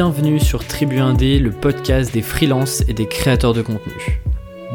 Bienvenue 0.00 0.38
sur 0.38 0.64
Tribu 0.64 0.98
1D, 0.98 1.40
le 1.40 1.50
podcast 1.50 2.14
des 2.14 2.22
freelances 2.22 2.84
et 2.86 2.94
des 2.94 3.08
créateurs 3.08 3.52
de 3.52 3.62
contenu. 3.62 4.22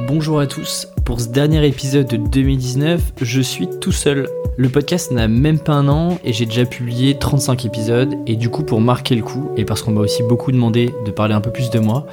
Bonjour 0.05 0.41
à 0.41 0.47
tous, 0.47 0.89
pour 1.05 1.21
ce 1.21 1.29
dernier 1.29 1.65
épisode 1.65 2.07
de 2.07 2.17
2019, 2.17 3.13
je 3.21 3.39
suis 3.39 3.69
tout 3.79 3.93
seul. 3.93 4.27
Le 4.57 4.67
podcast 4.67 5.13
n'a 5.13 5.29
même 5.29 5.59
pas 5.59 5.75
un 5.75 5.87
an 5.87 6.19
et 6.25 6.33
j'ai 6.33 6.45
déjà 6.45 6.65
publié 6.65 7.17
35 7.17 7.63
épisodes 7.63 8.13
et 8.27 8.35
du 8.35 8.49
coup 8.49 8.63
pour 8.63 8.81
marquer 8.81 9.15
le 9.15 9.23
coup 9.23 9.49
et 9.55 9.63
parce 9.63 9.81
qu'on 9.81 9.91
m'a 9.91 10.01
aussi 10.01 10.23
beaucoup 10.23 10.51
demandé 10.51 10.93
de 11.05 11.11
parler 11.11 11.35
un 11.35 11.39
peu 11.39 11.51
plus 11.51 11.69
de 11.69 11.79
moi, 11.79 12.05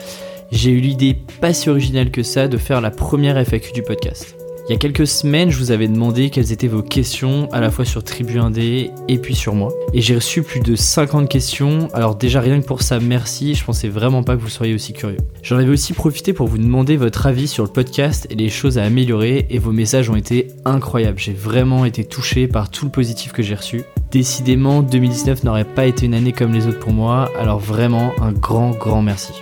j'ai 0.53 0.71
eu 0.71 0.79
l'idée 0.79 1.19
pas 1.41 1.53
si 1.53 1.69
originale 1.69 2.13
que 2.13 2.23
ça 2.23 2.47
de 2.47 2.59
faire 2.59 2.81
la 2.81 2.93
première 2.93 3.37
FAQ 3.45 3.73
du 3.73 3.83
podcast. 3.83 4.40
Il 4.71 4.75
y 4.75 4.77
a 4.77 4.79
quelques 4.79 5.09
semaines, 5.09 5.51
je 5.51 5.59
vous 5.59 5.73
avais 5.73 5.89
demandé 5.89 6.31
quelles 6.31 6.53
étaient 6.53 6.69
vos 6.69 6.81
questions 6.81 7.49
à 7.51 7.59
la 7.59 7.73
fois 7.73 7.85
sur 7.85 8.05
Tribu 8.05 8.39
1D 8.39 8.93
et 9.09 9.19
puis 9.19 9.35
sur 9.35 9.53
moi. 9.53 9.73
Et 9.95 10.01
j'ai 10.01 10.15
reçu 10.15 10.45
plus 10.45 10.61
de 10.61 10.77
50 10.77 11.29
questions. 11.29 11.89
Alors 11.93 12.15
déjà 12.15 12.41
rien 12.41 12.61
que 12.61 12.67
pour 12.67 12.83
ça, 12.83 13.01
merci. 13.01 13.57
Je 13.57 13.65
pensais 13.65 13.89
vraiment 13.89 14.23
pas 14.23 14.37
que 14.37 14.41
vous 14.41 14.49
seriez 14.49 14.73
aussi 14.73 14.93
curieux. 14.93 15.17
J'en 15.43 15.57
avais 15.57 15.71
aussi 15.71 15.93
profité 15.93 16.33
pour 16.33 16.47
vous 16.47 16.57
demander 16.57 16.97
votre 16.97 17.27
avis 17.27 17.49
sur 17.49 17.65
le 17.65 17.69
podcast 17.69 18.29
et 18.31 18.37
les 18.37 18.49
choses 18.49 18.79
à 18.79 18.85
améliorer 18.85 19.49
et 19.51 19.59
vos 19.59 19.73
messages 19.73 20.09
ont 20.09 20.15
été 20.15 20.47
incroyables. 20.65 21.19
J'ai 21.19 21.33
vraiment 21.33 21.85
été 21.85 22.05
touché 22.05 22.47
par 22.47 22.71
tout 22.71 22.85
le 22.85 22.93
positif 22.93 23.33
que 23.33 23.43
j'ai 23.43 23.57
reçu. 23.57 23.83
Décidément, 24.13 24.83
2019 24.83 25.43
n'aurait 25.43 25.65
pas 25.65 25.87
été 25.87 26.07
une 26.07 26.15
année 26.15 26.33
comme 26.33 26.53
les 26.53 26.69
autres 26.69 26.79
pour 26.79 26.93
moi. 26.93 27.29
Alors 27.41 27.59
vraiment 27.59 28.13
un 28.21 28.31
grand 28.31 28.71
grand 28.71 29.03
merci. 29.03 29.33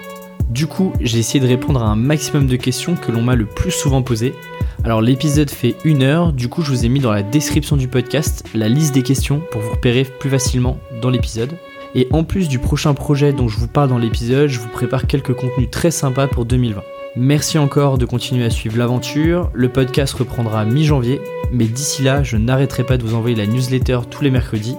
Du 0.48 0.66
coup, 0.66 0.94
j'ai 1.02 1.18
essayé 1.18 1.40
de 1.40 1.46
répondre 1.46 1.82
à 1.82 1.86
un 1.86 1.96
maximum 1.96 2.46
de 2.46 2.56
questions 2.56 2.94
que 2.94 3.12
l'on 3.12 3.20
m'a 3.20 3.34
le 3.34 3.44
plus 3.44 3.70
souvent 3.70 4.00
posées. 4.00 4.32
Alors 4.84 5.02
l'épisode 5.02 5.50
fait 5.50 5.76
une 5.84 6.02
heure, 6.02 6.32
du 6.32 6.48
coup 6.48 6.62
je 6.62 6.70
vous 6.70 6.84
ai 6.84 6.88
mis 6.88 7.00
dans 7.00 7.12
la 7.12 7.22
description 7.22 7.76
du 7.76 7.88
podcast 7.88 8.44
la 8.54 8.68
liste 8.68 8.94
des 8.94 9.02
questions 9.02 9.42
pour 9.50 9.60
vous 9.60 9.70
repérer 9.70 10.04
plus 10.04 10.30
facilement 10.30 10.78
dans 11.02 11.10
l'épisode. 11.10 11.52
Et 11.94 12.06
en 12.12 12.22
plus 12.22 12.48
du 12.48 12.58
prochain 12.58 12.94
projet 12.94 13.32
dont 13.32 13.48
je 13.48 13.58
vous 13.58 13.68
parle 13.68 13.88
dans 13.88 13.98
l'épisode, 13.98 14.48
je 14.48 14.60
vous 14.60 14.68
prépare 14.68 15.06
quelques 15.06 15.34
contenus 15.34 15.70
très 15.70 15.90
sympas 15.90 16.28
pour 16.28 16.44
2020. 16.44 16.82
Merci 17.16 17.58
encore 17.58 17.98
de 17.98 18.06
continuer 18.06 18.44
à 18.44 18.50
suivre 18.50 18.78
l'aventure. 18.78 19.50
Le 19.52 19.68
podcast 19.68 20.14
reprendra 20.14 20.64
mi-janvier, 20.64 21.20
mais 21.50 21.64
d'ici 21.64 22.02
là, 22.02 22.22
je 22.22 22.36
n'arrêterai 22.36 22.84
pas 22.84 22.96
de 22.96 23.02
vous 23.02 23.14
envoyer 23.14 23.34
la 23.34 23.46
newsletter 23.46 24.00
tous 24.08 24.22
les 24.22 24.30
mercredis. 24.30 24.76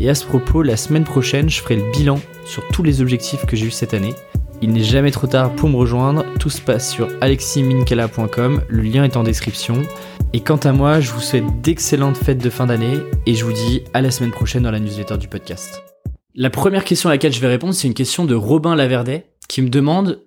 Et 0.00 0.10
à 0.10 0.14
ce 0.14 0.26
propos, 0.26 0.62
la 0.62 0.76
semaine 0.76 1.04
prochaine, 1.04 1.48
je 1.48 1.60
ferai 1.60 1.76
le 1.76 1.90
bilan 1.92 2.18
sur 2.44 2.66
tous 2.72 2.82
les 2.82 3.00
objectifs 3.00 3.46
que 3.46 3.54
j'ai 3.54 3.66
eu 3.66 3.70
cette 3.70 3.94
année. 3.94 4.14
Il 4.62 4.70
n'est 4.70 4.82
jamais 4.82 5.10
trop 5.10 5.26
tard 5.26 5.54
pour 5.54 5.68
me 5.68 5.76
rejoindre, 5.76 6.24
tout 6.40 6.48
se 6.48 6.62
passe 6.62 6.90
sur 6.90 7.08
aleximinkela.com, 7.20 8.62
le 8.68 8.82
lien 8.82 9.04
est 9.04 9.18
en 9.18 9.22
description. 9.22 9.82
Et 10.32 10.40
quant 10.40 10.56
à 10.56 10.72
moi, 10.72 11.00
je 11.00 11.10
vous 11.10 11.20
souhaite 11.20 11.44
d'excellentes 11.60 12.16
fêtes 12.16 12.42
de 12.42 12.48
fin 12.48 12.66
d'année 12.66 12.98
et 13.26 13.34
je 13.34 13.44
vous 13.44 13.52
dis 13.52 13.82
à 13.92 14.00
la 14.00 14.10
semaine 14.10 14.30
prochaine 14.30 14.62
dans 14.62 14.70
la 14.70 14.80
newsletter 14.80 15.18
du 15.18 15.28
podcast. 15.28 15.82
La 16.34 16.48
première 16.48 16.84
question 16.84 17.10
à 17.10 17.12
laquelle 17.12 17.32
je 17.32 17.40
vais 17.40 17.48
répondre, 17.48 17.74
c'est 17.74 17.86
une 17.86 17.94
question 17.94 18.24
de 18.24 18.34
Robin 18.34 18.74
Laverdet 18.74 19.26
qui 19.48 19.60
me 19.60 19.68
demande 19.68 20.22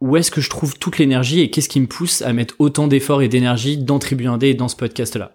où 0.00 0.16
est-ce 0.16 0.30
que 0.30 0.40
je 0.40 0.50
trouve 0.50 0.78
toute 0.78 0.98
l'énergie 0.98 1.40
et 1.40 1.50
qu'est-ce 1.50 1.68
qui 1.68 1.80
me 1.80 1.86
pousse 1.86 2.22
à 2.22 2.32
mettre 2.32 2.54
autant 2.58 2.88
d'efforts 2.88 3.22
et 3.22 3.28
d'énergie 3.28 3.76
dans 3.76 3.98
Tribu 3.98 4.24
1D 4.24 4.44
et 4.46 4.54
dans 4.54 4.68
ce 4.68 4.76
podcast-là. 4.76 5.32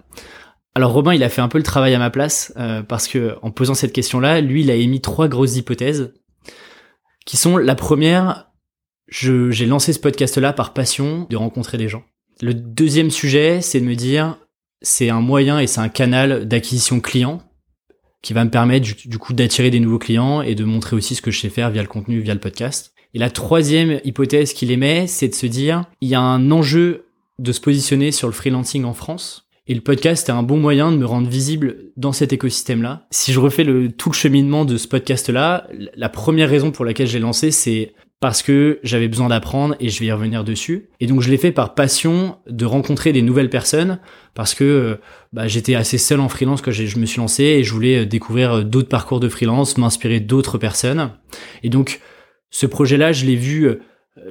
Alors 0.75 0.91
Robin, 0.91 1.13
il 1.13 1.23
a 1.23 1.29
fait 1.29 1.41
un 1.41 1.47
peu 1.47 1.57
le 1.57 1.63
travail 1.63 1.95
à 1.95 1.99
ma 1.99 2.09
place 2.09 2.53
euh, 2.57 2.81
parce 2.81 3.07
que 3.07 3.35
en 3.41 3.51
posant 3.51 3.75
cette 3.75 3.93
question-là, 3.93 4.41
lui, 4.41 4.61
il 4.61 4.71
a 4.71 4.75
émis 4.75 5.01
trois 5.01 5.27
grosses 5.27 5.55
hypothèses 5.55 6.13
qui 7.27 7.35
sont 7.35 7.57
la 7.57 7.75
première, 7.75 8.47
j'ai 9.09 9.65
lancé 9.65 9.91
ce 9.91 9.99
podcast-là 9.99 10.53
par 10.53 10.73
passion 10.73 11.27
de 11.29 11.35
rencontrer 11.35 11.77
des 11.77 11.89
gens. 11.89 12.03
Le 12.41 12.53
deuxième 12.53 13.11
sujet, 13.11 13.61
c'est 13.61 13.81
de 13.81 13.85
me 13.85 13.95
dire, 13.95 14.37
c'est 14.81 15.09
un 15.09 15.19
moyen 15.19 15.59
et 15.59 15.67
c'est 15.67 15.81
un 15.81 15.89
canal 15.89 16.47
d'acquisition 16.47 17.01
client 17.01 17.43
qui 18.21 18.31
va 18.31 18.45
me 18.45 18.49
permettre 18.49 18.87
du, 19.05 19.17
coup 19.19 19.33
d'attirer 19.33 19.69
des 19.69 19.81
nouveaux 19.81 19.99
clients 19.99 20.41
et 20.41 20.55
de 20.55 20.63
montrer 20.63 20.95
aussi 20.95 21.15
ce 21.15 21.21
que 21.21 21.29
je 21.29 21.39
sais 21.41 21.49
faire 21.49 21.69
via 21.69 21.81
le 21.81 21.89
contenu, 21.89 22.21
via 22.21 22.33
le 22.33 22.39
podcast. 22.39 22.93
Et 23.13 23.19
la 23.19 23.29
troisième 23.29 23.99
hypothèse 24.05 24.53
qu'il 24.53 24.71
émet, 24.71 25.05
c'est 25.05 25.27
de 25.27 25.35
se 25.35 25.47
dire, 25.47 25.83
il 25.99 26.07
y 26.07 26.15
a 26.15 26.21
un 26.21 26.49
enjeu 26.49 27.07
de 27.39 27.51
se 27.51 27.59
positionner 27.59 28.13
sur 28.13 28.29
le 28.29 28.33
freelancing 28.33 28.85
en 28.85 28.93
France 28.93 29.46
et 29.67 29.73
le 29.73 29.81
podcast 29.81 30.29
est 30.29 30.31
un 30.31 30.43
bon 30.43 30.57
moyen 30.57 30.91
de 30.91 30.97
me 30.97 31.05
rendre 31.05 31.27
visible 31.27 31.91
dans 31.97 32.13
cet 32.13 32.33
écosystème-là. 32.33 33.05
Si 33.11 33.33
je 33.33 33.39
refais 33.39 33.63
le, 33.63 33.91
tout 33.91 34.09
le 34.09 34.15
cheminement 34.15 34.65
de 34.65 34.77
ce 34.77 34.87
podcast-là, 34.87 35.67
la 35.95 36.09
première 36.09 36.49
raison 36.49 36.71
pour 36.71 36.85
laquelle 36.85 37.07
j'ai 37.07 37.19
lancé, 37.19 37.51
c'est 37.51 37.93
parce 38.19 38.41
que 38.41 38.79
j'avais 38.81 39.07
besoin 39.07 39.27
d'apprendre 39.27 39.75
et 39.79 39.89
je 39.89 39.99
vais 39.99 40.07
y 40.07 40.11
revenir 40.11 40.43
dessus. 40.43 40.89
Et 40.99 41.05
donc 41.05 41.21
je 41.21 41.29
l'ai 41.29 41.37
fait 41.37 41.51
par 41.51 41.75
passion 41.75 42.37
de 42.49 42.65
rencontrer 42.65 43.11
des 43.11 43.21
nouvelles 43.21 43.49
personnes 43.49 43.99
parce 44.33 44.55
que 44.55 44.99
bah, 45.33 45.47
j'étais 45.47 45.75
assez 45.75 45.97
seul 45.97 46.19
en 46.19 46.29
freelance 46.29 46.61
quand 46.61 46.71
je 46.71 46.97
me 46.97 47.05
suis 47.05 47.19
lancé 47.19 47.43
et 47.43 47.63
je 47.63 47.71
voulais 47.73 48.05
découvrir 48.05 48.65
d'autres 48.65 48.89
parcours 48.89 49.19
de 49.19 49.29
freelance, 49.29 49.77
m'inspirer 49.77 50.19
d'autres 50.19 50.57
personnes. 50.57 51.11
Et 51.61 51.69
donc 51.69 51.99
ce 52.49 52.65
projet-là, 52.65 53.11
je 53.11 53.25
l'ai 53.25 53.35
vu 53.35 53.65
euh, 53.65 53.81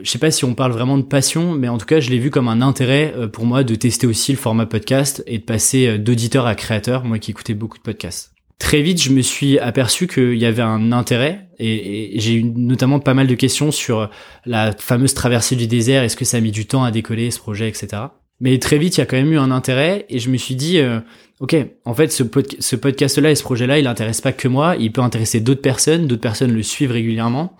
je 0.02 0.10
sais 0.10 0.18
pas 0.18 0.30
si 0.30 0.44
on 0.44 0.54
parle 0.54 0.72
vraiment 0.72 0.98
de 0.98 1.02
passion, 1.02 1.52
mais 1.52 1.68
en 1.68 1.78
tout 1.78 1.86
cas, 1.86 2.00
je 2.00 2.10
l'ai 2.10 2.18
vu 2.18 2.30
comme 2.30 2.48
un 2.48 2.62
intérêt 2.62 3.14
euh, 3.16 3.28
pour 3.28 3.46
moi 3.46 3.64
de 3.64 3.74
tester 3.74 4.06
aussi 4.06 4.32
le 4.32 4.38
format 4.38 4.66
podcast 4.66 5.22
et 5.26 5.38
de 5.38 5.44
passer 5.44 5.86
euh, 5.86 5.98
d'auditeur 5.98 6.46
à 6.46 6.54
créateur, 6.54 7.04
moi 7.04 7.18
qui 7.18 7.30
écoutais 7.30 7.54
beaucoup 7.54 7.78
de 7.78 7.82
podcasts. 7.82 8.32
Très 8.58 8.80
vite, 8.80 9.02
je 9.02 9.10
me 9.10 9.20
suis 9.20 9.58
aperçu 9.58 10.06
qu'il 10.06 10.38
y 10.38 10.46
avait 10.46 10.62
un 10.62 10.92
intérêt 10.92 11.48
et, 11.58 12.18
j'ai 12.18 12.34
eu 12.34 12.44
notamment 12.44 13.00
pas 13.00 13.12
mal 13.12 13.26
de 13.26 13.34
questions 13.34 13.70
sur 13.70 14.10
la 14.46 14.72
fameuse 14.72 15.12
traversée 15.12 15.56
du 15.56 15.66
désert, 15.66 16.02
est-ce 16.02 16.16
que 16.16 16.24
ça 16.24 16.38
a 16.38 16.40
mis 16.40 16.52
du 16.52 16.66
temps 16.66 16.82
à 16.82 16.90
décoller 16.90 17.30
ce 17.30 17.38
projet, 17.38 17.68
etc. 17.68 18.04
Mais 18.40 18.58
très 18.58 18.78
vite, 18.78 18.96
il 18.96 19.00
y 19.00 19.02
a 19.02 19.06
quand 19.06 19.16
même 19.16 19.32
eu 19.32 19.38
un 19.38 19.50
intérêt 19.50 20.06
et 20.08 20.18
je 20.18 20.30
me 20.30 20.38
suis 20.38 20.54
dit, 20.54 20.78
ok, 21.40 21.56
en 21.84 21.94
fait, 21.94 22.10
ce, 22.12 22.22
podcast-là 22.76 23.30
et 23.30 23.34
ce 23.34 23.42
projet-là, 23.42 23.78
il 23.78 23.86
intéresse 23.86 24.20
pas 24.20 24.32
que 24.32 24.48
moi, 24.48 24.76
il 24.76 24.92
peut 24.92 25.02
intéresser 25.02 25.40
d'autres 25.40 25.62
personnes, 25.62 26.06
d'autres 26.06 26.22
personnes 26.22 26.52
le 26.52 26.62
suivent 26.62 26.92
régulièrement. 26.92 27.56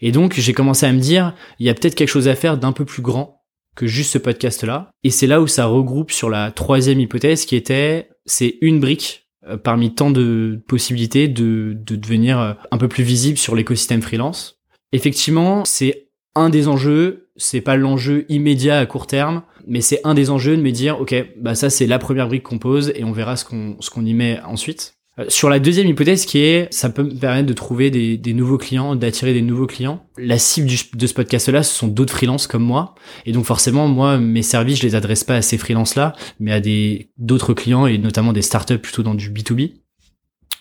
Et 0.00 0.12
donc, 0.12 0.34
j'ai 0.34 0.52
commencé 0.52 0.86
à 0.86 0.92
me 0.92 1.00
dire, 1.00 1.34
il 1.58 1.66
y 1.66 1.70
a 1.70 1.74
peut-être 1.74 1.94
quelque 1.94 2.08
chose 2.08 2.28
à 2.28 2.34
faire 2.34 2.58
d'un 2.58 2.72
peu 2.72 2.84
plus 2.84 3.02
grand 3.02 3.42
que 3.76 3.86
juste 3.86 4.12
ce 4.12 4.18
podcast-là. 4.18 4.90
Et 5.04 5.10
c'est 5.10 5.26
là 5.26 5.40
où 5.40 5.46
ça 5.46 5.66
regroupe 5.66 6.10
sur 6.10 6.30
la 6.30 6.50
troisième 6.50 7.00
hypothèse 7.00 7.44
qui 7.44 7.54
était, 7.54 8.08
c'est 8.26 8.58
une 8.60 8.80
brique 8.80 9.28
euh, 9.46 9.56
parmi 9.56 9.94
tant 9.94 10.10
de 10.10 10.60
possibilités 10.66 11.28
de, 11.28 11.76
de 11.76 11.96
devenir 11.96 12.40
euh, 12.40 12.54
un 12.72 12.78
peu 12.78 12.88
plus 12.88 13.04
visible 13.04 13.38
sur 13.38 13.54
l'écosystème 13.54 14.02
freelance. 14.02 14.58
Effectivement, 14.92 15.64
c'est 15.64 16.08
un 16.34 16.50
des 16.50 16.66
enjeux, 16.66 17.27
c'est 17.38 17.60
pas 17.60 17.76
l'enjeu 17.76 18.26
immédiat 18.28 18.78
à 18.78 18.86
court 18.86 19.06
terme, 19.06 19.42
mais 19.66 19.80
c'est 19.80 20.00
un 20.04 20.14
des 20.14 20.30
enjeux 20.30 20.56
de 20.56 20.62
me 20.62 20.70
dire, 20.70 21.00
ok, 21.00 21.14
bah 21.38 21.54
ça 21.54 21.70
c'est 21.70 21.86
la 21.86 21.98
première 21.98 22.28
brique 22.28 22.42
qu'on 22.42 22.58
pose 22.58 22.92
et 22.94 23.04
on 23.04 23.12
verra 23.12 23.36
ce 23.36 23.44
qu'on 23.44 23.76
ce 23.80 23.90
qu'on 23.90 24.04
y 24.04 24.12
met 24.12 24.40
ensuite. 24.44 24.98
Euh, 25.18 25.24
sur 25.28 25.48
la 25.48 25.58
deuxième 25.58 25.86
hypothèse 25.86 26.26
qui 26.26 26.38
est, 26.38 26.72
ça 26.72 26.90
peut 26.90 27.02
me 27.02 27.14
permettre 27.14 27.46
de 27.46 27.52
trouver 27.52 27.90
des, 27.90 28.16
des 28.16 28.34
nouveaux 28.34 28.58
clients, 28.58 28.94
d'attirer 28.94 29.34
des 29.34 29.42
nouveaux 29.42 29.66
clients. 29.66 30.06
La 30.16 30.38
cible 30.38 30.68
de 30.94 31.06
ce 31.06 31.14
podcast-là, 31.14 31.62
ce 31.62 31.74
sont 31.74 31.88
d'autres 31.88 32.12
freelances 32.12 32.46
comme 32.46 32.62
moi. 32.62 32.94
Et 33.26 33.32
donc 33.32 33.44
forcément, 33.44 33.88
moi, 33.88 34.18
mes 34.18 34.42
services, 34.42 34.78
je 34.78 34.86
les 34.86 34.94
adresse 34.94 35.24
pas 35.24 35.36
à 35.36 35.42
ces 35.42 35.58
freelances-là, 35.58 36.14
mais 36.40 36.52
à 36.52 36.60
des 36.60 37.10
d'autres 37.16 37.54
clients 37.54 37.86
et 37.86 37.98
notamment 37.98 38.32
des 38.32 38.42
startups 38.42 38.78
plutôt 38.78 39.02
dans 39.02 39.14
du 39.14 39.30
B2B. 39.30 39.74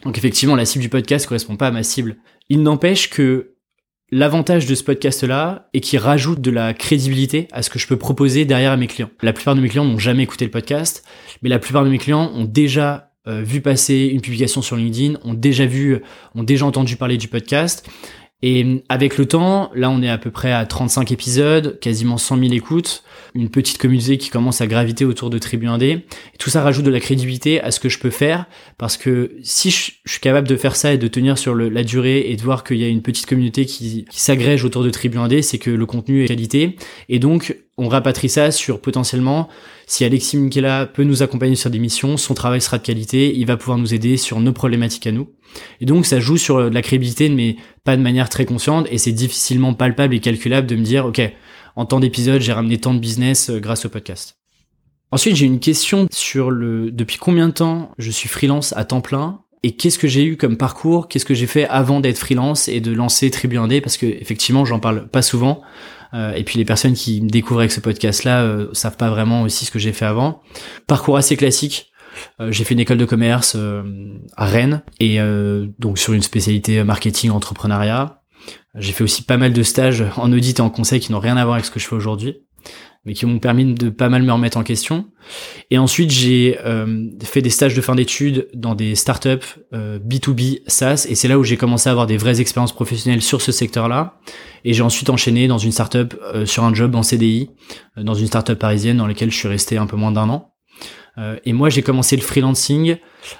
Donc 0.03 0.17
effectivement, 0.17 0.55
la 0.55 0.65
cible 0.65 0.81
du 0.81 0.89
podcast 0.89 1.27
correspond 1.27 1.55
pas 1.55 1.67
à 1.67 1.71
ma 1.71 1.83
cible. 1.83 2.17
Il 2.49 2.61
n'empêche 2.63 3.09
que 3.09 3.56
L'avantage 4.09 4.65
de 4.67 4.73
ce 4.73 4.85
podcast-là 4.85 5.67
est 5.73 5.81
qu'il 5.81 5.99
rajoute 5.99 6.39
de 6.39 6.49
la 6.49 6.73
crédibilité 6.73 7.49
à 7.51 7.61
ce 7.61 7.69
que 7.69 7.77
je 7.77 7.87
peux 7.87 7.97
proposer 7.97 8.45
derrière 8.45 8.71
à 8.71 8.77
mes 8.77 8.87
clients. 8.87 9.09
La 9.21 9.33
plupart 9.33 9.53
de 9.53 9.59
mes 9.59 9.67
clients 9.67 9.83
n'ont 9.83 9.99
jamais 9.99 10.23
écouté 10.23 10.45
le 10.45 10.51
podcast, 10.51 11.03
mais 11.41 11.49
la 11.49 11.59
plupart 11.59 11.83
de 11.83 11.89
mes 11.89 11.97
clients 11.97 12.31
ont 12.33 12.45
déjà 12.45 13.11
euh, 13.27 13.41
vu 13.41 13.59
passer 13.59 14.09
une 14.09 14.21
publication 14.21 14.61
sur 14.61 14.77
LinkedIn, 14.77 15.19
ont 15.25 15.33
déjà 15.33 15.65
vu, 15.65 16.01
ont 16.35 16.43
déjà 16.43 16.65
entendu 16.65 16.95
parler 16.95 17.17
du 17.17 17.27
podcast 17.27 17.85
et 18.43 18.83
avec 18.87 19.17
le 19.17 19.25
temps, 19.25 19.71
là 19.73 19.89
on 19.89 20.01
est 20.03 20.09
à 20.09 20.19
peu 20.19 20.29
près 20.29 20.51
à 20.51 20.65
35 20.65 21.11
épisodes, 21.11 21.79
quasiment 21.79 22.17
100 22.17 22.37
000 22.37 22.53
écoutes, 22.53 23.03
une 23.33 23.49
petite 23.49 23.79
communauté 23.79 24.19
qui 24.19 24.29
commence 24.29 24.61
à 24.61 24.67
graviter 24.67 25.05
autour 25.05 25.31
de 25.31 25.39
Tribu 25.39 25.65
1D. 25.65 25.83
Et 25.83 26.05
tout 26.37 26.51
ça 26.51 26.61
rajoute 26.61 26.85
de 26.85 26.91
la 26.91 26.99
crédibilité 26.99 27.59
à 27.61 27.71
ce 27.71 27.79
que 27.79 27.89
je 27.89 27.97
peux 27.97 28.11
faire, 28.11 28.45
parce 28.77 28.95
que 28.95 29.35
si 29.41 29.71
je, 29.71 29.91
suis 30.05 30.19
capable 30.21 30.47
de 30.47 30.55
faire 30.55 30.75
ça 30.75 30.93
et 30.93 30.99
de 30.99 31.07
tenir 31.07 31.37
sur 31.37 31.55
la 31.55 31.83
durée 31.83 32.29
et 32.29 32.35
de 32.35 32.41
voir 32.43 32.63
qu'il 32.63 32.77
y 32.77 32.83
a 32.83 32.87
une 32.87 33.01
petite 33.01 33.25
communauté 33.25 33.65
qui, 33.65 34.05
s'agrège 34.11 34.63
autour 34.63 34.83
de 34.83 34.89
Tribu 34.91 35.17
1D, 35.17 35.41
c'est 35.41 35.57
que 35.57 35.71
le 35.71 35.85
contenu 35.85 36.23
est 36.23 36.27
qualité. 36.27 36.75
Et 37.09 37.17
donc 37.17 37.55
on 37.77 37.89
rapatrie 37.89 38.29
ça 38.29 38.51
sur 38.51 38.81
potentiellement 38.81 39.49
si 39.85 40.03
Alexis 40.03 40.37
Minkela 40.37 40.85
peut 40.85 41.03
nous 41.03 41.23
accompagner 41.23 41.55
sur 41.55 41.69
des 41.69 41.79
missions, 41.79 42.17
son 42.17 42.33
travail 42.33 42.61
sera 42.61 42.77
de 42.77 42.83
qualité, 42.83 43.35
il 43.37 43.45
va 43.45 43.55
pouvoir 43.55 43.77
nous 43.77 43.93
aider 43.93 44.17
sur 44.17 44.39
nos 44.39 44.51
problématiques 44.51 45.07
à 45.07 45.11
nous. 45.11 45.29
Et 45.79 45.85
donc 45.85 46.05
ça 46.05 46.19
joue 46.19 46.37
sur 46.37 46.69
la 46.69 46.81
crédibilité, 46.81 47.29
mais 47.29 47.55
pas 47.83 47.95
de 47.95 48.01
manière 48.01 48.29
très 48.29 48.45
consciente, 48.45 48.87
et 48.91 48.97
c'est 48.97 49.11
difficilement 49.11 49.73
palpable 49.73 50.13
et 50.15 50.19
calculable 50.19 50.67
de 50.67 50.75
me 50.75 50.83
dire, 50.83 51.05
ok, 51.05 51.21
en 51.77 51.85
temps 51.85 51.99
d'épisode, 51.99 52.41
j'ai 52.41 52.51
ramené 52.51 52.79
tant 52.79 52.93
de 52.93 52.99
business 52.99 53.49
euh, 53.49 53.59
grâce 53.59 53.85
au 53.85 53.89
podcast. 53.89 54.37
Ensuite, 55.11 55.35
j'ai 55.35 55.45
une 55.45 55.59
question 55.59 56.07
sur 56.11 56.51
le 56.51 56.91
depuis 56.91 57.17
combien 57.17 57.47
de 57.47 57.53
temps 57.53 57.91
je 57.97 58.11
suis 58.11 58.27
freelance 58.27 58.73
à 58.75 58.83
temps 58.83 58.99
plein 58.99 59.41
et 59.63 59.75
qu'est-ce 59.75 59.97
que 59.97 60.07
j'ai 60.07 60.25
eu 60.25 60.37
comme 60.37 60.57
parcours, 60.57 61.07
qu'est-ce 61.07 61.23
que 61.23 61.33
j'ai 61.33 61.47
fait 61.47 61.65
avant 61.67 62.01
d'être 62.01 62.17
freelance 62.17 62.67
et 62.67 62.81
de 62.81 62.91
lancer 62.91 63.31
Tribu 63.31 63.57
1D 63.57 63.81
parce 63.81 63.95
que 63.95 64.05
effectivement, 64.05 64.65
j'en 64.65 64.79
parle 64.79 65.07
pas 65.07 65.21
souvent. 65.21 65.61
Euh, 66.13 66.33
et 66.33 66.43
puis 66.43 66.57
les 66.57 66.65
personnes 66.65 66.93
qui 66.93 67.21
me 67.21 67.29
découvrent 67.29 67.61
avec 67.61 67.71
ce 67.71 67.79
podcast-là 67.79 68.41
euh, 68.41 68.67
savent 68.73 68.97
pas 68.97 69.09
vraiment 69.09 69.41
aussi 69.41 69.65
ce 69.65 69.71
que 69.71 69.79
j'ai 69.79 69.93
fait 69.93 70.05
avant. 70.05 70.41
Parcours 70.87 71.17
assez 71.17 71.37
classique. 71.37 71.91
Euh, 72.39 72.51
j'ai 72.51 72.63
fait 72.63 72.73
une 72.73 72.79
école 72.79 72.97
de 72.97 73.05
commerce 73.05 73.55
à 74.35 74.45
Rennes 74.45 74.81
et 74.99 75.19
donc 75.79 75.99
sur 75.99 76.13
une 76.13 76.21
spécialité 76.21 76.83
marketing 76.83 77.31
entrepreneuriat. 77.31 78.21
J'ai 78.75 78.91
fait 78.91 79.03
aussi 79.03 79.23
pas 79.23 79.37
mal 79.37 79.53
de 79.53 79.63
stages 79.63 80.05
en 80.17 80.31
audit 80.31 80.59
et 80.59 80.61
en 80.61 80.69
conseil 80.69 80.99
qui 80.99 81.11
n'ont 81.11 81.19
rien 81.19 81.37
à 81.37 81.43
voir 81.43 81.55
avec 81.55 81.65
ce 81.65 81.71
que 81.71 81.79
je 81.79 81.87
fais 81.87 81.95
aujourd'hui 81.95 82.37
mais 83.07 83.13
qui 83.13 83.25
m'ont 83.25 83.39
permis 83.39 83.73
de 83.73 83.89
pas 83.89 84.09
mal 84.09 84.21
me 84.21 84.33
remettre 84.33 84.57
en 84.57 84.63
question. 84.63 85.05
Et 85.71 85.77
ensuite, 85.77 86.11
j'ai 86.11 86.59
euh, 86.65 87.07
fait 87.23 87.41
des 87.41 87.49
stages 87.49 87.73
de 87.73 87.79
fin 87.79 87.95
d'études 87.95 88.49
dans 88.53 88.75
des 88.75 88.95
startups 88.95 89.47
euh, 89.73 89.97
B2B 89.97 90.59
SaaS, 90.67 91.07
et 91.09 91.15
c'est 91.15 91.29
là 91.29 91.39
où 91.39 91.43
j'ai 91.45 91.55
commencé 91.55 91.87
à 91.87 91.93
avoir 91.93 92.05
des 92.05 92.17
vraies 92.17 92.41
expériences 92.41 92.73
professionnelles 92.73 93.21
sur 93.21 93.41
ce 93.41 93.53
secteur-là. 93.53 94.19
Et 94.65 94.73
j'ai 94.73 94.83
ensuite 94.83 95.09
enchaîné 95.09 95.47
dans 95.47 95.57
une 95.57 95.71
startup 95.71 96.13
euh, 96.21 96.45
sur 96.45 96.65
un 96.65 96.73
job 96.73 96.95
en 96.95 97.03
CDI, 97.03 97.49
euh, 97.97 98.03
dans 98.03 98.13
une 98.13 98.27
startup 98.27 98.59
parisienne 98.59 98.97
dans 98.97 99.07
laquelle 99.07 99.31
je 99.31 99.37
suis 99.37 99.47
resté 99.47 99.77
un 99.77 99.87
peu 99.87 99.95
moins 99.95 100.11
d'un 100.11 100.27
an. 100.27 100.53
Euh, 101.17 101.37
et 101.45 101.53
moi, 101.53 101.69
j'ai 101.69 101.81
commencé 101.81 102.17
le 102.17 102.21
freelancing 102.21 102.97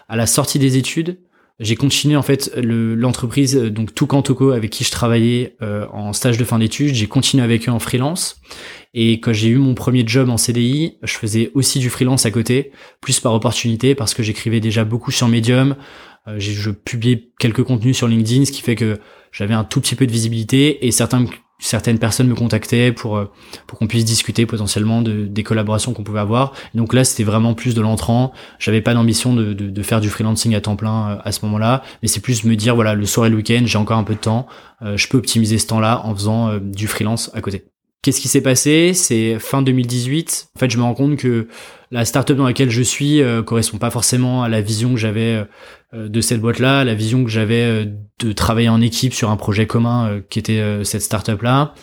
à 0.07 0.15
la 0.15 0.25
sortie 0.27 0.59
des 0.59 0.77
études. 0.77 1.19
J'ai 1.59 1.75
continué 1.75 2.15
en 2.15 2.21
fait 2.21 2.51
l'entreprise 2.55 3.55
donc 3.55 3.95
Toucan 3.95 4.21
avec 4.53 4.69
qui 4.69 4.83
je 4.83 4.91
travaillais 4.91 5.55
en 5.59 6.13
stage 6.13 6.37
de 6.37 6.43
fin 6.43 6.59
d'études. 6.59 6.93
J'ai 6.93 7.07
continué 7.07 7.43
avec 7.43 7.67
eux 7.67 7.71
en 7.71 7.79
freelance 7.79 8.39
et 8.99 9.19
quand 9.19 9.31
j'ai 9.31 9.49
eu 9.49 9.57
mon 9.57 9.75
premier 9.75 10.03
job 10.07 10.27
en 10.27 10.37
CDI, 10.37 10.97
je 11.03 11.13
faisais 11.13 11.51
aussi 11.53 11.77
du 11.77 11.91
freelance 11.91 12.25
à 12.25 12.31
côté, 12.31 12.71
plus 12.99 13.19
par 13.19 13.31
opportunité, 13.33 13.93
parce 13.93 14.15
que 14.15 14.23
j'écrivais 14.23 14.59
déjà 14.59 14.85
beaucoup 14.85 15.11
sur 15.11 15.27
Medium. 15.27 15.75
Euh, 16.27 16.39
je 16.39 16.71
publiais 16.71 17.29
quelques 17.39 17.63
contenus 17.63 17.95
sur 17.95 18.07
LinkedIn, 18.07 18.45
ce 18.45 18.51
qui 18.51 18.63
fait 18.63 18.75
que 18.75 18.97
j'avais 19.31 19.53
un 19.53 19.63
tout 19.63 19.81
petit 19.81 19.93
peu 19.93 20.07
de 20.07 20.11
visibilité 20.11 20.87
et 20.87 20.91
certains, 20.91 21.25
certaines 21.59 21.97
personnes 21.97 22.27
me 22.27 22.35
contactaient 22.35 22.91
pour, 22.91 23.17
euh, 23.17 23.31
pour 23.65 23.79
qu'on 23.79 23.87
puisse 23.87 24.05
discuter 24.05 24.45
potentiellement 24.45 25.01
de, 25.01 25.25
des 25.25 25.43
collaborations 25.43 25.93
qu'on 25.93 26.03
pouvait 26.03 26.19
avoir. 26.19 26.53
donc 26.75 26.93
là, 26.93 27.03
c'était 27.03 27.23
vraiment 27.23 27.53
plus 27.53 27.73
de 27.73 27.81
l'entrant. 27.81 28.31
J'avais 28.59 28.81
pas 28.81 28.93
d'ambition 28.93 29.33
de, 29.33 29.53
de, 29.53 29.83
faire 29.83 30.01
du 30.01 30.09
freelancing 30.09 30.55
à 30.55 30.61
temps 30.61 30.75
plein 30.75 31.09
euh, 31.09 31.17
à 31.23 31.31
ce 31.31 31.43
moment-là, 31.45 31.83
mais 32.01 32.07
c'est 32.07 32.19
plus 32.19 32.43
me 32.43 32.55
dire, 32.55 32.75
voilà, 32.75 32.93
le 32.93 33.05
soir 33.05 33.27
et 33.27 33.29
le 33.29 33.35
week-end, 33.35 33.63
j'ai 33.65 33.77
encore 33.77 33.97
un 33.97 34.03
peu 34.03 34.13
de 34.13 34.19
temps, 34.19 34.47
je 34.95 35.07
peux 35.07 35.17
optimiser 35.17 35.57
ce 35.57 35.67
temps-là 35.67 36.01
en 36.05 36.13
faisant 36.13 36.59
du 36.59 36.87
freelance 36.87 37.31
à 37.33 37.41
côté. 37.41 37.65
Qu'est-ce 38.07 38.21
qui 38.21 38.27
s'est 38.27 38.41
passé? 38.41 38.93
C'est 38.93 39.37
fin 39.39 39.61
2018. 39.61 40.51
En 40.55 40.59
fait, 40.59 40.69
je 40.69 40.77
me 40.77 40.83
rends 40.83 40.93
compte 40.93 41.17
que 41.17 41.47
la 41.91 42.05
startup 42.05 42.37
dans 42.37 42.45
laquelle 42.45 42.69
je 42.69 42.81
suis 42.81 43.21
euh, 43.21 43.43
correspond 43.43 43.79
pas 43.79 43.89
forcément 43.89 44.43
à 44.43 44.49
la 44.49 44.61
vision 44.61 44.91
que 44.91 44.97
j'avais 44.97 45.35
euh, 45.35 45.43
de 45.93 46.21
cette 46.21 46.41
boîte-là, 46.41 46.83
la 46.83 46.95
vision 46.95 47.23
que 47.23 47.29
j'avais 47.29 47.63
euh, 47.63 47.85
de 48.19 48.31
travailler 48.33 48.69
en 48.69 48.81
équipe 48.81 49.13
sur 49.13 49.29
un 49.29 49.37
projet 49.37 49.67
commun 49.67 50.09
euh, 50.09 50.21
qui 50.29 50.39
était 50.39 50.83
cette 50.83 51.01
startup-là. 51.01 51.73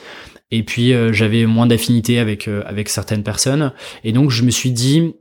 Et 0.51 0.63
puis 0.63 0.93
j'avais 1.11 1.47
moins 1.47 1.67
d'affinité 1.67 2.21
avec 2.21 2.49
avec 2.49 2.89
certaines 2.89 3.25
personnes. 3.25 3.73
Et 4.05 4.13
donc 4.13 4.31
je 4.31 4.45
me 4.45 4.51
suis 4.51 4.71
dit, 4.71 5.15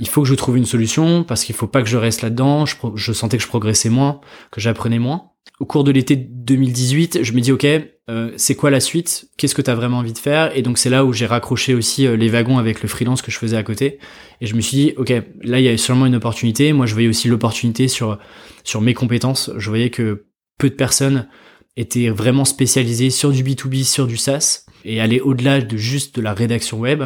il 0.00 0.08
faut 0.08 0.22
que 0.22 0.28
je 0.28 0.34
trouve 0.34 0.56
une 0.56 0.66
solution 0.66 1.24
parce 1.24 1.44
qu'il 1.44 1.54
faut 1.54 1.66
pas 1.66 1.82
que 1.82 1.88
je 1.88 1.96
reste 1.96 2.22
là-dedans. 2.22 2.66
Je, 2.66 2.76
je 2.94 3.12
sentais 3.12 3.36
que 3.36 3.42
je 3.42 3.48
progressais 3.48 3.88
moins, 3.88 4.20
que 4.50 4.60
j'apprenais 4.60 4.98
moins 4.98 5.30
au 5.60 5.66
cours 5.66 5.84
de 5.84 5.92
l'été 5.92 6.16
2018, 6.16 7.22
je 7.22 7.32
me 7.32 7.40
dis 7.40 7.52
ok, 7.52 7.64
euh, 8.10 8.32
c'est 8.36 8.54
quoi 8.54 8.70
la 8.70 8.80
suite? 8.80 9.30
Qu'est-ce 9.36 9.54
que 9.54 9.62
tu 9.62 9.70
as 9.70 9.74
vraiment 9.74 9.98
envie 9.98 10.12
de 10.12 10.18
faire? 10.18 10.56
Et 10.56 10.62
donc 10.62 10.78
c'est 10.78 10.90
là 10.90 11.04
où 11.04 11.12
j'ai 11.12 11.26
raccroché 11.26 11.74
aussi 11.74 12.06
euh, 12.06 12.16
les 12.16 12.28
wagons 12.28 12.58
avec 12.58 12.82
le 12.82 12.88
freelance 12.88 13.22
que 13.22 13.30
je 13.30 13.38
faisais 13.38 13.56
à 13.56 13.62
côté. 13.62 13.98
Et 14.40 14.46
je 14.46 14.54
me 14.56 14.60
suis 14.60 14.76
dit 14.76 14.94
ok, 14.96 15.10
là 15.42 15.60
il 15.60 15.64
y 15.64 15.68
a 15.68 15.76
sûrement 15.76 16.06
une 16.06 16.16
opportunité. 16.16 16.72
Moi 16.72 16.86
je 16.86 16.94
voyais 16.94 17.08
aussi 17.08 17.28
l'opportunité 17.28 17.88
sur 17.88 18.18
sur 18.64 18.80
mes 18.80 18.94
compétences. 18.94 19.50
Je 19.56 19.68
voyais 19.68 19.90
que 19.90 20.26
peu 20.58 20.70
de 20.70 20.74
personnes 20.74 21.28
étaient 21.76 22.08
vraiment 22.08 22.44
spécialisées 22.44 23.10
sur 23.10 23.30
du 23.30 23.42
B2B, 23.42 23.84
sur 23.84 24.06
du 24.06 24.16
SaaS 24.16 24.66
et 24.84 25.00
aller 25.00 25.20
au-delà 25.20 25.60
de 25.60 25.76
juste 25.76 26.16
de 26.16 26.22
la 26.22 26.34
rédaction 26.34 26.78
web. 26.78 27.04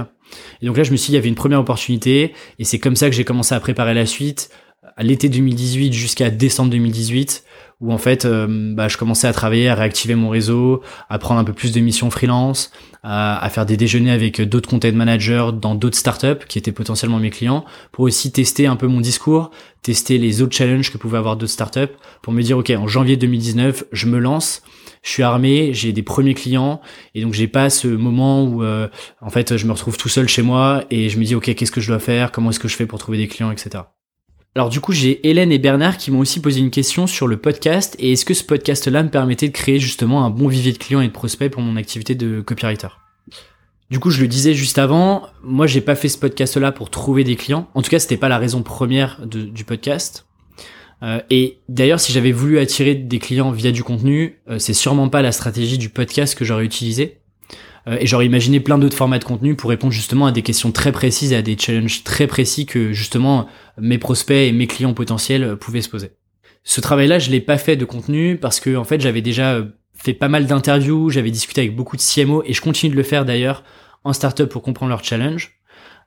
Et 0.62 0.66
donc 0.66 0.76
là 0.76 0.82
je 0.82 0.92
me 0.92 0.96
suis 0.96 1.08
dit 1.08 1.12
il 1.12 1.16
y 1.16 1.18
avait 1.18 1.28
une 1.28 1.34
première 1.34 1.60
opportunité. 1.60 2.32
Et 2.58 2.64
c'est 2.64 2.78
comme 2.78 2.96
ça 2.96 3.08
que 3.08 3.16
j'ai 3.16 3.24
commencé 3.24 3.54
à 3.54 3.60
préparer 3.60 3.94
la 3.94 4.06
suite 4.06 4.50
à 4.96 5.02
l'été 5.02 5.28
2018 5.28 5.92
jusqu'à 5.92 6.30
décembre 6.30 6.70
2018 6.70 7.44
où 7.80 7.92
en 7.92 7.98
fait 7.98 8.24
euh, 8.24 8.74
bah, 8.74 8.88
je 8.88 8.96
commençais 8.96 9.28
à 9.28 9.32
travailler, 9.32 9.68
à 9.68 9.74
réactiver 9.74 10.14
mon 10.14 10.28
réseau, 10.28 10.82
à 11.08 11.18
prendre 11.18 11.40
un 11.40 11.44
peu 11.44 11.52
plus 11.52 11.72
de 11.72 11.80
missions 11.80 12.10
freelance, 12.10 12.72
à, 13.04 13.48
faire 13.50 13.66
des 13.66 13.76
déjeuners 13.76 14.10
avec 14.10 14.40
d'autres 14.42 14.68
content 14.68 14.90
managers 14.92 15.50
dans 15.54 15.74
d'autres 15.74 15.96
startups 15.96 16.44
qui 16.48 16.58
étaient 16.58 16.72
potentiellement 16.72 17.18
mes 17.18 17.30
clients, 17.30 17.64
pour 17.92 18.04
aussi 18.04 18.32
tester 18.32 18.66
un 18.66 18.76
peu 18.76 18.88
mon 18.88 19.00
discours, 19.00 19.50
tester 19.82 20.18
les 20.18 20.42
autres 20.42 20.56
challenges 20.56 20.92
que 20.92 20.98
pouvaient 20.98 21.18
avoir 21.18 21.36
d'autres 21.36 21.52
startups, 21.52 21.94
pour 22.22 22.32
me 22.32 22.42
dire 22.42 22.58
ok 22.58 22.70
en 22.70 22.88
janvier 22.88 23.16
2019 23.16 23.84
je 23.92 24.06
me 24.06 24.18
lance, 24.18 24.62
je 25.02 25.10
suis 25.10 25.22
armé, 25.22 25.72
j'ai 25.72 25.92
des 25.92 26.02
premiers 26.02 26.34
clients 26.34 26.80
et 27.14 27.22
donc 27.22 27.34
j'ai 27.34 27.48
pas 27.48 27.70
ce 27.70 27.88
moment 27.88 28.44
où 28.44 28.62
euh, 28.62 28.88
en 29.20 29.30
fait 29.30 29.56
je 29.56 29.66
me 29.66 29.72
retrouve 29.72 29.96
tout 29.96 30.08
seul 30.08 30.28
chez 30.28 30.42
moi 30.42 30.84
et 30.90 31.08
je 31.08 31.18
me 31.18 31.24
dis 31.24 31.34
ok 31.34 31.54
qu'est-ce 31.54 31.72
que 31.72 31.80
je 31.80 31.88
dois 31.88 31.98
faire, 31.98 32.32
comment 32.32 32.50
est-ce 32.50 32.60
que 32.60 32.68
je 32.68 32.76
fais 32.76 32.86
pour 32.86 32.98
trouver 32.98 33.18
des 33.18 33.28
clients 33.28 33.50
etc. 33.50 33.84
Alors 34.54 34.70
du 34.70 34.80
coup, 34.80 34.92
j'ai 34.92 35.28
Hélène 35.28 35.52
et 35.52 35.58
Bernard 35.58 35.98
qui 35.98 36.10
m'ont 36.10 36.18
aussi 36.18 36.40
posé 36.40 36.58
une 36.58 36.70
question 36.70 37.06
sur 37.06 37.28
le 37.28 37.36
podcast 37.36 37.94
et 38.00 38.12
est-ce 38.12 38.24
que 38.24 38.34
ce 38.34 38.42
podcast-là 38.42 39.04
me 39.04 39.08
permettait 39.08 39.46
de 39.46 39.52
créer 39.52 39.78
justement 39.78 40.24
un 40.24 40.30
bon 40.30 40.48
vivier 40.48 40.72
de 40.72 40.78
clients 40.78 41.00
et 41.00 41.06
de 41.06 41.12
prospects 41.12 41.50
pour 41.50 41.62
mon 41.62 41.76
activité 41.76 42.16
de 42.16 42.40
copywriter? 42.40 42.88
Du 43.90 44.00
coup, 44.00 44.10
je 44.10 44.20
le 44.20 44.28
disais 44.28 44.54
juste 44.54 44.78
avant, 44.78 45.26
moi 45.42 45.66
j'ai 45.66 45.80
pas 45.80 45.94
fait 45.94 46.08
ce 46.08 46.18
podcast-là 46.18 46.72
pour 46.72 46.90
trouver 46.90 47.24
des 47.24 47.36
clients. 47.36 47.68
En 47.74 47.82
tout 47.82 47.90
cas, 47.90 47.98
c'était 47.98 48.16
pas 48.16 48.28
la 48.28 48.38
raison 48.38 48.62
première 48.62 49.24
du 49.26 49.64
podcast. 49.64 50.26
Euh, 51.02 51.20
et 51.30 51.58
d'ailleurs, 51.68 52.00
si 52.00 52.12
j'avais 52.12 52.32
voulu 52.32 52.58
attirer 52.58 52.94
des 52.94 53.18
clients 53.18 53.50
via 53.50 53.70
du 53.70 53.84
contenu, 53.84 54.38
euh, 54.48 54.58
c'est 54.58 54.74
sûrement 54.74 55.08
pas 55.08 55.22
la 55.22 55.32
stratégie 55.32 55.78
du 55.78 55.88
podcast 55.88 56.36
que 56.36 56.44
j'aurais 56.44 56.64
utilisé. 56.64 57.18
Euh, 57.86 57.98
et 58.00 58.06
j'aurais 58.06 58.26
imaginé 58.26 58.60
plein 58.60 58.78
d'autres 58.78 58.96
formats 58.96 59.18
de 59.18 59.24
contenu 59.24 59.54
pour 59.54 59.70
répondre 59.70 59.92
justement 59.92 60.26
à 60.26 60.32
des 60.32 60.42
questions 60.42 60.72
très 60.72 60.92
précises 60.92 61.32
et 61.32 61.36
à 61.36 61.42
des 61.42 61.56
challenges 61.56 62.02
très 62.04 62.26
précis 62.26 62.66
que 62.66 62.92
justement 62.92 63.46
mes 63.78 63.98
prospects 63.98 64.48
et 64.48 64.52
mes 64.52 64.66
clients 64.66 64.94
potentiels 64.94 65.56
pouvaient 65.56 65.82
se 65.82 65.88
poser. 65.88 66.10
Ce 66.68 66.82
travail-là, 66.82 67.18
je 67.18 67.30
l'ai 67.30 67.40
pas 67.40 67.56
fait 67.56 67.76
de 67.76 67.86
contenu 67.86 68.36
parce 68.36 68.60
que 68.60 68.76
en 68.76 68.84
fait, 68.84 69.00
j'avais 69.00 69.22
déjà 69.22 69.54
euh, 69.54 69.64
fait 69.94 70.12
pas 70.12 70.28
mal 70.28 70.46
d'interviews, 70.46 71.08
j'avais 71.08 71.30
discuté 71.30 71.62
avec 71.62 71.74
beaucoup 71.74 71.96
de 71.96 72.02
CMO 72.02 72.42
et 72.44 72.52
je 72.52 72.60
continue 72.60 72.92
de 72.92 72.96
le 72.96 73.02
faire 73.02 73.24
d'ailleurs 73.24 73.64
en 74.04 74.12
startup 74.12 74.50
pour 74.50 74.60
comprendre 74.60 74.90
leurs 74.90 75.02
challenges. 75.02 75.58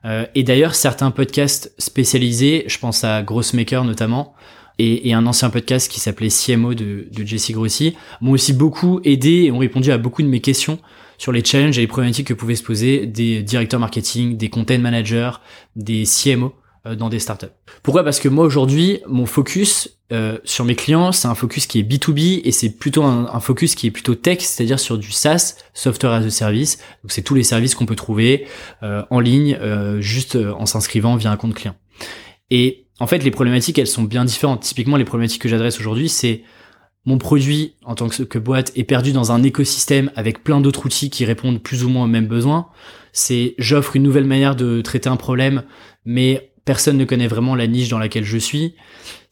Euh, 0.04 0.24
et 0.36 0.44
d'ailleurs, 0.44 0.76
certains 0.76 1.10
podcasts 1.10 1.74
spécialisés, 1.78 2.62
je 2.68 2.78
pense 2.78 3.02
à 3.02 3.22
Grossmaker 3.22 3.84
notamment, 3.84 4.34
et, 4.78 5.12
un 5.14 5.26
ancien 5.26 5.50
podcast 5.50 5.90
qui 5.90 6.00
s'appelait 6.00 6.28
CMO 6.28 6.74
de, 6.74 7.08
de 7.10 7.26
Jesse 7.26 7.52
Grossi, 7.52 7.94
m'ont 8.20 8.32
aussi 8.32 8.52
beaucoup 8.52 9.00
aidé 9.04 9.44
et 9.44 9.52
ont 9.52 9.58
répondu 9.58 9.92
à 9.92 9.98
beaucoup 9.98 10.22
de 10.22 10.28
mes 10.28 10.40
questions 10.40 10.78
sur 11.18 11.30
les 11.30 11.44
challenges 11.44 11.78
et 11.78 11.82
les 11.82 11.86
problématiques 11.86 12.26
que 12.26 12.34
pouvaient 12.34 12.56
se 12.56 12.64
poser 12.64 13.06
des 13.06 13.42
directeurs 13.42 13.78
marketing, 13.78 14.36
des 14.36 14.48
content 14.48 14.78
managers, 14.78 15.30
des 15.76 16.04
CMO 16.04 16.52
euh, 16.84 16.96
dans 16.96 17.08
des 17.08 17.20
startups. 17.20 17.46
Pourquoi? 17.84 18.02
Parce 18.02 18.18
que 18.18 18.28
moi 18.28 18.44
aujourd'hui, 18.44 18.98
mon 19.06 19.24
focus 19.24 20.00
euh, 20.12 20.38
sur 20.42 20.64
mes 20.64 20.74
clients, 20.74 21.12
c'est 21.12 21.28
un 21.28 21.36
focus 21.36 21.66
qui 21.66 21.78
est 21.78 21.84
B2B 21.84 22.40
et 22.42 22.50
c'est 22.50 22.70
plutôt 22.70 23.04
un, 23.04 23.38
focus 23.38 23.76
qui 23.76 23.86
est 23.86 23.92
plutôt 23.92 24.16
tech, 24.16 24.40
c'est-à-dire 24.40 24.80
sur 24.80 24.98
du 24.98 25.12
SaaS, 25.12 25.58
Software 25.74 26.12
as 26.12 26.24
a 26.24 26.30
Service. 26.30 26.78
Donc 27.04 27.12
c'est 27.12 27.22
tous 27.22 27.36
les 27.36 27.44
services 27.44 27.76
qu'on 27.76 27.86
peut 27.86 27.94
trouver 27.94 28.48
euh, 28.82 29.04
en 29.10 29.20
ligne, 29.20 29.56
juste 30.00 30.36
en 30.36 30.66
s'inscrivant 30.66 31.14
via 31.14 31.30
un 31.30 31.36
compte 31.36 31.54
client. 31.54 31.76
Et 32.50 32.81
en 33.00 33.06
fait, 33.06 33.18
les 33.18 33.30
problématiques, 33.30 33.78
elles 33.78 33.86
sont 33.86 34.04
bien 34.04 34.24
différentes. 34.24 34.60
Typiquement, 34.60 34.96
les 34.96 35.04
problématiques 35.04 35.42
que 35.42 35.48
j'adresse 35.48 35.80
aujourd'hui, 35.80 36.08
c'est 36.08 36.42
mon 37.04 37.18
produit 37.18 37.74
en 37.84 37.94
tant 37.94 38.08
que, 38.08 38.38
boîte 38.38 38.72
est 38.76 38.84
perdu 38.84 39.12
dans 39.12 39.32
un 39.32 39.42
écosystème 39.42 40.10
avec 40.14 40.44
plein 40.44 40.60
d'autres 40.60 40.86
outils 40.86 41.10
qui 41.10 41.24
répondent 41.24 41.60
plus 41.60 41.84
ou 41.84 41.88
moins 41.88 42.04
aux 42.04 42.08
mêmes 42.08 42.28
besoins. 42.28 42.68
C'est 43.12 43.54
j'offre 43.58 43.96
une 43.96 44.04
nouvelle 44.04 44.24
manière 44.24 44.54
de 44.54 44.80
traiter 44.82 45.08
un 45.08 45.16
problème, 45.16 45.64
mais 46.04 46.52
personne 46.64 46.96
ne 46.96 47.04
connaît 47.04 47.26
vraiment 47.26 47.56
la 47.56 47.66
niche 47.66 47.88
dans 47.88 47.98
laquelle 47.98 48.24
je 48.24 48.38
suis. 48.38 48.74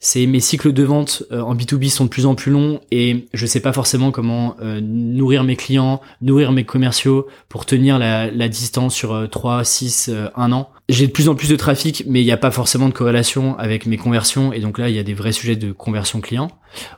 C'est 0.01 0.25
mes 0.25 0.41
cycles 0.41 0.73
de 0.73 0.83
vente 0.83 1.23
euh, 1.31 1.41
en 1.41 1.55
B2B 1.55 1.89
sont 1.89 2.05
de 2.05 2.09
plus 2.09 2.25
en 2.25 2.35
plus 2.35 2.51
longs 2.51 2.81
et 2.91 3.27
je 3.33 3.45
sais 3.45 3.61
pas 3.61 3.71
forcément 3.71 4.11
comment 4.11 4.57
euh, 4.61 4.81
nourrir 4.81 5.45
mes 5.45 5.55
clients, 5.55 6.01
nourrir 6.21 6.51
mes 6.51 6.65
commerciaux 6.65 7.27
pour 7.47 7.65
tenir 7.65 7.99
la, 7.99 8.29
la 8.29 8.49
distance 8.49 8.93
sur 8.93 9.29
3, 9.29 9.63
6, 9.63 10.11
1 10.35 10.51
an. 10.51 10.69
J'ai 10.91 11.07
de 11.07 11.11
plus 11.11 11.29
en 11.29 11.35
plus 11.35 11.49
de 11.49 11.55
trafic, 11.55 12.03
mais 12.05 12.21
il 12.21 12.25
n'y 12.25 12.31
a 12.31 12.37
pas 12.37 12.51
forcément 12.51 12.89
de 12.89 12.93
corrélation 12.93 13.57
avec 13.57 13.85
mes 13.85 13.97
conversions 13.97 14.53
et 14.53 14.59
donc 14.59 14.77
là 14.77 14.89
il 14.89 14.95
y 14.95 14.99
a 14.99 15.03
des 15.03 15.13
vrais 15.13 15.31
sujets 15.31 15.55
de 15.55 15.71
conversion 15.71 16.21
client. 16.21 16.49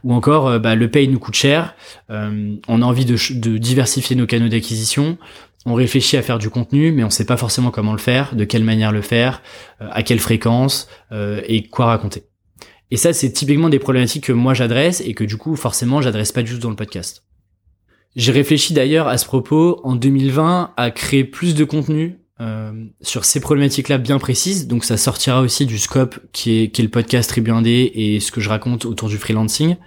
Ou 0.03 0.13
encore, 0.13 0.47
euh, 0.47 0.59
bah, 0.59 0.75
le 0.75 0.89
pay 0.89 1.07
nous 1.07 1.19
coûte 1.19 1.35
cher, 1.35 1.75
on 2.09 2.81
a 2.81 2.85
envie 2.85 3.05
de, 3.05 3.15
de 3.33 3.57
diversifier 3.57 4.15
nos 4.15 4.25
canaux 4.25 4.49
d'acquisition, 4.49 5.17
on 5.65 5.75
réfléchit 5.75 6.17
à 6.17 6.21
faire 6.21 6.39
du 6.39 6.49
contenu, 6.49 6.91
mais 6.91 7.03
on 7.03 7.09
sait 7.09 7.25
pas 7.25 7.37
forcément 7.37 7.71
comment 7.71 7.93
le 7.93 7.97
faire, 7.97 8.35
de 8.35 8.43
quelle 8.43 8.63
manière 8.63 8.91
le 8.91 9.01
faire, 9.01 9.41
euh, 9.81 9.87
à 9.91 10.03
quelle 10.03 10.19
fréquence 10.19 10.89
euh, 11.11 11.41
et 11.47 11.67
quoi 11.67 11.85
raconter. 11.85 12.23
Et 12.91 12.97
ça, 12.97 13.13
c'est 13.13 13.31
typiquement 13.31 13.69
des 13.69 13.79
problématiques 13.79 14.25
que 14.25 14.33
moi 14.33 14.53
j'adresse 14.53 15.01
et 15.01 15.13
que 15.13 15.23
du 15.23 15.37
coup, 15.37 15.55
forcément, 15.55 16.01
j'adresse 16.01 16.31
pas 16.31 16.43
du 16.43 16.53
tout 16.53 16.59
dans 16.59 16.69
le 16.69 16.75
podcast. 16.75 17.23
J'ai 18.15 18.31
réfléchi 18.31 18.73
d'ailleurs 18.73 19.07
à 19.07 19.17
ce 19.17 19.25
propos 19.25 19.79
en 19.83 19.95
2020 19.95 20.73
à 20.75 20.91
créer 20.91 21.23
plus 21.23 21.55
de 21.55 21.63
contenu 21.63 22.03
euh, 22.05 22.22
sur 23.01 23.25
ces 23.25 23.39
problématiques-là 23.39 23.97
bien 23.97 24.19
précises. 24.19 24.67
Donc 24.67 24.83
ça 24.83 24.97
sortira 24.97 25.41
aussi 25.41 25.65
du 25.65 25.77
scope 25.77 26.19
qui 26.31 26.63
est, 26.63 26.67
qui 26.69 26.81
le 26.81 26.89
podcast 26.89 27.29
Tribuindé 27.29 27.91
et 27.93 28.19
ce 28.19 28.31
que 28.31 28.41
je 28.41 28.49
raconte 28.49 28.85
autour 28.85 29.09
du 29.09 29.17
freelancing. 29.17 29.77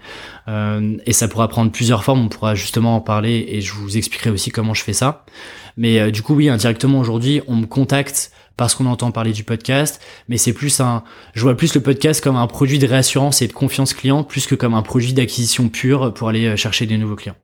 Euh, 0.49 0.97
et 1.07 1.13
ça 1.13 1.29
pourra 1.29 1.49
prendre 1.49 1.73
plusieurs 1.73 2.05
formes, 2.05 2.21
on 2.21 2.29
pourra 2.29 2.55
justement 2.55 2.97
en 2.97 3.01
parler 3.01 3.47
et 3.49 3.61
je 3.61 3.73
vous 3.73 3.97
expliquerai 3.97 4.31
aussi 4.31 4.51
comment 4.51 4.75
je 4.75 4.83
fais 4.83 4.93
ça. 4.93 5.25
Mais 5.77 5.99
euh, 5.99 6.11
du 6.11 6.23
coup, 6.23 6.35
oui, 6.35 6.49
indirectement 6.49 7.01
aujourd'hui, 7.01 7.43
on 7.47 7.57
me 7.57 7.67
contacte 7.67 8.31
parce 8.57 8.75
qu'on 8.75 8.87
entend 8.87 9.11
parler 9.11 9.33
du 9.33 9.45
podcast, 9.45 10.01
mais 10.29 10.39
c'est 10.39 10.55
plus 10.55 10.81
un, 10.81 11.05
je 11.35 11.43
vois 11.43 11.57
plus 11.57 11.75
le 11.75 11.83
podcast 11.83 12.23
comme 12.23 12.37
un 12.37 12.47
produit 12.47 12.79
de 12.79 12.87
réassurance 12.87 13.43
et 13.43 13.49
de 13.49 13.53
confiance 13.53 13.93
client, 13.93 14.25
plus 14.25 14.47
que 14.47 14.55
comme 14.55 14.73
un 14.73 14.83
produit 14.83 15.13
d'acquisition 15.13 15.69
pure 15.69 16.15
pour 16.15 16.29
aller 16.29 16.47
euh, 16.47 16.57
chercher 16.57 16.87
des 16.87 16.97
nouveaux 16.97 17.17
clients. 17.17 17.37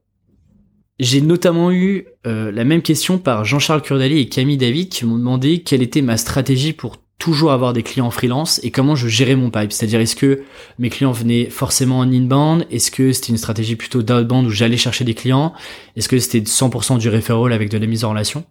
J'ai 0.99 1.20
notamment 1.20 1.72
eu 1.72 2.06
euh, 2.26 2.52
la 2.52 2.64
même 2.64 2.82
question 2.82 3.18
par 3.18 3.44
Jean-Charles 3.44 3.82
Curdali 3.82 4.18
et 4.18 4.28
Camille 4.28 4.58
David 4.58 4.88
qui 4.88 5.04
m'ont 5.04 5.18
demandé 5.18 5.62
quelle 5.62 5.82
était 5.82 6.02
ma 6.02 6.16
stratégie 6.16 6.72
pour 6.72 6.99
toujours 7.18 7.52
avoir 7.52 7.72
des 7.72 7.84
clients 7.84 8.11
freelance 8.11 8.58
et 8.64 8.72
comment 8.72 8.96
je 8.96 9.06
gérais 9.06 9.37
mon 9.37 9.50
pipe. 9.50 9.72
C'est-à-dire 9.72 10.00
est-ce 10.00 10.16
que 10.16 10.42
mes 10.78 10.90
clients 10.90 11.12
venaient 11.12 11.50
forcément 11.50 12.00
en 12.00 12.12
inbound? 12.12 12.66
Est-ce 12.70 12.90
que 12.90 13.12
c'était 13.12 13.28
une 13.28 13.37
stratégie 13.37 13.76
plutôt 13.76 14.02
d'outbound 14.02 14.46
où 14.46 14.50
j'allais 14.50 14.76
chercher 14.76 15.04
des 15.04 15.14
clients? 15.14 15.52
Est-ce 15.96 16.08
que 16.08 16.18
c'était 16.18 16.40
100% 16.40 16.99
du 16.99 17.08
referral 17.08 17.52
avec 17.52 17.70
de 17.70 17.78
la 17.78 17.87
mise 17.87 18.04
en 18.04 18.11
relation? 18.11 18.44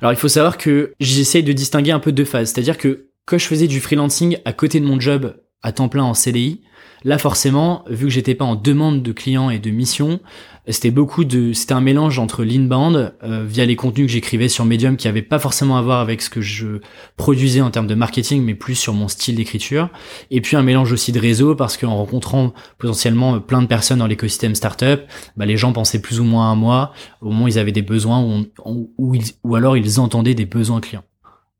Alors 0.00 0.12
il 0.12 0.16
faut 0.16 0.28
savoir 0.28 0.58
que 0.58 0.94
j'essaye 1.00 1.42
de 1.42 1.52
distinguer 1.52 1.90
un 1.90 2.00
peu 2.00 2.12
deux 2.12 2.24
phases. 2.24 2.52
C'est-à-dire 2.52 2.78
que 2.78 3.08
quand 3.26 3.38
je 3.38 3.46
faisais 3.46 3.66
du 3.66 3.80
freelancing 3.80 4.38
à 4.44 4.52
côté 4.52 4.78
de 4.78 4.86
mon 4.86 5.00
job 5.00 5.36
à 5.62 5.72
temps 5.72 5.88
plein 5.88 6.04
en 6.04 6.14
CDI, 6.14 6.62
là 7.04 7.18
forcément, 7.18 7.84
vu 7.88 8.06
que 8.06 8.12
j'étais 8.12 8.34
pas 8.34 8.44
en 8.44 8.54
demande 8.54 9.02
de 9.02 9.12
clients 9.12 9.50
et 9.50 9.58
de 9.58 9.70
missions, 9.70 10.20
c'était 10.68 10.90
beaucoup 10.92 11.24
de, 11.24 11.52
c'était 11.52 11.72
un 11.72 11.80
mélange 11.80 12.18
entre 12.18 12.44
l'inbound 12.44 13.14
euh, 13.22 13.44
via 13.44 13.66
les 13.66 13.74
contenus 13.74 14.06
que 14.06 14.12
j'écrivais 14.12 14.48
sur 14.48 14.64
Medium 14.64 14.96
qui 14.96 15.08
avaient 15.08 15.22
pas 15.22 15.38
forcément 15.38 15.76
à 15.76 15.82
voir 15.82 16.00
avec 16.00 16.22
ce 16.22 16.30
que 16.30 16.40
je 16.40 16.78
produisais 17.16 17.60
en 17.60 17.70
termes 17.70 17.88
de 17.88 17.94
marketing, 17.94 18.42
mais 18.42 18.54
plus 18.54 18.76
sur 18.76 18.94
mon 18.94 19.08
style 19.08 19.34
d'écriture. 19.34 19.88
Et 20.30 20.40
puis 20.40 20.56
un 20.56 20.62
mélange 20.62 20.92
aussi 20.92 21.10
de 21.10 21.18
réseau 21.18 21.56
parce 21.56 21.76
qu'en 21.76 21.96
rencontrant 21.96 22.52
potentiellement 22.78 23.40
plein 23.40 23.62
de 23.62 23.66
personnes 23.66 23.98
dans 23.98 24.06
l'écosystème 24.06 24.54
startup, 24.54 25.00
bah, 25.36 25.46
les 25.46 25.56
gens 25.56 25.72
pensaient 25.72 26.00
plus 26.00 26.20
ou 26.20 26.24
moins 26.24 26.52
à 26.52 26.54
moi 26.54 26.92
au 27.20 27.26
moment 27.26 27.46
où 27.46 27.48
ils 27.48 27.58
avaient 27.58 27.72
des 27.72 27.82
besoins 27.82 28.22
ou, 28.22 28.92
ou, 28.98 29.16
ou 29.42 29.54
alors 29.56 29.76
ils 29.76 29.98
entendaient 29.98 30.34
des 30.34 30.46
besoins 30.46 30.80
clients. 30.80 31.04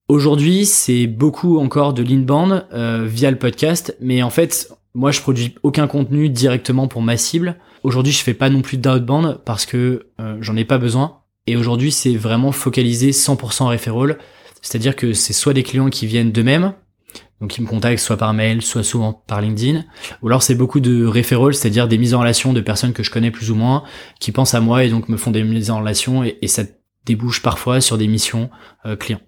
Aujourd'hui, 0.08 0.66
c'est 0.66 1.06
beaucoup 1.06 1.58
encore 1.58 1.94
de 1.94 2.02
l'inbound 2.02 2.66
euh, 2.72 3.06
via 3.08 3.30
le 3.30 3.38
podcast, 3.38 3.96
mais 4.00 4.22
en 4.22 4.30
fait, 4.30 4.68
moi, 4.94 5.10
je 5.10 5.20
produis 5.20 5.54
aucun 5.62 5.86
contenu 5.86 6.28
directement 6.28 6.86
pour 6.86 7.00
ma 7.00 7.16
cible. 7.16 7.56
Aujourd'hui, 7.82 8.12
je 8.12 8.22
fais 8.22 8.34
pas 8.34 8.48
non 8.48 8.62
plus 8.62 8.76
d'outbound 8.76 9.40
parce 9.44 9.66
que 9.66 10.06
euh, 10.20 10.36
j'en 10.40 10.56
ai 10.56 10.64
pas 10.64 10.78
besoin. 10.78 11.22
Et 11.46 11.56
aujourd'hui, 11.56 11.90
c'est 11.90 12.14
vraiment 12.14 12.52
focalisé 12.52 13.10
100% 13.10 13.64
referral. 13.64 14.18
C'est-à-dire 14.60 14.94
que 14.94 15.12
c'est 15.12 15.32
soit 15.32 15.52
des 15.52 15.64
clients 15.64 15.90
qui 15.90 16.06
viennent 16.06 16.30
d'eux-mêmes, 16.30 16.74
donc 17.40 17.58
ils 17.58 17.62
me 17.62 17.66
contactent 17.66 17.98
soit 17.98 18.16
par 18.16 18.32
mail, 18.32 18.62
soit 18.62 18.84
souvent 18.84 19.12
par 19.12 19.40
LinkedIn, 19.40 19.84
ou 20.22 20.28
alors 20.28 20.44
c'est 20.44 20.54
beaucoup 20.54 20.78
de 20.78 21.04
referral, 21.04 21.52
c'est-à-dire 21.54 21.88
des 21.88 21.98
mises 21.98 22.14
en 22.14 22.20
relation 22.20 22.52
de 22.52 22.60
personnes 22.60 22.92
que 22.92 23.02
je 23.02 23.10
connais 23.10 23.32
plus 23.32 23.50
ou 23.50 23.56
moins, 23.56 23.82
qui 24.20 24.30
pensent 24.30 24.54
à 24.54 24.60
moi 24.60 24.84
et 24.84 24.88
donc 24.88 25.08
me 25.08 25.16
font 25.16 25.32
des 25.32 25.42
mises 25.42 25.72
en 25.72 25.80
relation 25.80 26.22
et, 26.22 26.38
ça 26.46 26.62
débouche 27.04 27.42
parfois 27.42 27.80
sur 27.80 27.98
des 27.98 28.06
missions 28.06 28.48
euh, 28.86 28.94
clients. 28.94 29.20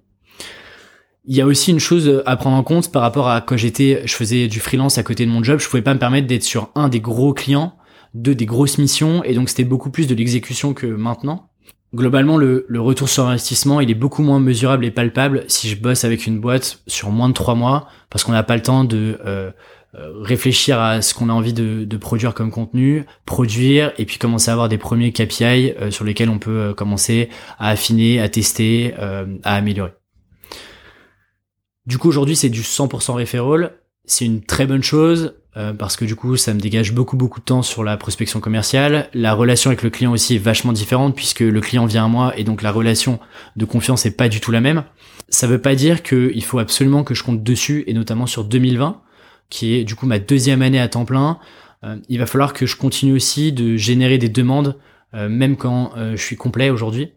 Il 1.25 1.35
y 1.35 1.41
a 1.41 1.47
aussi 1.47 1.73
une 1.73 1.81
chose 1.81 2.23
à 2.25 2.37
prendre 2.37 2.57
en 2.57 2.63
compte 2.63 2.93
par 2.93 3.03
rapport 3.03 3.29
à 3.29 3.41
quand 3.41 3.57
j'étais, 3.57 4.03
je 4.05 4.15
faisais 4.15 4.47
du 4.47 4.61
freelance 4.61 4.99
à 4.99 5.03
côté 5.03 5.27
de 5.27 5.31
mon 5.33 5.43
job, 5.43 5.59
je 5.59 5.69
pouvais 5.69 5.83
pas 5.83 5.95
me 5.95 5.99
permettre 5.99 6.29
d'être 6.29 6.45
sur 6.45 6.71
un 6.77 6.89
des 6.89 7.01
gros 7.01 7.35
clients, 7.35 7.77
deux 8.14 8.35
des 8.35 8.47
grosses 8.47 8.78
missions, 8.78 9.23
et 9.25 9.35
donc 9.35 9.49
c'était 9.49 9.64
beaucoup 9.64 9.90
plus 9.90 10.06
de 10.06 10.14
l'exécution 10.14 10.73
que 10.73 10.87
maintenant. 10.87 11.50
Globalement, 11.94 12.37
le, 12.37 12.66
retour 12.80 13.09
sur 13.09 13.26
investissement, 13.26 13.80
il 13.80 13.88
est 13.88 13.94
beaucoup 13.94 14.23
moins 14.23 14.40
mesurable 14.40 14.85
et 14.85 14.90
palpable 14.90 15.44
si 15.47 15.68
je 15.68 15.76
bosse 15.76 16.04
avec 16.04 16.26
une 16.26 16.40
boîte 16.40 16.80
sur 16.88 17.11
moins 17.11 17.28
de 17.28 17.35
trois 17.35 17.54
mois, 17.54 17.88
parce 18.11 18.25
qu'on 18.25 18.33
n'a 18.33 18.42
pas 18.42 18.56
le 18.56 18.62
temps 18.62 18.83
de 18.83 19.21
euh, 19.25 19.52
euh, 19.94 20.12
réfléchir 20.21 20.80
à 20.80 21.02
ce 21.02 21.14
qu'on 21.14 21.28
a 21.28 21.33
envie 21.33 21.52
de, 21.52 21.97
produire 21.97 22.35
comme 22.35 22.50
contenu, 22.50 23.04
produire, 23.26 23.92
et 23.97 24.06
puis 24.06 24.18
commencer 24.18 24.50
à 24.50 24.54
avoir 24.54 24.68
des 24.68 24.78
premiers 24.78 25.12
KPI 25.12 25.44
euh, 25.80 25.90
sur 25.92 26.04
lesquels 26.04 26.30
on 26.30 26.40
peut 26.40 26.75
commencer 26.76 27.28
à 27.59 27.68
affiner, 27.68 28.21
à 28.21 28.28
tester, 28.28 28.92
à 28.94 29.54
améliorer. 29.54 29.92
Du 31.87 31.99
coup, 31.99 32.09
aujourd'hui, 32.09 32.35
c'est 32.35 32.49
du 32.49 32.62
100% 32.62 33.12
referral. 33.12 33.75
C'est 34.04 34.25
une 34.25 34.42
très 34.42 34.66
bonne 34.66 34.83
chose 34.83 35.35
euh, 35.57 35.73
parce 35.73 35.97
que 35.97 36.05
du 36.05 36.17
coup, 36.17 36.37
ça 36.37 36.53
me 36.53 36.59
dégage 36.59 36.93
beaucoup 36.93 37.17
beaucoup 37.17 37.41
de 37.41 37.45
temps 37.45 37.63
sur 37.63 37.85
la 37.85 37.97
prospection 37.97 38.41
commerciale. 38.41 39.09
La 39.15 39.35
relation 39.35 39.71
avec 39.71 39.83
le 39.83 39.91
client 39.91 40.13
aussi 40.13 40.35
est 40.35 40.39
vachement 40.39 40.73
différente 40.73 41.15
puisque 41.15 41.41
le 41.41 41.61
client 41.61 41.87
vient 41.87 42.07
à 42.07 42.09
moi 42.09 42.33
et 42.37 42.45
donc 42.45 42.63
la 42.63 42.73
relation 42.73 43.21
de 43.57 43.65
confiance 43.65 44.05
est 44.05 44.17
pas 44.17 44.29
du 44.29 44.41
tout 44.41 44.51
la 44.51 44.61
même. 44.61 44.85
Ça 45.29 45.47
veut 45.47 45.61
pas 45.61 45.75
dire 45.75 46.03
qu'il 46.03 46.43
faut 46.45 46.59
absolument 46.59 47.05
que 47.05 47.15
je 47.15 47.23
compte 47.23 47.43
dessus 47.43 47.85
et 47.87 47.95
notamment 47.95 48.27
sur 48.27 48.45
2020 48.45 49.01
qui 49.51 49.75
est 49.75 49.85
du 49.85 49.95
coup 49.95 50.07
ma 50.07 50.19
deuxième 50.19 50.63
année 50.63 50.81
à 50.81 50.89
temps 50.89 51.05
plein. 51.05 51.39
Euh, 51.85 51.97
il 52.09 52.19
va 52.19 52.27
falloir 52.27 52.53
que 52.53 52.67
je 52.67 52.77
continue 52.77 53.13
aussi 53.13 53.53
de 53.53 53.77
générer 53.77 54.19
des 54.19 54.29
demandes 54.29 54.77
euh, 55.15 55.29
même 55.29 55.57
quand 55.57 55.93
je 55.97 56.21
suis 56.21 56.37
complet 56.37 56.71
aujourd'hui. 56.71 57.13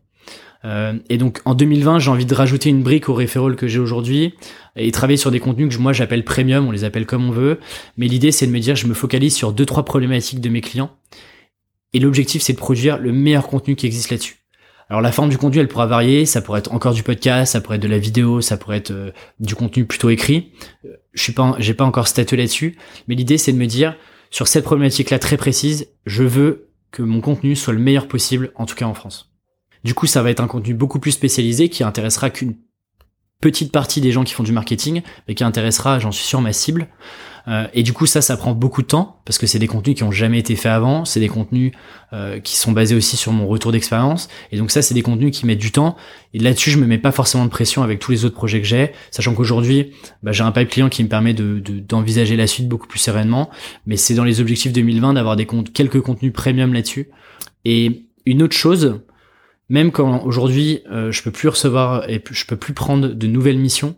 Euh, 0.65 0.93
et 1.09 1.17
donc 1.17 1.39
en 1.45 1.55
2020, 1.55 1.99
j'ai 1.99 2.11
envie 2.11 2.25
de 2.25 2.33
rajouter 2.33 2.69
une 2.69 2.83
brique 2.83 3.09
au 3.09 3.13
referral 3.13 3.55
que 3.55 3.67
j'ai 3.67 3.79
aujourd'hui 3.79 4.33
et 4.75 4.91
travailler 4.91 5.17
sur 5.17 5.31
des 5.31 5.39
contenus 5.39 5.75
que 5.75 5.81
moi 5.81 5.93
j'appelle 5.93 6.23
premium, 6.23 6.67
on 6.67 6.71
les 6.71 6.83
appelle 6.83 7.05
comme 7.05 7.27
on 7.27 7.31
veut. 7.31 7.59
Mais 7.97 8.07
l'idée 8.07 8.31
c'est 8.31 8.47
de 8.47 8.51
me 8.51 8.59
dire 8.59 8.75
je 8.75 8.87
me 8.87 8.93
focalise 8.93 9.35
sur 9.35 9.53
deux 9.53 9.65
trois 9.65 9.85
problématiques 9.85 10.41
de 10.41 10.49
mes 10.49 10.61
clients 10.61 10.91
et 11.93 11.99
l'objectif 11.99 12.41
c'est 12.41 12.53
de 12.53 12.57
produire 12.57 12.97
le 12.97 13.11
meilleur 13.11 13.47
contenu 13.47 13.75
qui 13.75 13.85
existe 13.85 14.09
là-dessus. 14.09 14.37
Alors 14.89 15.01
la 15.01 15.11
forme 15.11 15.29
du 15.29 15.37
contenu 15.37 15.59
elle 15.59 15.67
pourra 15.67 15.85
varier, 15.85 16.25
ça 16.25 16.41
pourrait 16.41 16.59
être 16.59 16.73
encore 16.73 16.93
du 16.93 17.03
podcast, 17.03 17.53
ça 17.53 17.61
pourrait 17.61 17.75
être 17.75 17.83
de 17.83 17.87
la 17.89 17.99
vidéo, 17.99 18.41
ça 18.41 18.57
pourrait 18.57 18.77
être 18.77 18.91
euh, 18.91 19.11
du 19.39 19.53
contenu 19.53 19.85
plutôt 19.85 20.09
écrit. 20.09 20.53
Euh, 20.85 20.93
je 21.13 21.23
suis 21.23 21.33
pas, 21.33 21.55
j'ai 21.59 21.73
pas 21.73 21.85
encore 21.85 22.07
statué 22.07 22.37
là-dessus, 22.37 22.77
mais 23.07 23.15
l'idée 23.15 23.37
c'est 23.37 23.51
de 23.51 23.57
me 23.57 23.65
dire 23.65 23.95
sur 24.29 24.47
cette 24.47 24.63
problématique 24.63 25.09
là 25.09 25.19
très 25.19 25.37
précise, 25.37 25.87
je 26.05 26.23
veux 26.23 26.69
que 26.91 27.01
mon 27.01 27.21
contenu 27.21 27.55
soit 27.55 27.73
le 27.73 27.79
meilleur 27.79 28.07
possible, 28.07 28.51
en 28.55 28.65
tout 28.65 28.75
cas 28.75 28.85
en 28.85 28.93
France. 28.93 29.36
Du 29.83 29.93
coup, 29.93 30.07
ça 30.07 30.21
va 30.21 30.31
être 30.31 30.41
un 30.41 30.47
contenu 30.47 30.73
beaucoup 30.73 30.99
plus 30.99 31.11
spécialisé 31.11 31.69
qui 31.69 31.83
intéressera 31.83 32.29
qu'une 32.29 32.55
petite 33.41 33.71
partie 33.71 34.01
des 34.01 34.11
gens 34.11 34.23
qui 34.23 34.33
font 34.33 34.43
du 34.43 34.51
marketing, 34.51 35.01
mais 35.27 35.35
qui 35.35 35.43
intéressera, 35.43 35.99
j'en 35.99 36.11
suis 36.11 36.25
sûr, 36.25 36.41
ma 36.41 36.53
cible. 36.53 36.87
Euh, 37.47 37.65
et 37.73 37.83
du 37.83 37.93
coup, 37.93 38.05
ça, 38.05 38.21
ça 38.21 38.35
prend 38.35 38.53
beaucoup 38.53 38.81
de 38.81 38.87
temps 38.87 39.21
parce 39.25 39.37
que 39.37 39.47
c'est 39.47 39.59
des 39.59 39.67
contenus 39.67 39.95
qui 39.95 40.03
ont 40.03 40.11
jamais 40.11 40.39
été 40.39 40.55
faits 40.55 40.71
avant. 40.71 41.05
C'est 41.05 41.21
des 41.21 41.29
contenus 41.29 41.71
euh, 42.11 42.39
qui 42.39 42.57
sont 42.57 42.73
basés 42.73 42.95
aussi 42.95 43.15
sur 43.15 43.31
mon 43.31 43.47
retour 43.47 43.71
d'expérience. 43.71 44.27
Et 44.51 44.57
donc 44.57 44.69
ça, 44.69 44.81
c'est 44.81 44.93
des 44.93 45.01
contenus 45.01 45.31
qui 45.31 45.45
mettent 45.45 45.59
du 45.59 45.71
temps. 45.71 45.95
Et 46.33 46.39
là-dessus, 46.39 46.71
je 46.71 46.77
me 46.77 46.85
mets 46.85 46.97
pas 46.97 47.13
forcément 47.13 47.45
de 47.45 47.49
pression 47.49 47.83
avec 47.83 47.99
tous 47.99 48.11
les 48.11 48.25
autres 48.25 48.35
projets 48.35 48.59
que 48.59 48.67
j'ai, 48.67 48.91
sachant 49.11 49.33
qu'aujourd'hui, 49.33 49.93
bah, 50.23 50.33
j'ai 50.33 50.43
un 50.43 50.51
pipe 50.51 50.69
client 50.69 50.89
qui 50.89 51.03
me 51.03 51.09
permet 51.09 51.33
de 51.33 51.59
d'envisager 51.59 52.35
la 52.35 52.47
suite 52.47 52.67
beaucoup 52.67 52.87
plus 52.87 52.99
sereinement. 52.99 53.49
Mais 53.85 53.95
c'est 53.95 54.13
dans 54.13 54.25
les 54.25 54.41
objectifs 54.41 54.73
2020 54.73 55.13
d'avoir 55.13 55.37
des 55.37 55.45
comptes, 55.45 55.71
quelques 55.71 56.01
contenus 56.01 56.33
premium 56.33 56.73
là-dessus. 56.73 57.09
Et 57.63 58.07
une 58.25 58.43
autre 58.43 58.57
chose, 58.57 58.99
même 59.69 59.91
quand 59.91 60.23
aujourd'hui 60.23 60.81
euh, 60.91 61.11
je 61.11 61.21
peux 61.23 61.31
plus 61.31 61.49
recevoir 61.49 62.09
et 62.09 62.23
je 62.29 62.45
peux 62.45 62.55
plus 62.55 62.73
prendre 62.73 63.09
de 63.09 63.27
nouvelles 63.27 63.57
missions. 63.57 63.95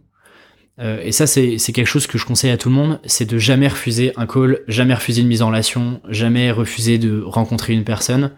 Euh, 0.80 1.02
et 1.04 1.12
ça 1.12 1.28
c'est 1.28 1.58
quelque 1.58 1.86
chose 1.86 2.08
que 2.08 2.18
je 2.18 2.26
conseille 2.26 2.52
à 2.52 2.58
tout 2.58 2.70
le 2.70 2.76
monde, 2.76 3.02
c'est 3.04 3.26
de 3.26 3.38
jamais 3.38 3.68
refuser 3.68 4.14
un 4.16 4.26
call, 4.26 4.62
jamais 4.70 4.94
refuser 4.94 5.22
une 5.22 5.28
mise 5.28 5.42
en 5.42 5.48
relation, 5.48 6.02
jamais 6.08 6.52
refuser 6.52 6.98
de 6.98 7.22
rencontrer 7.22 7.74
une 7.74 7.84
personne, 7.84 8.32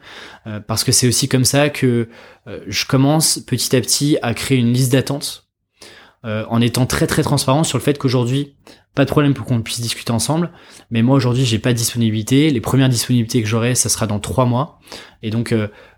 euh, 0.47 0.59
parce 0.59 0.83
que 0.83 0.91
c'est 0.91 1.07
aussi 1.07 1.29
comme 1.29 1.45
ça 1.45 1.69
que 1.69 2.09
je 2.65 2.85
commence 2.88 3.38
petit 3.38 3.75
à 3.75 3.81
petit 3.81 4.17
à 4.23 4.33
créer 4.33 4.57
une 4.57 4.73
liste 4.73 4.91
d'attente, 4.91 5.47
en 6.23 6.61
étant 6.61 6.88
très 6.88 7.05
très 7.05 7.21
transparent 7.21 7.63
sur 7.63 7.77
le 7.77 7.83
fait 7.83 7.97
qu'aujourd'hui 8.00 8.55
pas 8.95 9.05
de 9.05 9.10
problème 9.10 9.33
pour 9.33 9.45
qu'on 9.45 9.62
puisse 9.62 9.79
discuter 9.79 10.12
ensemble. 10.12 10.51
Mais 10.89 11.01
moi 11.01 11.15
aujourd'hui, 11.15 11.45
j'ai 11.45 11.60
pas 11.60 11.74
de 11.74 11.77
disponibilité. 11.77 12.50
Les 12.50 12.62
premières 12.62 12.89
disponibilités 12.89 13.41
que 13.41 13.48
j'aurai, 13.48 13.75
ça 13.75 13.89
sera 13.89 14.07
dans 14.07 14.19
trois 14.19 14.45
mois. 14.45 14.79
Et 15.24 15.29
donc, 15.29 15.53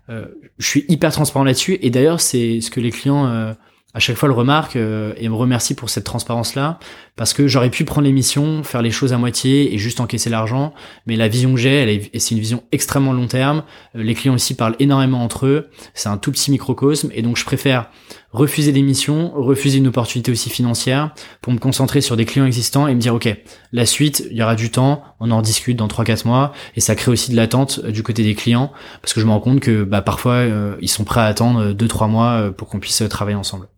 euh, 0.08 0.26
je 0.58 0.66
suis 0.66 0.84
hyper 0.88 1.12
transparent 1.12 1.44
là-dessus. 1.44 1.78
Et 1.82 1.90
d'ailleurs, 1.90 2.20
c'est 2.20 2.60
ce 2.60 2.70
que 2.70 2.80
les 2.80 2.90
clients 2.90 3.26
euh, 3.26 3.52
à 3.94 4.00
chaque 4.00 4.16
fois 4.16 4.28
le 4.28 4.34
remarquent 4.34 4.76
euh, 4.76 5.14
et 5.16 5.28
me 5.28 5.34
remercient 5.34 5.74
pour 5.74 5.88
cette 5.88 6.04
transparence-là, 6.04 6.80
parce 7.14 7.32
que 7.32 7.46
j'aurais 7.46 7.70
pu 7.70 7.84
prendre 7.84 8.06
l'émission, 8.06 8.64
faire 8.64 8.82
les 8.82 8.90
choses 8.90 9.12
à 9.12 9.18
moitié 9.18 9.72
et 9.72 9.78
juste 9.78 10.00
encaisser 10.00 10.30
l'argent. 10.30 10.74
Mais 11.06 11.14
la 11.14 11.28
vision 11.28 11.54
que 11.54 11.60
j'ai, 11.60 12.10
est, 12.12 12.18
c'est 12.18 12.34
une 12.34 12.40
vision 12.40 12.64
extrêmement 12.72 13.12
long 13.12 13.28
terme. 13.28 13.62
les 13.94 14.14
clients 14.14 14.34
aussi 14.34 14.54
parlent 14.54 14.76
énormément 14.80 15.22
entre 15.22 15.46
eux. 15.46 15.68
C'est 15.94 16.08
un 16.08 16.18
tout 16.18 16.32
petit 16.32 16.50
microcosme, 16.50 17.10
et 17.14 17.22
donc 17.22 17.36
je 17.36 17.44
préfère 17.44 17.88
refuser 18.34 18.72
des 18.72 18.82
missions, 18.82 19.32
refuser 19.32 19.78
une 19.78 19.86
opportunité 19.86 20.32
aussi 20.32 20.50
financière 20.50 21.14
pour 21.40 21.52
me 21.52 21.58
concentrer 21.58 22.00
sur 22.00 22.16
des 22.16 22.24
clients 22.24 22.44
existants 22.44 22.88
et 22.88 22.94
me 22.94 23.00
dire 23.00 23.14
ok, 23.14 23.34
la 23.72 23.86
suite, 23.86 24.26
il 24.30 24.36
y 24.36 24.42
aura 24.42 24.56
du 24.56 24.70
temps, 24.70 25.04
on 25.20 25.30
en 25.30 25.40
discute 25.40 25.76
dans 25.76 25.86
3-4 25.86 26.26
mois 26.26 26.52
et 26.74 26.80
ça 26.80 26.96
crée 26.96 27.12
aussi 27.12 27.30
de 27.30 27.36
l'attente 27.36 27.80
euh, 27.84 27.92
du 27.92 28.02
côté 28.02 28.24
des 28.24 28.34
clients 28.34 28.72
parce 29.00 29.14
que 29.14 29.20
je 29.20 29.26
me 29.26 29.30
rends 29.30 29.40
compte 29.40 29.60
que 29.60 29.84
bah, 29.84 30.02
parfois 30.02 30.34
euh, 30.34 30.76
ils 30.80 30.88
sont 30.88 31.04
prêts 31.04 31.20
à 31.20 31.26
attendre 31.26 31.72
2-3 31.72 32.10
mois 32.10 32.30
euh, 32.30 32.50
pour 32.50 32.68
qu'on 32.68 32.80
puisse 32.80 33.04
travailler 33.08 33.36
ensemble. 33.36 33.68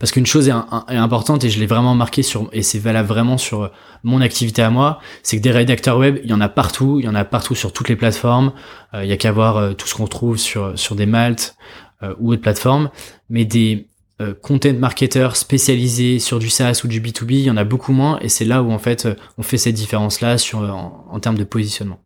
Parce 0.00 0.12
qu'une 0.12 0.26
chose 0.26 0.48
est, 0.48 0.52
importante 0.90 1.42
et 1.44 1.48
je 1.48 1.58
l'ai 1.58 1.64
vraiment 1.64 1.94
marqué 1.94 2.22
sur 2.22 2.50
et 2.52 2.60
c'est 2.60 2.78
valable 2.78 3.08
vraiment 3.08 3.38
sur 3.38 3.70
mon 4.02 4.20
activité 4.20 4.60
à 4.60 4.68
moi, 4.68 4.98
c'est 5.22 5.38
que 5.38 5.42
des 5.42 5.52
rédacteurs 5.52 5.96
web, 5.96 6.18
il 6.22 6.28
y 6.28 6.34
en 6.34 6.42
a 6.42 6.50
partout, 6.50 6.98
il 7.00 7.06
y 7.06 7.08
en 7.08 7.14
a 7.14 7.24
partout 7.24 7.54
sur 7.54 7.72
toutes 7.72 7.88
les 7.88 7.96
plateformes. 7.96 8.52
il 8.92 9.06
y 9.06 9.12
a 9.12 9.16
qu'à 9.16 9.32
voir 9.32 9.74
tout 9.74 9.86
ce 9.86 9.94
qu'on 9.94 10.06
trouve 10.06 10.36
sur 10.36 10.78
sur 10.78 10.96
des 10.96 11.06
maltes, 11.06 11.56
ou 12.18 12.32
autres 12.32 12.42
plateformes, 12.42 12.90
mais 13.28 13.44
des 13.44 13.88
euh, 14.18 14.32
content 14.32 14.72
marketers 14.72 15.36
spécialisés 15.36 16.20
sur 16.20 16.38
du 16.38 16.48
SaaS 16.48 16.80
ou 16.84 16.88
du 16.88 17.02
B2B, 17.02 17.32
il 17.32 17.40
y 17.40 17.50
en 17.50 17.58
a 17.58 17.64
beaucoup 17.64 17.92
moins, 17.92 18.18
et 18.20 18.30
c'est 18.30 18.46
là 18.46 18.62
où 18.62 18.72
en 18.72 18.78
fait 18.78 19.06
on 19.36 19.42
fait 19.42 19.58
cette 19.58 19.74
différence-là 19.74 20.38
sur 20.38 20.60
en, 20.60 21.20
termes 21.20 21.36
de 21.36 21.44
positionnement. 21.44 22.00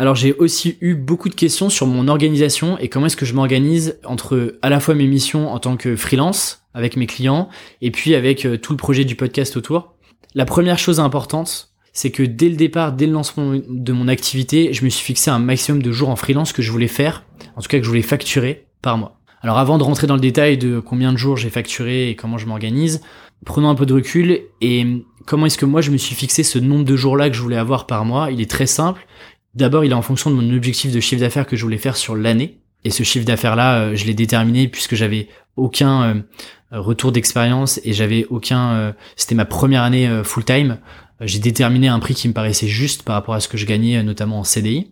Alors 0.00 0.16
j'ai 0.16 0.34
aussi 0.34 0.78
eu 0.80 0.96
beaucoup 0.96 1.28
de 1.28 1.36
questions 1.36 1.70
sur 1.70 1.86
mon 1.86 2.08
organisation 2.08 2.76
et 2.78 2.88
comment 2.88 3.06
est-ce 3.06 3.16
que 3.16 3.24
je 3.24 3.34
m'organise 3.34 4.00
entre 4.04 4.58
à 4.62 4.68
la 4.68 4.80
fois 4.80 4.96
mes 4.96 5.06
missions 5.06 5.52
en 5.52 5.60
tant 5.60 5.76
que 5.76 5.94
freelance 5.94 6.64
avec 6.74 6.96
mes 6.96 7.06
clients 7.06 7.48
et 7.82 7.92
puis 7.92 8.16
avec 8.16 8.44
euh, 8.44 8.58
tout 8.58 8.72
le 8.72 8.78
projet 8.78 9.04
du 9.04 9.14
podcast 9.14 9.56
autour. 9.56 9.94
La 10.34 10.44
première 10.44 10.80
chose 10.80 10.98
importante, 10.98 11.72
c'est 11.92 12.10
que 12.10 12.24
dès 12.24 12.48
le 12.48 12.56
départ, 12.56 12.94
dès 12.94 13.06
le 13.06 13.12
lancement 13.12 13.60
de 13.68 13.92
mon 13.92 14.08
activité, 14.08 14.72
je 14.72 14.84
me 14.84 14.90
suis 14.90 15.04
fixé 15.04 15.30
un 15.30 15.38
maximum 15.38 15.84
de 15.84 15.92
jours 15.92 16.08
en 16.08 16.16
freelance 16.16 16.52
que 16.52 16.62
je 16.62 16.72
voulais 16.72 16.88
faire, 16.88 17.22
en 17.54 17.60
tout 17.60 17.68
cas 17.68 17.78
que 17.78 17.84
je 17.84 17.88
voulais 17.88 18.02
facturer 18.02 18.66
par 18.82 18.98
mois. 18.98 19.18
Alors 19.40 19.58
avant 19.58 19.78
de 19.78 19.82
rentrer 19.82 20.06
dans 20.06 20.14
le 20.14 20.20
détail 20.20 20.58
de 20.58 20.78
combien 20.78 21.12
de 21.12 21.16
jours 21.16 21.36
j'ai 21.36 21.50
facturé 21.50 22.10
et 22.10 22.16
comment 22.16 22.38
je 22.38 22.46
m'organise, 22.46 23.00
prenons 23.44 23.68
un 23.68 23.74
peu 23.74 23.86
de 23.86 23.94
recul 23.94 24.42
et 24.60 25.04
comment 25.26 25.46
est-ce 25.46 25.58
que 25.58 25.64
moi 25.64 25.80
je 25.80 25.90
me 25.90 25.96
suis 25.96 26.14
fixé 26.14 26.42
ce 26.42 26.58
nombre 26.58 26.84
de 26.84 26.96
jours-là 26.96 27.28
que 27.28 27.36
je 27.36 27.42
voulais 27.42 27.56
avoir 27.56 27.86
par 27.86 28.04
mois? 28.04 28.30
Il 28.30 28.40
est 28.40 28.50
très 28.50 28.66
simple. 28.66 29.06
D'abord, 29.54 29.84
il 29.84 29.90
est 29.90 29.94
en 29.94 30.02
fonction 30.02 30.30
de 30.30 30.36
mon 30.36 30.56
objectif 30.56 30.92
de 30.92 31.00
chiffre 31.00 31.20
d'affaires 31.20 31.46
que 31.46 31.56
je 31.56 31.62
voulais 31.62 31.78
faire 31.78 31.96
sur 31.96 32.16
l'année. 32.16 32.58
Et 32.84 32.90
ce 32.90 33.02
chiffre 33.02 33.26
d'affaires-là, 33.26 33.78
euh, 33.78 33.96
je 33.96 34.06
l'ai 34.06 34.14
déterminé 34.14 34.68
puisque 34.68 34.94
j'avais 34.94 35.28
aucun 35.56 36.02
euh, 36.02 36.22
retour 36.70 37.12
d'expérience 37.12 37.80
et 37.84 37.92
j'avais 37.92 38.26
aucun. 38.30 38.72
Euh, 38.72 38.92
c'était 39.16 39.34
ma 39.34 39.44
première 39.44 39.82
année 39.82 40.08
full 40.24 40.44
time. 40.44 40.78
J'ai 41.20 41.38
déterminé 41.38 41.88
un 41.88 42.00
prix 42.00 42.14
qui 42.14 42.26
me 42.28 42.32
paraissait 42.32 42.66
juste 42.66 43.02
par 43.02 43.14
rapport 43.14 43.34
à 43.34 43.40
ce 43.40 43.48
que 43.48 43.56
je 43.56 43.66
gagnais, 43.66 44.02
notamment 44.02 44.40
en 44.40 44.44
CDI. 44.44 44.91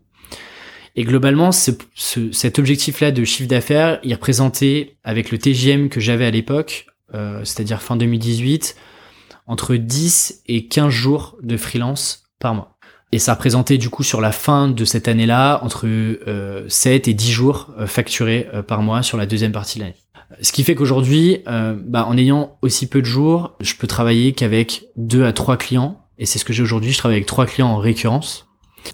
Et 0.96 1.04
globalement, 1.04 1.52
ce, 1.52 1.70
cet 2.32 2.58
objectif-là 2.58 3.12
de 3.12 3.24
chiffre 3.24 3.48
d'affaires, 3.48 4.00
il 4.02 4.12
représentait, 4.12 4.96
avec 5.04 5.30
le 5.30 5.38
TGM 5.38 5.88
que 5.88 6.00
j'avais 6.00 6.26
à 6.26 6.30
l'époque, 6.30 6.86
c'est-à-dire 7.42 7.82
fin 7.82 7.96
2018, 7.96 8.76
entre 9.46 9.74
10 9.74 10.42
et 10.46 10.66
15 10.66 10.90
jours 10.90 11.36
de 11.42 11.56
freelance 11.56 12.24
par 12.38 12.54
mois. 12.54 12.76
Et 13.12 13.18
ça 13.18 13.34
représentait 13.34 13.78
du 13.78 13.90
coup 13.90 14.04
sur 14.04 14.20
la 14.20 14.30
fin 14.30 14.68
de 14.68 14.84
cette 14.84 15.08
année-là 15.08 15.60
entre 15.64 15.86
euh, 15.88 16.64
7 16.68 17.08
et 17.08 17.14
10 17.14 17.32
jours 17.32 17.70
euh, 17.78 17.86
facturés 17.86 18.48
euh, 18.54 18.62
par 18.62 18.82
mois 18.82 19.02
sur 19.02 19.18
la 19.18 19.26
deuxième 19.26 19.50
partie 19.50 19.78
de 19.80 19.84
l'année. 19.84 19.96
Ce 20.42 20.52
qui 20.52 20.62
fait 20.62 20.76
qu'aujourd'hui, 20.76 21.38
euh, 21.48 21.74
bah, 21.76 22.06
en 22.06 22.16
ayant 22.16 22.56
aussi 22.62 22.88
peu 22.88 23.00
de 23.00 23.06
jours, 23.06 23.56
je 23.60 23.74
peux 23.74 23.88
travailler 23.88 24.32
qu'avec 24.32 24.84
2 24.96 25.24
à 25.24 25.32
3 25.32 25.56
clients. 25.56 26.00
Et 26.18 26.26
c'est 26.26 26.38
ce 26.38 26.44
que 26.44 26.52
j'ai 26.52 26.62
aujourd'hui, 26.62 26.92
je 26.92 26.98
travaille 26.98 27.16
avec 27.16 27.26
3 27.26 27.46
clients 27.46 27.68
en 27.68 27.78
récurrence. 27.78 28.46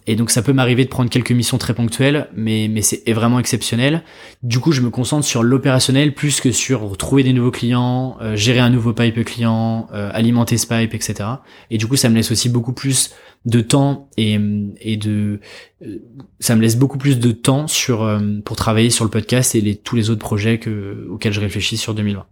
Et 0.07 0.17
donc 0.17 0.31
ça 0.31 0.43
peut 0.43 0.53
m'arriver 0.53 0.85
de 0.85 0.89
prendre 0.89 1.11
quelques 1.11 1.33
missions 1.33 1.59
très 1.59 1.75
ponctuelles, 1.75 2.29
mais, 2.35 2.69
mais 2.71 2.83
c'est 2.83 3.13
vraiment 3.13 3.39
exceptionnel. 3.39 4.03
Du 4.43 4.61
coup, 4.61 4.73
je 4.73 4.81
me 4.81 4.91
concentre 4.91 5.25
sur 5.25 5.43
l'opérationnel 5.43 6.15
plus 6.15 6.41
que 6.41 6.53
sur 6.53 6.97
trouver 6.97 7.23
des 7.23 7.33
nouveaux 7.33 7.51
clients, 7.51 8.17
euh, 8.21 8.37
gérer 8.37 8.61
un 8.61 8.71
nouveau 8.71 8.93
pipe 8.93 9.25
client, 9.25 9.89
euh, 9.93 10.11
alimenter 10.13 10.59
ce 10.59 10.67
pipe, 10.67 10.95
etc. 10.95 11.29
Et 11.71 11.79
du 11.79 11.87
coup, 11.87 11.97
ça 11.97 12.09
me 12.09 12.15
laisse 12.15 12.31
aussi 12.31 12.49
beaucoup 12.49 12.73
plus 12.73 13.11
de 13.45 13.61
temps 13.61 14.09
et, 14.17 14.39
et 14.81 14.97
de 14.97 15.41
euh, 15.85 15.99
ça 16.41 16.57
me 16.57 16.63
laisse 16.63 16.77
beaucoup 16.77 16.99
plus 16.99 17.19
de 17.19 17.33
temps 17.33 17.67
sur 17.67 18.09
pour 18.45 18.57
travailler 18.57 18.91
sur 18.91 19.05
le 19.05 19.11
podcast 19.11 19.55
et 19.55 19.61
les, 19.61 19.77
tous 19.77 19.97
les 19.97 20.11
autres 20.11 20.21
projets 20.21 20.59
que, 20.59 21.07
auxquels 21.11 21.33
je 21.33 21.41
réfléchis 21.41 21.77
sur 21.77 21.95
2020. 21.95 22.27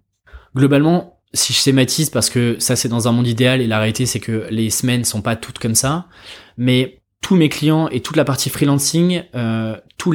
Globalement, 0.57 1.21
si 1.33 1.53
je 1.53 1.59
schématise 1.59 2.11
parce 2.11 2.31
que 2.31 2.57
ça 2.59 2.77
c'est 2.77 2.89
dans 2.89 3.09
un 3.09 3.13
monde 3.13 3.27
idéal 3.27 3.61
et 3.61 3.67
la 3.67 3.79
réalité 3.79 4.07
c'est 4.07 4.21
que 4.21 4.47
les 4.51 4.71
semaines 4.71 5.05
sont 5.05 5.21
pas 5.21 5.37
toutes 5.37 5.59
comme 5.59 5.75
ça, 5.75 6.07
mais 6.57 7.03
tous 7.25 7.37
mes 7.37 7.49
clients 7.49 7.89
et 7.89 8.01
toute 8.01 8.17
la 8.17 8.25
partie 8.27 8.51
freelancing, 8.51 9.23
euh, 9.35 9.79
toutes 9.97 10.15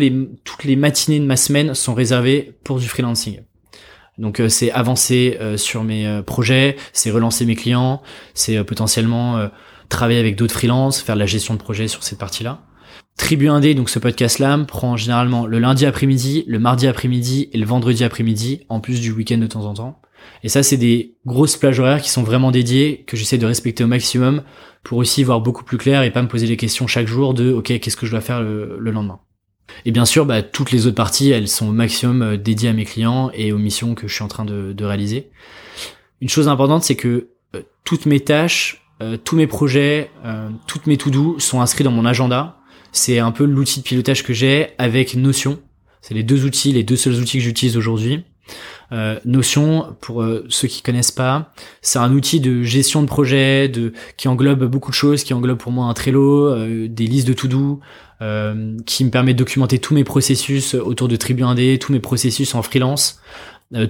les 0.64 0.76
matinées 0.76 1.20
de 1.20 1.26
ma 1.26 1.38
semaine 1.38 1.74
sont 1.74 1.96
réservées 1.96 2.54
pour 2.64 2.78
du 2.78 2.88
freelancing. 2.88 3.40
Donc 4.20 4.40
euh, 4.40 4.48
c'est 4.48 4.70
avancer 4.70 5.38
euh, 5.42 5.58
sur 5.58 5.84
mes 5.84 6.06
euh, 6.06 6.22
projets, 6.22 6.76
c'est 6.94 7.10
relancer 7.10 7.48
mes 7.48 7.56
clients, 7.56 8.04
c'est 8.36 8.64
potentiellement 8.64 9.50
travailler 9.90 10.20
avec 10.20 10.36
d'autres 10.36 10.54
freelances, 10.54 11.02
faire 11.02 11.16
de 11.16 11.20
la 11.20 11.26
gestion 11.26 11.56
de 11.56 11.60
projet 11.60 11.88
sur 11.88 12.04
cette 12.04 12.20
partie-là. 12.20 12.62
Tribu 13.18 13.50
Indé, 13.50 13.74
donc 13.74 13.90
ce 13.90 13.98
podcast-là, 13.98 14.60
prend 14.68 14.96
généralement 14.96 15.48
le 15.48 15.58
lundi 15.58 15.88
après-midi, 15.88 16.44
le 16.48 16.60
mardi 16.60 16.86
après-midi 16.86 17.50
et 17.52 17.58
le 17.58 17.66
vendredi 17.66 18.04
après-midi, 18.04 18.68
en 18.70 18.82
plus 18.82 19.02
du 19.02 19.12
week-end 19.12 19.40
de 19.40 19.48
temps 19.48 19.66
en 19.66 19.74
temps. 19.74 20.02
Et 20.44 20.50
ça, 20.50 20.64
c'est 20.64 20.78
des 20.78 21.16
grosses 21.26 21.58
plages 21.58 21.80
horaires 21.80 22.02
qui 22.02 22.10
sont 22.10 22.24
vraiment 22.24 22.52
dédiées, 22.52 23.04
que 23.06 23.18
j'essaie 23.18 23.38
de 23.38 23.46
respecter 23.46 23.84
au 23.84 23.88
maximum 23.88 24.44
pour 24.84 24.98
aussi 24.98 25.24
voir 25.24 25.42
beaucoup 25.42 25.64
plus 25.64 25.78
clair 25.78 26.04
et 26.04 26.12
pas 26.12 26.22
me 26.22 26.28
poser 26.28 26.48
les 26.48 26.58
questions 26.58 26.88
chaque 26.88 27.08
jour 27.08 27.34
de 27.34 27.52
ok 27.52 27.80
qu'est-ce 27.80 27.98
que 27.98 28.06
je 28.06 28.12
dois 28.12 28.22
faire 28.22 28.42
le, 28.42 28.78
lendemain. 28.80 29.20
Et 29.86 29.92
bien 29.92 30.06
sûr, 30.06 30.26
bah, 30.26 30.42
toutes 30.42 30.72
les 30.72 30.88
autres 30.88 30.96
parties, 30.96 31.30
elles 31.30 31.48
sont 31.48 31.70
au 31.70 31.72
maximum 31.72 32.22
euh, 32.22 32.38
dédiées 32.38 32.70
à 32.70 32.74
mes 32.74 32.86
clients 32.86 33.30
et 33.34 33.52
aux 33.52 33.58
missions 33.58 33.94
que 33.96 34.08
je 34.08 34.14
suis 34.14 34.24
en 34.24 34.28
train 34.28 34.46
de, 34.46 34.84
réaliser. 34.84 35.30
Une 36.22 36.30
chose 36.30 36.48
importante, 36.48 36.84
c'est 36.84 36.96
que 36.96 37.30
euh, 37.56 37.62
toutes 37.84 38.06
mes 38.06 38.20
tâches, 38.20 38.82
euh, 39.02 39.18
tous 39.18 39.36
mes 39.36 39.48
projets, 39.48 40.10
toutes 40.68 40.88
mes 40.88 40.98
to-do 40.98 41.40
sont 41.40 41.62
inscrits 41.62 41.84
dans 41.84 41.92
mon 41.92 42.06
agenda. 42.06 42.58
C'est 42.92 43.20
un 43.20 43.32
peu 43.32 43.46
l'outil 43.46 43.80
de 43.80 43.86
pilotage 43.86 44.24
que 44.24 44.34
j'ai 44.34 44.70
avec 44.78 45.16
Notion. 45.16 45.60
C'est 46.02 46.14
les 46.14 46.24
deux 46.24 46.46
outils, 46.46 46.72
les 46.72 46.84
deux 46.84 46.96
seuls 46.96 47.16
outils 47.16 47.38
que 47.38 47.44
j'utilise 47.44 47.78
aujourd'hui. 47.78 48.24
Euh, 48.92 49.20
Notion, 49.26 49.96
pour 50.02 50.22
euh, 50.22 50.46
ceux 50.50 50.68
qui 50.68 50.82
connaissent 50.82 51.12
pas, 51.12 51.54
c'est 51.82 52.00
un 52.00 52.12
outil 52.12 52.40
de 52.40 52.64
gestion 52.64 53.02
de 53.02 53.08
projet, 53.08 53.72
qui 54.18 54.28
englobe 54.28 54.66
beaucoup 54.66 54.92
de 54.92 54.96
choses, 54.96 55.24
qui 55.24 55.34
englobe 55.34 55.58
pour 55.58 55.72
moi 55.72 55.86
un 55.86 55.94
Trello, 55.94 56.48
euh, 56.48 56.88
des 56.88 57.06
listes 57.06 57.28
de 57.28 57.34
to-do, 57.34 57.80
qui 58.86 59.06
me 59.06 59.12
permet 59.12 59.34
de 59.34 59.38
documenter 59.40 59.80
tous 59.80 59.94
mes 59.94 60.04
processus 60.04 60.74
autour 60.74 61.08
de 61.08 61.16
Tribu 61.16 61.44
1D, 61.44 61.78
tous 61.78 61.94
mes 61.94 62.02
processus 62.02 62.54
en 62.54 62.62
freelance, 62.62 63.22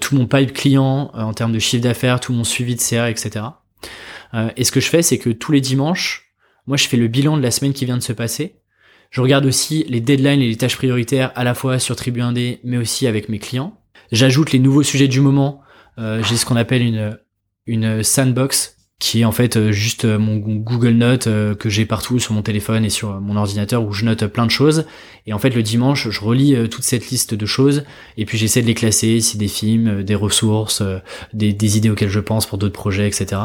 tout 0.01 0.15
mon 0.15 0.27
pipe 0.27 0.53
client 0.53 1.09
en 1.15 1.33
termes 1.33 1.51
de 1.51 1.57
chiffre 1.57 1.81
d'affaires, 1.81 2.19
tout 2.19 2.31
mon 2.31 2.43
suivi 2.43 2.75
de 2.75 2.79
CR, 2.79 3.05
etc. 3.05 3.45
et 4.55 4.63
ce 4.63 4.71
que 4.71 4.79
je 4.79 4.87
fais, 4.87 5.01
c'est 5.01 5.17
que 5.17 5.31
tous 5.31 5.51
les 5.51 5.61
dimanches, 5.61 6.29
moi, 6.69 6.77
je 6.77 6.87
fais 6.87 6.97
le 6.97 7.07
bilan 7.07 7.37
de 7.37 7.41
la 7.41 7.49
semaine 7.49 7.73
qui 7.73 7.85
vient 7.85 7.97
de 7.97 8.03
se 8.03 8.13
passer. 8.13 8.59
Je 9.09 9.21
regarde 9.21 9.47
aussi 9.47 9.85
les 9.89 10.01
deadlines 10.01 10.39
et 10.39 10.47
les 10.47 10.55
tâches 10.55 10.77
prioritaires 10.77 11.31
à 11.33 11.43
la 11.43 11.55
fois 11.55 11.79
sur 11.79 11.95
Tribu 11.95 12.21
1D, 12.21 12.59
mais 12.63 12.77
aussi 12.77 13.07
avec 13.07 13.27
mes 13.27 13.39
clients. 13.39 13.78
J'ajoute 14.11 14.51
les 14.51 14.59
nouveaux 14.59 14.83
sujets 14.83 15.07
du 15.07 15.21
moment. 15.21 15.61
Euh, 15.97 16.23
j'ai 16.23 16.37
ce 16.37 16.45
qu'on 16.45 16.55
appelle 16.55 16.81
une, 16.81 17.17
une 17.67 18.03
sandbox 18.03 18.75
qui 18.99 19.21
est 19.21 19.25
en 19.25 19.31
fait 19.31 19.55
euh, 19.55 19.71
juste 19.71 20.03
euh, 20.03 20.19
mon 20.19 20.35
Google 20.37 20.89
Note 20.89 21.29
que 21.57 21.69
j'ai 21.69 21.85
partout 21.85 22.19
sur 22.19 22.33
mon 22.33 22.41
téléphone 22.41 22.83
et 22.83 22.89
sur 22.89 23.21
mon 23.21 23.37
ordinateur 23.37 23.83
où 23.83 23.93
je 23.93 24.03
note 24.05 24.25
plein 24.27 24.45
de 24.45 24.51
choses. 24.51 24.85
Et 25.25 25.33
en 25.33 25.39
fait 25.39 25.51
le 25.51 25.63
dimanche, 25.63 26.09
je 26.09 26.21
relis 26.21 26.55
toute 26.69 26.83
cette 26.83 27.09
liste 27.09 27.33
de 27.33 27.45
choses 27.45 27.83
et 28.17 28.25
puis 28.25 28.37
j'essaie 28.37 28.61
de 28.61 28.67
les 28.67 28.73
classer, 28.73 29.21
si 29.21 29.37
des 29.37 29.47
films, 29.47 30.03
des 30.03 30.15
ressources, 30.15 30.81
des, 31.33 31.53
des, 31.53 31.77
idées 31.77 31.89
auxquelles 31.89 32.09
je 32.09 32.19
pense 32.19 32.45
pour 32.45 32.57
d'autres 32.57 32.73
projets, 32.73 33.07
etc. 33.07 33.41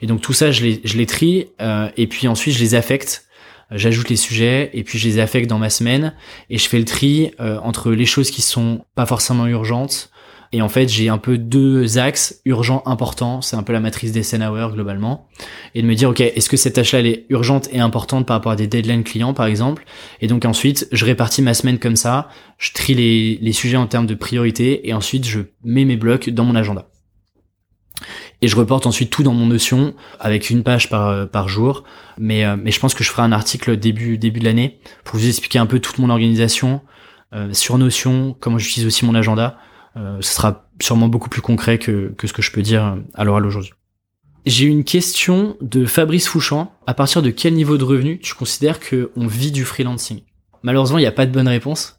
Et 0.00 0.06
donc 0.06 0.22
tout 0.22 0.32
ça, 0.32 0.50
je 0.50 0.64
les, 0.64 0.80
je 0.84 0.96
les 0.96 1.06
trie 1.06 1.48
et 1.96 2.06
puis 2.06 2.28
ensuite 2.28 2.54
je 2.54 2.60
les 2.60 2.74
affecte 2.74 3.27
j'ajoute 3.70 4.08
les 4.08 4.16
sujets 4.16 4.70
et 4.72 4.82
puis 4.84 4.98
je 4.98 5.08
les 5.08 5.18
affecte 5.18 5.48
dans 5.48 5.58
ma 5.58 5.70
semaine 5.70 6.14
et 6.50 6.58
je 6.58 6.68
fais 6.68 6.78
le 6.78 6.84
tri 6.84 7.32
euh, 7.40 7.58
entre 7.62 7.90
les 7.92 8.06
choses 8.06 8.30
qui 8.30 8.42
sont 8.42 8.84
pas 8.94 9.06
forcément 9.06 9.46
urgentes. 9.46 10.10
Et 10.50 10.62
en 10.62 10.68
fait 10.70 10.88
j'ai 10.88 11.10
un 11.10 11.18
peu 11.18 11.36
deux 11.36 11.98
axes 11.98 12.40
urgents 12.46 12.82
importants. 12.86 13.42
C'est 13.42 13.56
un 13.56 13.62
peu 13.62 13.74
la 13.74 13.80
matrice 13.80 14.12
des 14.12 14.34
Hour 14.34 14.72
globalement. 14.72 15.28
Et 15.74 15.82
de 15.82 15.86
me 15.86 15.94
dire 15.94 16.08
ok 16.08 16.20
est-ce 16.20 16.48
que 16.48 16.56
cette 16.56 16.74
tâche 16.74 16.92
là 16.92 17.00
elle 17.00 17.06
est 17.06 17.26
urgente 17.28 17.68
et 17.72 17.80
importante 17.80 18.26
par 18.26 18.36
rapport 18.36 18.52
à 18.52 18.56
des 18.56 18.66
deadlines 18.66 19.04
clients 19.04 19.34
par 19.34 19.46
exemple? 19.46 19.84
Et 20.22 20.26
donc 20.26 20.46
ensuite 20.46 20.88
je 20.90 21.04
répartis 21.04 21.42
ma 21.42 21.52
semaine 21.52 21.78
comme 21.78 21.96
ça. 21.96 22.28
Je 22.56 22.72
trie 22.72 22.94
les, 22.94 23.38
les 23.42 23.52
sujets 23.52 23.76
en 23.76 23.86
termes 23.86 24.06
de 24.06 24.14
priorité 24.14 24.88
et 24.88 24.94
ensuite 24.94 25.26
je 25.26 25.40
mets 25.64 25.84
mes 25.84 25.96
blocs 25.96 26.30
dans 26.30 26.44
mon 26.44 26.54
agenda 26.54 26.87
et 28.40 28.48
je 28.48 28.56
reporte 28.56 28.86
ensuite 28.86 29.10
tout 29.10 29.22
dans 29.22 29.34
mon 29.34 29.46
Notion 29.46 29.94
avec 30.20 30.50
une 30.50 30.62
page 30.62 30.88
par, 30.88 31.08
euh, 31.08 31.26
par 31.26 31.48
jour. 31.48 31.84
Mais, 32.18 32.44
euh, 32.44 32.56
mais 32.56 32.70
je 32.70 32.80
pense 32.80 32.94
que 32.94 33.02
je 33.02 33.10
ferai 33.10 33.22
un 33.22 33.32
article 33.32 33.76
début, 33.76 34.18
début 34.18 34.40
de 34.40 34.44
l'année 34.44 34.78
pour 35.04 35.18
vous 35.18 35.26
expliquer 35.26 35.58
un 35.58 35.66
peu 35.66 35.80
toute 35.80 35.98
mon 35.98 36.10
organisation 36.10 36.80
euh, 37.34 37.52
sur 37.52 37.78
Notion, 37.78 38.36
comment 38.38 38.58
j'utilise 38.58 38.86
aussi 38.86 39.04
mon 39.04 39.14
agenda. 39.14 39.58
ce 39.96 40.32
sera 40.32 40.68
sûrement 40.80 41.08
beaucoup 41.08 41.28
plus 41.28 41.42
concret 41.42 41.78
que, 41.78 42.14
que 42.16 42.26
ce 42.28 42.32
que 42.32 42.42
je 42.42 42.52
peux 42.52 42.62
dire 42.62 42.98
à 43.14 43.24
l'oral 43.24 43.44
aujourd'hui. 43.44 43.72
J'ai 44.46 44.66
une 44.66 44.84
question 44.84 45.56
de 45.60 45.84
Fabrice 45.84 46.28
Fouchant. 46.28 46.72
À 46.86 46.94
partir 46.94 47.20
de 47.20 47.30
quel 47.30 47.54
niveau 47.54 47.76
de 47.76 47.84
revenu 47.84 48.20
tu 48.20 48.34
considères 48.34 48.78
qu'on 48.78 49.26
vit 49.26 49.50
du 49.50 49.64
freelancing? 49.64 50.20
Malheureusement, 50.62 50.98
il 50.98 51.02
n'y 51.02 51.08
a 51.08 51.12
pas 51.12 51.26
de 51.26 51.32
bonne 51.32 51.48
réponse. 51.48 51.98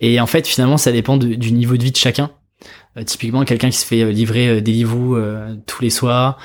et 0.00 0.20
en 0.20 0.26
fait, 0.26 0.46
finalement, 0.46 0.78
ça 0.78 0.92
dépend 0.92 1.16
du 1.16 1.52
niveau 1.52 1.76
de 1.76 1.82
vie 1.82 1.90
de 1.90 1.96
chacun. 1.96 2.30
Euh, 2.98 3.04
typiquement 3.04 3.44
quelqu'un 3.46 3.70
qui 3.70 3.78
se 3.78 3.86
fait 3.86 4.02
euh, 4.02 4.10
livrer 4.10 4.48
euh, 4.48 4.60
des 4.60 4.72
livres 4.72 5.56
tous 5.66 5.82
les 5.82 5.90
soirs, 5.90 6.38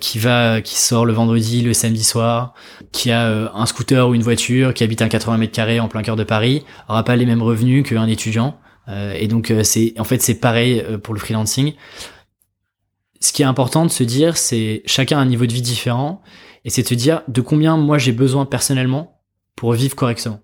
qui 0.00 0.18
va, 0.18 0.60
qui 0.60 0.76
sort 0.76 1.04
le 1.04 1.12
vendredi, 1.12 1.62
le 1.62 1.72
samedi 1.72 2.04
soir, 2.04 2.54
qui 2.92 3.10
a 3.10 3.52
un 3.54 3.66
scooter 3.66 4.08
ou 4.08 4.14
une 4.14 4.22
voiture, 4.22 4.74
qui 4.74 4.84
habite 4.84 5.02
un 5.02 5.08
80 5.08 5.38
mètres 5.38 5.52
carrés 5.52 5.80
en 5.80 5.88
plein 5.88 6.02
cœur 6.02 6.16
de 6.16 6.24
Paris, 6.24 6.64
aura 6.88 7.04
pas 7.04 7.16
les 7.16 7.26
mêmes 7.26 7.42
revenus 7.42 7.88
qu'un 7.88 8.06
étudiant. 8.08 8.58
et 8.88 9.28
donc 9.28 9.52
c'est, 9.62 9.94
en 9.98 10.04
fait, 10.04 10.20
c'est 10.22 10.34
pareil 10.34 10.84
pour 11.02 11.14
le 11.14 11.20
freelancing. 11.20 11.74
Ce 13.20 13.32
qui 13.32 13.42
est 13.42 13.46
important 13.46 13.86
de 13.86 13.90
se 13.90 14.02
dire, 14.02 14.36
c'est 14.36 14.82
chacun 14.86 15.18
a 15.18 15.20
un 15.20 15.26
niveau 15.26 15.46
de 15.46 15.52
vie 15.52 15.62
différent, 15.62 16.20
et 16.64 16.70
c'est 16.70 16.82
de 16.82 16.88
se 16.88 16.94
dire 16.94 17.22
de 17.28 17.40
combien 17.40 17.76
moi 17.76 17.98
j'ai 17.98 18.12
besoin 18.12 18.44
personnellement 18.44 19.22
pour 19.54 19.72
vivre 19.72 19.94
correctement. 19.94 20.43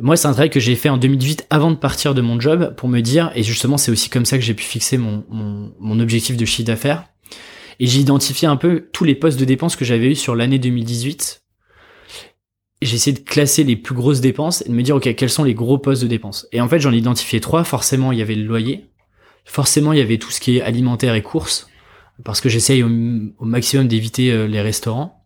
Moi, 0.00 0.16
c'est 0.16 0.28
un 0.28 0.32
travail 0.32 0.50
que 0.50 0.60
j'ai 0.60 0.76
fait 0.76 0.88
en 0.88 0.96
2018 0.96 1.46
avant 1.50 1.72
de 1.72 1.76
partir 1.76 2.14
de 2.14 2.20
mon 2.20 2.38
job 2.38 2.74
pour 2.76 2.88
me 2.88 3.00
dire, 3.00 3.32
et 3.34 3.42
justement, 3.42 3.76
c'est 3.76 3.90
aussi 3.90 4.10
comme 4.10 4.24
ça 4.24 4.38
que 4.38 4.44
j'ai 4.44 4.54
pu 4.54 4.62
fixer 4.62 4.96
mon, 4.96 5.24
mon, 5.28 6.00
objectif 6.00 6.36
de 6.36 6.44
chiffre 6.44 6.66
d'affaires. 6.66 7.04
Et 7.80 7.86
j'ai 7.86 8.00
identifié 8.00 8.46
un 8.46 8.56
peu 8.56 8.88
tous 8.92 9.04
les 9.04 9.16
postes 9.16 9.40
de 9.40 9.44
dépenses 9.44 9.74
que 9.74 9.84
j'avais 9.84 10.12
eu 10.12 10.14
sur 10.14 10.36
l'année 10.36 10.60
2018. 10.60 11.42
J'ai 12.80 12.94
essayé 12.94 13.16
de 13.16 13.24
classer 13.24 13.64
les 13.64 13.74
plus 13.74 13.94
grosses 13.94 14.20
dépenses 14.20 14.62
et 14.62 14.68
de 14.68 14.74
me 14.74 14.82
dire, 14.82 14.94
OK, 14.94 15.12
quels 15.16 15.30
sont 15.30 15.42
les 15.42 15.54
gros 15.54 15.78
postes 15.78 16.02
de 16.02 16.08
dépenses? 16.08 16.46
Et 16.52 16.60
en 16.60 16.68
fait, 16.68 16.78
j'en 16.78 16.92
ai 16.92 16.98
identifié 16.98 17.40
trois. 17.40 17.64
Forcément, 17.64 18.12
il 18.12 18.18
y 18.18 18.22
avait 18.22 18.36
le 18.36 18.44
loyer. 18.44 18.86
Forcément, 19.44 19.92
il 19.92 19.98
y 19.98 20.02
avait 20.02 20.18
tout 20.18 20.30
ce 20.30 20.38
qui 20.38 20.58
est 20.58 20.62
alimentaire 20.62 21.14
et 21.14 21.22
courses. 21.22 21.68
Parce 22.24 22.40
que 22.40 22.48
j'essaye 22.48 22.84
au, 22.84 22.88
au 22.88 23.44
maximum 23.44 23.88
d'éviter 23.88 24.30
euh, 24.30 24.46
les 24.46 24.60
restaurants. 24.60 25.17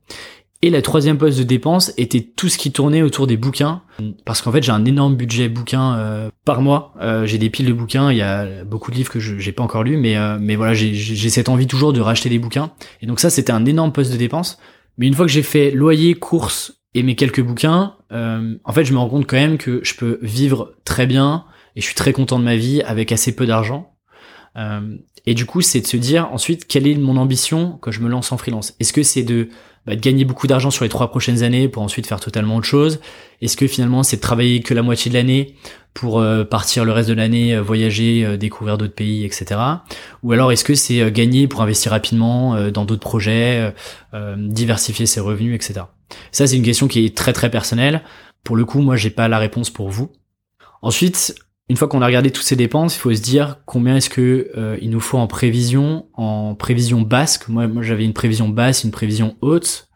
Et 0.65 0.71
la 0.71 0.81
troisième 0.81 1.19
poste 1.19 1.39
de 1.39 1.43
dépense 1.43 1.93
était 1.97 2.21
tout 2.21 2.49
ce 2.49 2.57
qui 2.57 2.71
tournait 2.71 3.03
autour 3.03 3.27
des 3.27 3.37
bouquins, 3.37 3.83
parce 4.25 4.43
qu'en 4.43 4.53
fait 4.53 4.63
j'ai 4.63 4.71
un 4.71 4.85
énorme 4.85 5.17
budget 5.17 5.49
bouquin 5.49 5.97
euh, 5.97 6.31
par 6.45 6.63
mois. 6.63 6.95
Euh, 7.01 7.27
j'ai 7.27 7.37
des 7.37 7.51
piles 7.51 7.67
de 7.67 7.73
bouquins, 7.73 8.13
il 8.13 8.19
y 8.19 8.23
a 8.23 8.63
beaucoup 8.63 8.93
de 8.93 8.97
livres 8.97 9.11
que 9.11 9.19
je 9.19 9.39
j'ai 9.39 9.51
pas 9.51 9.65
encore 9.65 9.83
lus, 9.83 9.97
mais 9.97 10.17
euh, 10.17 10.39
mais 10.41 10.55
voilà 10.55 10.73
j'ai 10.73 11.31
cette 11.31 11.49
envie 11.49 11.67
toujours 11.67 11.93
de 11.93 12.01
racheter 12.01 12.29
des 12.29 12.39
bouquins. 12.39 12.71
Et 13.01 13.07
donc 13.07 13.19
ça 13.19 13.29
c'était 13.29 13.51
un 13.51 13.65
énorme 13.65 13.91
poste 13.91 14.13
de 14.13 14.17
dépense. 14.17 14.59
Mais 14.99 15.09
une 15.09 15.15
fois 15.15 15.27
que 15.27 15.33
j'ai 15.33 15.43
fait 15.43 15.73
loyer, 15.73 16.15
courses 16.15 16.81
et 16.95 17.03
mes 17.03 17.17
quelques 17.17 17.43
bouquins, 17.43 17.97
en 18.13 18.73
fait 18.73 18.85
je 18.85 18.93
me 18.93 18.99
rends 18.99 19.09
compte 19.09 19.27
quand 19.27 19.39
même 19.39 19.59
que 19.59 19.81
je 19.83 19.95
peux 19.95 20.21
vivre 20.23 20.75
très 20.85 21.07
bien 21.07 21.45
et 21.75 21.81
je 21.81 21.87
suis 21.87 21.97
très 21.97 22.13
content 22.13 22.39
de 22.39 22.45
ma 22.45 22.55
vie 22.55 22.83
avec 22.83 23.11
assez 23.11 23.35
peu 23.35 23.47
d'argent. 23.47 23.97
et 25.27 25.35
du 25.35 25.45
coup 25.45 25.61
c'est 25.61 25.81
de 25.81 25.87
se 25.89 25.97
dire 25.97 26.29
ensuite 26.31 26.69
quelle 26.69 26.87
est 26.87 26.95
mon 26.95 27.17
ambition 27.17 27.79
quand 27.81 27.91
je 27.91 27.99
me 27.99 28.09
lance 28.09 28.31
en 28.31 28.37
freelance? 28.37 28.77
Est-ce 28.79 28.93
que 28.93 29.03
c'est 29.03 29.25
de 29.25 29.49
bah, 29.87 29.97
de 29.97 30.01
gagner 30.01 30.25
beaucoup 30.25 30.47
d'argent 30.47 30.71
sur 30.71 30.85
les 30.85 30.89
trois 30.89 31.11
prochaines 31.11 31.43
années 31.43 31.69
pour 31.69 31.83
ensuite 31.83 32.07
faire 32.07 32.21
totalement 32.21 32.57
autre 32.57 32.67
chose 32.67 33.01
Est-ce 33.41 33.57
que 33.57 33.67
finalement 33.67 34.03
c'est 34.03 34.17
de 34.17 34.21
travailler 34.21 34.61
que 34.61 34.75
la 34.75 34.83
moitié 34.83 35.11
de 35.11 35.17
l'année 35.17 35.57
pour 35.95 36.21
euh, 36.21 36.45
partir 36.45 36.85
le 36.85 36.93
reste 36.93 37.09
de 37.09 37.15
l'année, 37.15 37.55
euh, 37.55 37.61
voyager, 37.61 38.25
euh, 38.25 38.37
découvrir 38.37 38.79
d'autres 38.79 38.95
pays, 38.95 39.25
etc. 39.25 39.61
Ou 40.23 40.33
alors 40.33 40.53
est-ce 40.53 40.65
que 40.65 40.75
c'est 40.75 41.11
gagner 41.11 41.49
pour 41.49 41.63
investir 41.63 41.93
rapidement 41.93 42.71
dans 42.71 42.85
d'autres 42.85 43.01
projets, 43.03 43.75
diversifier 44.37 45.07
ses 45.07 45.21
revenus, 45.21 45.55
etc. 45.55 45.87
Ça 46.31 46.47
c'est 46.47 46.57
une 46.57 46.63
question 46.63 46.89
qui 46.89 47.05
est 47.05 47.17
très 47.17 47.33
très 47.33 47.51
personnelle. 47.51 48.03
Pour 48.45 48.57
le 48.57 48.65
coup, 48.65 48.81
moi 48.81 48.97
j'ai 48.97 49.11
pas 49.11 49.29
la 49.29 49.39
réponse 49.39 49.71
pour 49.71 49.91
vous. 49.91 50.11
Ensuite, 50.81 51.35
une 51.69 51.77
fois 51.77 51.89
qu'on 51.89 52.03
a 52.03 52.07
regardé 52.07 52.31
toutes 52.31 52.45
ces 52.45 52.57
dépenses, 52.57 52.97
il 52.97 52.99
faut 52.99 53.15
se 53.15 53.23
dire 53.23 53.59
combien 53.65 53.97
est-ce 53.97 54.11
que 54.11 54.51
euh, 54.57 54.77
il 54.83 54.91
nous 54.91 55.01
faut 55.01 55.19
en 55.19 55.27
prévision, 55.27 56.07
en 56.15 56.55
prévision 56.55 57.01
basse. 57.01 57.49
Moi, 57.49 57.67
j'avais 57.83 58.05
une 58.05 58.13
prévision 58.13 58.49
basse, 58.49 58.85
une 58.85 58.91
prévision 58.91 59.37
haute. 59.41 59.89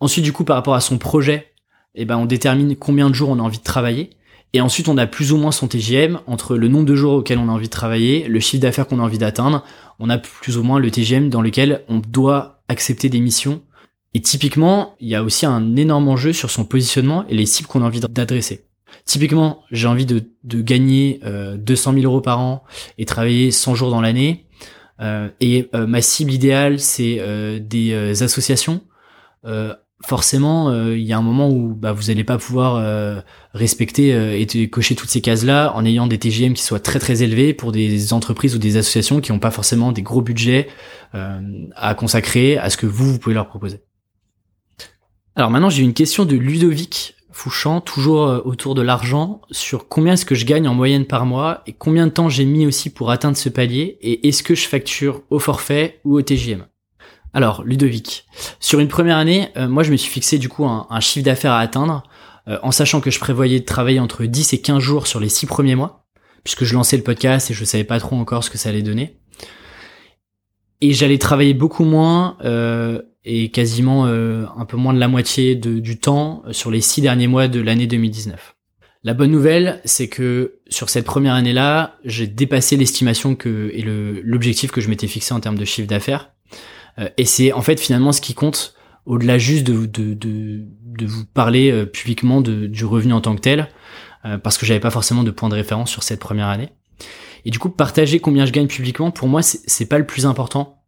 Ensuite, 0.00 0.24
du 0.24 0.32
coup, 0.32 0.44
par 0.44 0.56
rapport 0.56 0.74
à 0.74 0.80
son 0.80 0.98
projet, 0.98 1.52
eh 1.94 2.04
ben, 2.04 2.16
on 2.16 2.26
détermine 2.26 2.74
combien 2.74 3.10
de 3.10 3.14
jours 3.14 3.28
on 3.28 3.38
a 3.38 3.42
envie 3.42 3.58
de 3.58 3.64
travailler. 3.64 4.10
Et 4.52 4.60
ensuite, 4.60 4.88
on 4.88 4.98
a 4.98 5.06
plus 5.06 5.32
ou 5.32 5.36
moins 5.36 5.52
son 5.52 5.68
TGM 5.68 6.20
entre 6.26 6.56
le 6.56 6.66
nombre 6.66 6.86
de 6.86 6.96
jours 6.96 7.12
auxquels 7.12 7.38
on 7.38 7.48
a 7.48 7.52
envie 7.52 7.66
de 7.66 7.72
travailler, 7.72 8.26
le 8.26 8.40
chiffre 8.40 8.62
d'affaires 8.62 8.86
qu'on 8.86 8.98
a 8.98 9.02
envie 9.02 9.18
d'atteindre. 9.18 9.64
On 10.00 10.10
a 10.10 10.18
plus 10.18 10.58
ou 10.58 10.64
moins 10.64 10.80
le 10.80 10.90
TGM 10.90 11.28
dans 11.28 11.42
lequel 11.42 11.84
on 11.88 11.98
doit 11.98 12.62
accepter 12.68 13.08
des 13.08 13.20
missions. 13.20 13.62
Et 14.14 14.20
typiquement, 14.20 14.96
il 14.98 15.08
y 15.08 15.14
a 15.14 15.22
aussi 15.22 15.46
un 15.46 15.76
énorme 15.76 16.08
enjeu 16.08 16.32
sur 16.32 16.50
son 16.50 16.64
positionnement 16.64 17.24
et 17.28 17.34
les 17.34 17.46
cibles 17.46 17.68
qu'on 17.68 17.82
a 17.82 17.86
envie 17.86 18.00
d'adresser. 18.00 18.69
Typiquement, 19.10 19.64
j'ai 19.72 19.88
envie 19.88 20.06
de, 20.06 20.22
gagner 20.44 21.18
euh, 21.24 21.56
200 21.56 21.94
000 21.94 22.04
euros 22.04 22.20
par 22.20 22.38
an 22.38 22.62
et 22.96 23.06
travailler 23.06 23.50
100 23.50 23.74
jours 23.74 23.90
dans 23.90 24.00
l'année. 24.00 24.46
Euh, 25.00 25.28
et 25.40 25.68
euh, 25.74 25.88
ma 25.88 26.00
cible 26.00 26.30
idéale, 26.30 26.78
c'est 26.78 27.16
euh, 27.18 27.58
des 27.58 28.22
associations. 28.22 28.82
forcément, 30.06 30.72
il 30.92 31.02
y 31.02 31.12
a 31.12 31.18
un 31.18 31.22
moment 31.22 31.50
où 31.50 31.74
bah, 31.74 31.90
vous 31.90 32.04
n'allez 32.04 32.22
pas 32.22 32.38
pouvoir 32.38 33.24
respecter 33.52 34.40
et 34.40 34.70
cocher 34.70 34.94
toutes 34.94 35.10
ces 35.10 35.20
cases-là 35.20 35.72
en 35.74 35.84
ayant 35.84 36.06
des 36.06 36.18
TGM 36.18 36.52
qui 36.52 36.62
soient 36.62 36.78
très 36.78 37.00
très 37.00 37.24
élevés 37.24 37.52
pour 37.52 37.72
des 37.72 38.12
entreprises 38.12 38.54
ou 38.54 38.60
des 38.60 38.76
associations 38.76 39.20
qui 39.20 39.32
n'ont 39.32 39.40
pas 39.40 39.50
forcément 39.50 39.90
des 39.90 40.02
gros 40.02 40.22
budgets 40.22 40.68
à 41.12 41.94
consacrer 41.96 42.58
à 42.58 42.70
ce 42.70 42.76
que 42.76 42.86
vous, 42.86 43.14
vous 43.14 43.18
pouvez 43.18 43.34
leur 43.34 43.48
proposer. 43.48 43.80
Alors 45.34 45.50
maintenant, 45.50 45.68
j'ai 45.68 45.82
une 45.82 45.94
question 45.94 46.24
de 46.24 46.36
Ludovic 46.36 47.16
Fouchant, 47.32 47.80
toujours 47.80 48.26
euh, 48.26 48.40
autour 48.44 48.74
de 48.74 48.82
l'argent, 48.82 49.40
sur 49.50 49.88
combien 49.88 50.14
est-ce 50.14 50.24
que 50.24 50.34
je 50.34 50.44
gagne 50.44 50.66
en 50.66 50.74
moyenne 50.74 51.06
par 51.06 51.26
mois 51.26 51.62
et 51.66 51.72
combien 51.72 52.06
de 52.06 52.12
temps 52.12 52.28
j'ai 52.28 52.44
mis 52.44 52.66
aussi 52.66 52.90
pour 52.90 53.10
atteindre 53.10 53.36
ce 53.36 53.48
palier 53.48 53.98
et 54.00 54.26
est-ce 54.28 54.42
que 54.42 54.56
je 54.56 54.66
facture 54.66 55.22
au 55.30 55.38
forfait 55.38 56.00
ou 56.04 56.16
au 56.16 56.22
TGM. 56.22 56.66
Alors, 57.32 57.62
Ludovic, 57.62 58.26
sur 58.58 58.80
une 58.80 58.88
première 58.88 59.16
année, 59.16 59.48
euh, 59.56 59.68
moi 59.68 59.84
je 59.84 59.92
me 59.92 59.96
suis 59.96 60.10
fixé 60.10 60.38
du 60.38 60.48
coup 60.48 60.64
un, 60.64 61.00
chiffre 61.00 61.24
d'affaires 61.24 61.52
à 61.52 61.60
atteindre 61.60 62.02
euh, 62.48 62.58
en 62.64 62.72
sachant 62.72 63.00
que 63.00 63.12
je 63.12 63.20
prévoyais 63.20 63.60
de 63.60 63.64
travailler 63.64 64.00
entre 64.00 64.24
10 64.24 64.52
et 64.52 64.60
15 64.60 64.80
jours 64.80 65.06
sur 65.06 65.20
les 65.20 65.28
6 65.28 65.46
premiers 65.46 65.76
mois 65.76 66.06
puisque 66.42 66.64
je 66.64 66.74
lançais 66.74 66.96
le 66.96 67.04
podcast 67.04 67.50
et 67.50 67.54
je 67.54 67.64
savais 67.64 67.84
pas 67.84 68.00
trop 68.00 68.16
encore 68.16 68.42
ce 68.42 68.50
que 68.50 68.58
ça 68.58 68.70
allait 68.70 68.82
donner. 68.82 69.18
Et 70.80 70.92
j'allais 70.94 71.18
travailler 71.18 71.54
beaucoup 71.54 71.84
moins 71.84 72.38
et 73.24 73.50
quasiment 73.50 74.06
euh, 74.06 74.46
un 74.56 74.64
peu 74.64 74.76
moins 74.76 74.94
de 74.94 74.98
la 74.98 75.08
moitié 75.08 75.54
du 75.54 75.98
temps 75.98 76.42
sur 76.52 76.70
les 76.70 76.80
six 76.80 77.00
derniers 77.00 77.26
mois 77.26 77.48
de 77.48 77.60
l'année 77.60 77.86
2019. 77.86 78.56
La 79.02 79.14
bonne 79.14 79.30
nouvelle, 79.30 79.80
c'est 79.84 80.08
que 80.08 80.58
sur 80.68 80.90
cette 80.90 81.06
première 81.06 81.34
année-là, 81.34 81.98
j'ai 82.04 82.26
dépassé 82.26 82.76
l'estimation 82.76 83.34
que 83.34 83.70
et 83.72 83.82
l'objectif 83.82 84.70
que 84.70 84.80
je 84.80 84.88
m'étais 84.88 85.06
fixé 85.06 85.32
en 85.32 85.40
termes 85.40 85.58
de 85.58 85.64
chiffre 85.64 85.88
d'affaires. 85.88 86.32
Euh, 86.98 87.08
et 87.16 87.24
c'est 87.24 87.52
en 87.52 87.62
fait 87.62 87.80
finalement 87.80 88.12
ce 88.12 88.20
qui 88.20 88.34
compte 88.34 88.74
au-delà 89.06 89.38
juste 89.38 89.66
de, 89.66 89.86
de, 89.86 90.12
de, 90.14 90.66
de, 90.98 91.06
vous 91.06 91.24
parler 91.24 91.70
euh, 91.70 91.86
publiquement 91.86 92.42
de, 92.42 92.66
du 92.66 92.84
revenu 92.84 93.14
en 93.14 93.22
tant 93.22 93.34
que 93.34 93.40
tel, 93.40 93.68
parce 94.42 94.58
que 94.58 94.66
j'avais 94.66 94.80
pas 94.80 94.90
forcément 94.90 95.24
de 95.24 95.30
point 95.30 95.48
de 95.48 95.54
référence 95.54 95.90
sur 95.90 96.02
cette 96.02 96.20
première 96.20 96.48
année. 96.48 96.68
Et 97.46 97.50
du 97.50 97.58
coup, 97.58 97.70
partager 97.70 98.20
combien 98.20 98.44
je 98.44 98.52
gagne 98.52 98.66
publiquement, 98.66 99.10
pour 99.10 99.28
moi, 99.28 99.40
c'est 99.42 99.86
pas 99.86 99.98
le 99.98 100.04
plus 100.04 100.26
important. 100.26 100.79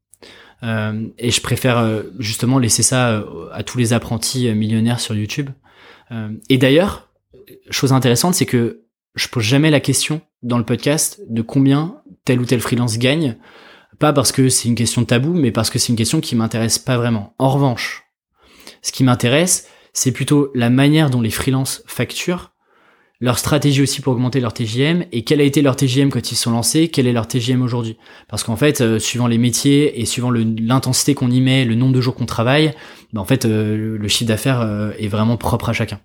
Euh, 0.63 1.09
et 1.19 1.31
je 1.31 1.41
préfère 1.41 1.79
euh, 1.79 2.03
justement 2.19 2.59
laisser 2.59 2.83
ça 2.83 3.11
euh, 3.11 3.49
à 3.53 3.63
tous 3.63 3.79
les 3.79 3.93
apprentis 3.93 4.53
millionnaires 4.55 5.01
sur 5.01 5.15
YouTube. 5.15 5.51
et 6.51 6.59
d'ailleurs, 6.59 7.09
chose 7.71 7.95
intéressante, 7.95 8.35
c'est 8.35 8.45
que 8.45 8.83
je 9.15 9.29
pose 9.29 9.45
jamais 9.45 9.71
la 9.71 9.81
question 9.81 10.21
dans 10.43 10.59
le 10.59 10.65
podcast 10.65 11.23
de 11.27 11.41
combien 11.41 12.03
tel 12.27 12.39
ou 12.39 12.45
tel 12.45 12.61
freelance 12.61 12.99
gagne. 12.99 13.39
Pas 13.99 14.13
parce 14.13 14.31
que 14.31 14.51
c'est 14.51 14.69
une 14.69 14.75
question 14.75 15.03
de 15.03 15.07
tabou, 15.07 15.33
mais 15.33 15.53
parce 15.53 15.71
que 15.71 15.79
c'est 15.79 15.89
une 15.89 15.97
question 15.97 16.21
qui 16.21 16.37
m'intéresse 16.37 16.79
pas 16.79 16.99
vraiment. 16.99 17.35
En 17.39 17.49
revanche, 17.49 18.05
ce 18.83 18.93
qui 18.93 19.05
m'intéresse, 19.05 19.69
c'est 19.95 20.13
plutôt 20.13 20.51
la 20.55 20.69
manière 20.69 21.09
dont 21.09 21.23
les 21.23 21.31
freelances 21.31 21.83
facturent 21.87 22.52
leur 23.23 23.39
stratégie 23.39 23.81
aussi 23.81 24.01
pour 24.01 24.15
augmenter 24.15 24.41
leur 24.41 24.53
TGM 24.53 25.05
et 25.13 25.23
quel 25.23 25.41
a 25.41 25.45
été 25.45 25.63
leur 25.63 25.77
TGM 25.77 26.11
quand 26.11 26.33
ils 26.33 26.37
sont 26.37 26.51
lancés, 26.51 26.89
quel 26.89 27.07
est 27.07 27.13
leur 27.13 27.29
TGM 27.29 27.63
aujourd'hui. 27.63 27.97
Parce 28.29 28.43
qu'en 28.43 28.57
fait, 28.57 28.81
euh, 28.81 28.99
suivant 28.99 29.29
les 29.29 29.39
métiers 29.39 30.01
et 30.01 30.07
suivant 30.07 30.33
l'intensité 30.33 31.15
qu'on 31.15 31.31
y 31.31 31.41
met, 31.41 31.65
le 31.65 31.77
nombre 31.77 31.95
de 31.95 32.01
jours 32.01 32.17
qu'on 32.17 32.27
travaille, 32.27 32.75
bah, 33.13 33.21
en 33.21 33.25
fait, 33.25 33.45
euh, 33.45 33.97
le 33.97 34.09
chiffre 34.09 34.27
d'affaires 34.27 34.61
euh, 34.61 34.91
est 34.99 35.07
vraiment 35.07 35.37
propre 35.37 35.69
à 35.69 35.73
chacun. 35.73 36.01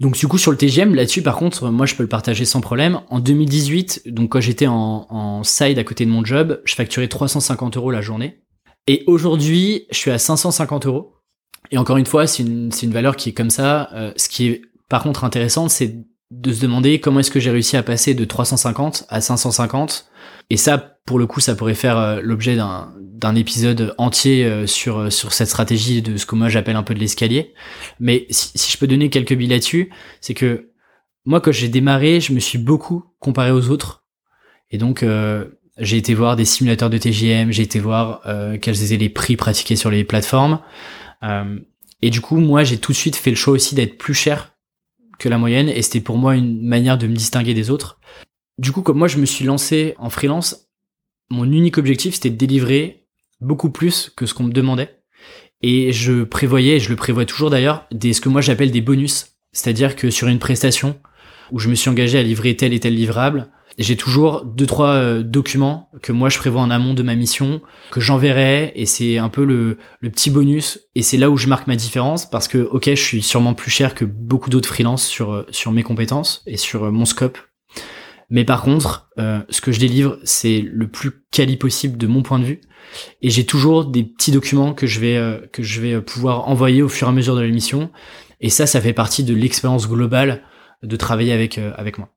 Donc 0.00 0.16
du 0.16 0.26
coup 0.26 0.36
sur 0.36 0.50
le 0.50 0.56
TGM, 0.56 0.96
là-dessus 0.96 1.22
par 1.22 1.36
contre, 1.36 1.70
moi 1.70 1.86
je 1.86 1.94
peux 1.94 2.02
le 2.02 2.08
partager 2.08 2.44
sans 2.44 2.60
problème. 2.60 3.02
En 3.08 3.20
2018, 3.20 4.02
donc 4.06 4.32
quand 4.32 4.40
j'étais 4.40 4.66
en, 4.66 5.06
en 5.10 5.44
side 5.44 5.78
à 5.78 5.84
côté 5.84 6.04
de 6.04 6.10
mon 6.10 6.24
job, 6.24 6.60
je 6.64 6.74
facturais 6.74 7.06
350 7.06 7.76
euros 7.76 7.92
la 7.92 8.00
journée. 8.00 8.42
Et 8.88 9.04
aujourd'hui, 9.06 9.86
je 9.92 9.96
suis 9.96 10.10
à 10.10 10.18
550 10.18 10.86
euros. 10.86 11.14
Et 11.70 11.78
encore 11.78 11.98
une 11.98 12.06
fois, 12.06 12.26
c'est 12.26 12.42
une, 12.42 12.70
une, 12.82 12.90
valeur 12.90 13.14
qui 13.14 13.28
est 13.28 13.32
comme 13.32 13.50
ça. 13.50 13.90
ce 14.16 14.28
qui 14.28 14.48
est 14.48 14.62
par 14.88 15.04
contre 15.04 15.22
intéressant, 15.22 15.68
c'est 15.68 15.94
de 16.32 16.52
se 16.52 16.62
demander 16.62 16.98
comment 16.98 17.20
est-ce 17.20 17.30
que 17.30 17.40
j'ai 17.40 17.50
réussi 17.50 17.76
à 17.76 17.82
passer 17.82 18.14
de 18.14 18.24
350 18.24 19.04
à 19.08 19.20
550. 19.20 20.06
Et 20.48 20.56
ça, 20.56 20.78
pour 21.04 21.18
le 21.18 21.26
coup, 21.26 21.40
ça 21.40 21.54
pourrait 21.54 21.74
faire 21.74 21.98
euh, 21.98 22.20
l'objet 22.22 22.56
d'un, 22.56 22.92
d'un 22.98 23.34
épisode 23.34 23.94
entier 23.98 24.44
euh, 24.44 24.66
sur, 24.66 24.98
euh, 24.98 25.10
sur 25.10 25.34
cette 25.34 25.48
stratégie 25.48 26.00
de 26.00 26.16
ce 26.16 26.24
que 26.24 26.34
moi 26.34 26.48
j'appelle 26.48 26.76
un 26.76 26.82
peu 26.82 26.94
de 26.94 27.00
l'escalier. 27.00 27.52
Mais 28.00 28.26
si, 28.30 28.72
je 28.72 28.78
peux 28.78 28.86
donner 28.86 29.10
quelques 29.10 29.34
billes 29.34 29.48
là-dessus, 29.48 29.90
c'est 30.22 30.32
que 30.32 30.70
moi, 31.26 31.40
quand 31.40 31.52
j'ai 31.52 31.68
démarré, 31.68 32.20
je 32.20 32.32
me 32.32 32.40
suis 32.40 32.58
beaucoup 32.58 33.04
comparé 33.20 33.50
aux 33.50 33.68
autres. 33.68 34.04
Et 34.70 34.78
donc, 34.78 35.04
j'ai 35.76 35.96
été 35.96 36.14
voir 36.14 36.34
des 36.34 36.44
simulateurs 36.46 36.90
de 36.90 36.98
TGM, 36.98 37.52
j'ai 37.52 37.62
été 37.62 37.78
voir 37.78 38.22
quels 38.60 38.82
étaient 38.82 38.96
les 38.96 39.10
prix 39.10 39.36
pratiqués 39.36 39.76
sur 39.76 39.88
les 39.90 40.02
plateformes. 40.02 40.58
et 42.00 42.10
du 42.10 42.20
coup, 42.20 42.38
moi, 42.38 42.64
j'ai 42.64 42.78
tout 42.78 42.90
de 42.90 42.96
suite 42.96 43.14
fait 43.14 43.30
le 43.30 43.36
choix 43.36 43.54
aussi 43.54 43.76
d'être 43.76 43.98
plus 43.98 44.14
cher 44.14 44.51
que 45.22 45.28
la 45.28 45.38
moyenne 45.38 45.68
et 45.68 45.80
c'était 45.82 46.00
pour 46.00 46.18
moi 46.18 46.34
une 46.34 46.60
manière 46.60 46.98
de 46.98 47.06
me 47.06 47.14
distinguer 47.14 47.54
des 47.54 47.70
autres. 47.70 48.00
Du 48.58 48.72
coup, 48.72 48.82
comme 48.82 48.98
moi 48.98 49.08
je 49.08 49.18
me 49.18 49.26
suis 49.26 49.44
lancé 49.44 49.94
en 49.98 50.10
freelance, 50.10 50.68
mon 51.30 51.44
unique 51.44 51.78
objectif 51.78 52.14
c'était 52.14 52.30
de 52.30 52.36
délivrer 52.36 53.06
beaucoup 53.40 53.70
plus 53.70 54.10
que 54.16 54.26
ce 54.26 54.34
qu'on 54.34 54.44
me 54.44 54.52
demandait. 54.52 54.98
Et 55.62 55.92
je 55.92 56.24
prévoyais, 56.24 56.76
et 56.76 56.80
je 56.80 56.90
le 56.90 56.96
prévois 56.96 57.24
toujours 57.24 57.50
d'ailleurs, 57.50 57.86
des 57.92 58.12
ce 58.12 58.20
que 58.20 58.28
moi 58.28 58.40
j'appelle 58.40 58.72
des 58.72 58.80
bonus. 58.80 59.36
C'est-à-dire 59.52 59.94
que 59.94 60.10
sur 60.10 60.26
une 60.26 60.40
prestation 60.40 60.98
où 61.52 61.60
je 61.60 61.68
me 61.68 61.76
suis 61.76 61.88
engagé 61.88 62.18
à 62.18 62.22
livrer 62.22 62.56
tel 62.56 62.72
et 62.72 62.80
tel 62.80 62.94
livrable, 62.94 63.48
j'ai 63.78 63.96
toujours 63.96 64.44
deux 64.44 64.66
trois 64.66 64.94
euh, 64.94 65.22
documents 65.22 65.90
que 66.02 66.12
moi 66.12 66.28
je 66.28 66.38
prévois 66.38 66.60
en 66.60 66.70
amont 66.70 66.94
de 66.94 67.02
ma 67.02 67.14
mission 67.14 67.60
que 67.90 68.00
j'enverrai 68.00 68.72
et 68.74 68.86
c'est 68.86 69.18
un 69.18 69.28
peu 69.28 69.44
le, 69.44 69.78
petit 70.02 70.30
bonus 70.30 70.80
et 70.94 71.02
c'est 71.02 71.16
là 71.16 71.30
où 71.30 71.36
je 71.36 71.48
marque 71.48 71.66
ma 71.66 71.76
différence 71.76 72.28
parce 72.28 72.48
que 72.48 72.58
ok 72.58 72.90
je 72.90 72.94
suis 72.94 73.22
sûrement 73.22 73.54
plus 73.54 73.70
cher 73.70 73.94
que 73.94 74.04
beaucoup 74.04 74.50
d'autres 74.50 74.68
freelances 74.68 75.06
sur 75.06 75.32
euh, 75.32 75.46
sur 75.50 75.72
mes 75.72 75.82
compétences 75.82 76.42
et 76.46 76.56
sur 76.56 76.84
euh, 76.84 76.90
mon 76.90 77.04
scope. 77.04 77.38
Mais 78.30 78.44
par 78.44 78.62
contre 78.62 79.10
ce 79.18 79.60
que 79.60 79.72
je 79.72 79.78
délivre 79.78 80.18
c'est 80.24 80.62
le 80.62 80.88
plus 80.88 81.10
quali 81.30 81.58
possible 81.58 81.98
de 81.98 82.06
mon 82.06 82.22
point 82.22 82.38
de 82.38 82.44
vue 82.44 82.60
et 83.20 83.28
j'ai 83.28 83.44
toujours 83.44 83.84
des 83.84 84.04
petits 84.04 84.32
documents 84.32 84.72
que 84.72 84.86
je 84.86 85.00
vais 85.00 85.42
que 85.52 85.62
je 85.62 85.82
vais 85.82 86.00
pouvoir 86.00 86.48
envoyer 86.48 86.80
au 86.80 86.88
fur 86.88 87.08
et 87.08 87.10
à 87.10 87.12
mesure 87.12 87.36
de 87.36 87.42
la 87.42 87.48
mission 87.48 87.90
et 88.40 88.48
ça 88.48 88.66
ça 88.66 88.80
fait 88.80 88.94
partie 88.94 89.22
de 89.22 89.34
l'expérience 89.34 89.86
globale 89.86 90.42
de 90.82 90.96
travailler 90.96 91.34
avec 91.34 91.58
avec 91.58 91.98
moi 91.98 92.08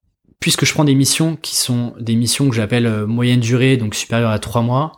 puisque 0.46 0.64
je 0.64 0.74
prends 0.74 0.84
des 0.84 0.94
missions 0.94 1.38
qui 1.42 1.56
sont 1.56 1.96
des 2.00 2.16
missions 2.16 2.48
que 2.48 2.56
j'appelle 2.56 2.86
euh, 2.86 3.08
moyenne 3.08 3.40
durée, 3.40 3.78
donc 3.78 3.96
supérieures 3.96 4.30
à 4.30 4.38
trois 4.38 4.62
mois, 4.62 4.92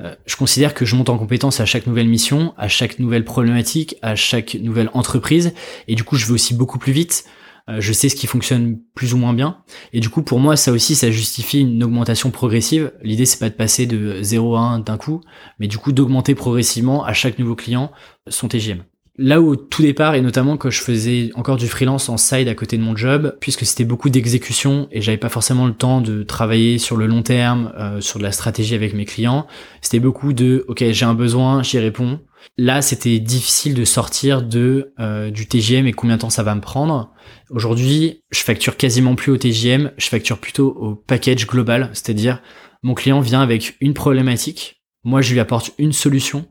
Euh, 0.00 0.14
je 0.26 0.34
considère 0.34 0.74
que 0.74 0.84
je 0.84 0.96
monte 0.96 1.08
en 1.08 1.18
compétence 1.18 1.60
à 1.60 1.66
chaque 1.66 1.86
nouvelle 1.86 2.08
mission, 2.08 2.52
à 2.56 2.66
chaque 2.66 2.98
nouvelle 2.98 3.24
problématique, 3.24 3.94
à 4.02 4.16
chaque 4.16 4.54
nouvelle 4.54 4.90
entreprise, 4.94 5.54
et 5.86 5.94
du 5.94 6.02
coup 6.02 6.16
je 6.16 6.26
vais 6.26 6.32
aussi 6.32 6.52
beaucoup 6.54 6.78
plus 6.80 6.92
vite. 6.92 7.24
Euh, 7.68 7.80
je 7.80 7.92
sais 7.92 8.08
ce 8.08 8.16
qui 8.16 8.26
fonctionne 8.26 8.78
plus 8.96 9.14
ou 9.14 9.18
moins 9.18 9.34
bien, 9.34 9.58
et 9.92 10.00
du 10.00 10.08
coup 10.08 10.22
pour 10.22 10.40
moi 10.40 10.56
ça 10.56 10.72
aussi 10.72 10.96
ça 10.96 11.12
justifie 11.12 11.60
une 11.60 11.84
augmentation 11.84 12.32
progressive. 12.32 12.92
L'idée 13.02 13.26
c'est 13.26 13.38
pas 13.38 13.50
de 13.50 13.54
passer 13.54 13.86
de 13.86 14.20
0 14.20 14.56
à 14.56 14.60
1 14.60 14.80
d'un 14.80 14.98
coup, 14.98 15.20
mais 15.60 15.68
du 15.68 15.78
coup 15.78 15.92
d'augmenter 15.92 16.34
progressivement 16.34 17.04
à 17.04 17.12
chaque 17.12 17.38
nouveau 17.38 17.54
client 17.54 17.92
son 18.28 18.48
TGM 18.48 18.82
là 19.18 19.40
où 19.40 19.50
au 19.50 19.56
tout 19.56 19.82
départ, 19.82 20.14
et 20.14 20.20
notamment 20.20 20.56
quand 20.56 20.70
je 20.70 20.80
faisais 20.80 21.30
encore 21.34 21.56
du 21.56 21.66
freelance 21.66 22.08
en 22.08 22.16
side 22.16 22.46
à 22.48 22.54
côté 22.54 22.78
de 22.78 22.82
mon 22.82 22.96
job, 22.96 23.36
puisque 23.40 23.66
c'était 23.66 23.84
beaucoup 23.84 24.10
d'exécution 24.10 24.88
et 24.92 25.02
j'avais 25.02 25.18
pas 25.18 25.28
forcément 25.28 25.66
le 25.66 25.74
temps 25.74 26.00
de 26.00 26.22
travailler 26.22 26.78
sur 26.78 26.96
le 26.96 27.06
long 27.06 27.22
terme, 27.22 27.72
euh, 27.76 28.00
sur 28.00 28.20
de 28.20 28.24
la 28.24 28.32
stratégie 28.32 28.76
avec 28.76 28.94
mes 28.94 29.04
clients, 29.04 29.46
c'était 29.82 29.98
beaucoup 29.98 30.32
de 30.32 30.64
ok 30.68 30.84
j'ai 30.90 31.04
un 31.04 31.14
besoin, 31.14 31.62
j'y 31.62 31.78
réponds. 31.78 32.20
Là, 32.56 32.82
c'était 32.82 33.18
difficile 33.18 33.74
de 33.74 33.84
sortir 33.84 34.42
de 34.42 34.92
euh, 35.00 35.30
du 35.30 35.48
TGM 35.48 35.86
et 35.86 35.92
combien 35.92 36.16
de 36.16 36.20
temps 36.20 36.30
ça 36.30 36.44
va 36.44 36.54
me 36.54 36.60
prendre. 36.60 37.12
Aujourd'hui, 37.50 38.22
je 38.30 38.40
facture 38.40 38.76
quasiment 38.76 39.16
plus 39.16 39.32
au 39.32 39.36
TGM, 39.36 39.90
je 39.96 40.06
facture 40.06 40.38
plutôt 40.38 40.68
au 40.70 40.94
package 40.94 41.46
global, 41.46 41.90
c'est-à-dire 41.92 42.40
mon 42.84 42.94
client 42.94 43.20
vient 43.20 43.40
avec 43.40 43.76
une 43.80 43.94
problématique, 43.94 44.80
moi 45.02 45.20
je 45.20 45.32
lui 45.32 45.40
apporte 45.40 45.72
une 45.78 45.92
solution 45.92 46.46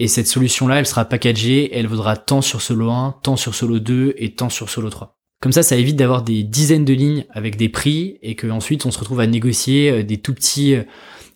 et 0.00 0.08
cette 0.08 0.26
solution-là, 0.26 0.78
elle 0.78 0.86
sera 0.86 1.04
packagée, 1.04 1.76
elle 1.76 1.86
vaudra 1.86 2.16
tant 2.16 2.40
sur 2.40 2.62
solo 2.62 2.90
1, 2.90 3.16
tant 3.22 3.36
sur 3.36 3.54
solo 3.54 3.78
2 3.78 4.14
et 4.16 4.34
tant 4.34 4.48
sur 4.48 4.70
solo 4.70 4.88
3. 4.88 5.14
Comme 5.42 5.52
ça, 5.52 5.62
ça 5.62 5.76
évite 5.76 5.96
d'avoir 5.96 6.22
des 6.22 6.42
dizaines 6.42 6.86
de 6.86 6.94
lignes 6.94 7.26
avec 7.30 7.56
des 7.56 7.68
prix 7.68 8.16
et 8.22 8.34
que 8.34 8.46
ensuite 8.46 8.86
on 8.86 8.90
se 8.90 8.98
retrouve 8.98 9.20
à 9.20 9.26
négocier 9.26 9.90
euh, 9.90 10.02
des 10.02 10.16
tout 10.16 10.32
petits, 10.32 10.74
euh, 10.74 10.84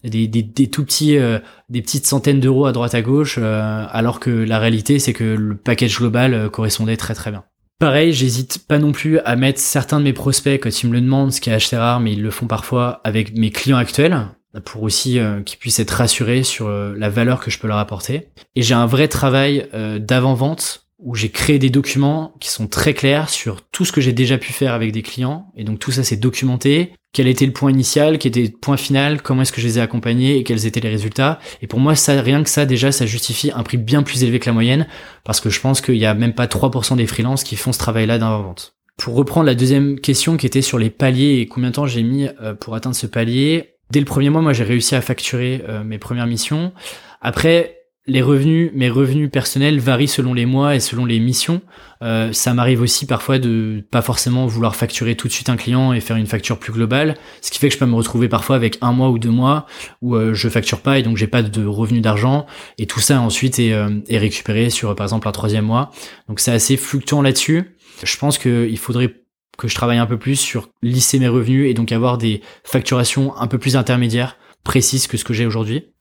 des, 0.03 0.71
tout 0.71 0.83
petits, 0.83 1.19
euh, 1.19 1.41
des 1.69 1.83
petites 1.83 2.07
centaines 2.07 2.41
d'euros 2.41 2.65
à 2.65 2.73
droite 2.73 2.95
à 2.95 3.03
gauche, 3.03 3.39
alors 3.39 4.19
que 4.19 4.31
la 4.31 4.59
réalité 4.59 4.99
c'est 4.99 5.13
que 5.13 5.25
le 5.25 5.57
package 5.57 5.99
global 5.99 6.49
correspondait 6.51 6.97
très 6.97 7.15
très 7.15 7.31
bien. 7.31 7.45
Pareil, 7.79 8.15
j'hésite 8.15 8.67
pas 8.67 8.79
non 8.79 8.93
plus 8.93 9.19
à 9.21 9.37
mettre 9.37 9.61
certains 9.61 9.99
de 9.99 10.05
mes 10.05 10.13
prospects 10.15 10.63
quand 10.63 10.83
ils 10.83 10.89
me 10.89 10.95
le 10.95 11.03
demandent, 11.03 11.33
ce 11.33 11.41
qui 11.43 11.51
est 11.51 11.55
assez 11.55 11.77
rare, 11.77 12.01
mais 12.01 12.13
ils 12.13 12.23
le 12.23 12.31
font 12.31 12.47
parfois 12.47 13.03
avec 13.05 13.37
mes 13.37 13.51
clients 13.51 13.77
actuels 13.77 14.27
pour 14.61 14.83
aussi 14.83 15.19
euh, 15.19 15.43
qu'ils 15.43 15.59
puissent 15.59 15.81
être 15.81 15.91
rassurés 15.91 16.43
sur 16.43 16.67
euh, 16.67 16.95
la 16.97 17.11
valeur 17.11 17.41
que 17.41 17.51
je 17.51 17.59
peux 17.59 17.69
leur 17.69 17.79
apporter. 17.79 18.29
Et 18.55 18.63
j'ai 18.63 18.75
un 18.75 18.87
vrai 18.87 19.09
travail 19.09 19.69
euh, 19.75 19.99
d'avant-vente 19.99 20.87
où 20.99 21.15
j'ai 21.15 21.29
créé 21.29 21.59
des 21.59 21.71
documents 21.71 22.35
qui 22.41 22.49
sont 22.49 22.67
très 22.67 22.95
clairs 22.95 23.29
sur 23.29 23.63
tout 23.63 23.85
ce 23.85 23.93
que 23.93 24.01
j'ai 24.01 24.13
déjà 24.13 24.39
pu 24.39 24.53
faire 24.53 24.73
avec 24.73 24.93
des 24.93 25.03
clients. 25.03 25.53
Et 25.57 25.65
donc 25.65 25.79
tout 25.79 25.91
ça 25.91 26.05
c'est 26.05 26.17
documenté. 26.17 26.93
Quel 27.13 27.29
était 27.29 27.47
le 27.47 27.53
point 27.53 27.71
initial, 27.71 28.19
quel 28.19 28.31
était 28.31 28.43
le 28.43 28.59
point 28.59 28.77
final, 28.77 29.23
comment 29.23 29.43
est-ce 29.43 29.53
que 29.53 29.61
je 29.61 29.67
les 29.67 29.79
ai 29.79 29.83
accompagnés 29.83 30.37
et 30.37 30.45
quels 30.45 30.67
étaient 30.67 30.81
les 30.81 30.89
résultats. 30.89 31.39
Et 31.63 31.69
pour 31.69 31.79
moi, 31.79 31.95
rien 32.09 32.43
que 32.43 32.51
ça, 32.51 32.67
déjà, 32.67 32.91
ça 32.91 33.07
justifie 33.07 33.53
un 33.55 33.63
prix 33.63 33.77
bien 33.77 34.03
plus 34.03 34.25
élevé 34.25 34.41
que 34.41 34.47
la 34.47 34.53
moyenne, 34.53 34.89
parce 35.23 35.41
que 35.41 35.49
je 35.49 35.61
pense 35.61 35.81
qu'il 35.81 35.95
y 35.95 36.07
a 36.07 36.15
même 36.15 36.35
pas 36.35 36.47
3% 36.47 36.97
des 36.97 37.07
freelances 37.07 37.45
qui 37.45 37.55
font 37.55 37.73
ce 37.73 37.79
travail-là 37.79 38.19
d'avant-vente. 38.19 38.75
Pour 38.97 39.15
reprendre 39.15 39.47
la 39.47 39.55
deuxième 39.55 40.01
question 40.01 40.37
qui 40.37 40.47
était 40.47 40.61
sur 40.61 40.79
les 40.79 40.91
paliers 40.91 41.39
et 41.39 41.47
combien 41.47 41.71
de 41.71 41.75
temps 41.77 41.87
j'ai 41.87 42.03
mis 42.03 42.27
pour 42.59 42.75
atteindre 42.75 42.97
ce 42.97 43.07
palier, 43.07 43.74
dès 43.91 44.01
le 44.01 44.07
premier 44.07 44.31
mois, 44.31 44.43
moi, 44.43 44.53
j'ai 44.53 44.65
réussi 44.65 44.95
à 44.95 45.01
facturer 45.01 45.65
euh, 45.69 45.85
mes 45.85 45.99
premières 45.99 46.27
missions. 46.27 46.73
Après, 47.21 47.79
les 48.07 48.21
revenus, 48.21 48.71
mes 48.75 48.91
revenus 48.91 49.31
personnels 49.31 49.81
varient 49.81 50.09
selon 50.09 50.35
les 50.35 50.45
mois 50.45 50.75
et 50.75 50.81
selon 50.81 51.07
les 51.07 51.19
missions. 51.21 51.63
Euh, 52.03 52.35
ça 52.35 52.53
m'arrive 52.53 52.83
aussi 52.83 53.07
parfois 53.07 53.39
de 53.39 53.83
pas 53.91 54.03
forcément 54.03 54.47
vouloir 54.47 54.77
facturer 54.77 55.15
tout 55.15 55.27
de 55.27 55.33
suite 55.33 55.49
un 55.49 55.57
client 55.57 55.95
et 55.95 56.01
faire 56.01 56.17
une 56.17 56.27
facture 56.27 56.59
plus 56.59 56.73
globale, 56.73 57.17
ce 57.41 57.51
qui 57.51 57.59
fait 57.59 57.69
que 57.69 57.75
je 57.75 57.79
peux 57.79 57.87
me 57.87 57.95
retrouver 57.95 58.29
parfois 58.29 58.57
avec 58.57 58.77
un 58.83 58.93
mois 58.93 59.09
ou 59.09 59.19
deux 59.19 59.31
mois 59.31 59.65
où 60.03 60.17
euh, 60.17 60.35
je 60.35 60.51
facture 60.51 60.81
pas 60.81 60.99
et 60.99 61.03
donc 61.03 61.17
j'ai 61.17 61.27
pas 61.27 61.43
de 61.43 61.65
revenus 61.65 62.03
d'argent 62.03 62.45
et 62.77 62.87
tout 62.87 63.01
ça 63.01 63.23
ensuite 63.23 63.59
est, 63.59 63.71
est 63.71 64.19
récupéré 64.19 64.69
sur 64.69 64.95
par 64.95 65.07
exemple 65.07 65.27
un 65.27 65.33
troisième 65.33 65.65
mois. 65.65 65.91
Donc 66.29 66.41
c'est 66.41 66.53
assez 66.53 66.77
fluctuant 66.77 67.23
là-dessus. 67.23 67.75
Je 68.03 68.17
pense 68.19 68.37
qu'il 68.37 68.79
faudrait 68.79 69.24
que 69.57 69.69
je 69.69 69.75
travaille 69.75 69.99
un 69.99 70.07
peu 70.07 70.19
plus 70.19 70.37
sur 70.37 70.71
lisser 70.83 71.19
mes 71.19 71.29
revenus 71.29 71.71
et 71.71 71.75
donc 71.75 71.93
avoir 71.93 72.19
des 72.19 72.43
facturations 72.65 73.37
un 73.37 73.47
peu 73.47 73.59
plus 73.59 73.77
intermédiaires, 73.77 74.37
précises 74.63 75.07
que 75.07 75.17
ce 75.17 75.25
que 75.25 75.35
j'ai 75.35 75.47
aujourd'hui. 75.47 75.95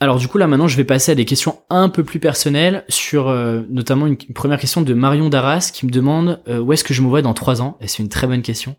Alors 0.00 0.18
du 0.18 0.28
coup 0.28 0.38
là 0.38 0.46
maintenant 0.46 0.68
je 0.68 0.76
vais 0.76 0.84
passer 0.84 1.10
à 1.10 1.14
des 1.16 1.24
questions 1.24 1.58
un 1.70 1.88
peu 1.88 2.04
plus 2.04 2.20
personnelles 2.20 2.84
sur 2.88 3.28
euh, 3.28 3.62
notamment 3.68 4.06
une, 4.06 4.16
première 4.16 4.60
question 4.60 4.80
de 4.80 4.94
Marion 4.94 5.28
Darras 5.28 5.70
qui 5.74 5.86
me 5.86 5.90
demande 5.90 6.40
euh, 6.46 6.60
où 6.60 6.72
est-ce 6.72 6.84
que 6.84 6.94
je 6.94 7.02
me 7.02 7.08
vois 7.08 7.20
dans 7.20 7.34
trois 7.34 7.62
ans? 7.62 7.76
Et 7.80 7.88
c'est 7.88 8.02
une 8.02 8.08
très 8.08 8.28
bonne 8.28 8.42
question. 8.42 8.76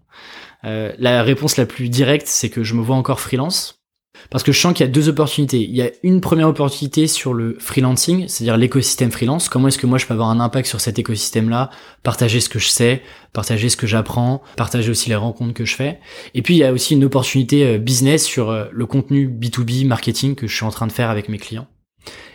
Euh, 0.64 0.94
la 0.98 1.22
réponse 1.22 1.58
la 1.58 1.66
plus 1.66 1.90
directe 1.90 2.28
c'est 2.28 2.50
que 2.50 2.64
je 2.64 2.74
me 2.74 2.82
vois 2.82 2.96
encore 2.96 3.20
freelance 3.20 3.79
parce 4.30 4.44
que 4.44 4.52
je 4.52 4.60
sens 4.60 4.74
qu'il 4.74 4.86
y 4.86 4.90
a 4.90 4.92
deux 4.92 5.10
opportunités. 5.10 5.62
Il 5.62 5.76
y 5.76 5.82
a 5.82 5.90
une 6.04 6.22
première 6.22 6.48
opportunité 6.48 7.08
sur 7.08 7.34
le 7.34 7.58
freelancing, 7.60 8.28
c'est-à-dire 8.28 8.58
l'écosystème 8.58 9.12
freelance. 9.12 9.50
Comment 9.50 9.68
est-ce 9.68 9.78
que 9.78 9.88
moi 9.88 9.98
je 9.98 10.06
peux 10.06 10.14
avoir 10.14 10.30
un 10.30 10.40
impact 10.40 10.68
sur 10.68 10.82
cet 10.82 11.00
écosystème-là, 11.00 11.70
partager 12.04 12.40
ce 12.40 12.50
que 12.50 12.60
je 12.60 12.68
sais, 12.68 13.02
partager 13.34 13.70
ce 13.70 13.78
que 13.78 13.88
j'apprends, 13.88 14.42
partager 14.56 14.90
aussi 14.90 15.10
les 15.10 15.16
rencontres 15.16 15.54
que 15.54 15.66
je 15.66 15.76
fais. 15.76 16.00
Et 16.34 16.42
puis 16.42 16.56
il 16.56 16.60
y 16.60 16.64
a 16.64 16.72
aussi 16.72 16.94
une 16.94 17.04
opportunité 17.04 17.66
euh, 17.66 17.78
business 17.78 18.26
sur 18.26 18.50
euh, 18.50 18.66
le 18.72 18.86
contenu 18.86 19.28
B2B 19.28 19.86
marketing 19.88 20.36
que 20.36 20.48
je 20.48 20.56
suis 20.56 20.66
en 20.66 20.72
train 20.72 20.88
de 20.88 20.92
faire 20.92 21.10
avec 21.10 21.30
mes 21.30 21.38
clients. 21.38 21.68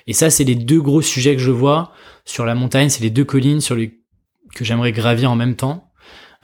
Et 0.07 0.13
ça, 0.13 0.31
c'est 0.31 0.45
les 0.45 0.55
deux 0.55 0.81
gros 0.81 1.01
sujets 1.01 1.35
que 1.35 1.41
je 1.41 1.51
vois 1.51 1.93
sur 2.25 2.45
la 2.45 2.55
montagne, 2.55 2.89
c'est 2.89 3.03
les 3.03 3.11
deux 3.11 3.25
collines 3.25 3.61
sur 3.61 3.75
les 3.75 4.01
que 4.55 4.65
j'aimerais 4.65 4.93
gravir 4.93 5.31
en 5.31 5.37
même 5.37 5.57
temps. 5.57 5.91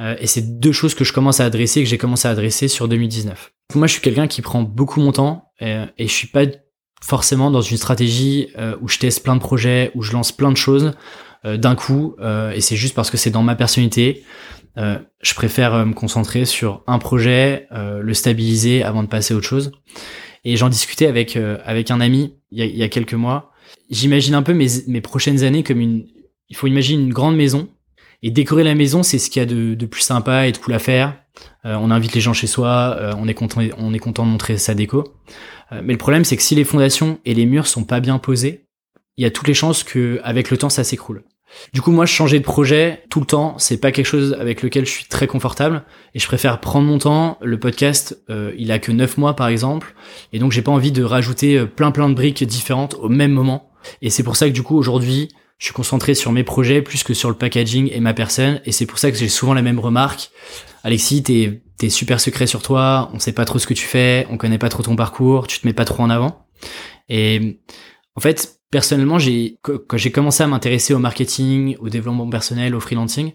Euh, 0.01 0.17
et 0.19 0.27
c'est 0.27 0.59
deux 0.59 0.73
choses 0.73 0.95
que 0.95 1.05
je 1.05 1.13
commence 1.13 1.41
à 1.41 1.45
adresser, 1.45 1.83
que 1.83 1.89
j'ai 1.89 1.99
commencé 1.99 2.27
à 2.27 2.31
adresser 2.31 2.69
sur 2.69 2.89
2019. 2.89 3.53
Moi, 3.75 3.87
je 3.87 3.93
suis 3.93 4.03
quelqu'un 4.03 4.27
qui 4.27 4.43
prend 4.43 4.63
beaucoup 4.63 5.01
mon 5.01 5.13
temps 5.13 5.53
et, 5.61 5.85
et 5.99 6.09
je 6.09 6.13
suis 6.13 6.29
pas 6.29 6.43
forcément 7.03 7.51
dans 7.51 7.61
une 7.61 7.77
stratégie 7.77 8.49
euh, 8.59 8.77
où 8.81 8.89
je 8.89 8.99
teste 8.99 9.23
plein 9.23 9.37
de 9.37 9.41
projets, 9.41 9.91
où 9.95 10.03
je 10.03 10.13
lance 10.13 10.33
plein 10.33 10.51
de 10.51 10.57
choses 10.57 10.93
euh, 11.45 11.57
d'un 11.57 11.75
coup. 11.75 12.17
et 12.55 12.61
c'est 12.61 12.77
juste 12.77 12.95
parce 12.95 13.11
que 13.11 13.17
c'est 13.17 13.31
dans 13.31 13.43
ma 13.43 13.57
personnalité. 13.57 14.25
je 14.77 15.35
préfère 15.35 15.85
me 15.85 15.93
concentrer 15.93 16.45
sur 16.45 16.83
un 16.87 16.99
projet, 16.99 17.67
le 17.71 18.15
stabiliser 18.15 18.83
avant 18.83 19.03
de 19.03 19.09
passer 19.09 19.35
à 19.35 19.37
autre 19.37 19.47
chose. 19.47 19.73
Et 20.45 20.57
j'en 20.57 20.71
discutais 20.71 21.07
avec 21.07 21.37
avec 21.37 21.91
un 21.91 22.01
ami 22.01 22.35
il 22.51 22.59
y 22.59 22.63
a, 22.63 22.65
il 22.65 22.77
y 22.77 22.83
a 22.83 22.89
quelques 22.89 23.15
mois. 23.15 23.53
J'imagine 23.91 24.35
un 24.35 24.43
peu 24.43 24.55
mes, 24.55 24.69
mes 24.87 25.01
prochaines 25.01 25.43
années 25.43 25.63
comme 25.63 25.81
une. 25.81 26.07
Il 26.49 26.57
faut 26.57 26.67
imaginer 26.67 27.03
une 27.03 27.13
grande 27.13 27.37
maison 27.37 27.69
et 28.23 28.31
décorer 28.31 28.65
la 28.65 28.75
maison, 28.75 29.03
c'est 29.03 29.19
ce 29.19 29.31
qu'il 29.31 29.41
y 29.41 29.43
a 29.43 29.47
de, 29.47 29.87
plus 29.87 30.03
sympa 30.03 30.47
et 30.47 30.53
de 30.53 30.59
cool 30.59 30.75
à 30.75 30.79
faire. 30.79 31.17
Euh, 31.65 31.77
on 31.81 31.91
invite 31.91 32.15
les 32.15 32.21
gens 32.21 32.33
chez 32.33 32.47
soi, 32.47 32.97
euh, 32.99 33.15
on 33.17 33.29
est 33.29 33.35
content, 33.35 33.63
on 33.79 33.95
est 33.95 33.99
content 33.99 34.27
de 34.27 34.31
montrer 34.31 34.59
sa 34.59 34.75
déco. 34.75 35.15
Euh, 35.73 35.81
mais 35.83 35.93
le 35.93 35.99
problème, 35.99 36.25
c'est 36.25 36.37
que 36.37 36.43
si 36.43 36.55
les 36.55 36.65
fondations 36.65 37.19
et 37.25 37.35
les 37.35 37.47
murs 37.47 37.67
sont 37.67 37.85
pas 37.85 38.01
bien 38.01 38.19
posés, 38.19 38.67
il 39.17 39.23
y 39.23 39.27
a 39.27 39.31
toutes 39.31 39.49
les 39.49 39.55
chances 39.55 39.85
que, 39.85 40.21
avec 40.23 40.51
le 40.51 40.57
temps, 40.57 40.69
ça 40.69 40.85
s'écroule. 40.85 41.25
Du 41.73 41.81
coup, 41.81 41.91
moi, 41.91 42.07
changer 42.07 42.39
de 42.39 42.45
projet 42.45 43.03
tout 43.11 43.21
le 43.21 43.27
temps, 43.27 43.59
c'est 43.59 43.79
pas 43.79 43.91
quelque 43.91 44.07
chose 44.07 44.37
avec 44.39 44.63
lequel 44.63 44.87
je 44.87 44.91
suis 44.91 45.07
très 45.07 45.27
confortable, 45.27 45.83
et 46.15 46.21
je 46.21 46.27
préfère 46.27 46.61
prendre 46.61 46.87
mon 46.87 46.99
temps. 46.99 47.39
Le 47.43 47.59
podcast, 47.59 48.23
il 48.57 48.71
a 48.71 48.79
que 48.79 48.93
9 48.93 49.19
mois, 49.19 49.35
par 49.35 49.49
exemple, 49.49 49.95
et 50.33 50.39
donc 50.39 50.53
j'ai 50.53 50.63
pas 50.63 50.71
envie 50.71 50.93
de 50.93 51.03
rajouter 51.03 51.67
plein 51.67 51.91
plein 51.91 52.09
de 52.09 52.15
briques 52.15 52.45
différentes 52.45 52.95
au 53.01 53.09
même 53.09 53.33
moment. 53.33 53.73
Et 54.01 54.11
c'est 54.11 54.23
pour 54.23 54.37
ça 54.37 54.49
que 54.49 54.55
du 54.55 54.63
coup, 54.63 54.77
aujourd'hui, 54.77 55.29
je 55.61 55.67
suis 55.67 55.75
concentré 55.75 56.15
sur 56.15 56.33
mes 56.33 56.43
projets 56.43 56.81
plus 56.81 57.05
que 57.05 57.13
sur 57.13 57.29
le 57.29 57.37
packaging 57.37 57.91
et 57.93 58.01
ma 58.01 58.15
personne. 58.15 58.63
Et 58.65 58.73
c'est 58.73 58.87
pour 58.87 58.99
ça 58.99 59.11
que 59.13 59.19
j'ai 59.19 59.29
souvent 59.29 59.53
la 59.53 59.61
même 59.61 59.79
remarque. 59.79 60.31
Alexis, 60.83 61.23
t'es 61.23 61.61
es 61.83 61.91
super 61.91 62.19
secret 62.19 62.47
sur 62.47 62.63
toi, 62.63 63.11
on 63.13 63.19
sait 63.19 63.33
pas 63.33 63.45
trop 63.45 63.59
ce 63.59 63.67
que 63.67 63.75
tu 63.75 63.85
fais, 63.85 64.27
on 64.31 64.39
connaît 64.39 64.59
pas 64.59 64.71
trop 64.71 64.83
ton 64.83 64.97
parcours, 64.97 65.47
tu 65.47 65.61
te 65.61 65.67
mets 65.67 65.75
pas 65.75 65.85
trop 65.85 66.03
en 66.03 66.09
avant. 66.09 66.47
Et 67.11 67.61
en 68.17 68.21
fait, 68.21 68.61
personnellement, 68.71 69.19
j'ai 69.19 69.59
quand 69.63 69.99
j'ai 69.99 70.11
commencé 70.11 70.43
à 70.43 70.47
m'intéresser 70.47 70.95
au 70.95 70.99
marketing, 70.99 71.77
au 71.79 71.91
développement 71.91 72.29
personnel, 72.29 72.75
au 72.75 72.81
freelancing, 72.81 73.33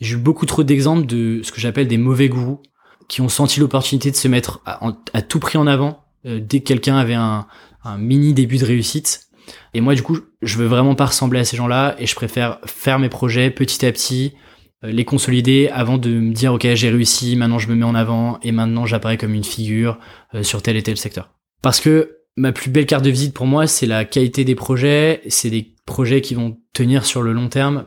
j'ai 0.00 0.14
eu 0.14 0.18
beaucoup 0.18 0.46
trop 0.46 0.64
d'exemples 0.64 1.06
de 1.06 1.42
ce 1.44 1.52
que 1.52 1.60
j'appelle 1.60 1.86
des 1.86 1.98
mauvais 1.98 2.28
goûts 2.28 2.60
qui 3.08 3.20
ont 3.20 3.28
senti 3.28 3.60
l'opportunité 3.60 4.10
de 4.10 4.16
se 4.16 4.26
mettre 4.26 4.62
à, 4.64 5.22
tout 5.22 5.38
prix 5.38 5.58
en 5.58 5.68
avant 5.68 6.04
euh, 6.26 6.40
dès 6.40 6.58
que 6.58 6.66
quelqu'un 6.66 6.96
avait 6.96 7.14
un 7.14 7.46
mini 7.98 8.32
début 8.32 8.58
de 8.58 8.64
réussite 8.64 9.28
et 9.74 9.80
moi, 9.80 9.94
du 9.94 10.02
coup, 10.02 10.18
je 10.42 10.58
veux 10.58 10.66
vraiment 10.66 10.94
pas 10.94 11.06
ressembler 11.06 11.40
à 11.40 11.44
ces 11.44 11.56
gens-là 11.56 11.94
et 11.98 12.06
je 12.06 12.14
préfère 12.14 12.58
faire 12.66 12.98
mes 12.98 13.08
projets 13.08 13.50
petit 13.50 13.84
à 13.86 13.92
petit, 13.92 14.34
euh, 14.84 14.90
les 14.90 15.04
consolider 15.04 15.70
avant 15.72 15.98
de 15.98 16.10
me 16.10 16.32
dire, 16.32 16.52
OK, 16.52 16.66
j'ai 16.74 16.90
réussi, 16.90 17.36
maintenant 17.36 17.58
je 17.58 17.68
me 17.68 17.74
mets 17.74 17.84
en 17.84 17.94
avant 17.94 18.38
et 18.42 18.52
maintenant 18.52 18.86
j'apparais 18.86 19.16
comme 19.16 19.34
une 19.34 19.44
figure 19.44 19.98
euh, 20.34 20.42
sur 20.42 20.62
tel 20.62 20.76
et 20.76 20.82
tel 20.82 20.96
secteur. 20.96 21.30
Parce 21.62 21.80
que 21.80 22.18
ma 22.36 22.52
plus 22.52 22.70
belle 22.70 22.86
carte 22.86 23.04
de 23.04 23.10
visite 23.10 23.34
pour 23.34 23.46
moi, 23.46 23.66
c'est 23.66 23.86
la 23.86 24.04
qualité 24.04 24.44
des 24.44 24.54
projets, 24.54 25.22
c'est 25.28 25.50
des 25.50 25.74
projets 25.86 26.20
qui 26.20 26.34
vont 26.34 26.58
tenir 26.72 27.04
sur 27.04 27.22
le 27.22 27.32
long 27.32 27.48
terme. 27.48 27.86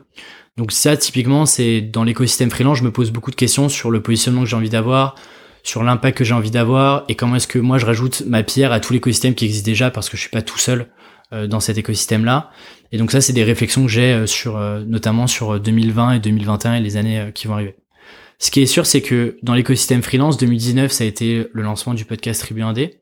Donc 0.56 0.72
ça, 0.72 0.96
typiquement, 0.96 1.44
c'est 1.44 1.82
dans 1.82 2.02
l'écosystème 2.02 2.50
freelance, 2.50 2.78
je 2.78 2.84
me 2.84 2.90
pose 2.90 3.10
beaucoup 3.10 3.30
de 3.30 3.36
questions 3.36 3.68
sur 3.68 3.90
le 3.90 4.00
positionnement 4.00 4.42
que 4.42 4.48
j'ai 4.48 4.56
envie 4.56 4.70
d'avoir, 4.70 5.16
sur 5.62 5.82
l'impact 5.82 6.18
que 6.18 6.24
j'ai 6.24 6.32
envie 6.32 6.50
d'avoir 6.50 7.04
et 7.08 7.14
comment 7.14 7.36
est-ce 7.36 7.48
que 7.48 7.58
moi 7.58 7.76
je 7.78 7.84
rajoute 7.84 8.22
ma 8.26 8.42
pierre 8.42 8.72
à 8.72 8.80
tout 8.80 8.92
l'écosystème 8.92 9.34
qui 9.34 9.44
existe 9.44 9.66
déjà 9.66 9.90
parce 9.90 10.08
que 10.08 10.16
je 10.16 10.22
suis 10.22 10.30
pas 10.30 10.40
tout 10.40 10.58
seul 10.58 10.86
dans 11.32 11.60
cet 11.60 11.78
écosystème-là. 11.78 12.50
Et 12.92 12.98
donc 12.98 13.10
ça, 13.10 13.20
c'est 13.20 13.32
des 13.32 13.44
réflexions 13.44 13.82
que 13.82 13.90
j'ai 13.90 14.12
euh, 14.12 14.26
sur, 14.26 14.56
euh, 14.56 14.82
notamment 14.86 15.26
sur 15.26 15.60
2020 15.60 16.12
et 16.12 16.20
2021 16.20 16.74
et 16.74 16.80
les 16.80 16.96
années 16.96 17.30
qui 17.34 17.46
vont 17.46 17.54
arriver. 17.54 17.76
Ce 18.38 18.50
qui 18.50 18.60
est 18.60 18.66
sûr, 18.66 18.86
c'est 18.86 19.02
que 19.02 19.38
dans 19.42 19.54
l'écosystème 19.54 20.02
freelance, 20.02 20.36
2019, 20.36 20.92
ça 20.92 21.04
a 21.04 21.06
été 21.06 21.46
le 21.52 21.62
lancement 21.62 21.94
du 21.94 22.04
podcast 22.04 22.42
Tribu 22.42 22.60
1D. 22.60 23.00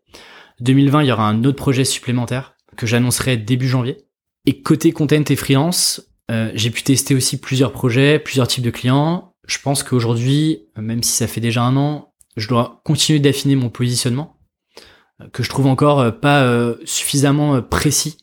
2020, 0.61 1.03
il 1.03 1.09
y 1.09 1.13
aura 1.13 1.29
un 1.29 1.43
autre 1.45 1.57
projet 1.57 1.85
supplémentaire 1.85 2.55
que 2.77 2.87
j'annoncerai 2.87 3.37
début 3.37 3.69
janvier. 3.69 3.99
Et 4.47 4.63
côté 4.63 4.93
content 4.93 5.25
et 5.29 5.37
freelance, 5.37 6.03
euh, 6.31 6.53
j'ai 6.55 6.71
pu 6.71 6.83
tester 6.83 7.15
aussi 7.15 7.41
plusieurs 7.41 7.73
projets, 7.73 8.19
plusieurs 8.19 8.47
types 8.47 8.65
de 8.65 8.71
clients. 8.71 9.33
Je 9.47 9.59
pense 9.59 9.83
qu'aujourd'hui, 9.83 10.67
même 10.77 11.03
si 11.03 11.13
ça 11.13 11.27
fait 11.27 11.41
déjà 11.41 11.63
un 11.63 11.77
an, 11.77 12.13
je 12.37 12.49
dois 12.49 12.81
continuer 12.85 13.19
d'affiner 13.19 13.57
mon 13.57 13.71
positionnement, 13.71 14.34
euh, 14.34 14.34
que 15.33 15.43
je 15.43 15.49
trouve 15.49 15.67
encore 15.67 16.01
euh, 16.01 16.11
pas 16.11 16.47
suffisamment 16.85 17.63
précis, 17.63 18.19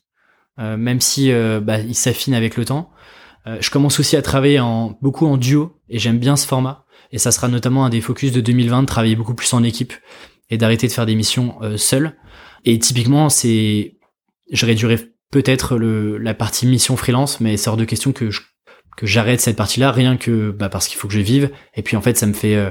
même 0.57 1.01
si 1.01 1.31
bah, 1.61 1.79
il 1.79 1.95
s'affine 1.95 2.35
avec 2.35 2.55
le 2.55 2.65
temps. 2.65 2.91
je 3.47 3.69
commence 3.71 3.99
aussi 3.99 4.15
à 4.15 4.21
travailler 4.21 4.61
beaucoup 5.01 5.25
en 5.25 5.37
duo 5.37 5.79
et 5.89 5.97
j'aime 5.97 6.19
bien 6.19 6.35
ce 6.35 6.45
format. 6.45 6.85
Et 7.11 7.17
ça 7.17 7.31
sera 7.31 7.47
notamment 7.47 7.83
un 7.83 7.89
des 7.89 7.99
focus 7.99 8.31
de 8.31 8.41
2020, 8.41 8.83
de 8.83 8.87
travailler 8.87 9.15
beaucoup 9.15 9.33
plus 9.33 9.51
en 9.53 9.63
équipe 9.63 9.93
et 10.49 10.57
d'arrêter 10.57 10.87
de 10.87 10.91
faire 10.91 11.07
des 11.07 11.15
missions 11.15 11.57
seul. 11.77 12.15
Et 12.63 12.77
typiquement, 12.77 13.29
c'est, 13.29 13.97
je 14.51 14.65
réduirai 14.65 14.99
peut-être 15.31 15.77
la 15.77 16.33
partie 16.33 16.67
mission 16.67 16.95
freelance, 16.95 17.39
mais 17.39 17.57
c'est 17.57 17.69
hors 17.69 17.77
de 17.77 17.85
question 17.85 18.11
que 18.13 18.29
j'arrête 19.03 19.41
cette 19.41 19.55
partie-là, 19.55 19.91
rien 19.91 20.17
que 20.17 20.51
bah, 20.51 20.69
parce 20.69 20.87
qu'il 20.87 20.97
faut 20.97 21.07
que 21.07 21.13
je 21.13 21.19
vive. 21.19 21.49
Et 21.75 21.81
puis 21.81 21.97
en 21.97 22.01
fait, 22.01 22.17
ça 22.17 22.27
me 22.27 22.33
fait 22.33 22.55
euh, 22.55 22.69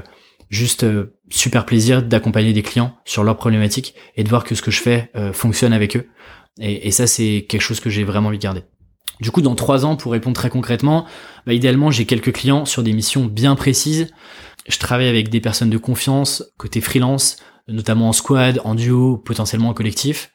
juste 0.49 0.83
euh, 0.83 1.17
super 1.31 1.65
plaisir 1.65 2.03
d'accompagner 2.03 2.53
des 2.53 2.61
clients 2.61 2.95
sur 3.05 3.23
leurs 3.23 3.37
problématiques 3.37 3.95
et 4.15 4.23
de 4.23 4.29
voir 4.29 4.43
que 4.43 4.55
ce 4.55 4.61
que 4.61 4.71
je 4.71 4.81
fais 4.81 5.09
euh, 5.15 5.33
fonctionne 5.33 5.73
avec 5.73 5.95
eux. 5.95 6.07
Et, 6.59 6.91
ça, 6.91 7.07
c'est 7.07 7.45
quelque 7.47 7.61
chose 7.61 7.79
que 7.79 7.89
j'ai 7.89 8.03
vraiment 8.03 8.27
envie 8.27 8.37
de 8.37 8.43
garder. 8.43 8.63
Du 9.21 9.31
coup, 9.31 9.41
dans 9.41 9.55
trois 9.55 9.85
ans, 9.85 9.95
pour 9.95 10.11
répondre 10.11 10.35
très 10.35 10.49
concrètement, 10.49 11.05
bah, 11.47 11.53
idéalement, 11.53 11.91
j'ai 11.91 12.05
quelques 12.05 12.33
clients 12.33 12.65
sur 12.65 12.83
des 12.83 12.91
missions 12.91 13.25
bien 13.25 13.55
précises. 13.55 14.11
Je 14.67 14.77
travaille 14.77 15.07
avec 15.07 15.29
des 15.29 15.39
personnes 15.39 15.69
de 15.69 15.77
confiance, 15.77 16.43
côté 16.57 16.81
freelance, 16.81 17.37
notamment 17.67 18.09
en 18.09 18.13
squad, 18.13 18.59
en 18.65 18.75
duo, 18.75 19.17
potentiellement 19.17 19.69
en 19.69 19.73
collectif. 19.73 20.33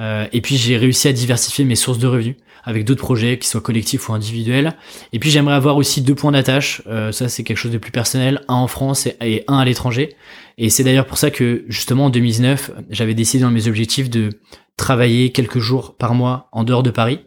Euh, 0.00 0.26
et 0.32 0.40
puis 0.40 0.56
j'ai 0.56 0.76
réussi 0.76 1.08
à 1.08 1.12
diversifier 1.12 1.64
mes 1.64 1.76
sources 1.76 1.98
de 1.98 2.06
revenus 2.06 2.36
avec 2.68 2.84
d'autres 2.84 3.00
projets, 3.00 3.38
qui 3.38 3.48
soient 3.48 3.62
collectifs 3.62 4.10
ou 4.10 4.12
individuels. 4.12 4.76
Et 5.14 5.18
puis 5.18 5.30
j'aimerais 5.30 5.54
avoir 5.54 5.78
aussi 5.78 6.02
deux 6.02 6.14
points 6.14 6.32
d'attache. 6.32 6.82
Euh, 6.86 7.12
ça 7.12 7.30
c'est 7.30 7.42
quelque 7.42 7.56
chose 7.56 7.72
de 7.72 7.78
plus 7.78 7.90
personnel, 7.90 8.42
un 8.46 8.56
en 8.56 8.66
France 8.66 9.08
et, 9.22 9.42
un 9.48 9.56
à 9.56 9.64
l'étranger. 9.64 10.16
Et 10.58 10.68
c'est 10.68 10.84
d'ailleurs 10.84 11.06
pour 11.06 11.16
ça 11.16 11.30
que 11.30 11.64
justement 11.68 12.04
en 12.04 12.10
2019, 12.10 12.72
j'avais 12.90 13.14
décidé 13.14 13.42
dans 13.42 13.50
mes 13.50 13.68
objectifs 13.68 14.10
de 14.10 14.28
travailler 14.76 15.32
quelques 15.32 15.60
jours 15.60 15.96
par 15.96 16.12
mois 16.12 16.50
en 16.52 16.62
dehors 16.62 16.82
de 16.82 16.90
Paris, 16.90 17.20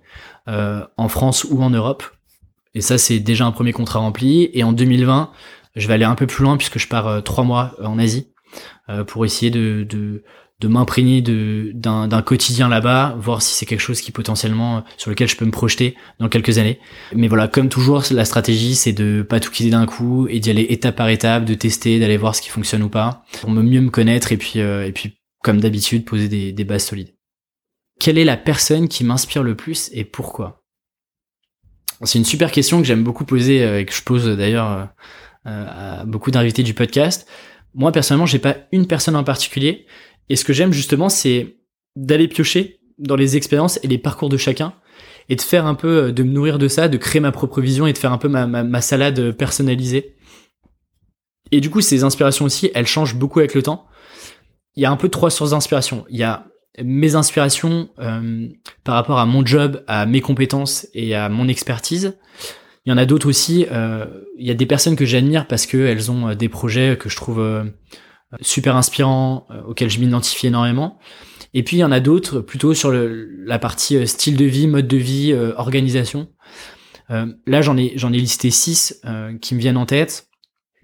euh, 0.48 0.86
en 0.98 1.10
France 1.10 1.48
ou 1.50 1.64
en 1.64 1.72
Europe. 1.72 2.04
Et 2.76 2.82
ça 2.82 3.00
c'est 3.00 3.18
déjà 3.18 3.48
un 3.48 3.52
premier 3.52 3.74
contrat 3.74 3.98
rempli. 3.98 4.52
Et 4.54 4.64
en 4.64 4.74
2020, 4.74 5.32
je 5.76 5.88
vais 5.88 5.96
aller 5.96 6.06
un 6.06 6.14
peu 6.14 6.28
plus 6.28 6.44
loin 6.44 6.56
puisque 6.56 6.78
je 6.78 6.88
pars 6.88 7.24
trois 7.24 7.44
mois 7.44 7.74
en 7.84 7.98
Asie 7.98 8.28
pour 9.08 9.26
essayer 9.26 9.50
de 9.50 10.22
de 10.62 10.68
m'imprégner 10.68 11.22
d'un 11.74 12.22
quotidien 12.22 12.70
là-bas, 12.70 13.16
voir 13.20 13.42
si 13.42 13.56
c'est 13.56 13.66
quelque 13.66 13.82
chose 13.82 14.00
qui 14.00 14.12
potentiellement 14.12 14.84
sur 14.96 15.10
lequel 15.10 15.28
je 15.28 15.36
peux 15.36 15.46
me 15.46 15.52
projeter 15.52 15.96
dans 16.20 16.30
quelques 16.30 16.60
années. 16.60 16.80
Mais 17.16 17.28
voilà, 17.28 17.48
comme 17.48 17.68
toujours, 17.68 18.04
la 18.12 18.26
stratégie 18.26 18.76
c'est 18.76 18.94
de 18.94 19.24
pas 19.24 19.40
tout 19.40 19.52
quitter 19.52 19.72
d'un 19.72 19.88
coup 19.88 20.28
et 20.30 20.40
d'y 20.40 20.52
aller 20.52 20.68
étape 20.70 20.96
par 20.96 21.10
étape, 21.10 21.46
de 21.46 21.56
tester, 21.56 22.00
d'aller 22.00 22.18
voir 22.18 22.36
ce 22.36 22.44
qui 22.44 22.50
fonctionne 22.50 22.84
ou 22.84 22.90
pas, 22.90 23.26
pour 23.42 23.50
mieux 23.50 23.82
me 23.82 23.90
connaître 23.90 24.32
et 24.32 24.38
puis 24.38 24.60
euh, 24.60 24.86
et 24.86 24.92
puis 24.92 25.18
comme 25.44 25.60
d'habitude 25.60 26.06
poser 26.06 26.28
des, 26.28 26.52
des 26.52 26.64
bases 26.64 26.86
solides. 26.86 27.16
Quelle 28.00 28.20
est 28.20 28.24
la 28.24 28.38
personne 28.38 28.88
qui 28.88 29.04
m'inspire 29.04 29.42
le 29.42 29.56
plus 29.56 29.90
et 29.94 30.06
pourquoi? 30.06 30.64
C'est 32.04 32.20
une 32.20 32.26
super 32.26 32.52
question 32.52 32.80
que 32.80 32.88
j'aime 32.88 33.04
beaucoup 33.04 33.26
poser 33.26 33.64
euh, 33.64 33.80
et 33.80 33.86
que 33.86 33.94
je 33.94 34.04
pose 34.04 34.28
d'ailleurs 34.38 34.90
euh, 35.48 36.02
à 36.02 36.06
beaucoup 36.06 36.30
d'invités 36.30 36.62
du 36.62 36.76
podcast. 36.76 37.28
Moi 37.74 37.92
personnellement, 37.92 38.28
j'ai 38.28 38.38
pas 38.38 38.58
une 38.72 38.86
personne 38.86 39.16
en 39.16 39.24
particulier 39.24 39.88
et 40.32 40.38
ce 40.38 40.46
que 40.46 40.54
j'aime 40.54 40.72
justement, 40.72 41.10
c'est 41.10 41.58
d'aller 41.98 42.30
piocher 42.30 42.80
dans 42.98 43.18
les 43.18 43.36
expériences 43.36 43.82
et 43.84 43.88
les 43.88 43.98
parcours 43.98 44.30
de 44.30 44.38
chacun 44.38 44.74
et 45.28 45.36
de 45.36 45.42
faire 45.42 45.66
un 45.66 45.76
peu, 45.76 46.06
euh, 46.06 46.12
de 46.14 46.24
me 46.24 46.32
nourrir 46.32 46.58
de 46.58 46.70
ça, 46.70 46.88
de 46.88 46.96
créer 46.96 47.20
ma 47.20 47.34
propre 47.34 47.60
vision 47.60 47.86
et 47.86 47.92
de 47.92 47.98
faire 47.98 48.14
un 48.14 48.18
peu 48.18 48.30
ma, 48.30 48.82
salade 48.82 49.34
personnalisée. 49.34 50.16
Et 51.52 51.60
du 51.60 51.70
coup, 51.70 51.82
ces 51.82 52.06
inspirations 52.06 52.46
aussi, 52.46 52.72
elles 52.74 52.88
changent 52.88 53.16
beaucoup 53.16 53.40
avec 53.40 53.54
le 53.54 53.62
temps. 53.62 53.88
Il 54.78 54.84
y 54.84 54.86
a 54.86 54.92
un 54.92 54.96
peu 54.96 55.10
trois 55.10 55.32
sources 55.32 55.52
d'inspiration. 55.52 56.06
Il 56.10 56.16
y 56.16 56.24
a 56.24 56.48
mes 56.82 57.16
inspirations 57.16 57.90
euh, 58.00 58.48
par 58.86 58.96
rapport 58.96 59.20
à 59.20 59.26
mon 59.26 59.46
job, 59.46 59.84
à 59.86 60.06
mes 60.06 60.22
compétences 60.22 60.88
et 60.94 61.14
à 61.14 61.28
mon 61.28 61.50
expertise. 61.50 62.18
Il 62.86 62.90
y 62.90 62.94
en 62.94 62.98
a 62.98 63.06
d'autres 63.06 63.28
aussi. 63.28 63.66
Euh, 63.70 64.06
il 64.38 64.48
y 64.48 64.52
a 64.52 64.56
des 64.56 64.66
personnes 64.66 64.96
que 64.96 65.04
j'admire 65.04 65.46
parce 65.46 65.66
qu'elles 65.66 66.10
ont 66.10 66.36
des 66.36 66.48
projets 66.48 66.98
que 66.98 67.10
je 67.10 67.18
trouve 67.18 67.66
super 68.40 68.76
inspirant, 68.76 69.46
euh, 69.52 69.62
auquel 69.64 69.90
je 69.90 70.00
m'identifie 70.00 70.48
énormément. 70.48 71.00
Et 71.54 71.64
puis 71.64 71.78
il 71.78 71.80
y 71.82 71.84
en 71.84 71.92
a 71.92 72.00
d'autres 72.00 72.40
plutôt 72.40 72.74
sur 72.74 72.92
le, 72.92 73.30
la 73.46 73.60
partie 73.60 73.98
euh, 73.98 74.06
style 74.06 74.38
de 74.38 74.46
vie, 74.46 74.68
mode 74.68 74.88
de 74.88 74.98
vie, 74.98 75.34
euh, 75.34 75.54
organisation. 75.58 76.30
là 77.10 77.62
j'en 77.62 77.76
ai 77.76 77.92
j'en 77.98 78.14
ai 78.14 78.18
listé 78.18 78.52
six 78.52 79.02
qui 79.42 79.54
me 79.54 79.60
viennent 79.60 79.76
en 79.76 79.86
tête. 79.86 80.28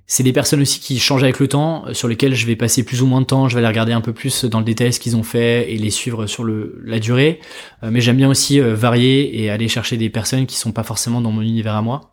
C'est 0.10 0.24
des 0.24 0.34
personnes 0.34 0.62
aussi 0.62 0.82
qui 0.82 1.00
changent 1.00 1.24
avec 1.24 1.40
le 1.40 1.48
temps, 1.48 1.86
sur 1.94 2.10
lesquelles 2.10 2.34
je 2.34 2.46
vais 2.46 2.58
passer 2.58 2.84
plus 2.84 3.02
ou 3.02 3.06
moins 3.06 3.22
de 3.22 3.26
temps, 3.26 3.48
je 3.48 3.56
vais 3.56 3.62
les 3.62 3.68
regarder 3.68 3.94
un 3.94 4.02
peu 4.02 4.14
plus 4.14 4.44
dans 4.44 4.60
le 4.60 4.66
détail 4.66 4.92
ce 4.92 5.00
qu'ils 5.00 5.16
ont 5.16 5.24
fait 5.24 5.72
et 5.72 5.78
les 5.78 5.90
suivre 5.90 6.26
sur 6.28 6.44
le, 6.44 6.82
la 6.86 7.00
durée. 7.00 7.40
mais 7.82 8.02
j'aime 8.02 8.18
bien 8.18 8.30
aussi 8.30 8.60
varier 8.60 9.42
et 9.42 9.50
aller 9.50 9.70
chercher 9.70 9.96
des 9.96 10.10
personnes 10.10 10.48
qui 10.48 10.58
sont 10.58 10.74
pas 10.74 10.84
forcément 10.84 11.22
dans 11.22 11.32
mon 11.32 11.42
univers 11.42 11.76
à 11.76 11.82
moi. 11.82 12.12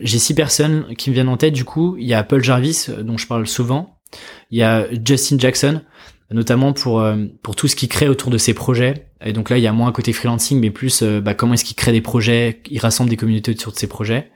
J'ai 0.00 0.18
six 0.18 0.34
personnes 0.34 0.94
qui 0.96 1.10
me 1.10 1.14
viennent 1.14 1.28
en 1.28 1.36
tête 1.36 1.52
du 1.52 1.64
coup. 1.64 1.96
Il 1.98 2.06
y 2.06 2.14
a 2.14 2.22
Paul 2.22 2.42
Jarvis, 2.42 2.86
dont 3.02 3.18
je 3.18 3.26
parle 3.26 3.46
souvent, 3.48 4.01
il 4.50 4.58
y 4.58 4.62
a 4.62 4.86
Justin 5.04 5.38
Jackson, 5.38 5.82
notamment 6.30 6.72
pour 6.72 7.00
euh, 7.00 7.26
pour 7.42 7.56
tout 7.56 7.68
ce 7.68 7.76
qu'il 7.76 7.88
crée 7.88 8.08
autour 8.08 8.30
de 8.30 8.38
ses 8.38 8.54
projets. 8.54 9.08
Et 9.24 9.32
donc 9.32 9.50
là, 9.50 9.58
il 9.58 9.62
y 9.62 9.66
a 9.66 9.72
moins 9.72 9.88
un 9.88 9.92
côté 9.92 10.12
freelancing, 10.12 10.60
mais 10.60 10.70
plus 10.70 11.02
euh, 11.02 11.20
bah, 11.20 11.34
comment 11.34 11.54
est-ce 11.54 11.64
qu'il 11.64 11.76
crée 11.76 11.92
des 11.92 12.00
projets, 12.00 12.62
il 12.70 12.78
rassemble 12.78 13.10
des 13.10 13.16
communautés 13.16 13.52
autour 13.52 13.72
de 13.72 13.78
ses 13.78 13.86
projets. 13.86 14.30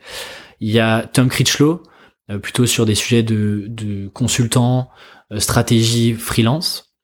Il 0.61 0.71
y 0.71 0.81
a 0.81 1.03
Tom 1.07 1.29
Critchlow, 1.29 1.83
euh, 2.31 2.39
plutôt 2.39 2.67
sur 2.67 2.87
des 2.87 2.95
sujets 2.95 3.23
de, 3.23 3.65
de 3.69 4.09
consultant, 4.09 4.91
stratégie, 5.39 6.15
freelance. 6.15 6.96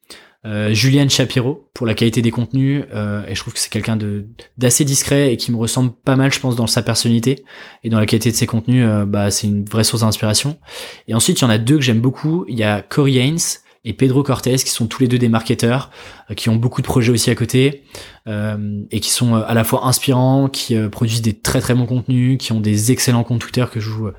Euh, 0.45 0.75
Juliane 0.75 1.09
Shapiro 1.09 1.69
pour 1.73 1.87
la 1.87 1.95
qualité 1.95 2.21
des 2.21 2.33
contenus 2.33 2.85
euh, 2.93 3.25
et 3.29 3.35
je 3.37 3.41
trouve 3.41 3.53
que 3.53 3.61
c'est 3.61 3.71
quelqu'un 3.71 3.95
de 3.95 4.27
d'assez 4.59 4.85
discret 4.85 5.33
et 5.33 5.37
qui 5.37 5.53
me 5.53 5.57
ressemble 5.57 5.93
pas 6.05 6.17
mal 6.17 6.33
je 6.33 6.41
pense 6.41 6.57
dans 6.57 6.67
sa 6.67 6.83
personnalité 6.83 7.45
et 7.85 7.91
dans 7.91 8.01
la 8.01 8.07
qualité 8.07 8.33
de 8.33 8.35
ses 8.35 8.47
contenus 8.47 8.85
euh, 8.85 9.07
bah 9.07 9.31
c'est 9.31 9.47
une 9.47 9.65
vraie 9.65 9.85
source 9.85 10.03
d'inspiration. 10.03 10.59
Et 11.07 11.15
ensuite 11.15 11.41
il 11.41 11.43
y 11.43 11.45
en 11.45 11.51
a 11.51 11.59
deux 11.59 11.77
que 11.77 11.83
j'aime 11.83 12.01
beaucoup. 12.01 12.45
Il 12.49 12.59
y 12.59 12.65
a 12.65 12.83
Corey 12.83 13.19
Haynes 13.19 13.39
et 13.85 13.93
Pedro 13.93 14.25
Cortés 14.25 14.57
qui 14.57 14.71
sont 14.71 14.87
tous 14.87 15.03
les 15.03 15.09
deux 15.09 15.19
des 15.19 15.29
marketeurs 15.29 15.91
qui 16.37 16.49
ont 16.49 16.57
beaucoup 16.57 16.83
de 16.83 16.87
projets 16.87 17.13
aussi 17.13 17.31
à 17.31 17.35
côté 17.35 17.83
et 18.29 19.01
qui 19.01 19.11
sont 19.11 19.35
à 19.35 19.55
la 19.55 19.65
fois 19.65 19.87
inspirants 19.87 20.49
qui 20.49 20.77
produisent 20.89 21.23
des 21.23 21.37
très 21.37 21.61
très 21.61 21.75
bons 21.75 21.87
contenus 21.87 22.39
qui 22.39 22.53
ont 22.53 22.61
des 22.61 22.93
excellents 22.93 23.25
comptes 23.25 23.41
Twitter 23.41 23.65
que 23.73 23.81
je 23.81 23.91
vous 23.91 24.11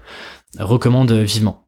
recommande 0.60 1.14
vivement 1.14 1.63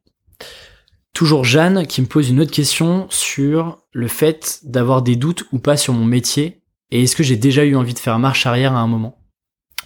Toujours 1.16 1.46
Jeanne 1.46 1.88
qui 1.88 2.02
me 2.02 2.08
pose 2.08 2.30
une 2.30 2.42
autre 2.42 2.52
question 2.52 3.08
sur 3.10 3.80
le 3.94 4.10
fait 4.10 4.60
d'avoir 4.64 5.02
des 5.02 5.16
doutes 5.16 5.46
ou 5.54 5.60
pas 5.60 5.78
sur 5.78 5.94
mon 5.94 6.04
métier 6.04 6.62
et 6.92 7.04
est-ce 7.04 7.16
que 7.16 7.24
j'ai 7.24 7.38
déjà 7.38 7.64
eu 7.64 7.78
envie 7.78 7.94
de 7.94 8.00
faire 8.00 8.20
marche 8.20 8.46
arrière 8.46 8.74
à 8.74 8.80
un 8.80 8.88
moment? 8.88 9.18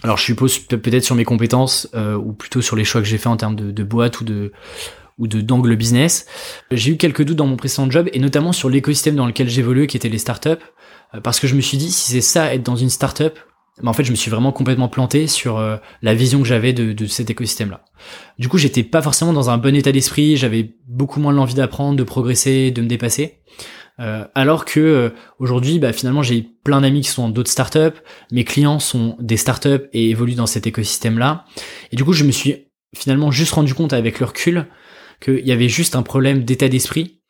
Alors 0.02 0.16
je 0.16 0.24
suppose 0.24 0.58
peut-être 0.58 1.04
sur 1.04 1.14
mes 1.14 1.24
compétences 1.24 1.88
euh, 1.94 2.16
ou 2.16 2.32
plutôt 2.32 2.62
sur 2.62 2.74
les 2.74 2.82
choix 2.82 3.00
que 3.00 3.06
j'ai 3.06 3.16
fait 3.16 3.28
en 3.28 3.36
termes 3.36 3.54
de, 3.54 3.84
boîte 3.84 4.20
ou 4.20 4.24
de 4.24 4.50
ou 5.18 5.28
de 5.28 5.40
d'angle 5.40 5.76
business. 5.76 6.26
J'ai 6.72 6.90
eu 6.90 6.96
quelques 6.96 7.22
doutes 7.22 7.36
dans 7.36 7.46
mon 7.46 7.56
précédent 7.56 7.88
job 7.88 8.08
et 8.12 8.18
notamment 8.18 8.50
sur 8.50 8.68
l'écosystème 8.68 9.14
dans 9.14 9.26
lequel 9.26 9.48
j'évoluais 9.48 9.86
qui 9.86 9.96
était 9.96 10.08
les 10.08 10.18
startups 10.18 10.48
euh, 11.14 11.20
parce 11.20 11.38
que 11.38 11.46
je 11.46 11.54
me 11.54 11.60
suis 11.60 11.78
dit 11.78 11.92
si 11.92 12.10
c'est 12.10 12.22
ça 12.22 12.52
être 12.52 12.64
dans 12.64 12.74
une 12.74 12.90
startup 12.90 13.38
mais 13.82 13.88
en 13.88 13.92
fait, 13.92 14.04
je 14.04 14.10
me 14.10 14.16
suis 14.16 14.30
vraiment 14.30 14.52
complètement 14.52 14.88
planté 14.88 15.26
sur 15.26 15.58
euh, 15.58 15.76
la 16.02 16.14
vision 16.14 16.40
que 16.40 16.46
j'avais 16.46 16.72
de, 16.72 17.06
cet 17.06 17.30
écosystème-là. 17.30 17.84
Du 18.38 18.48
coup, 18.48 18.58
j'étais 18.58 18.82
pas 18.82 19.02
forcément 19.02 19.32
dans 19.32 19.50
un 19.50 19.58
bon 19.58 19.74
état 19.74 19.92
d'esprit, 19.92 20.36
j'avais 20.36 20.74
beaucoup 20.86 21.20
moins 21.20 21.32
l'envie 21.32 21.54
d'apprendre, 21.54 21.96
de 21.96 22.02
progresser, 22.02 22.70
de 22.70 22.82
me 22.82 22.86
dépasser. 22.86 23.40
Euh, 23.98 24.24
alors 24.34 24.64
que 24.64 24.80
euh, 24.80 25.10
aujourd'hui, 25.38 25.78
bah, 25.78 25.92
finalement, 25.92 26.22
j'ai 26.22 26.42
plein 26.64 26.80
d'amis 26.80 27.02
qui 27.02 27.08
sont 27.08 27.22
dans 27.22 27.30
d'autres 27.30 27.50
startups, 27.50 27.98
mes 28.32 28.44
clients 28.44 28.78
sont 28.78 29.16
des 29.20 29.36
startups 29.36 29.88
et 29.92 30.10
évoluent 30.10 30.34
dans 30.34 30.46
cet 30.46 30.66
écosystème-là. 30.66 31.44
Et 31.92 31.96
du 31.96 32.04
coup, 32.04 32.12
je 32.12 32.24
me 32.24 32.30
suis 32.30 32.68
finalement 32.96 33.30
juste 33.30 33.52
rendu 33.52 33.74
compte 33.74 33.92
avec 33.92 34.20
le 34.20 34.26
recul 34.26 34.66
qu'il 35.20 35.46
y 35.46 35.52
avait 35.52 35.68
juste 35.68 35.96
un 35.96 36.02
problème 36.02 36.44
d'état 36.44 36.68
d'esprit 36.68 37.20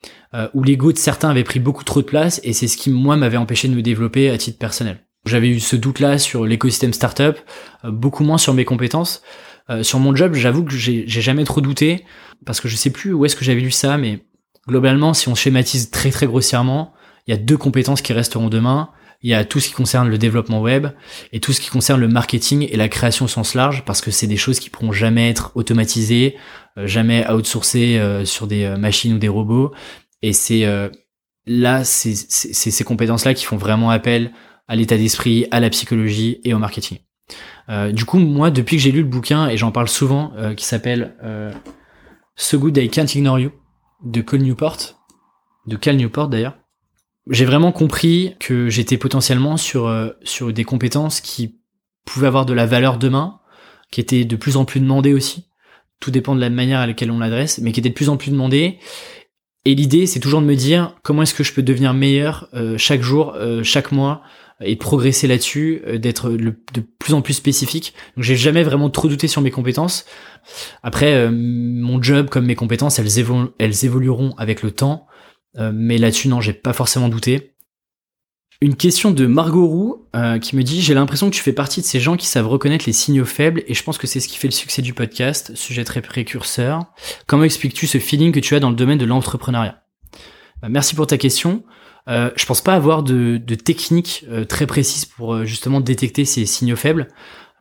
où 0.55 0.63
l'ego 0.63 0.93
de 0.93 0.97
certains 0.97 1.29
avait 1.29 1.45
pris 1.45 1.59
beaucoup 1.59 1.83
trop 1.85 2.01
de 2.01 2.07
place 2.07 2.41
et 2.45 2.53
c'est 2.55 2.69
ce 2.69 2.79
qui 2.79 2.89
moi 2.89 3.17
m'avait 3.17 3.37
empêché 3.37 3.69
de 3.69 3.75
me 3.75 3.83
développer 3.83 4.31
à 4.31 4.39
titre 4.39 4.59
personnel. 4.59 5.05
J'avais 5.27 5.49
eu 5.49 5.61
ce 5.61 5.77
doute-là 5.77 6.19
sur 6.19 6.47
l'écosystème 6.47 6.93
startup, 6.93 7.37
euh, 7.85 7.91
beaucoup 7.91 8.25
moins 8.25 8.39
sur 8.39 8.55
mes 8.55 8.65
compétences. 8.65 9.23
Euh, 9.69 9.83
sur 9.83 9.99
mon 9.99 10.17
job, 10.17 10.35
j'avoue 10.35 10.65
que 10.65 10.75
j'ai 10.75 11.07
jamais 11.07 11.45
trop 11.45 11.61
douté, 11.61 12.05
parce 12.47 12.61
que 12.61 12.69
je 12.69 12.77
sais 12.77 12.91
plus 12.91 13.13
où 13.13 13.25
est-ce 13.25 13.37
que 13.37 13.45
j'avais 13.45 13.61
lu 13.61 13.71
ça, 13.71 13.99
mais 13.99 14.25
globalement, 14.67 15.13
si 15.13 15.29
on 15.29 15.35
schématise 15.35 15.91
très 15.91 16.11
très 16.11 16.27
grossièrement, 16.27 16.95
il 17.27 17.33
y 17.33 17.35
a 17.35 17.37
deux 17.37 17.59
compétences 17.59 18.03
qui 18.03 18.13
resteront 18.13 18.49
demain. 18.49 18.91
Il 19.23 19.29
y 19.29 19.35
a 19.35 19.45
tout 19.45 19.61
ce 19.61 19.69
qui 19.69 19.75
concerne 19.75 20.09
le 20.09 20.17
développement 20.17 20.63
web 20.63 20.87
et 21.33 21.41
tout 21.41 21.53
ce 21.53 21.61
qui 21.61 21.69
concerne 21.69 22.01
le 22.01 22.09
marketing 22.09 22.67
et 22.71 22.77
la 22.77 22.89
création 22.89 23.27
au 23.27 23.29
sens 23.29 23.55
large, 23.55 23.85
parce 23.85 24.01
que 24.01 24.11
c'est 24.11 24.27
des 24.27 24.39
choses 24.39 24.59
qui 24.59 24.71
pourront 24.71 24.93
jamais 24.93 25.29
être 25.29 25.53
automatisées, 25.55 26.37
euh, 26.79 26.87
jamais 26.87 27.31
outsourcées 27.31 28.01
sur 28.25 28.47
des 28.47 28.75
machines 28.79 29.13
ou 29.13 29.19
des 29.19 29.29
robots. 29.29 29.73
Et 30.23 30.33
c'est 30.33 30.67
là, 31.47 31.85
c'est 31.85 32.15
ces 32.15 32.85
compétences-là 32.85 33.35
qui 33.35 33.45
font 33.45 33.59
vraiment 33.59 33.91
appel 33.91 34.33
à 34.71 34.77
l'état 34.77 34.97
d'esprit, 34.97 35.47
à 35.51 35.59
la 35.59 35.69
psychologie 35.69 36.41
et 36.45 36.55
au 36.55 36.59
marketing. 36.59 36.99
Euh, 37.69 37.91
du 37.91 38.05
coup, 38.05 38.21
moi, 38.21 38.53
depuis 38.53 38.77
que 38.77 38.83
j'ai 38.83 38.93
lu 38.93 39.01
le 39.01 39.09
bouquin, 39.09 39.49
et 39.49 39.57
j'en 39.57 39.73
parle 39.73 39.89
souvent, 39.89 40.33
euh, 40.37 40.55
qui 40.55 40.65
s'appelle 40.65 41.17
euh, 41.25 41.53
So 42.37 42.61
Good 42.61 42.77
I 42.77 42.89
Can't 42.89 43.13
Ignore 43.13 43.41
You, 43.41 43.51
de 44.05 44.21
Cal 44.21 44.41
Newport, 44.41 44.77
de 45.67 45.75
Cal 45.77 45.97
Newport 45.97 46.29
d'ailleurs, 46.29 46.57
j'ai 47.29 47.45
vraiment 47.45 47.73
compris 47.73 48.37
que 48.39 48.69
j'étais 48.69 48.97
potentiellement 48.97 49.57
sur, 49.57 49.89
euh, 49.89 50.11
sur 50.23 50.53
des 50.53 50.65
compétences 50.65 51.21
qui 51.21 51.59
pouvaient 52.07 52.29
avoir 52.29 52.47
de 52.47 52.53
la 52.53 52.65
valeur 52.65 52.97
demain, 52.97 53.41
qui 53.91 54.01
étaient 54.01 54.25
de 54.25 54.37
plus 54.37 54.57
en 54.57 54.65
plus 54.65 54.79
demandées 54.79 55.15
aussi. 55.15 55.49
Tout 55.99 56.13
dépend 56.13 56.37
de 56.37 56.41
la 56.41 56.49
manière 56.49 56.79
à 56.79 56.87
laquelle 56.87 57.11
on 57.11 57.19
l'adresse, 57.19 57.59
mais 57.59 57.73
qui 57.73 57.81
étaient 57.81 57.89
de 57.89 57.95
plus 57.95 58.09
en 58.09 58.17
plus 58.17 58.31
demandées. 58.31 58.79
Et 59.65 59.75
l'idée, 59.75 60.07
c'est 60.07 60.21
toujours 60.21 60.41
de 60.41 60.47
me 60.47 60.55
dire 60.55 60.97
comment 61.03 61.23
est-ce 61.23 61.35
que 61.35 61.45
je 61.45 61.53
peux 61.53 61.63
devenir 61.63 61.93
meilleur 61.93 62.49
euh, 62.55 62.79
chaque 62.79 63.03
jour, 63.03 63.35
euh, 63.35 63.63
chaque 63.63 63.93
mois, 63.93 64.23
et 64.63 64.77
progresser 64.77 65.27
là-dessus, 65.27 65.83
d'être 65.97 66.31
de 66.31 66.83
plus 66.99 67.15
en 67.15 67.23
plus 67.23 67.35
spécifique. 67.35 67.95
Donc 68.17 68.25
j'ai 68.25 68.37
jamais 68.37 68.63
vraiment 68.63 68.91
trop 68.91 69.09
douté 69.09 69.27
sur 69.27 69.41
mes 69.41 69.51
compétences. 69.51 70.05
Après, 70.83 71.31
mon 71.31 72.03
job 72.03 72.29
comme 72.29 72.47
mes 72.47 72.55
compétences, 72.55 72.99
elles, 72.99 73.85
évolueront 73.85 74.35
avec 74.37 74.63
le 74.63 74.71
temps. 74.71 75.07
Euh, 75.59 75.73
mais 75.75 75.99
là-dessus, 75.99 76.29
non, 76.29 76.41
j'ai 76.41 76.53
pas 76.53 76.73
forcément 76.73 77.09
douté. 77.09 77.55
Une 78.63 78.77
question 78.77 79.11
de 79.11 79.27
Margot 79.27 79.67
Roux 79.67 80.07
euh, 80.15 80.39
qui 80.39 80.55
me 80.55 80.63
dit 80.63 80.83
J'ai 80.83 80.93
l'impression 80.93 81.31
que 81.31 81.35
tu 81.35 81.43
fais 81.43 81.53
partie 81.53 81.81
de 81.81 81.87
ces 81.87 81.99
gens 81.99 82.17
qui 82.17 82.27
savent 82.27 82.47
reconnaître 82.47 82.85
les 82.87 82.93
signaux 82.93 83.25
faibles 83.25 83.63
et 83.67 83.75
je 83.75 83.83
pense 83.83 83.97
que 83.97 84.07
c'est 84.07 84.21
ce 84.21 84.29
qui 84.29 84.37
fait 84.37 84.49
le 84.49 84.53
succès 84.53 84.83
du 84.83 84.93
podcast, 84.93 85.55
sujet 85.55 85.85
très 85.85 86.03
précurseur. 86.03 86.85
Comment 87.27 87.45
expliques-tu 87.45 87.87
ce 87.87 87.99
feeling 87.99 88.33
que 88.33 88.41
tu 88.41 88.55
as 88.55 88.61
dans 88.61 88.71
le 88.71 88.77
domaine 88.77 88.99
de 88.99 89.07
l'entrepreneuriat? 89.07 89.83
Bah, 90.61 90.69
Merci 90.69 90.95
pour 90.95 91.07
ta 91.07 91.17
question. 91.17 91.65
Euh, 92.09 92.31
je 92.37 92.47
pense 92.47 92.61
pas 92.61 92.75
avoir 92.75 93.03
de, 93.03 93.37
de 93.37 93.55
technique 93.55 94.25
euh, 94.31 94.45
très 94.45 94.67
précise 94.67 95.05
pour 95.05 95.45
justement 95.45 95.81
détecter 95.81 96.25
ces 96.25 96.47
signaux 96.47 96.77
faibles. 96.77 97.09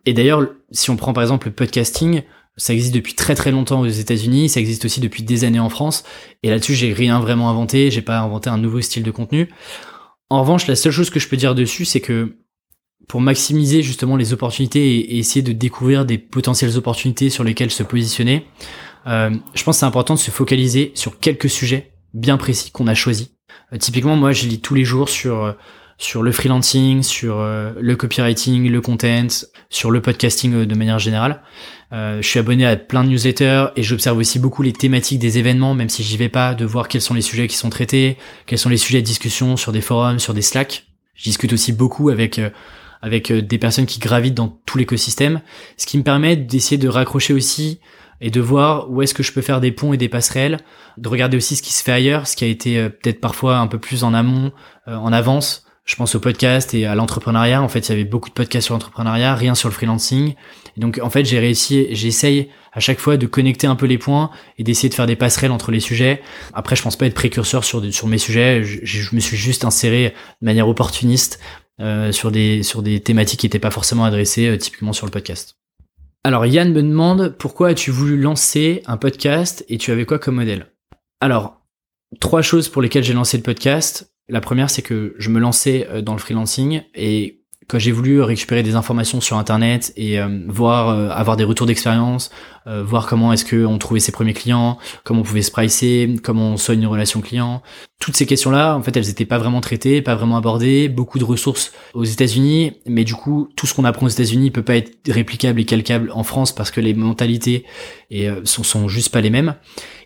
Et 0.06 0.14
d'ailleurs, 0.14 0.48
si 0.72 0.90
on 0.90 0.96
prend 0.96 1.14
par 1.14 1.24
exemple 1.24 1.48
le 1.48 1.54
podcasting, 1.54 2.24
ça 2.58 2.74
existe 2.74 2.94
depuis 2.94 3.14
très 3.14 3.36
très 3.36 3.52
longtemps 3.52 3.82
aux 3.82 3.88
États-Unis, 3.88 4.50
ça 4.50 4.60
existe 4.60 4.86
aussi 4.86 5.00
depuis 5.00 5.24
des 5.24 5.44
années 5.44 5.60
en 5.60 5.70
France. 5.70 6.04
Et 6.44 6.50
là-dessus, 6.50 6.74
j'ai 6.74 6.94
rien 6.94 7.20
vraiment 7.20 7.50
inventé, 7.50 7.90
j'ai 7.92 8.02
pas 8.02 8.20
inventé 8.20 8.50
un 8.50 8.58
nouveau 8.58 8.82
style 8.82 9.04
de 9.04 9.12
contenu. 9.12 9.50
En 10.30 10.42
revanche, 10.42 10.68
la 10.68 10.76
seule 10.76 10.92
chose 10.92 11.10
que 11.10 11.20
je 11.20 11.28
peux 11.28 11.38
dire 11.38 11.56
dessus, 11.56 11.86
c'est 11.86 12.02
que 12.02 12.38
pour 13.08 13.22
maximiser 13.22 13.82
justement 13.82 14.16
les 14.16 14.34
opportunités 14.34 15.00
et, 15.00 15.18
essayer 15.18 15.42
de 15.42 15.54
découvrir 15.54 16.06
des 16.06 16.18
potentielles 16.18 16.78
opportunités 16.78 17.30
sur 17.30 17.44
lesquelles 17.44 17.72
se 17.72 17.84
positionner, 17.84 18.46
euh, 19.08 19.32
je 19.56 19.64
pense 19.64 19.78
que 19.78 19.80
c'est 19.80 19.86
important 19.86 20.14
de 20.14 20.20
se 20.20 20.30
focaliser 20.30 20.92
sur 20.94 21.20
quelques 21.20 21.50
sujets 21.50 21.94
bien 22.14 22.38
précis 22.38 22.72
qu'on 22.72 22.88
a 22.88 22.94
choisis. 22.94 23.30
Euh, 23.74 23.78
typiquement, 23.78 24.16
moi, 24.16 24.32
je 24.32 24.48
lis 24.48 24.60
tous 24.60 24.76
les 24.76 24.86
jours 24.86 25.10
sur 25.10 25.44
euh, 25.44 25.54
sur 26.00 26.24
le 26.24 26.32
freelancing, 26.32 27.04
sur 27.04 27.40
euh, 27.40 27.74
le 27.80 27.96
copywriting, 27.96 28.72
le 28.72 28.82
content, 28.82 29.28
sur 29.70 29.92
le 29.92 30.02
podcasting 30.02 30.54
euh, 30.54 30.66
de 30.66 30.74
manière 30.74 30.98
générale. 30.98 31.42
Euh, 31.92 32.22
je 32.22 32.28
suis 32.28 32.40
abonné 32.40 32.66
à 32.66 32.78
plein 32.78 33.04
de 33.04 33.10
newsletters 33.10 33.68
et 33.76 33.84
j'observe 33.84 34.18
aussi 34.18 34.40
beaucoup 34.40 34.64
les 34.64 34.72
thématiques 34.72 35.20
des 35.20 35.38
événements, 35.38 35.76
même 35.76 35.90
si 35.90 36.02
j'y 36.02 36.16
vais 36.16 36.30
pas, 36.30 36.56
de 36.56 36.66
voir 36.66 36.88
quels 36.88 37.02
sont 37.02 37.14
les 37.14 37.22
sujets 37.22 37.48
qui 37.50 37.58
sont 37.58 37.70
traités, 37.70 38.18
quels 38.46 38.58
sont 38.58 38.70
les 38.70 38.78
sujets 38.78 39.02
de 39.02 39.06
discussion 39.06 39.58
sur 39.58 39.74
des 39.74 39.82
forums, 39.82 40.20
sur 40.20 40.34
des 40.34 40.42
Slack. 40.42 40.86
Je 41.16 41.24
discute 41.24 41.52
aussi 41.52 41.74
beaucoup 41.74 42.10
avec 42.10 42.40
avec 43.02 43.32
des 43.32 43.58
personnes 43.58 43.86
qui 43.86 44.00
gravitent 44.00 44.36
dans 44.36 44.60
tout 44.66 44.78
l'écosystème, 44.78 45.42
ce 45.78 45.86
qui 45.86 45.98
me 45.98 46.04
permet 46.04 46.36
d'essayer 46.36 46.78
de 46.78 46.90
raccrocher 46.90 47.34
aussi 47.34 47.80
et 48.22 48.32
de 48.32 48.42
voir 48.42 48.90
où 48.90 49.02
est-ce 49.02 49.14
que 49.14 49.24
je 49.24 49.32
peux 49.32 49.42
faire 49.42 49.62
des 49.62 49.72
ponts 49.72 49.94
et 49.94 49.98
des 49.98 50.10
passerelles, 50.10 50.60
de 50.98 51.08
regarder 51.10 51.38
aussi 51.38 51.56
ce 51.56 51.62
qui 51.62 51.74
se 51.74 51.84
fait 51.84 51.92
ailleurs, 51.92 52.28
ce 52.28 52.36
qui 52.36 52.44
a 52.44 52.48
été 52.48 52.90
peut-être 52.90 53.22
parfois 53.22 53.58
un 53.58 53.68
peu 53.68 53.80
plus 53.80 54.04
en 54.04 54.14
amont, 54.14 54.52
en 54.88 55.14
avance, 55.14 55.66
je 55.90 55.96
pense 55.96 56.14
au 56.14 56.20
podcast 56.20 56.76
et 56.76 56.86
à 56.86 56.94
l'entrepreneuriat. 56.94 57.64
En 57.64 57.68
fait, 57.68 57.80
il 57.80 57.90
y 57.90 57.94
avait 57.94 58.04
beaucoup 58.04 58.30
de 58.30 58.36
podcasts 58.36 58.66
sur 58.66 58.76
l'entrepreneuriat, 58.76 59.34
rien 59.34 59.56
sur 59.56 59.70
le 59.70 59.74
freelancing. 59.74 60.36
Et 60.78 60.80
donc, 60.80 61.00
en 61.02 61.10
fait, 61.10 61.26
j'ai 61.26 61.40
réussi, 61.40 61.88
j'essaye 61.90 62.50
à 62.74 62.80
chaque 62.80 63.00
fois 63.00 63.18
de 63.18 63.26
connecter 63.26 63.66
un 63.66 63.76
peu 63.76 63.88
les 63.88 63.98
points 63.98 64.30
et 64.60 64.64
d'essayer 64.64 64.90
de 64.90 64.94
faire 64.94 65.08
des 65.08 65.16
passerelles 65.16 65.50
entre 65.50 65.72
les 65.72 65.80
sujets. 65.80 66.22
Après, 66.54 66.76
je 66.76 66.84
pense 66.84 66.96
pas 66.96 67.08
être 67.08 67.16
précurseur 67.16 67.64
sur, 67.64 67.84
sur 67.92 68.08
mes 68.08 68.20
sujets. 68.20 68.64
Je, 68.64 69.16
me 69.16 69.20
suis 69.20 69.36
juste 69.36 69.66
inséré 69.66 70.14
de 70.42 70.46
manière 70.46 70.68
opportuniste 70.68 71.40
euh, 71.80 72.12
sur 72.12 72.30
des 72.30 72.62
sur 72.62 72.84
des 72.84 73.00
thématiques 73.00 73.40
qui 73.40 73.48
n'étaient 73.48 73.58
pas 73.58 73.72
forcément 73.72 74.06
adressées 74.06 74.48
euh, 74.48 74.58
typiquement 74.58 74.94
sur 74.94 75.08
le 75.08 75.12
podcast. 75.12 75.56
Alors 76.24 76.46
Yann 76.46 76.74
me 76.74 76.84
demande 76.84 77.36
pourquoi 77.38 77.70
as-tu 77.70 77.92
voulu 77.92 78.20
lancer 78.20 78.84
un 78.88 78.98
podcast 78.98 79.64
et 79.70 79.78
tu 79.78 79.92
avais 79.92 80.06
quoi 80.06 80.20
comme 80.20 80.36
modèle? 80.36 80.72
Alors 81.22 81.62
trois 82.20 82.42
choses 82.42 82.70
pour 82.70 82.82
lesquelles 82.82 83.04
j'ai 83.04 83.14
lancé 83.14 83.38
le 83.38 83.44
podcast. 83.44 84.14
La 84.28 84.42
première, 84.42 84.70
c'est 84.70 84.82
que 84.82 85.16
je 85.18 85.30
me 85.30 85.40
lançais 85.40 85.88
euh, 85.90 86.02
dans 86.02 86.14
le 86.14 86.20
freelancing 86.20 86.84
et 86.94 87.39
quand 87.70 87.80
j'ai 87.80 87.92
voulu 87.92 88.22
récupérer 88.22 88.64
des 88.64 88.76
informations 88.76 89.22
sur 89.22 89.38
internet 89.38 89.94
et 89.96 90.20
euh, 90.20 90.28
voir 90.48 90.90
euh, 90.90 91.10
avoir 91.10 91.38
des 91.38 91.44
retours 91.44 91.68
d'expérience, 91.68 92.32
voir 92.84 93.08
comment 93.08 93.34
est-ce 93.34 93.46
que 93.46 93.66
on 93.66 93.80
trouvait 93.80 94.00
ses 94.00 94.12
premiers 94.12 94.36
clients, 94.36 94.78
comment 95.04 95.22
on 95.22 95.24
pouvait 95.24 95.42
se 95.42 95.50
pricer, 95.50 96.18
comment 96.22 96.50
on 96.50 96.58
soigne 96.58 96.82
une 96.82 96.88
relation 96.88 97.20
client, 97.20 97.64
toutes 98.00 98.16
ces 98.16 98.28
questions-là, 98.28 98.76
en 98.76 98.84
fait, 98.84 98.96
elles 98.96 99.10
étaient 99.10 99.26
pas 99.26 99.40
vraiment 99.40 99.60
traitées, 99.60 100.04
pas 100.04 100.14
vraiment 100.14 100.38
abordées, 100.38 100.88
beaucoup 100.88 101.18
de 101.18 101.24
ressources 101.24 101.72
aux 101.96 102.04
États-Unis, 102.04 102.74
mais 102.86 103.06
du 103.06 103.16
coup, 103.16 103.50
tout 103.56 103.66
ce 103.66 103.74
qu'on 103.74 103.86
apprend 103.86 104.06
aux 104.06 104.10
États-Unis 104.10 104.52
peut 104.52 104.62
pas 104.62 104.76
être 104.76 104.92
réplicable 105.08 105.60
et 105.60 105.66
calcable 105.66 106.12
en 106.14 106.22
France 106.22 106.54
parce 106.54 106.70
que 106.70 106.80
les 106.80 106.94
mentalités 106.94 107.66
et 108.12 108.30
sont, 108.44 108.62
sont 108.62 108.88
juste 108.88 109.12
pas 109.12 109.22
les 109.22 109.32
mêmes. 109.32 109.56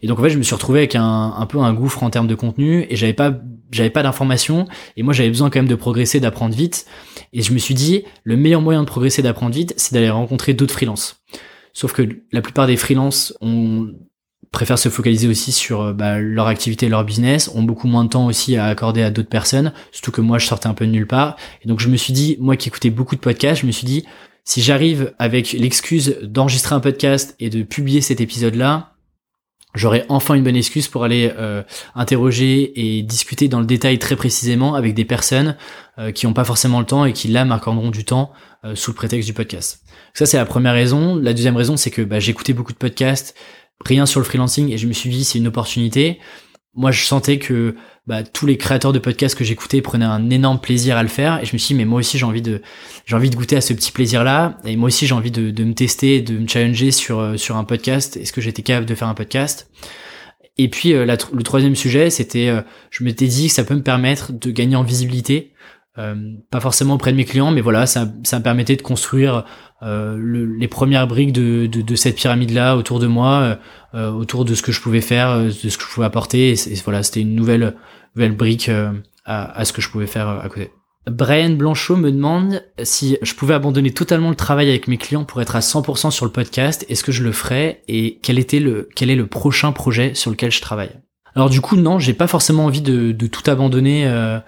Et 0.01 0.07
donc 0.07 0.20
en 0.20 0.24
fait, 0.24 0.30
je 0.30 0.38
me 0.38 0.43
suis 0.43 0.55
retrouvé 0.55 0.80
avec 0.80 0.95
un, 0.95 1.34
un 1.38 1.45
peu 1.45 1.57
un 1.59 1.74
gouffre 1.74 2.01
en 2.03 2.09
termes 2.09 2.28
de 2.28 2.36
contenu 2.36 2.86
et 2.89 2.95
j'avais 2.95 3.11
pas 3.11 3.34
j'avais 3.74 3.89
pas 3.89 4.03
d'informations 4.03 4.67
et 4.97 5.03
moi 5.03 5.13
j'avais 5.13 5.30
besoin 5.30 5.49
quand 5.49 5.59
même 5.59 5.67
de 5.67 5.76
progresser, 5.76 6.19
d'apprendre 6.19 6.55
vite. 6.55 6.86
Et 7.34 7.41
je 7.41 7.53
me 7.53 7.57
suis 7.57 7.74
dit, 7.74 8.03
le 8.24 8.38
meilleur 8.38 8.61
moyen 8.61 8.82
de 8.82 8.88
progresser, 8.88 9.21
d'apprendre 9.21 9.55
vite, 9.55 9.74
c'est 9.78 9.93
d'aller 9.93 10.09
rencontrer 10.09 10.53
d'autres 10.53 10.74
freelances. 10.74 11.24
Sauf 11.74 11.93
que 11.93 12.07
la 12.32 12.41
plupart 12.41 12.67
des 12.67 12.78
freelances 12.78 13.34
préfèrent 14.51 14.80
se 14.80 14.89
focaliser 14.89 15.28
aussi 15.28 15.51
sur 15.51 15.82
euh, 15.82 15.93
bah, 15.93 16.19
leur 16.19 16.47
activité, 16.47 16.88
leur 16.88 17.03
business, 17.03 17.49
ont 17.53 17.63
beaucoup 17.63 17.88
moins 17.88 18.05
de 18.05 18.09
temps 18.09 18.28
aussi 18.28 18.55
à 18.55 18.67
accorder 18.67 19.01
à 19.01 19.09
d'autres 19.09 19.30
personnes, 19.30 19.74
surtout 19.91 20.11
que 20.11 20.21
moi 20.21 20.38
je 20.38 20.45
sortais 20.45 20.67
un 20.67 20.74
peu 20.76 20.86
de 20.86 20.91
nulle 20.91 21.07
part. 21.07 21.36
Et 21.63 21.67
donc 21.67 21.80
je 21.80 21.89
me 21.89 21.97
suis 21.97 22.13
dit, 22.13 22.38
moi 22.39 22.55
qui 22.55 22.69
écoutais 22.69 22.91
beaucoup 22.91 23.15
de 23.15 23.19
podcasts, 23.19 23.61
je 23.61 23.65
me 23.67 23.71
suis 23.71 23.88
dit, 23.88 24.05
si 24.45 24.61
j'arrive 24.61 25.13
avec 25.19 25.53
l'excuse 25.53 26.19
d'enregistrer 26.21 26.76
un 26.76 26.80
podcast 26.80 27.36
et 27.39 27.49
de 27.49 27.63
publier 27.63 28.01
cet 28.01 28.21
épisode-là, 28.21 28.93
j'aurai 29.76 30.05
enfin 30.09 30.36
une 30.36 30.43
bonne 30.43 30.55
excuse 30.55 30.88
pour 30.88 31.03
aller 31.03 31.32
euh, 31.38 31.63
interroger 31.95 32.71
et 32.76 33.01
discuter 33.03 33.47
dans 33.47 33.59
le 33.59 33.65
détail 33.65 33.99
très 33.99 34.15
précisément 34.15 34.76
avec 34.76 34.93
des 34.93 35.05
personnes 35.05 35.55
euh, 35.99 36.11
qui 36.11 36.26
n'ont 36.26 36.34
pas 36.34 36.43
forcément 36.43 36.80
le 36.80 36.86
temps 36.86 37.05
et 37.05 37.13
qui 37.13 37.28
là 37.28 37.45
m'accorderont 37.45 37.89
du 37.89 38.05
temps 38.05 38.32
euh, 38.65 38.76
sous 38.76 38.91
le 38.91 38.95
prétexte 38.95 39.28
du 39.28 39.34
podcast. 39.34 39.84
Ça 40.13 40.26
c'est 40.26 40.38
la 40.38 40.45
première 40.45 40.74
raison. 40.74 41.15
La 41.15 41.34
deuxième 41.34 41.57
raison 41.57 41.78
c'est 41.78 41.91
que 41.91 42.01
bah, 42.01 42.19
j'écoutais 42.19 42.53
beaucoup 42.53 42.74
de 42.74 42.78
podcasts, 42.78 43.36
rien 43.86 44.05
sur 44.05 44.19
le 44.19 44.26
freelancing 44.26 44.71
et 44.71 44.78
je 44.78 44.88
me 44.88 44.93
suis 44.93 45.09
dit 45.09 45.24
c'est 45.24 45.39
une 45.39 45.47
opportunité 45.47 46.19
moi 46.76 46.91
je 46.91 47.03
sentais 47.05 47.38
que 47.38 47.76
bah, 48.07 48.24
tous 48.24 48.45
les 48.45 48.57
créateurs 48.57 48.91
de 48.91 48.99
podcasts 48.99 49.38
que 49.38 49.43
j'écoutais 49.43 49.82
prenaient 49.82 50.05
un 50.05 50.30
énorme 50.30 50.59
plaisir 50.59 50.97
à 50.97 51.03
le 51.03 51.09
faire. 51.09 51.41
Et 51.41 51.45
je 51.45 51.53
me 51.53 51.57
suis 51.57 51.74
dit 51.74 51.78
mais 51.78 51.86
moi 51.86 51.99
aussi 51.99 52.17
j'ai 52.17 52.26
envie 52.26 52.41
de 52.41 52.61
j'ai 53.05 53.15
envie 53.15 53.30
de 53.30 53.36
goûter 53.36 53.55
à 53.55 53.61
ce 53.61 53.74
petit 53.74 53.91
plaisir 53.91 54.24
là 54.24 54.57
et 54.65 54.76
moi 54.76 54.88
aussi 54.88 55.07
j'ai 55.07 55.13
envie 55.13 55.32
de, 55.32 55.51
de, 55.51 55.63
me 55.63 55.74
tester 55.74 56.21
de 56.21 56.38
me 56.38 56.47
challenger 56.47 56.91
sur 56.91 57.19
euh, 57.19 57.38
sur 57.38 57.57
un 57.57 57.63
podcast. 57.63 58.17
Est-ce 58.17 58.34
que 58.34 58.41
j'étais 58.41 58.63
capable 58.63 58.86
de 58.86 58.95
faire 58.95 59.07
un 59.07 59.13
podcast? 59.13 59.69
Et 60.57 60.69
puis 60.69 60.93
euh, 60.93 61.05
le 61.05 61.43
troisième 61.43 61.76
sujet 61.76 62.09
c'était 62.09 62.49
euh, 62.49 62.61
je 62.89 63.03
m'étais 63.03 63.28
dit 63.28 63.47
que 63.47 63.53
ça 63.53 63.63
peut 63.63 63.76
me 63.76 63.84
permettre 63.84 64.34
de 64.34 64.51
gagner 64.51 64.76
en 64.76 64.84
visibilité 64.84 65.53
euh, 65.98 66.16
pas 66.50 66.60
forcément 66.60 66.96
auprès 66.96 67.12
de 67.12 67.18
mes 67.18 67.26
clients, 67.26 67.52
mais 67.52 67.62
voilà, 67.62 67.86
ça, 67.86 68.08
ça 68.24 68.39
me 68.39 68.44
permettait 68.44 68.76
de 68.76 68.82
construire 68.82 69.46
euh, 69.84 70.16
le, 70.18 70.46
les 70.46 70.68
premières 70.68 71.08
briques 71.08 71.34
de, 71.34 71.68
de, 71.68 71.82
de 71.82 71.96
cette 71.96 72.16
pyramide-là 72.16 72.78
autour 72.78 73.00
de 73.00 73.08
moi, 73.08 73.41
euh, 73.41 73.56
euh 73.96 74.12
autour 74.12 74.46
de 74.46 74.56
ce 74.56 74.62
que 74.62 74.72
je 74.72 74.82
pouvais 74.82 75.02
faire, 75.02 75.30
euh, 75.30 75.46
de 75.48 75.70
ce 75.70 75.78
que 75.78 75.84
je 75.84 75.89
pouvais 75.89 76.06
apporter. 76.06 76.54
Et, 76.54 76.76
voilà, 76.84 77.04
c'était 77.04 77.22
une 77.22 77.36
nouvelle, 77.36 77.76
nouvelle 78.16 78.36
brique 78.36 78.70
à, 78.70 78.91
à, 79.26 79.66
ce 79.66 79.74
que 79.74 79.82
je 79.82 79.89
pouvais 79.89 80.08
faire 80.08 80.28
à 80.28 80.48
côté. 80.50 80.72
Brian 81.06 81.52
Blanchot 81.52 81.98
me 81.98 82.12
demande 82.12 82.64
si 82.82 83.18
je 83.22 83.34
pouvais 83.36 83.54
abandonner 83.54 83.91
totalement 83.91 84.30
le 84.30 84.36
travail 84.36 84.70
avec 84.70 84.88
mes 84.88 84.98
clients 84.98 85.26
pour 85.26 85.41
être 85.41 85.58
à 85.58 85.60
100% 85.60 86.12
sur 86.12 86.26
le 86.26 86.32
podcast. 86.32 86.86
Est-ce 86.88 87.04
que 87.04 87.12
je 87.12 87.24
le 87.24 87.34
ferais? 87.34 87.84
Et 87.89 88.20
quel 88.24 88.39
était 88.39 88.60
le 88.60 88.88
quel 88.96 89.10
est 89.10 89.16
le 89.16 89.28
prochain 89.28 89.74
projet 89.74 90.14
sur 90.14 90.32
lequel 90.32 90.50
je 90.50 90.62
travaille? 90.62 91.03
Alors 91.36 91.50
du 91.50 91.62
coup 91.62 91.76
non, 91.76 92.00
j'ai 92.00 92.14
pas 92.14 92.28
forcément 92.28 92.66
envie 92.66 92.82
de, 92.82 93.12
tout 93.28 93.50
abandonner, 93.50 94.06
euh, 94.06 94.40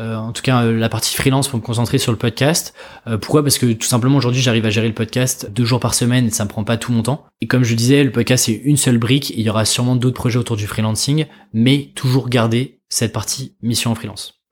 euh, 0.00 0.16
en 0.16 0.32
tout 0.32 0.42
cas 0.42 0.64
euh, 0.64 0.76
la 0.76 0.88
partie 0.88 1.14
freelance 1.14 1.48
pour 1.48 1.58
me 1.58 1.64
concentrer 1.64 1.98
sur 1.98 2.12
le 2.12 2.18
podcast. 2.18 2.74
pourquoi? 3.20 3.42
Parce 3.42 3.58
que 3.58 3.72
tout 3.72 3.86
simplement 3.86 4.18
aujourd'hui 4.18 4.42
j'arrive 4.42 4.66
à 4.66 4.70
gérer 4.70 4.88
le 4.88 4.94
podcast 4.94 5.50
deux 5.50 5.64
jours 5.64 5.80
par 5.80 5.94
semaine 5.94 6.26
et 6.26 6.30
ça 6.30 6.44
me 6.44 6.48
prend 6.48 6.64
pas 6.64 6.76
tout 6.76 6.92
mon 6.92 7.02
temps. 7.02 7.24
Et 7.40 7.46
comme 7.46 7.64
je 7.64 7.74
disais, 7.74 8.04
le 8.04 8.12
podcast 8.12 8.44
c'est 8.46 8.52
une 8.52 8.76
seule 8.76 8.98
brique, 8.98 9.30
il 9.30 9.40
y 9.40 9.50
aura 9.50 9.64
sûrement 9.64 9.96
d'autres 9.96 10.16
projets 10.16 10.38
autour 10.38 10.56
du 10.56 10.66
freelancing, 10.66 11.26
mais 11.52 11.90
toujours 11.94 12.28
garder 12.28 12.80
cette 12.88 13.12
partie 13.12 13.56
mission 13.62 13.90
en 13.90 13.94
freelance. 13.94 14.42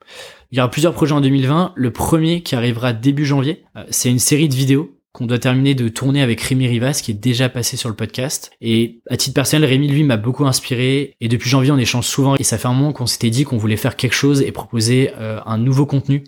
Il 0.51 0.59
y 0.59 0.61
aura 0.61 0.71
plusieurs 0.71 0.93
projets 0.93 1.15
en 1.15 1.21
2020. 1.21 1.73
Le 1.77 1.93
premier 1.93 2.43
qui 2.43 2.55
arrivera 2.55 2.93
début 2.93 3.25
janvier, 3.25 3.65
c'est 3.91 4.11
une 4.11 4.19
série 4.19 4.49
de 4.51 4.55
vidéos 4.55 4.99
qu'on 5.13 5.27
doit 5.27 5.39
terminer 5.39 5.75
de 5.75 5.89
tourner 5.89 6.23
avec 6.23 6.41
Rémi 6.41 6.67
Rivas 6.67 7.01
qui 7.03 7.11
est 7.11 7.15
déjà 7.15 7.49
passé 7.49 7.77
sur 7.77 7.89
le 7.89 7.95
podcast. 7.95 8.51
Et 8.61 9.01
à 9.11 9.17
titre 9.17 9.35
personnel, 9.35 9.69
Rémi 9.69 9.89
lui 9.89 10.05
m'a 10.05 10.17
beaucoup 10.17 10.47
inspiré 10.47 11.17
et 11.21 11.29
depuis 11.29 11.51
janvier 11.51 11.71
on 11.71 11.79
échange 11.79 12.07
souvent 12.07 12.37
et 12.37 12.45
ça 12.45 12.59
fait 12.59 12.69
un 12.69 12.73
moment 12.73 12.93
qu'on 12.93 13.07
s'était 13.07 13.31
dit 13.31 13.45
qu'on 13.45 13.59
voulait 13.59 13.77
faire 13.77 13.97
quelque 13.97 14.15
chose 14.15 14.41
et 14.41 14.53
proposer 14.53 15.11
euh, 15.19 15.41
un 15.45 15.59
nouveau 15.59 15.87
contenu 15.87 16.25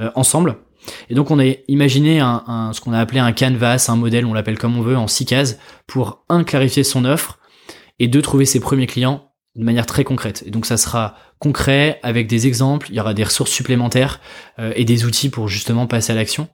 euh, 0.00 0.10
ensemble. 0.14 0.56
Et 1.10 1.14
donc 1.14 1.30
on 1.30 1.38
a 1.38 1.44
imaginé 1.68 2.20
un, 2.20 2.70
ce 2.72 2.80
qu'on 2.80 2.92
a 2.92 3.00
appelé 3.00 3.20
un 3.20 3.32
canvas, 3.32 3.86
un 3.88 3.96
modèle, 3.96 4.24
on 4.26 4.32
l'appelle 4.32 4.58
comme 4.58 4.78
on 4.78 4.82
veut, 4.82 4.96
en 4.96 5.06
six 5.06 5.26
cases, 5.26 5.58
pour 5.86 6.24
un 6.28 6.44
clarifier 6.44 6.84
son 6.84 7.04
offre 7.04 7.38
et 7.98 8.08
deux 8.08 8.22
trouver 8.22 8.44
ses 8.44 8.60
premiers 8.60 8.86
clients 8.86 9.27
de 9.58 9.64
manière 9.64 9.86
très 9.86 10.04
concrète. 10.04 10.44
Et 10.46 10.50
donc 10.50 10.66
ça 10.66 10.76
sera 10.76 11.16
concret 11.40 11.98
avec 12.02 12.28
des 12.28 12.46
exemples, 12.46 12.86
il 12.90 12.96
y 12.96 13.00
aura 13.00 13.12
des 13.12 13.24
ressources 13.24 13.50
supplémentaires 13.50 14.20
euh, 14.58 14.72
et 14.76 14.84
des 14.84 15.04
outils 15.04 15.30
pour 15.30 15.48
justement 15.48 15.86
passer 15.86 16.12
à 16.12 16.14
l'action. 16.14 16.48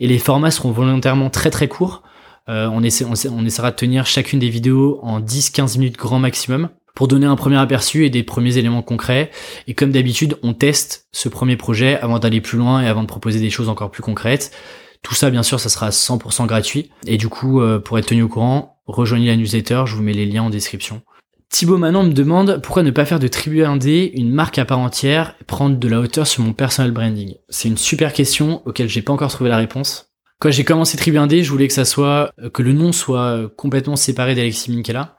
Et 0.00 0.08
les 0.08 0.18
formats 0.18 0.50
seront 0.50 0.72
volontairement 0.72 1.30
très 1.30 1.50
très 1.50 1.68
courts. 1.68 2.02
Euh, 2.48 2.66
on, 2.68 2.80
on, 2.80 3.44
essaiera 3.44 3.70
de 3.70 3.76
tenir 3.76 4.06
chacune 4.06 4.40
des 4.40 4.48
vidéos 4.48 4.98
en 5.02 5.20
10-15 5.20 5.78
minutes 5.78 5.96
grand 5.96 6.18
maximum 6.18 6.70
pour 6.96 7.06
donner 7.06 7.26
un 7.26 7.36
premier 7.36 7.58
aperçu 7.58 8.04
et 8.04 8.10
des 8.10 8.24
premiers 8.24 8.56
éléments 8.56 8.82
concrets. 8.82 9.30
Et 9.68 9.74
comme 9.74 9.92
d'habitude, 9.92 10.36
on 10.42 10.52
teste 10.52 11.06
ce 11.12 11.28
premier 11.28 11.56
projet 11.56 11.96
avant 12.00 12.18
d'aller 12.18 12.40
plus 12.40 12.58
loin 12.58 12.82
et 12.82 12.88
avant 12.88 13.02
de 13.02 13.06
proposer 13.06 13.38
des 13.38 13.50
choses 13.50 13.68
encore 13.68 13.92
plus 13.92 14.02
concrètes. 14.02 14.50
Tout 15.02 15.14
ça, 15.14 15.30
bien 15.30 15.44
sûr, 15.44 15.60
ça 15.60 15.68
sera 15.68 15.90
100% 15.90 16.46
gratuit. 16.46 16.90
Et 17.06 17.18
du 17.18 17.28
coup, 17.28 17.60
euh, 17.60 17.78
pour 17.78 17.98
être 17.98 18.06
tenu 18.06 18.22
au 18.22 18.28
courant, 18.28 18.80
rejoignez 18.86 19.28
la 19.28 19.36
newsletter, 19.36 19.84
je 19.86 19.94
vous 19.94 20.02
mets 20.02 20.12
les 20.12 20.26
liens 20.26 20.42
en 20.42 20.50
description. 20.50 21.02
Thibaut 21.50 21.78
Manon 21.78 22.04
me 22.04 22.12
demande 22.12 22.60
pourquoi 22.62 22.82
ne 22.82 22.90
pas 22.90 23.06
faire 23.06 23.18
de 23.18 23.26
Tribu 23.26 23.64
Indé 23.64 24.12
une 24.14 24.30
marque 24.30 24.58
à 24.58 24.66
part 24.66 24.78
entière 24.78 25.34
et 25.40 25.44
prendre 25.44 25.78
de 25.78 25.88
la 25.88 25.98
hauteur 25.98 26.26
sur 26.26 26.42
mon 26.42 26.52
personal 26.52 26.92
branding. 26.92 27.36
C'est 27.48 27.68
une 27.68 27.78
super 27.78 28.12
question 28.12 28.62
auquel 28.66 28.88
j'ai 28.88 29.02
pas 29.02 29.14
encore 29.14 29.30
trouvé 29.30 29.48
la 29.48 29.56
réponse. 29.56 30.10
Quand 30.40 30.50
j'ai 30.50 30.64
commencé 30.64 30.96
Tribu 30.98 31.16
Indé, 31.16 31.42
je 31.42 31.50
voulais 31.50 31.66
que 31.66 31.74
ça 31.74 31.86
soit, 31.86 32.32
euh, 32.38 32.50
que 32.50 32.62
le 32.62 32.72
nom 32.72 32.92
soit 32.92 33.22
euh, 33.22 33.48
complètement 33.48 33.96
séparé 33.96 34.34
d'Alexis 34.34 34.70
Minkela. 34.70 35.16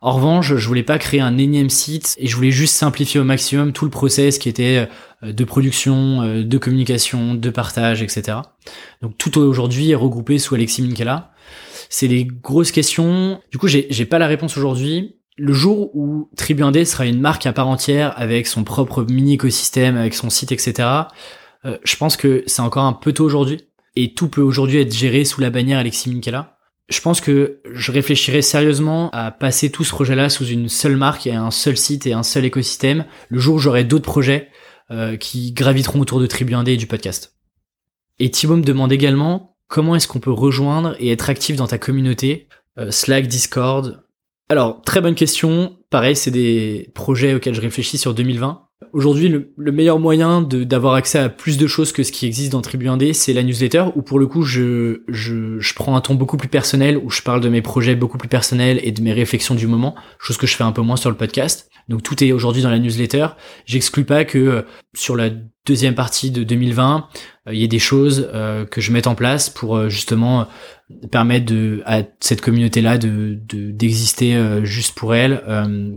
En 0.00 0.12
revanche, 0.12 0.56
je 0.56 0.66
voulais 0.66 0.82
pas 0.82 0.98
créer 0.98 1.20
un 1.20 1.38
énième 1.38 1.70
site 1.70 2.16
et 2.18 2.26
je 2.26 2.34
voulais 2.34 2.50
juste 2.50 2.74
simplifier 2.74 3.20
au 3.20 3.24
maximum 3.24 3.72
tout 3.72 3.84
le 3.84 3.90
process 3.90 4.38
qui 4.38 4.48
était 4.48 4.88
euh, 5.22 5.32
de 5.32 5.44
production, 5.44 6.42
de 6.42 6.58
communication, 6.58 7.34
de 7.34 7.50
partage, 7.50 8.02
etc. 8.02 8.38
Donc 9.02 9.16
tout 9.18 9.38
aujourd'hui 9.38 9.90
est 9.90 9.94
regroupé 9.94 10.38
sous 10.38 10.54
Alexis 10.54 10.82
Minkela. 10.82 11.32
C'est 11.90 12.08
des 12.08 12.24
grosses 12.24 12.72
questions. 12.72 13.40
Du 13.52 13.58
coup, 13.58 13.68
j'ai 13.68 14.06
pas 14.06 14.18
la 14.18 14.26
réponse 14.26 14.56
aujourd'hui 14.56 15.16
le 15.36 15.52
jour 15.52 15.94
où 15.94 16.30
Tribu 16.36 16.62
Indé 16.62 16.84
sera 16.84 17.06
une 17.06 17.20
marque 17.20 17.46
à 17.46 17.52
part 17.52 17.68
entière 17.68 18.12
avec 18.16 18.46
son 18.46 18.64
propre 18.64 19.04
mini 19.04 19.34
écosystème, 19.34 19.96
avec 19.96 20.14
son 20.14 20.30
site, 20.30 20.52
etc., 20.52 20.88
euh, 21.64 21.78
je 21.84 21.96
pense 21.96 22.16
que 22.16 22.42
c'est 22.46 22.62
encore 22.62 22.84
un 22.84 22.92
peu 22.92 23.12
tôt 23.12 23.24
aujourd'hui. 23.24 23.62
Et 23.96 24.14
tout 24.14 24.28
peut 24.28 24.42
aujourd'hui 24.42 24.80
être 24.80 24.94
géré 24.94 25.24
sous 25.24 25.40
la 25.40 25.50
bannière 25.50 25.78
Alexis 25.78 26.10
Minkela. 26.10 26.58
Je 26.88 27.00
pense 27.00 27.20
que 27.20 27.60
je 27.72 27.92
réfléchirai 27.92 28.42
sérieusement 28.42 29.10
à 29.10 29.30
passer 29.30 29.70
tout 29.70 29.82
ce 29.82 29.90
projet-là 29.90 30.28
sous 30.28 30.46
une 30.46 30.68
seule 30.68 30.96
marque 30.96 31.26
et 31.26 31.32
un 31.32 31.50
seul 31.50 31.76
site 31.76 32.06
et 32.06 32.12
un 32.12 32.22
seul 32.22 32.44
écosystème 32.44 33.06
le 33.28 33.40
jour 33.40 33.56
où 33.56 33.58
j'aurai 33.58 33.84
d'autres 33.84 34.04
projets 34.04 34.50
euh, 34.92 35.16
qui 35.16 35.52
graviteront 35.52 36.00
autour 36.00 36.20
de 36.20 36.26
Tribu 36.26 36.54
Indé 36.54 36.74
et 36.74 36.76
du 36.76 36.86
podcast. 36.86 37.34
Et 38.20 38.30
Thibaut 38.30 38.56
me 38.56 38.62
demande 38.62 38.92
également 38.92 39.56
comment 39.66 39.96
est-ce 39.96 40.06
qu'on 40.06 40.20
peut 40.20 40.30
rejoindre 40.30 40.94
et 41.00 41.10
être 41.10 41.28
actif 41.28 41.56
dans 41.56 41.66
ta 41.66 41.78
communauté, 41.78 42.46
euh, 42.78 42.92
Slack, 42.92 43.26
Discord, 43.26 44.05
alors, 44.48 44.80
très 44.82 45.00
bonne 45.00 45.16
question. 45.16 45.76
Pareil, 45.90 46.14
c'est 46.14 46.30
des 46.30 46.90
projets 46.94 47.34
auxquels 47.34 47.54
je 47.54 47.60
réfléchis 47.60 47.98
sur 47.98 48.14
2020. 48.14 48.62
Aujourd'hui, 48.92 49.28
le, 49.28 49.72
meilleur 49.72 49.98
moyen 49.98 50.42
d'avoir 50.42 50.94
accès 50.94 51.18
à 51.18 51.28
plus 51.28 51.56
de 51.58 51.66
choses 51.66 51.92
que 51.92 52.02
ce 52.02 52.12
qui 52.12 52.26
existe 52.26 52.52
dans 52.52 52.60
Tribu 52.60 52.86
1D, 52.86 53.12
c'est 53.14 53.32
la 53.32 53.42
newsletter, 53.42 53.86
où 53.96 54.02
pour 54.02 54.18
le 54.18 54.26
coup, 54.26 54.42
je, 54.42 55.02
je, 55.08 55.58
je, 55.58 55.74
prends 55.74 55.96
un 55.96 56.00
ton 56.00 56.14
beaucoup 56.14 56.36
plus 56.36 56.48
personnel, 56.48 56.98
où 56.98 57.10
je 57.10 57.22
parle 57.22 57.40
de 57.40 57.48
mes 57.48 57.62
projets 57.62 57.96
beaucoup 57.96 58.18
plus 58.18 58.28
personnels 58.28 58.78
et 58.82 58.92
de 58.92 59.02
mes 59.02 59.12
réflexions 59.12 59.54
du 59.54 59.66
moment, 59.66 59.94
chose 60.18 60.36
que 60.36 60.46
je 60.46 60.54
fais 60.54 60.64
un 60.64 60.72
peu 60.72 60.82
moins 60.82 60.96
sur 60.96 61.10
le 61.10 61.16
podcast. 61.16 61.70
Donc 61.88 62.02
tout 62.02 62.22
est 62.24 62.32
aujourd'hui 62.32 62.62
dans 62.62 62.70
la 62.70 62.78
newsletter. 62.78 63.28
J'exclus 63.64 64.04
pas 64.04 64.24
que 64.24 64.38
euh, 64.38 64.62
sur 64.94 65.14
la 65.14 65.30
deuxième 65.66 65.94
partie 65.94 66.30
de 66.30 66.42
2020, 66.42 67.08
euh, 67.46 67.54
il 67.54 67.60
y 67.60 67.64
ait 67.64 67.68
des 67.68 67.78
choses 67.78 68.28
euh, 68.34 68.64
que 68.64 68.80
je 68.80 68.90
mette 68.90 69.06
en 69.06 69.14
place 69.14 69.50
pour 69.50 69.88
justement 69.88 70.48
permettre 71.10 71.46
de, 71.46 71.82
à 71.86 72.02
cette 72.20 72.40
communauté-là 72.40 72.98
de 72.98 73.38
d'exister 73.50 74.38
juste 74.62 74.96
pour 74.96 75.16
elle, 75.16 75.42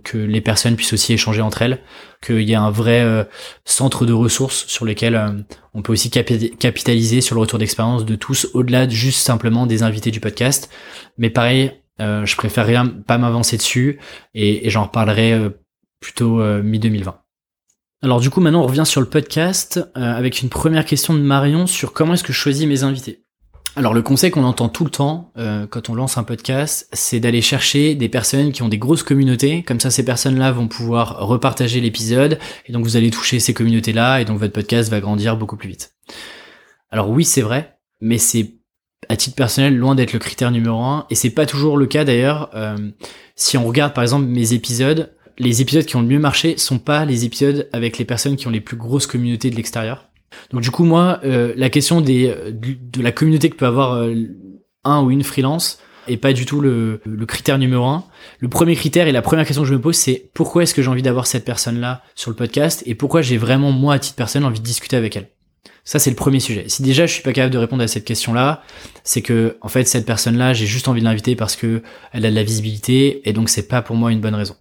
que 0.03 0.17
les 0.17 0.41
personnes 0.41 0.75
puissent 0.75 0.93
aussi 0.93 1.13
échanger 1.13 1.41
entre 1.41 1.61
elles, 1.61 1.79
qu'il 2.25 2.41
y 2.41 2.53
ait 2.53 2.55
un 2.55 2.71
vrai 2.71 3.27
centre 3.65 4.07
de 4.07 4.13
ressources 4.13 4.65
sur 4.65 4.85
lesquels 4.85 5.45
on 5.75 5.83
peut 5.83 5.93
aussi 5.93 6.09
capitaliser 6.09 7.21
sur 7.21 7.35
le 7.35 7.41
retour 7.41 7.59
d'expérience 7.59 8.03
de 8.03 8.15
tous, 8.15 8.49
au-delà 8.55 8.87
de 8.87 8.91
juste 8.91 9.21
simplement 9.21 9.67
des 9.67 9.83
invités 9.83 10.09
du 10.09 10.19
podcast. 10.19 10.71
Mais 11.19 11.29
pareil, 11.29 11.71
je 11.99 12.35
préfère 12.35 12.91
pas 13.05 13.19
m'avancer 13.19 13.57
dessus 13.57 13.99
et, 14.33 14.65
et 14.65 14.71
j'en 14.71 14.85
reparlerai 14.85 15.51
plutôt 15.99 16.41
euh, 16.41 16.61
mi-2020. 16.61 17.13
Alors 18.01 18.21
du 18.21 18.29
coup 18.29 18.39
maintenant 18.39 18.63
on 18.63 18.67
revient 18.67 18.85
sur 18.85 19.01
le 19.01 19.07
podcast 19.07 19.79
euh, 19.97 20.15
avec 20.15 20.41
une 20.41 20.49
première 20.49 20.85
question 20.85 21.13
de 21.13 21.19
Marion 21.19 21.67
sur 21.67 21.91
comment 21.91 22.13
est-ce 22.13 22.23
que 22.23 22.31
je 22.31 22.37
choisis 22.37 22.65
mes 22.65 22.83
invités. 22.83 23.25
Alors 23.75 23.93
le 23.93 24.01
conseil 24.01 24.31
qu'on 24.31 24.45
entend 24.45 24.69
tout 24.69 24.83
le 24.83 24.89
temps 24.89 25.31
euh, 25.37 25.67
quand 25.67 25.89
on 25.89 25.95
lance 25.95 26.17
un 26.17 26.23
podcast, 26.23 26.89
c'est 26.93 27.19
d'aller 27.19 27.41
chercher 27.41 27.95
des 27.95 28.09
personnes 28.09 28.51
qui 28.51 28.63
ont 28.63 28.69
des 28.69 28.77
grosses 28.77 29.03
communautés, 29.03 29.63
comme 29.63 29.79
ça 29.79 29.91
ces 29.91 30.03
personnes-là 30.03 30.51
vont 30.51 30.67
pouvoir 30.67 31.19
repartager 31.19 31.79
l'épisode, 31.81 32.39
et 32.65 32.71
donc 32.71 32.83
vous 32.83 32.97
allez 32.97 33.11
toucher 33.11 33.39
ces 33.39 33.53
communautés-là, 33.53 34.21
et 34.21 34.25
donc 34.25 34.39
votre 34.39 34.53
podcast 34.53 34.89
va 34.89 34.99
grandir 34.99 35.37
beaucoup 35.37 35.55
plus 35.55 35.69
vite. 35.69 35.93
Alors 36.89 37.09
oui 37.09 37.25
c'est 37.25 37.41
vrai, 37.41 37.77
mais 38.01 38.17
c'est 38.17 38.55
à 39.07 39.15
titre 39.15 39.35
personnel 39.35 39.77
loin 39.77 39.95
d'être 39.95 40.13
le 40.13 40.19
critère 40.19 40.51
numéro 40.51 40.81
un, 40.81 41.05
et 41.09 41.15
c'est 41.15 41.29
pas 41.29 41.45
toujours 41.45 41.77
le 41.77 41.85
cas 41.85 42.05
d'ailleurs. 42.05 42.49
si 43.35 43.57
on 43.57 43.65
regarde 43.65 43.93
par 43.93 44.03
exemple 44.03 44.25
mes 44.25 44.53
épisodes, 44.53 45.13
les 45.39 45.61
épisodes 45.61 45.85
qui 45.85 45.95
ont 45.95 46.01
le 46.01 46.07
mieux 46.07 46.19
marché 46.19 46.57
sont 46.57 46.79
pas 46.79 47.05
les 47.05 47.25
épisodes 47.25 47.69
avec 47.71 47.97
les 47.97 48.05
personnes 48.05 48.35
qui 48.35 48.47
ont 48.47 48.51
les 48.51 48.59
plus 48.59 48.77
grosses 48.77 49.07
communautés 49.07 49.49
de 49.49 49.55
l'extérieur. 49.55 50.09
Donc 50.51 50.61
du 50.61 50.69
coup 50.69 50.83
moi, 50.83 51.19
euh, 51.23 51.53
la 51.55 51.69
question 51.69 52.03
euh, 52.07 52.51
de 52.51 53.01
la 53.01 53.11
communauté 53.11 53.49
que 53.49 53.55
peut 53.55 53.65
avoir 53.65 53.93
euh, 53.93 54.13
un 54.83 55.01
ou 55.01 55.11
une 55.11 55.23
freelance 55.23 55.79
est 56.07 56.17
pas 56.17 56.33
du 56.33 56.45
tout 56.45 56.59
le, 56.59 57.01
le, 57.05 57.25
critère 57.25 57.57
numéro 57.57 57.85
un. 57.85 58.03
Le 58.39 58.47
premier 58.47 58.75
critère 58.75 59.07
et 59.07 59.11
la 59.11 59.21
première 59.21 59.45
question 59.45 59.61
que 59.61 59.67
je 59.67 59.73
me 59.73 59.81
pose, 59.81 59.95
c'est 59.95 60.29
pourquoi 60.33 60.63
est-ce 60.63 60.73
que 60.73 60.81
j'ai 60.81 60.87
envie 60.89 61.03
d'avoir 61.03 61.27
cette 61.27 61.45
personne-là 61.45 62.01
sur 62.15 62.31
le 62.31 62.35
podcast 62.35 62.83
et 62.85 62.95
pourquoi 62.95 63.21
j'ai 63.21 63.37
vraiment 63.37 63.71
moi 63.71 63.95
à 63.95 63.99
titre 63.99 64.15
personnel 64.15 64.47
envie 64.47 64.59
de 64.59 64.65
discuter 64.65 64.97
avec 64.97 65.15
elle? 65.15 65.29
Ça 65.83 65.99
c'est 65.99 66.09
le 66.09 66.15
premier 66.15 66.39
sujet. 66.39 66.65
Si 66.67 66.83
déjà 66.83 67.05
je 67.05 67.13
suis 67.13 67.23
pas 67.23 67.33
capable 67.33 67.53
de 67.53 67.59
répondre 67.59 67.83
à 67.83 67.87
cette 67.87 68.05
question-là, 68.05 68.63
c'est 69.03 69.21
que 69.21 69.57
en 69.61 69.69
fait 69.69 69.87
cette 69.87 70.05
personne-là, 70.05 70.53
j'ai 70.53 70.65
juste 70.65 70.87
envie 70.87 70.99
de 70.99 71.05
l'inviter 71.05 71.35
parce 71.35 71.55
que 71.55 71.81
elle 72.11 72.25
a 72.25 72.29
de 72.29 72.35
la 72.35 72.43
visibilité 72.43 73.27
et 73.27 73.33
donc 73.33 73.49
c'est 73.49 73.67
pas 73.67 73.81
pour 73.81 73.95
moi 73.95 74.11
une 74.11 74.19
bonne 74.19 74.35
raison. 74.35 74.55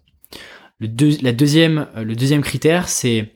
Le, 0.81 0.89
la 1.23 1.33
deuxième, 1.33 1.89
euh, 1.97 2.05
le 2.05 2.15
deuxième 2.15 2.43
critère, 2.43 2.89
c'est 2.89 3.33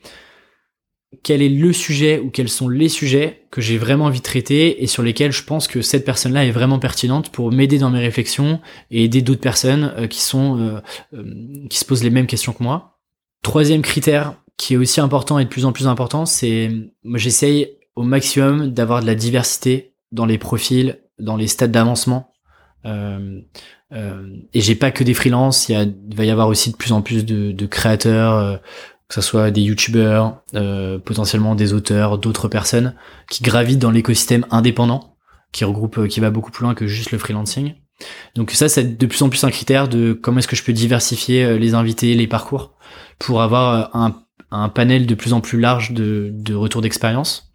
quel 1.21 1.41
est 1.41 1.49
le 1.49 1.73
sujet 1.73 2.19
ou 2.19 2.29
quels 2.31 2.49
sont 2.49 2.69
les 2.69 2.89
sujets 2.89 3.45
que 3.51 3.61
j'ai 3.61 3.77
vraiment 3.77 4.05
envie 4.05 4.19
de 4.19 4.23
traiter 4.23 4.81
et 4.81 4.87
sur 4.87 5.03
lesquels 5.03 5.31
je 5.31 5.43
pense 5.43 5.67
que 5.67 5.81
cette 5.81 6.05
personne-là 6.05 6.45
est 6.45 6.51
vraiment 6.51 6.79
pertinente 6.79 7.29
pour 7.29 7.51
m'aider 7.51 7.77
dans 7.77 7.91
mes 7.91 7.99
réflexions 7.99 8.59
et 8.89 9.03
aider 9.03 9.21
d'autres 9.21 9.41
personnes 9.41 9.93
euh, 9.97 10.07
qui 10.07 10.21
sont 10.21 10.81
euh, 11.13 11.23
qui 11.69 11.77
se 11.77 11.85
posent 11.85 12.03
les 12.03 12.09
mêmes 12.09 12.27
questions 12.27 12.53
que 12.53 12.63
moi. 12.63 12.97
Troisième 13.41 13.81
critère 13.81 14.35
qui 14.57 14.73
est 14.73 14.77
aussi 14.77 15.01
important 15.01 15.39
et 15.39 15.43
de 15.43 15.49
plus 15.49 15.65
en 15.65 15.71
plus 15.71 15.87
important, 15.87 16.25
c'est 16.25 16.71
j'essaye 17.15 17.77
au 17.95 18.03
maximum 18.03 18.71
d'avoir 18.71 19.01
de 19.01 19.05
la 19.05 19.15
diversité 19.15 19.95
dans 20.11 20.25
les 20.25 20.37
profils, 20.37 20.99
dans 21.19 21.35
les 21.35 21.47
stades 21.47 21.71
d'avancement. 21.71 22.31
Et 23.93 24.61
j'ai 24.61 24.75
pas 24.75 24.91
que 24.91 25.03
des 25.03 25.13
freelances, 25.13 25.69
il, 25.69 25.95
il 26.09 26.15
va 26.15 26.25
y 26.25 26.31
avoir 26.31 26.47
aussi 26.47 26.71
de 26.71 26.75
plus 26.75 26.91
en 26.91 27.01
plus 27.01 27.25
de, 27.25 27.51
de 27.51 27.65
créateurs, 27.65 28.33
euh, 28.33 28.57
que 29.07 29.15
ce 29.15 29.21
soit 29.21 29.51
des 29.51 29.61
youtubeurs, 29.61 30.41
euh, 30.55 30.97
potentiellement 30.99 31.55
des 31.55 31.73
auteurs, 31.73 32.17
d'autres 32.17 32.47
personnes 32.47 32.95
qui 33.29 33.43
gravitent 33.43 33.79
dans 33.79 33.91
l'écosystème 33.91 34.45
indépendant, 34.49 35.17
qui 35.51 35.65
regroupe, 35.65 36.07
qui 36.07 36.19
va 36.19 36.31
beaucoup 36.31 36.51
plus 36.51 36.63
loin 36.63 36.73
que 36.73 36.87
juste 36.87 37.11
le 37.11 37.17
freelancing. 37.17 37.75
Donc 38.35 38.51
ça, 38.51 38.67
c'est 38.67 38.97
de 38.97 39.05
plus 39.05 39.21
en 39.21 39.29
plus 39.29 39.43
un 39.43 39.51
critère 39.51 39.87
de 39.87 40.13
comment 40.13 40.39
est-ce 40.39 40.47
que 40.47 40.55
je 40.55 40.63
peux 40.63 40.73
diversifier 40.73 41.59
les 41.59 41.73
invités, 41.75 42.15
les 42.15 42.27
parcours, 42.27 42.75
pour 43.19 43.41
avoir 43.41 43.95
un, 43.95 44.23
un 44.51 44.69
panel 44.69 45.05
de 45.05 45.15
plus 45.15 45.33
en 45.33 45.41
plus 45.41 45.59
large 45.59 45.91
de, 45.91 46.31
de 46.33 46.55
retours 46.55 46.81
d'expérience. 46.81 47.51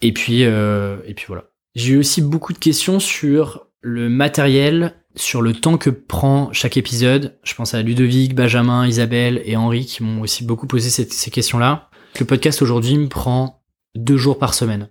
Et 0.00 0.12
puis, 0.12 0.42
et 0.42 1.14
puis 1.14 1.24
voilà. 1.26 1.44
J'ai 1.74 1.94
eu 1.94 1.98
aussi 1.98 2.22
beaucoup 2.22 2.52
de 2.52 2.58
questions 2.58 3.00
sur 3.00 3.66
le 3.80 4.08
matériel 4.08 5.01
sur 5.14 5.42
le 5.42 5.52
temps 5.52 5.78
que 5.78 5.90
prend 5.90 6.52
chaque 6.52 6.76
épisode. 6.76 7.38
Je 7.42 7.54
pense 7.54 7.74
à 7.74 7.82
Ludovic, 7.82 8.34
Benjamin, 8.34 8.86
Isabelle 8.86 9.42
et 9.44 9.56
Henri 9.56 9.86
qui 9.86 10.02
m'ont 10.02 10.20
aussi 10.20 10.44
beaucoup 10.44 10.66
posé 10.66 10.90
ces 10.90 11.30
questions-là. 11.30 11.90
Le 12.18 12.26
podcast 12.26 12.62
aujourd'hui 12.62 12.96
me 12.98 13.08
prend 13.08 13.62
deux 13.94 14.16
jours 14.16 14.38
par 14.38 14.54
semaine. 14.54 14.88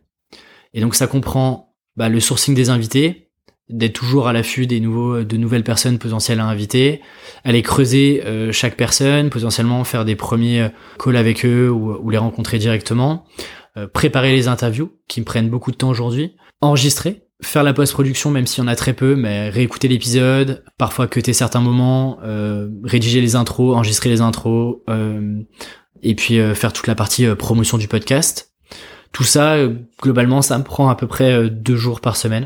Et 0.74 0.82
donc 0.82 0.96
ça 0.96 1.08
comprend 1.08 1.76
bah, 1.96 2.10
le 2.10 2.20
sourcing 2.20 2.56
des 2.56 2.70
invités, 2.70 3.32
d'être 3.70 3.94
toujours 3.94 4.28
à 4.28 4.34
l'affût 4.34 4.68
des 4.68 4.80
nouveaux, 4.80 5.24
de 5.24 5.38
nouvelles 5.38 5.64
personnes 5.64 5.98
potentielles 5.98 6.40
à 6.40 6.46
inviter, 6.46 7.02
aller 7.44 7.62
creuser 7.62 8.22
euh, 8.26 8.52
chaque 8.52 8.76
personne, 8.76 9.30
potentiellement 9.30 9.84
faire 9.84 10.06
des 10.06 10.16
premiers 10.16 10.62
euh, 10.62 10.70
calls 11.00 11.16
avec 11.16 11.46
eux 11.46 11.70
ou, 11.70 12.10
les 12.10 12.18
rencontrer 12.18 12.60
directement, 12.60 13.26
euh, 13.78 13.88
préparer 13.88 14.34
les 14.34 14.48
interviews 14.48 14.92
qui 15.08 15.22
me 15.22 15.26
prennent 15.26 15.50
beaucoup 15.50 15.72
de 15.72 15.78
temps 15.78 15.90
aujourd'hui, 15.90 16.36
enregistrer 16.60 17.24
faire 17.44 17.64
la 17.64 17.74
post-production 17.74 18.32
même 18.32 18.48
s'il 18.48 18.64
y 18.64 18.66
en 18.66 18.68
a 18.68 18.76
très 18.76 18.94
peu, 18.94 19.16
mais 19.16 19.50
réécouter 19.50 19.88
l'épisode, 19.88 20.64
parfois 20.78 21.08
cuter 21.08 21.34
certains 21.34 21.62
moments, 21.62 22.20
euh, 22.24 22.70
rédiger 22.84 23.22
les 23.22 23.36
intros, 23.36 23.76
enregistrer 23.76 24.10
les 24.10 24.22
intros, 24.22 24.82
euh, 24.90 25.42
et 26.04 26.16
puis 26.16 26.40
euh, 26.40 26.56
faire 26.56 26.74
toute 26.74 26.88
la 26.88 26.96
partie 26.96 27.26
euh, 27.26 27.36
promotion 27.36 27.78
du 27.78 27.88
podcast. 27.88 28.54
Tout 29.12 29.24
ça, 29.24 29.54
euh, 29.54 29.76
globalement, 30.02 30.42
ça 30.42 30.58
me 30.58 30.64
prend 30.64 30.90
à 30.90 30.96
peu 30.96 31.08
près 31.08 31.50
deux 31.50 31.76
jours 31.76 32.02
par 32.02 32.16
semaine. 32.16 32.46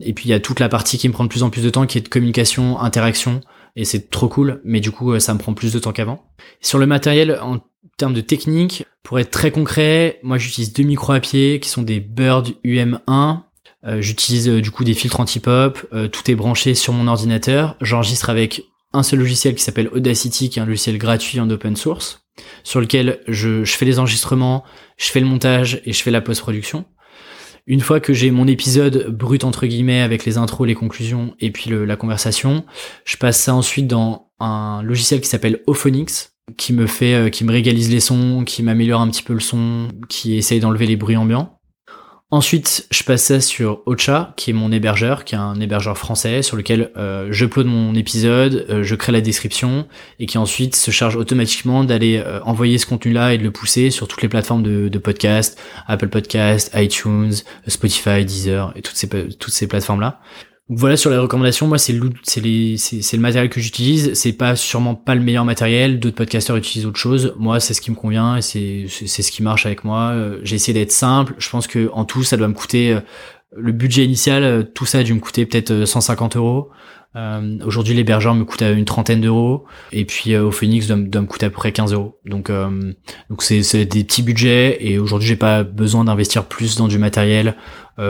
Et 0.00 0.12
puis 0.12 0.26
il 0.26 0.30
y 0.30 0.34
a 0.34 0.40
toute 0.40 0.60
la 0.60 0.68
partie 0.68 0.98
qui 0.98 1.08
me 1.08 1.12
prend 1.12 1.24
de 1.24 1.28
plus 1.28 1.42
en 1.42 1.50
plus 1.50 1.62
de 1.62 1.70
temps, 1.70 1.86
qui 1.86 1.98
est 1.98 2.02
de 2.02 2.08
communication, 2.08 2.78
interaction, 2.78 3.40
et 3.76 3.84
c'est 3.84 4.10
trop 4.10 4.28
cool, 4.28 4.60
mais 4.64 4.80
du 4.80 4.90
coup 4.90 5.18
ça 5.18 5.32
me 5.32 5.38
prend 5.38 5.54
plus 5.54 5.72
de 5.72 5.78
temps 5.78 5.92
qu'avant. 5.92 6.22
Sur 6.60 6.78
le 6.78 6.86
matériel, 6.86 7.38
en 7.40 7.60
termes 7.96 8.12
de 8.12 8.20
technique, 8.20 8.84
pour 9.02 9.18
être 9.18 9.30
très 9.30 9.50
concret, 9.50 10.20
moi 10.22 10.36
j'utilise 10.36 10.74
deux 10.74 10.82
micros 10.82 11.14
à 11.14 11.20
pied 11.20 11.60
qui 11.60 11.70
sont 11.70 11.80
des 11.80 12.00
Bird 12.00 12.48
UM1 12.62 13.45
euh, 13.86 14.00
j'utilise 14.00 14.48
euh, 14.48 14.60
du 14.60 14.70
coup 14.70 14.84
des 14.84 14.94
filtres 14.94 15.20
anti-pop, 15.20 15.78
euh, 15.92 16.08
tout 16.08 16.28
est 16.30 16.34
branché 16.34 16.74
sur 16.74 16.92
mon 16.92 17.06
ordinateur. 17.06 17.76
J'enregistre 17.80 18.30
avec 18.30 18.64
un 18.92 19.02
seul 19.02 19.20
logiciel 19.20 19.54
qui 19.54 19.62
s'appelle 19.62 19.88
Audacity, 19.92 20.50
qui 20.50 20.58
est 20.58 20.62
un 20.62 20.66
logiciel 20.66 20.98
gratuit 20.98 21.38
en 21.38 21.48
open 21.50 21.76
source, 21.76 22.24
sur 22.64 22.80
lequel 22.80 23.20
je, 23.28 23.64
je 23.64 23.76
fais 23.76 23.84
les 23.84 23.98
enregistrements, 23.98 24.64
je 24.96 25.10
fais 25.10 25.20
le 25.20 25.26
montage 25.26 25.80
et 25.84 25.92
je 25.92 26.02
fais 26.02 26.10
la 26.10 26.20
post-production. 26.20 26.84
Une 27.68 27.80
fois 27.80 27.98
que 28.00 28.12
j'ai 28.12 28.30
mon 28.30 28.46
épisode 28.46 29.08
brut 29.08 29.44
entre 29.44 29.66
guillemets 29.66 30.00
avec 30.00 30.24
les 30.24 30.38
intros, 30.38 30.66
les 30.66 30.76
conclusions 30.76 31.34
et 31.40 31.50
puis 31.50 31.70
la 31.70 31.96
conversation, 31.96 32.64
je 33.04 33.16
passe 33.16 33.40
ça 33.40 33.54
ensuite 33.54 33.88
dans 33.88 34.30
un 34.38 34.82
logiciel 34.84 35.20
qui 35.20 35.28
s'appelle 35.28 35.62
Ophonics, 35.66 36.30
qui 36.56 36.72
me 36.72 36.86
fait, 36.86 37.28
qui 37.32 37.42
me 37.42 37.50
régalise 37.50 37.90
les 37.90 37.98
sons, 37.98 38.44
qui 38.46 38.62
m'améliore 38.62 39.00
un 39.00 39.10
petit 39.10 39.24
peu 39.24 39.32
le 39.32 39.40
son, 39.40 39.88
qui 40.08 40.36
essaye 40.36 40.60
d'enlever 40.60 40.86
les 40.86 40.94
bruits 40.94 41.16
ambiants. 41.16 41.55
Ensuite, 42.32 42.88
je 42.90 43.04
passais 43.04 43.40
sur 43.40 43.82
Ocha, 43.86 44.34
qui 44.36 44.50
est 44.50 44.52
mon 44.52 44.72
hébergeur, 44.72 45.24
qui 45.24 45.36
est 45.36 45.38
un 45.38 45.60
hébergeur 45.60 45.96
français 45.96 46.42
sur 46.42 46.56
lequel 46.56 46.90
euh, 46.96 47.28
je 47.30 47.44
upload 47.44 47.68
mon 47.68 47.94
épisode, 47.94 48.66
euh, 48.68 48.82
je 48.82 48.96
crée 48.96 49.12
la 49.12 49.20
description 49.20 49.86
et 50.18 50.26
qui 50.26 50.36
ensuite 50.36 50.74
se 50.74 50.90
charge 50.90 51.14
automatiquement 51.14 51.84
d'aller 51.84 52.16
euh, 52.16 52.40
envoyer 52.42 52.78
ce 52.78 52.86
contenu-là 52.86 53.32
et 53.32 53.38
de 53.38 53.44
le 53.44 53.52
pousser 53.52 53.90
sur 53.92 54.08
toutes 54.08 54.22
les 54.22 54.28
plateformes 54.28 54.64
de, 54.64 54.98
podcast, 54.98 55.56
Apple 55.86 56.08
Podcast, 56.08 56.72
iTunes, 56.74 57.34
Spotify, 57.68 58.24
Deezer 58.24 58.72
et 58.74 58.82
toutes 58.82 58.96
ces 58.96 59.08
toutes 59.08 59.52
ces 59.52 59.68
plateformes-là 59.68 60.20
voilà 60.68 60.96
sur 60.96 61.10
les 61.10 61.16
recommandations, 61.16 61.68
moi 61.68 61.78
c'est 61.78 61.92
le, 61.92 63.18
matériel 63.18 63.48
que 63.50 63.60
j'utilise. 63.60 64.14
C'est 64.14 64.32
pas 64.32 64.56
sûrement 64.56 64.96
pas 64.96 65.14
le 65.14 65.20
meilleur 65.20 65.44
matériel. 65.44 66.00
D'autres 66.00 66.16
podcasteurs 66.16 66.56
utilisent 66.56 66.86
autre 66.86 66.98
chose. 66.98 67.34
Moi 67.38 67.60
c'est 67.60 67.72
ce 67.72 67.80
qui 67.80 67.92
me 67.92 67.96
convient 67.96 68.36
et 68.36 68.42
c'est, 68.42 68.88
ce 68.88 69.30
qui 69.30 69.44
marche 69.44 69.64
avec 69.64 69.84
moi. 69.84 70.10
Euh, 70.10 70.40
j'ai 70.42 70.56
essayé 70.56 70.76
d'être 70.76 70.90
simple. 70.90 71.34
Je 71.38 71.48
pense 71.50 71.68
que 71.68 71.88
en 71.92 72.04
tout 72.04 72.24
ça 72.24 72.36
doit 72.36 72.48
me 72.48 72.54
coûter 72.54 72.94
euh, 72.94 73.00
le 73.56 73.70
budget 73.70 74.04
initial. 74.04 74.42
Euh, 74.42 74.62
tout 74.64 74.86
ça 74.86 74.98
a 74.98 75.02
dû 75.04 75.14
me 75.14 75.20
coûter 75.20 75.46
peut-être 75.46 75.84
150 75.84 76.36
euros. 76.36 76.70
Euh, 77.14 77.58
Aujourd'hui, 77.64 77.94
l'hébergeur 77.94 78.34
me 78.34 78.44
coûte 78.44 78.62
une 78.62 78.84
trentaine 78.84 79.22
d'euros, 79.22 79.64
et 79.90 80.04
puis 80.04 80.36
au 80.36 80.50
Phoenix 80.50 80.86
doit, 80.86 80.98
doit, 80.98 81.22
me 81.22 81.26
coûter 81.26 81.46
à 81.46 81.48
peu 81.48 81.54
près 81.54 81.72
15 81.72 81.94
euros. 81.94 82.18
Donc, 82.26 82.50
donc 83.30 83.42
c'est 83.42 83.86
des 83.86 84.04
petits 84.04 84.22
budgets, 84.22 84.76
et 84.86 84.98
aujourd'hui, 84.98 85.26
j'ai 85.26 85.36
pas 85.36 85.62
besoin 85.62 86.04
d'investir 86.04 86.44
plus 86.44 86.76
dans 86.76 86.88
du 86.88 86.98
matériel 86.98 87.56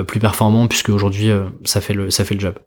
plus 0.07 0.21
performant, 0.21 0.69
puisque 0.69 0.89
aujourd'hui, 0.89 1.31
euh, 1.31 1.49
ça 1.65 1.81
fait 1.81 1.95
le 1.95 2.11
ça 2.11 2.25
fait 2.25 2.35
le 2.35 2.41
job. 2.41 2.59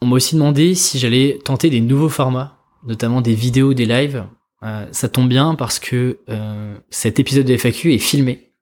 On 0.00 0.06
m'a 0.06 0.16
aussi 0.16 0.34
demandé 0.34 0.74
si 0.74 0.98
j'allais 0.98 1.38
tenter 1.44 1.70
des 1.70 1.80
nouveaux 1.80 2.08
formats, 2.08 2.58
notamment 2.84 3.20
des 3.20 3.34
vidéos, 3.34 3.72
des 3.72 3.86
lives. 3.86 4.24
ça 4.90 5.08
tombe 5.08 5.28
bien 5.28 5.54
parce 5.54 5.78
que 5.78 6.18
cet 6.90 7.20
épisode 7.20 7.46
de 7.46 7.56
FAQ 7.56 7.94
est 7.94 7.98
filmé. 7.98 8.52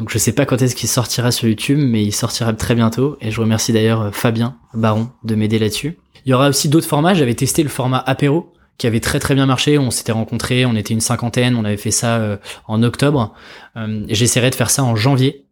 Donc 0.00 0.08
je 0.10 0.16
sais 0.16 0.32
pas 0.32 0.46
quand 0.46 0.62
est-ce 0.62 0.74
qu'il 0.74 0.88
sortira 0.88 1.30
sur 1.30 1.46
YouTube, 1.46 1.78
mais 1.78 2.02
il 2.02 2.12
sortira 2.12 2.54
très 2.54 2.74
bientôt. 2.74 3.18
Et 3.20 3.30
je 3.30 3.38
remercie 3.38 3.74
d'ailleurs 3.74 4.00
euh, 4.00 4.10
Fabien 4.10 4.56
Baron 4.72 5.10
de 5.24 5.34
m'aider 5.34 5.58
là-dessus. 5.58 5.98
Il 6.24 6.30
y 6.30 6.32
aura 6.32 6.48
aussi 6.48 6.70
d'autres 6.70 6.88
formats. 6.88 7.12
J'avais 7.12 7.34
testé 7.34 7.62
le 7.62 7.68
format 7.68 8.02
apéro 8.06 8.54
qui 8.78 8.86
avait 8.86 9.00
très 9.00 9.18
très 9.18 9.34
bien 9.34 9.44
marché. 9.44 9.78
On 9.78 9.90
s'était 9.90 10.12
rencontrés, 10.12 10.64
on 10.64 10.74
était 10.74 10.94
une 10.94 11.02
cinquantaine, 11.02 11.54
on 11.54 11.66
avait 11.66 11.76
fait 11.76 11.90
ça 11.90 12.16
euh, 12.16 12.38
en 12.66 12.82
octobre. 12.82 13.34
Euh, 13.76 14.06
J'essaierai 14.08 14.48
de 14.48 14.54
faire 14.54 14.70
ça 14.70 14.82
en 14.84 14.96
janvier 14.96 15.44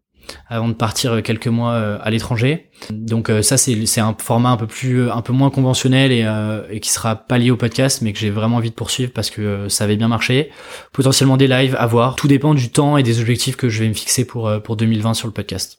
avant 0.49 0.69
de 0.69 0.75
partir 0.75 1.13
euh, 1.13 1.21
quelques 1.21 1.49
mois 1.49 1.73
euh, 1.73 1.99
à 2.01 2.11
l'étranger. 2.11 2.71
Donc 2.91 3.31
euh, 3.31 3.43
ça 3.43 3.57
c'est 3.57 4.01
un 4.01 4.17
format 4.19 4.51
un 4.51 4.57
peu 4.57 4.67
plus 4.67 5.11
un 5.11 5.23
peu 5.23 5.33
moins 5.33 5.51
conventionnel 5.51 6.13
et, 6.13 6.27
et 6.71 6.81
qui 6.81 6.91
sera 6.91 7.17
pas 7.17 7.39
lié 7.39 7.51
au 7.51 7.57
podcast 7.57 8.03
mais 8.03 8.13
que 8.13 8.19
j'ai 8.19 8.31
vraiment 8.31 8.57
envie 8.57 8.71
de 8.71 8.75
poursuivre 8.75 9.13
parce 9.13 9.31
que 9.31 9.69
ça 9.69 9.85
avait 9.85 9.97
bien 9.97 10.09
marché. 10.09 10.51
Potentiellement 10.93 11.37
des 11.37 11.49
lives 11.49 11.77
à 11.79 11.87
voir. 11.87 12.17
Tout 12.17 12.29
dépend 12.29 12.55
du 12.55 12.71
temps 12.71 12.97
et 12.97 13.03
des 13.03 13.21
objectifs 13.21 13.57
que 13.57 13.69
je 13.69 13.81
vais 13.83 13.89
me 13.89 13.95
fixer 13.95 14.25
pour 14.25 14.51
pour 14.63 14.77
2020 14.77 15.15
sur 15.15 15.27
le 15.27 15.33
podcast. 15.33 15.79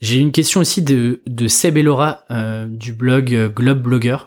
J'ai 0.00 0.18
une 0.18 0.32
question 0.32 0.60
aussi 0.60 0.82
de, 0.82 1.22
de 1.26 1.48
Seb 1.48 1.76
et 1.76 1.82
Laura 1.82 2.24
du 2.66 2.92
blog 2.92 3.52
Globe 3.54 3.82
Blogger 3.82 4.18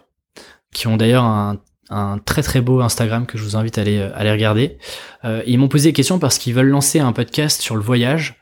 qui 0.73 0.88
ont 0.88 0.97
d'ailleurs 0.97 1.23
un 1.23 1.59
un 1.89 2.17
très 2.17 2.41
très 2.41 2.61
beau 2.61 2.81
Instagram 2.81 3.25
que 3.25 3.38
je 3.38 3.43
vous 3.43 3.55
invite 3.55 3.77
à 3.77 3.81
aller, 3.81 4.01
à 4.01 4.15
aller 4.15 4.31
regarder. 4.31 4.77
Euh, 5.23 5.43
ils 5.45 5.57
m'ont 5.57 5.67
posé 5.67 5.89
des 5.89 5.93
questions 5.93 6.19
parce 6.19 6.38
qu'ils 6.38 6.53
veulent 6.53 6.69
lancer 6.69 6.99
un 6.99 7.11
podcast 7.11 7.61
sur 7.61 7.75
le 7.75 7.81
voyage 7.81 8.39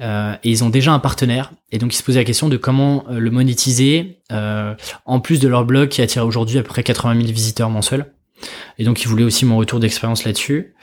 euh, 0.00 0.34
et 0.42 0.50
ils 0.50 0.64
ont 0.64 0.70
déjà 0.70 0.92
un 0.92 0.98
partenaire 0.98 1.52
et 1.72 1.78
donc 1.78 1.94
ils 1.94 1.96
se 1.96 2.02
posaient 2.02 2.20
la 2.20 2.24
question 2.24 2.48
de 2.48 2.56
comment 2.56 3.04
euh, 3.10 3.18
le 3.18 3.30
monétiser 3.30 4.20
euh, 4.32 4.74
en 5.04 5.20
plus 5.20 5.40
de 5.40 5.48
leur 5.48 5.64
blog 5.64 5.88
qui 5.88 6.02
attire 6.02 6.26
aujourd'hui 6.26 6.58
à 6.58 6.62
peu 6.62 6.68
près 6.68 6.82
80 6.82 7.14
000 7.20 7.26
visiteurs 7.32 7.70
mensuels. 7.70 8.12
Et 8.78 8.84
donc 8.84 9.02
ils 9.02 9.08
voulaient 9.08 9.24
aussi 9.24 9.44
mon 9.44 9.56
retour 9.56 9.80
d'expérience 9.80 10.24
là-dessus. 10.24 10.74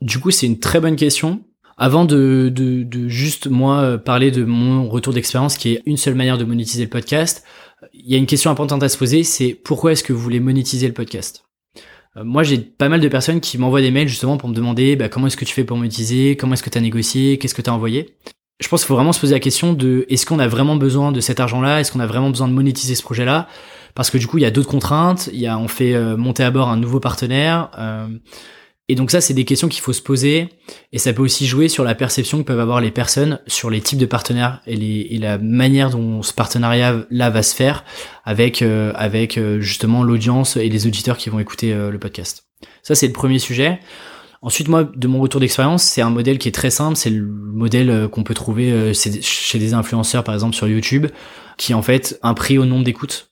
Du 0.00 0.18
coup 0.18 0.30
c'est 0.30 0.46
une 0.46 0.58
très 0.58 0.80
bonne 0.80 0.96
question. 0.96 1.42
Avant 1.76 2.04
de, 2.04 2.52
de, 2.54 2.84
de 2.84 3.08
juste 3.08 3.48
moi 3.48 3.98
parler 3.98 4.30
de 4.30 4.44
mon 4.44 4.88
retour 4.88 5.12
d'expérience 5.12 5.58
qui 5.58 5.72
est 5.72 5.82
une 5.86 5.96
seule 5.96 6.14
manière 6.14 6.38
de 6.38 6.44
monétiser 6.44 6.84
le 6.84 6.90
podcast, 6.90 7.44
il 7.92 8.10
y 8.10 8.14
a 8.14 8.18
une 8.18 8.26
question 8.26 8.50
importante 8.50 8.82
à 8.82 8.88
se 8.88 8.96
poser, 8.96 9.24
c'est 9.24 9.54
pourquoi 9.54 9.92
est-ce 9.92 10.04
que 10.04 10.12
vous 10.12 10.20
voulez 10.20 10.40
monétiser 10.40 10.86
le 10.86 10.94
podcast? 10.94 11.44
Euh, 12.16 12.24
moi, 12.24 12.42
j'ai 12.42 12.58
pas 12.58 12.88
mal 12.88 13.00
de 13.00 13.08
personnes 13.08 13.40
qui 13.40 13.58
m'envoient 13.58 13.80
des 13.80 13.90
mails 13.90 14.08
justement 14.08 14.36
pour 14.36 14.48
me 14.48 14.54
demander 14.54 14.96
bah, 14.96 15.08
comment 15.08 15.26
est-ce 15.26 15.36
que 15.36 15.44
tu 15.44 15.54
fais 15.54 15.64
pour 15.64 15.76
monétiser, 15.76 16.36
comment 16.36 16.54
est-ce 16.54 16.62
que 16.62 16.70
tu 16.70 16.78
as 16.78 16.80
négocié, 16.80 17.38
qu'est-ce 17.38 17.54
que 17.54 17.62
tu 17.62 17.70
as 17.70 17.74
envoyé? 17.74 18.16
Je 18.60 18.68
pense 18.68 18.82
qu'il 18.82 18.88
faut 18.88 18.94
vraiment 18.94 19.12
se 19.12 19.20
poser 19.20 19.34
la 19.34 19.40
question 19.40 19.72
de 19.72 20.06
est-ce 20.08 20.26
qu'on 20.26 20.38
a 20.38 20.46
vraiment 20.46 20.76
besoin 20.76 21.10
de 21.10 21.20
cet 21.20 21.40
argent-là, 21.40 21.80
est-ce 21.80 21.90
qu'on 21.90 22.00
a 22.00 22.06
vraiment 22.06 22.30
besoin 22.30 22.46
de 22.46 22.52
monétiser 22.52 22.94
ce 22.94 23.02
projet-là? 23.02 23.48
Parce 23.94 24.10
que 24.10 24.18
du 24.18 24.26
coup, 24.26 24.38
il 24.38 24.42
y 24.42 24.46
a 24.46 24.50
d'autres 24.50 24.70
contraintes, 24.70 25.28
il 25.32 25.40
y 25.40 25.46
a 25.46 25.58
on 25.58 25.68
fait 25.68 25.94
euh, 25.94 26.16
monter 26.16 26.44
à 26.44 26.50
bord 26.50 26.68
un 26.68 26.76
nouveau 26.76 27.00
partenaire. 27.00 27.70
Euh, 27.78 28.06
et 28.88 28.96
donc 28.96 29.10
ça, 29.10 29.22
c'est 29.22 29.32
des 29.32 29.46
questions 29.46 29.68
qu'il 29.68 29.80
faut 29.80 29.94
se 29.94 30.02
poser, 30.02 30.48
et 30.92 30.98
ça 30.98 31.14
peut 31.14 31.22
aussi 31.22 31.46
jouer 31.46 31.68
sur 31.68 31.84
la 31.84 31.94
perception 31.94 32.38
que 32.38 32.42
peuvent 32.42 32.60
avoir 32.60 32.82
les 32.82 32.90
personnes 32.90 33.40
sur 33.46 33.70
les 33.70 33.80
types 33.80 33.98
de 33.98 34.04
partenaires 34.04 34.60
et, 34.66 35.16
la 35.18 35.38
manière 35.38 35.88
dont 35.88 36.22
ce 36.22 36.34
partenariat-là 36.34 37.30
va 37.30 37.42
se 37.42 37.54
faire 37.54 37.84
avec 38.24 38.60
euh, 38.60 38.92
avec 38.94 39.38
euh, 39.38 39.58
justement 39.60 40.02
l'audience 40.02 40.58
et 40.58 40.68
les 40.68 40.86
auditeurs 40.86 41.16
qui 41.16 41.30
vont 41.30 41.38
écouter 41.38 41.72
euh, 41.72 41.90
le 41.90 41.98
podcast. 41.98 42.44
Ça, 42.82 42.94
c'est 42.94 43.06
le 43.06 43.14
premier 43.14 43.38
sujet. 43.38 43.80
Ensuite, 44.42 44.68
moi, 44.68 44.84
de 44.84 45.08
mon 45.08 45.20
retour 45.20 45.40
d'expérience, 45.40 45.82
c'est 45.82 46.02
un 46.02 46.10
modèle 46.10 46.36
qui 46.36 46.48
est 46.48 46.52
très 46.52 46.68
simple. 46.68 46.96
C'est 46.96 47.08
le 47.08 47.24
modèle 47.24 48.08
qu'on 48.08 48.24
peut 48.24 48.34
trouver 48.34 48.92
chez 48.92 49.58
des 49.58 49.72
influenceurs, 49.72 50.22
par 50.22 50.34
exemple, 50.34 50.54
sur 50.54 50.68
YouTube, 50.68 51.06
qui 51.56 51.72
est 51.72 51.74
en 51.74 51.80
fait 51.80 52.18
un 52.22 52.34
prix 52.34 52.58
au 52.58 52.66
nombre 52.66 52.84
d'écoutes. 52.84 53.30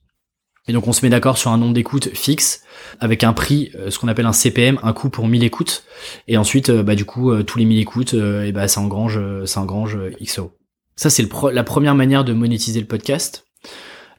Et 0.68 0.72
donc 0.72 0.86
on 0.86 0.92
se 0.92 1.04
met 1.04 1.10
d'accord 1.10 1.38
sur 1.38 1.50
un 1.50 1.58
nombre 1.58 1.74
d'écoutes 1.74 2.10
fixe 2.14 2.62
avec 3.00 3.24
un 3.24 3.32
prix, 3.32 3.70
euh, 3.74 3.90
ce 3.90 3.98
qu'on 3.98 4.08
appelle 4.08 4.26
un 4.26 4.32
CPM, 4.32 4.78
un 4.82 4.92
coût 4.92 5.10
pour 5.10 5.26
1000 5.26 5.42
écoutes. 5.42 5.84
Et 6.28 6.36
ensuite, 6.36 6.70
euh, 6.70 6.82
bah 6.82 6.94
du 6.94 7.04
coup, 7.04 7.32
euh, 7.32 7.42
tous 7.42 7.58
les 7.58 7.64
1000 7.64 7.80
écoutes, 7.80 8.14
et 8.14 8.52
bah 8.52 8.68
ça 8.68 8.80
engrange, 8.80 9.20
ça 9.44 9.60
engrange 9.60 9.98
XO. 10.22 10.52
Ça 10.94 11.10
c'est 11.10 11.26
la 11.52 11.64
première 11.64 11.94
manière 11.94 12.24
de 12.24 12.32
monétiser 12.32 12.80
le 12.80 12.86
podcast. 12.86 13.46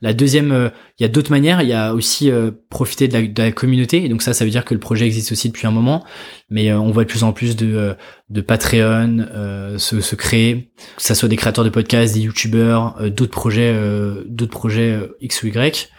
La 0.01 0.13
deuxième, 0.13 0.71
il 0.99 1.03
y 1.03 1.05
a 1.05 1.07
d'autres 1.07 1.31
manières. 1.31 1.61
Il 1.61 1.69
y 1.69 1.73
a 1.73 1.93
aussi 1.93 2.29
profiter 2.69 3.07
de 3.07 3.13
la, 3.13 3.21
de 3.21 3.41
la, 3.41 3.51
communauté. 3.53 4.03
Et 4.03 4.09
donc 4.09 4.21
ça, 4.21 4.33
ça 4.33 4.43
veut 4.43 4.51
dire 4.51 4.65
que 4.65 4.73
le 4.73 4.79
projet 4.81 5.05
existe 5.05 5.31
aussi 5.31 5.47
depuis 5.47 5.65
un 5.65 5.71
moment. 5.71 6.03
Mais 6.49 6.73
on 6.73 6.91
voit 6.91 7.05
de 7.05 7.09
plus 7.09 7.23
en 7.23 7.31
plus 7.31 7.55
de, 7.55 7.95
de 8.29 8.41
Patreon 8.41 9.25
se, 9.77 10.01
se, 10.01 10.15
créer, 10.15 10.73
que 10.97 11.03
ça 11.03 11.15
soit 11.15 11.29
des 11.29 11.37
créateurs 11.37 11.63
de 11.63 11.69
podcasts, 11.69 12.15
des 12.15 12.21
youtubeurs, 12.21 12.97
d'autres 13.11 13.31
projets, 13.31 13.73
d'autres 14.25 14.51
projets 14.51 14.99
X 15.21 15.43
ou 15.43 15.47
Y. 15.47 15.89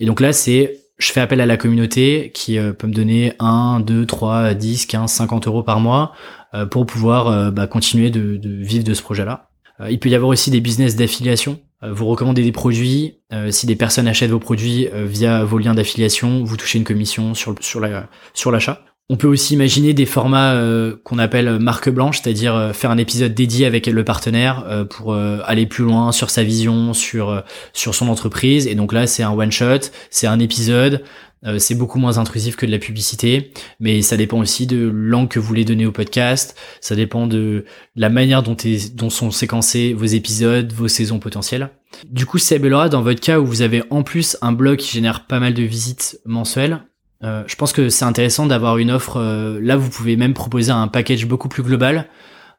Et 0.00 0.06
donc 0.06 0.20
là, 0.20 0.32
c'est 0.32 0.78
je 0.98 1.12
fais 1.12 1.20
appel 1.20 1.40
à 1.40 1.46
la 1.46 1.56
communauté 1.56 2.30
qui 2.34 2.58
euh, 2.58 2.72
peut 2.72 2.86
me 2.86 2.92
donner 2.92 3.32
1, 3.38 3.80
2, 3.80 4.04
3, 4.04 4.54
10, 4.54 4.86
15, 4.86 5.10
50 5.10 5.46
euros 5.46 5.62
par 5.62 5.80
mois 5.80 6.12
euh, 6.54 6.66
pour 6.66 6.86
pouvoir 6.86 7.28
euh, 7.28 7.50
bah, 7.50 7.66
continuer 7.66 8.10
de, 8.10 8.38
vivre 8.44 8.84
de 8.84 8.94
ce 8.94 9.02
projet-là. 9.02 9.48
il 9.88 9.98
peut 10.00 10.08
y 10.08 10.14
avoir 10.14 10.30
aussi 10.30 10.50
des 10.50 10.60
business 10.60 10.96
d'affiliation. 10.96 11.60
vous 11.82 12.06
recommandez 12.06 12.42
des 12.42 12.52
produits. 12.52 13.20
si 13.50 13.66
des 13.66 13.76
personnes 13.76 14.08
achètent 14.08 14.32
vos 14.32 14.40
produits 14.40 14.88
via 14.92 15.44
vos 15.44 15.58
liens 15.58 15.74
d'affiliation, 15.74 16.42
vous 16.42 16.56
touchez 16.56 16.78
une 16.78 16.84
commission 16.84 17.34
sur, 17.34 17.54
sur 17.60 17.80
l'achat. 17.80 18.80
On 19.10 19.16
peut 19.16 19.26
aussi 19.26 19.54
imaginer 19.54 19.94
des 19.94 20.04
formats 20.04 20.52
euh, 20.52 20.96
qu'on 21.02 21.18
appelle 21.18 21.58
marque 21.58 21.88
blanche, 21.88 22.20
c'est-à-dire 22.20 22.54
euh, 22.54 22.72
faire 22.74 22.90
un 22.90 22.98
épisode 22.98 23.32
dédié 23.32 23.64
avec 23.64 23.86
le 23.86 24.04
partenaire 24.04 24.64
euh, 24.68 24.84
pour 24.84 25.14
aller 25.14 25.66
plus 25.66 25.84
loin 25.84 26.12
sur 26.12 26.30
sa 26.30 26.42
vision, 26.42 26.92
sur 26.92 27.42
sur 27.72 27.94
son 27.94 28.08
entreprise. 28.08 28.66
Et 28.66 28.74
donc 28.74 28.92
là, 28.92 29.06
c'est 29.06 29.22
un 29.22 29.32
one 29.32 29.52
shot, 29.52 29.90
c'est 30.10 30.26
un 30.26 30.38
épisode. 30.38 31.02
Euh, 31.46 31.58
c'est 31.58 31.74
beaucoup 31.74 31.98
moins 31.98 32.18
intrusif 32.18 32.56
que 32.56 32.66
de 32.66 32.70
la 32.70 32.78
publicité, 32.78 33.52
mais 33.78 34.02
ça 34.02 34.16
dépend 34.16 34.38
aussi 34.40 34.66
de 34.66 34.90
l'angle 34.92 35.28
que 35.28 35.38
vous 35.38 35.46
voulez 35.46 35.64
donner 35.64 35.86
au 35.86 35.92
podcast. 35.92 36.56
Ça 36.80 36.96
dépend 36.96 37.26
de 37.26 37.64
la 37.94 38.08
manière 38.08 38.42
dont, 38.42 39.10
sont 39.10 39.30
séquencés 39.30 39.92
vos 39.92 40.04
épisodes, 40.04 40.72
vos 40.72 40.88
saisons 40.88 41.20
potentielles. 41.20 41.70
Du 42.06 42.26
coup, 42.26 42.38
Seb 42.38 42.64
et 42.64 42.70
dans 42.70 43.02
votre 43.02 43.20
cas 43.20 43.38
où 43.38 43.46
vous 43.46 43.62
avez 43.62 43.82
en 43.90 44.02
plus 44.02 44.36
un 44.42 44.52
blog 44.52 44.78
qui 44.78 44.92
génère 44.92 45.26
pas 45.26 45.40
mal 45.40 45.54
de 45.54 45.62
visites 45.62 46.20
mensuelles, 46.24 46.82
euh, 47.24 47.42
je 47.46 47.56
pense 47.56 47.72
que 47.72 47.88
c'est 47.88 48.04
intéressant 48.04 48.46
d'avoir 48.46 48.78
une 48.78 48.90
offre. 48.90 49.16
Euh, 49.16 49.58
là, 49.60 49.76
vous 49.76 49.90
pouvez 49.90 50.16
même 50.16 50.34
proposer 50.34 50.70
un 50.70 50.88
package 50.88 51.26
beaucoup 51.26 51.48
plus 51.48 51.62
global 51.62 52.08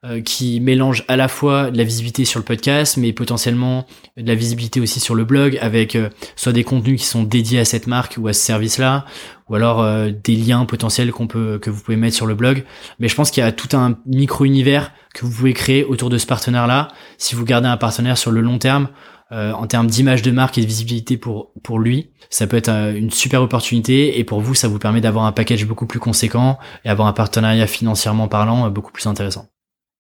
euh, 0.06 0.22
qui 0.22 0.60
mélange 0.60 1.06
à 1.08 1.16
la 1.16 1.28
fois 1.28 1.72
de 1.72 1.78
la 1.78 1.84
visibilité 1.84 2.26
sur 2.26 2.40
le 2.40 2.46
podcast, 2.46 2.98
mais 2.98 3.14
potentiellement 3.14 3.86
de 4.18 4.28
la 4.28 4.36
visibilité 4.36 4.82
aussi 4.82 5.00
sur 5.00 5.16
le 5.16 5.24
blog, 5.24 5.58
avec 5.62 5.98
soit 6.36 6.52
des 6.52 6.64
contenus 6.64 7.00
qui 7.00 7.08
sont 7.08 7.24
dédiés 7.24 7.60
à 7.60 7.66
cette 7.66 7.88
marque 7.88 8.16
ou 8.18 8.28
à 8.28 8.34
ce 8.34 8.42
service-là, 8.42 9.06
ou 9.48 9.56
alors 9.56 9.84
des 10.12 10.36
liens 10.36 10.66
potentiels 10.66 11.12
que 11.12 11.70
vous 11.70 11.82
pouvez 11.82 11.98
mettre 11.98 12.16
sur 12.16 12.28
le 12.28 12.36
blog. 12.36 12.64
Mais 13.00 13.08
je 13.08 13.16
pense 13.16 13.32
qu'il 13.32 13.44
y 13.44 13.48
a 13.48 13.52
tout 13.52 13.76
un 13.76 13.98
micro 14.06 14.46
univers 14.46 14.92
que 15.14 15.26
vous 15.26 15.32
pouvez 15.32 15.54
créer 15.54 15.84
autour 15.84 16.10
de 16.10 16.18
ce 16.18 16.28
partenaire-là. 16.28 16.90
Si 17.18 17.36
vous 17.36 17.46
gardez 17.46 17.68
un 17.68 17.78
partenaire 17.78 18.18
sur 18.18 18.32
le 18.32 18.42
long 18.42 18.58
terme, 18.58 18.90
euh, 19.32 19.52
en 19.52 19.68
termes 19.68 19.88
d'image 19.88 20.24
de 20.24 20.32
marque 20.32 20.58
et 20.58 20.62
de 20.62 20.66
visibilité 20.66 21.16
pour 21.16 21.52
pour 21.62 21.78
lui, 21.78 22.10
ça 22.32 22.48
peut 22.48 22.58
être 22.58 22.70
euh, 22.70 22.96
une 22.96 23.12
super 23.12 23.44
opportunité 23.44 24.18
et 24.18 24.24
pour 24.24 24.42
vous, 24.42 24.56
ça 24.56 24.68
vous 24.68 24.80
permet 24.80 25.02
d'avoir 25.02 25.26
un 25.26 25.32
package 25.32 25.66
beaucoup 25.66 25.86
plus 25.86 26.00
conséquent 26.00 26.58
et 26.84 26.90
avoir 26.90 27.08
un 27.08 27.14
partenariat 27.14 27.68
financièrement 27.68 28.28
parlant 28.28 28.66
euh, 28.66 28.70
beaucoup 28.70 28.92
plus 28.92 29.06
intéressant. 29.06 29.48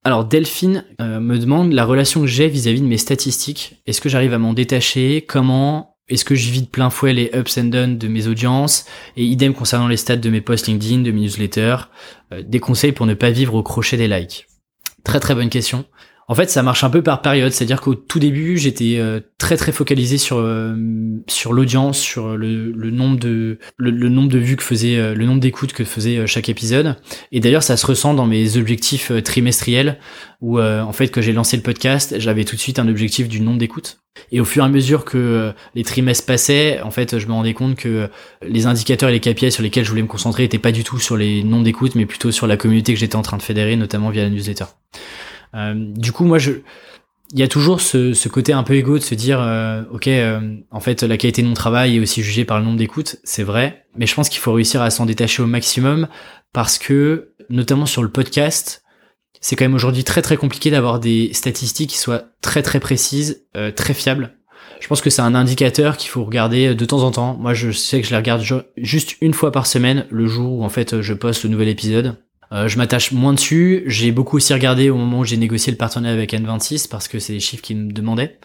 Alors 0.04 0.24
Delphine 0.24 0.86
me 1.00 1.38
demande 1.38 1.74
la 1.74 1.84
relation 1.84 2.22
que 2.22 2.28
j'ai 2.28 2.48
vis-à-vis 2.48 2.80
de 2.80 2.88
mes 2.88 2.98
statistiques. 2.98 3.82
Est-ce 3.86 4.00
que 4.00 4.08
j'arrive 4.08 4.34
à 4.34 4.38
m'en 4.38 4.54
détacher? 4.54 5.26
Comment? 5.28 5.98
Est-ce 6.08 6.24
que 6.24 6.36
je 6.36 6.50
vis 6.52 6.62
de 6.62 6.68
plein 6.68 6.90
fouet 6.90 7.12
les 7.12 7.30
ups 7.36 7.58
and 7.58 7.66
downs 7.66 7.98
de 7.98 8.08
mes 8.08 8.28
audiences? 8.28 8.86
Et 9.18 9.26
idem 9.26 9.54
concernant 9.54 9.90
les 9.90 9.98
stats 9.98 10.16
de 10.16 10.30
mes 10.30 10.40
posts 10.40 10.68
LinkedIn, 10.68 11.02
de 11.02 11.12
mes 11.12 11.20
newsletters. 11.20 11.90
des 12.32 12.62
conseils 12.62 12.94
pour 12.94 13.08
ne 13.08 13.14
pas 13.14 13.30
vivre 13.30 13.56
au 13.56 13.62
crochet 13.62 13.98
des 13.98 14.08
likes. 14.08 14.48
Très 15.04 15.20
très 15.20 15.36
bonne 15.36 15.50
question. 15.50 15.84
En 16.30 16.36
fait, 16.36 16.52
ça 16.52 16.62
marche 16.62 16.84
un 16.84 16.92
peu 16.92 17.02
par 17.02 17.24
période, 17.24 17.52
c'est-à-dire 17.52 17.82
qu'au 17.82 17.96
tout 17.96 18.20
début, 18.20 18.56
j'étais 18.56 18.98
euh, 19.00 19.20
très 19.40 19.58
très 19.58 19.72
focalisé 19.72 20.20
sur 20.20 20.38
euh, 20.38 20.76
sur 21.26 21.54
l'audience, 21.54 21.98
sur 21.98 22.38
le, 22.38 22.72
nombre 22.92 23.20
de 23.20 23.58
le, 23.78 24.10
nombre 24.10 24.30
de 24.30 24.38
vues 24.38 24.56
que 24.56 24.64
faisait 24.64 24.96
euh, 24.98 25.16
le 25.16 25.26
nombre 25.26 25.40
d'écoutes 25.40 25.74
que 25.74 25.84
faisait 25.84 26.28
chaque 26.28 26.48
épisode. 26.48 26.98
Et 27.32 27.40
d'ailleurs, 27.40 27.64
ça 27.64 27.78
se 27.78 27.86
ressent 27.88 28.14
dans 28.14 28.28
mes 28.28 28.58
objectifs 28.58 29.12
trimestriels 29.24 29.98
où 30.40 30.62
en 30.62 30.94
fait 30.94 31.10
que 31.10 31.20
j'ai 31.20 31.34
lancé 31.34 31.58
le 31.58 31.64
podcast, 31.64 32.16
j'avais 32.20 32.46
tout 32.46 32.56
de 32.56 32.62
suite 32.62 32.80
un 32.80 32.88
objectif 32.88 33.28
du 33.28 33.42
nombre 33.42 33.58
d'écoutes. 33.58 33.98
Et 34.32 34.40
au 34.40 34.46
fur 34.46 34.64
et 34.64 34.66
à 34.68 34.70
mesure 34.70 35.04
que 35.04 35.52
les 35.76 35.84
trimestres 35.84 36.26
passaient, 36.26 36.80
en 36.82 36.92
fait, 36.92 37.18
je 37.18 37.28
me 37.28 37.34
rendais 37.34 37.54
compte 37.54 37.76
que 37.76 38.08
les 38.48 38.68
indicateurs 38.68 39.10
et 39.10 39.14
les 39.14 39.20
KPI 39.20 39.52
sur 39.52 39.64
lesquels 39.64 39.84
je 39.84 39.90
voulais 39.90 40.02
me 40.02 40.08
concentrer 40.08 40.44
étaient 40.46 40.60
pas 40.60 40.72
du 40.72 40.84
tout 40.86 41.00
sur 41.00 41.18
les 41.18 41.44
nombres 41.44 41.64
d'écoutes, 41.64 41.96
mais 41.96 42.06
plutôt 42.06 42.32
sur 42.32 42.48
la 42.48 42.56
communauté 42.56 42.94
que 42.94 43.00
j'étais 43.00 43.18
en 43.18 43.22
train 43.22 43.38
de 43.38 43.42
fédérer, 43.42 43.76
notamment 43.76 44.12
via 44.12 44.24
la 44.24 44.30
newsletter. 44.30 44.66
Euh, 45.56 45.74
du 45.76 46.12
coup, 46.12 46.26
moi, 46.26 46.38
je, 46.38 46.52
il 47.34 47.40
y 47.40 47.44
a 47.44 47.48
toujours 47.48 47.82
ce, 47.82 48.14
ce, 48.14 48.30
côté 48.30 48.54
un 48.54 48.64
peu 48.64 48.74
égo 48.76 48.98
de 48.98 49.04
se 49.04 49.16
dire, 49.16 49.40
euh, 49.42 49.84
ok, 49.92 50.08
euh, 50.08 50.58
en 50.72 50.80
fait, 50.80 51.04
la 51.04 51.18
qualité 51.18 51.42
de 51.42 51.48
mon 51.48 51.54
travail 51.54 51.98
est 51.98 52.00
aussi 52.00 52.24
jugée 52.24 52.46
par 52.46 52.60
le 52.60 52.66
nombre 52.66 52.78
d'écoutes, 52.78 53.18
c'est 53.24 53.44
vrai, 53.44 53.86
mais 53.96 54.06
je 54.06 54.16
pense 54.16 54.30
qu'il 54.30 54.40
faut 54.40 54.54
réussir 54.54 54.82
à 54.82 54.90
s'en 54.90 55.06
détacher 55.06 55.42
au 55.42 55.48
maximum 55.48 56.08
parce 56.54 56.78
que, 56.78 57.34
notamment 57.50 57.86
sur 57.86 58.04
le 58.04 58.10
podcast, 58.10 58.84
c'est 59.42 59.56
quand 59.56 59.66
même 59.66 59.76
aujourd'hui 59.76 60.04
très 60.04 60.22
très 60.22 60.38
compliqué 60.38 60.70
d'avoir 60.70 61.00
des 61.00 61.32
statistiques 61.34 61.92
qui 61.92 61.98
soient 61.98 62.26
très 62.42 62.62
très 62.62 62.80
précises, 62.80 63.46
très 63.76 63.94
fiables. 63.94 64.36
Je 64.82 64.88
pense 64.88 65.02
que 65.02 65.10
c'est 65.10 65.22
un 65.22 65.34
indicateur 65.34 65.96
qu'il 65.98 66.10
faut 66.10 66.26
regarder 66.26 66.76
de 66.76 66.86
temps 66.86 67.04
en 67.04 67.12
temps. 67.12 67.38
Moi, 67.38 67.54
je 67.54 67.72
sais 67.72 68.02
que 68.02 68.06
je 68.06 68.12
les 68.12 68.18
regarde 68.18 68.44
juste 68.78 69.16
une 69.22 69.34
fois 69.34 69.52
par 69.52 69.66
semaine, 69.66 70.06
le 70.10 70.28
jour 70.28 70.60
où 70.60 70.64
en 70.64 70.70
fait 70.70 71.02
je 71.02 71.14
poste 71.14 71.44
le 71.44 71.50
nouvel 71.50 71.70
épisode. 71.70 72.18
Euh, 72.52 72.68
je 72.68 72.78
m'attache 72.78 73.12
moins 73.12 73.34
dessus. 73.34 73.84
J'ai 73.86 74.12
beaucoup 74.12 74.38
aussi 74.38 74.54
regardé 74.54 74.90
au 74.90 74.96
moment 74.96 75.20
où 75.20 75.26
j'ai 75.26 75.38
négocié 75.38 75.72
le 75.72 75.78
partenariat 75.78 76.16
avec 76.16 76.34
N26 76.34 76.90
parce 76.90 77.08
que 77.08 77.20
c'est 77.20 77.34
des 77.34 77.40
chiffres 77.40 77.62
qui 77.62 77.76
me 77.76 77.92
demandaient. 77.92 78.40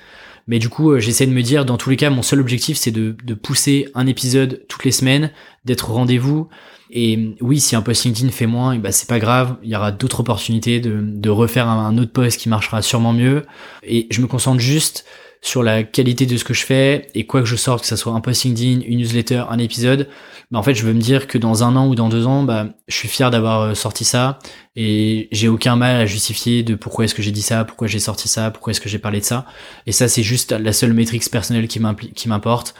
Mais 0.46 0.59
du 0.59 0.68
coup, 0.68 0.90
euh, 0.90 1.00
j'essaie 1.00 1.26
de 1.26 1.32
me 1.32 1.42
dire, 1.42 1.64
dans 1.64 1.78
tous 1.78 1.88
les 1.88 1.96
cas, 1.96 2.11
mon 2.11 2.22
seul 2.22 2.40
objectif, 2.40 2.76
c'est 2.76 2.90
de, 2.90 3.16
de, 3.24 3.34
pousser 3.34 3.88
un 3.94 4.07
épisode 4.07 4.62
toutes 4.68 4.84
les 4.84 4.92
semaines, 4.92 5.30
d'être 5.64 5.90
au 5.90 5.94
rendez-vous. 5.94 6.48
Et 6.90 7.34
oui, 7.40 7.61
si 7.61 7.76
un 7.76 7.82
post 7.82 8.05
LinkedIn 8.05 8.30
fait 8.30 8.46
moins, 8.46 8.76
bah 8.76 8.92
c'est 8.92 9.09
pas 9.09 9.18
grave. 9.18 9.57
Il 9.62 9.70
y 9.70 9.76
aura 9.76 9.90
d'autres 9.90 10.20
opportunités 10.20 10.80
de, 10.80 11.00
de 11.02 11.30
refaire 11.30 11.66
un, 11.66 11.86
un, 11.86 11.96
autre 11.96 12.12
post 12.12 12.38
qui 12.38 12.50
marchera 12.50 12.82
sûrement 12.82 13.14
mieux. 13.14 13.46
Et 13.82 14.07
je 14.11 14.20
me 14.20 14.26
concentre 14.26 14.61
juste 14.61 15.07
sur 15.45 15.62
la 15.62 15.82
qualité 15.82 16.24
de 16.24 16.38
ce 16.38 16.45
que 16.45 16.55
je 16.55 16.64
fais 16.64 17.09
et 17.14 17.26
quoi 17.26 17.40
que 17.40 17.47
je 17.47 17.55
sorte, 17.55 17.82
que 17.82 17.86
ça 17.86 17.99
soit 17.99 18.14
un 18.14 18.22
post 18.22 18.45
LinkedIn, 18.45 18.80
une 18.86 18.99
newsletter, 18.99 19.45
un 19.51 19.59
épisode, 19.59 20.09
bah 20.51 20.59
en 20.59 20.62
fait 20.62 20.74
je 20.74 20.86
veux 20.86 20.95
me 20.95 21.01
dire 21.01 21.26
que 21.26 21.36
dans 21.36 21.64
un 21.64 21.76
an 21.76 21.86
ou 21.86 21.95
dans 21.95 22.09
deux 22.09 22.26
ans, 22.26 22.45
bah 22.45 22.68
je 22.88 22.97
suis 22.97 23.09
fier 23.09 23.30
d'avoir 23.30 23.61
euh, 23.61 23.74
sorti 23.74 24.07
ça 24.07 24.38
et 24.74 25.28
j'ai 25.32 25.49
aucun 25.49 25.76
mal 25.76 26.01
à 26.01 26.07
justifier 26.07 26.62
de 26.62 26.74
pourquoi 26.74 27.05
est-ce 27.05 27.14
que 27.14 27.20
j'ai 27.20 27.30
dit 27.30 27.42
ça, 27.42 27.64
pourquoi 27.66 27.88
j'ai 27.88 27.99
sorti 27.99 28.26
ça, 28.26 28.51
pourquoi 28.51 28.70
est-ce 28.70 28.80
que 28.80 28.88
j'ai 28.88 28.99
parlé 28.99 29.20
de 29.20 29.24
ça. 29.26 29.45
Et 29.86 29.92
ça 29.92 30.09
c'est 30.09 30.22
juste 30.22 30.53
la 30.53 30.72
seule 30.72 30.95
métrique 30.95 31.30
personnelle 31.30 31.68
qui 31.68 32.28
m'importe. 32.28 32.74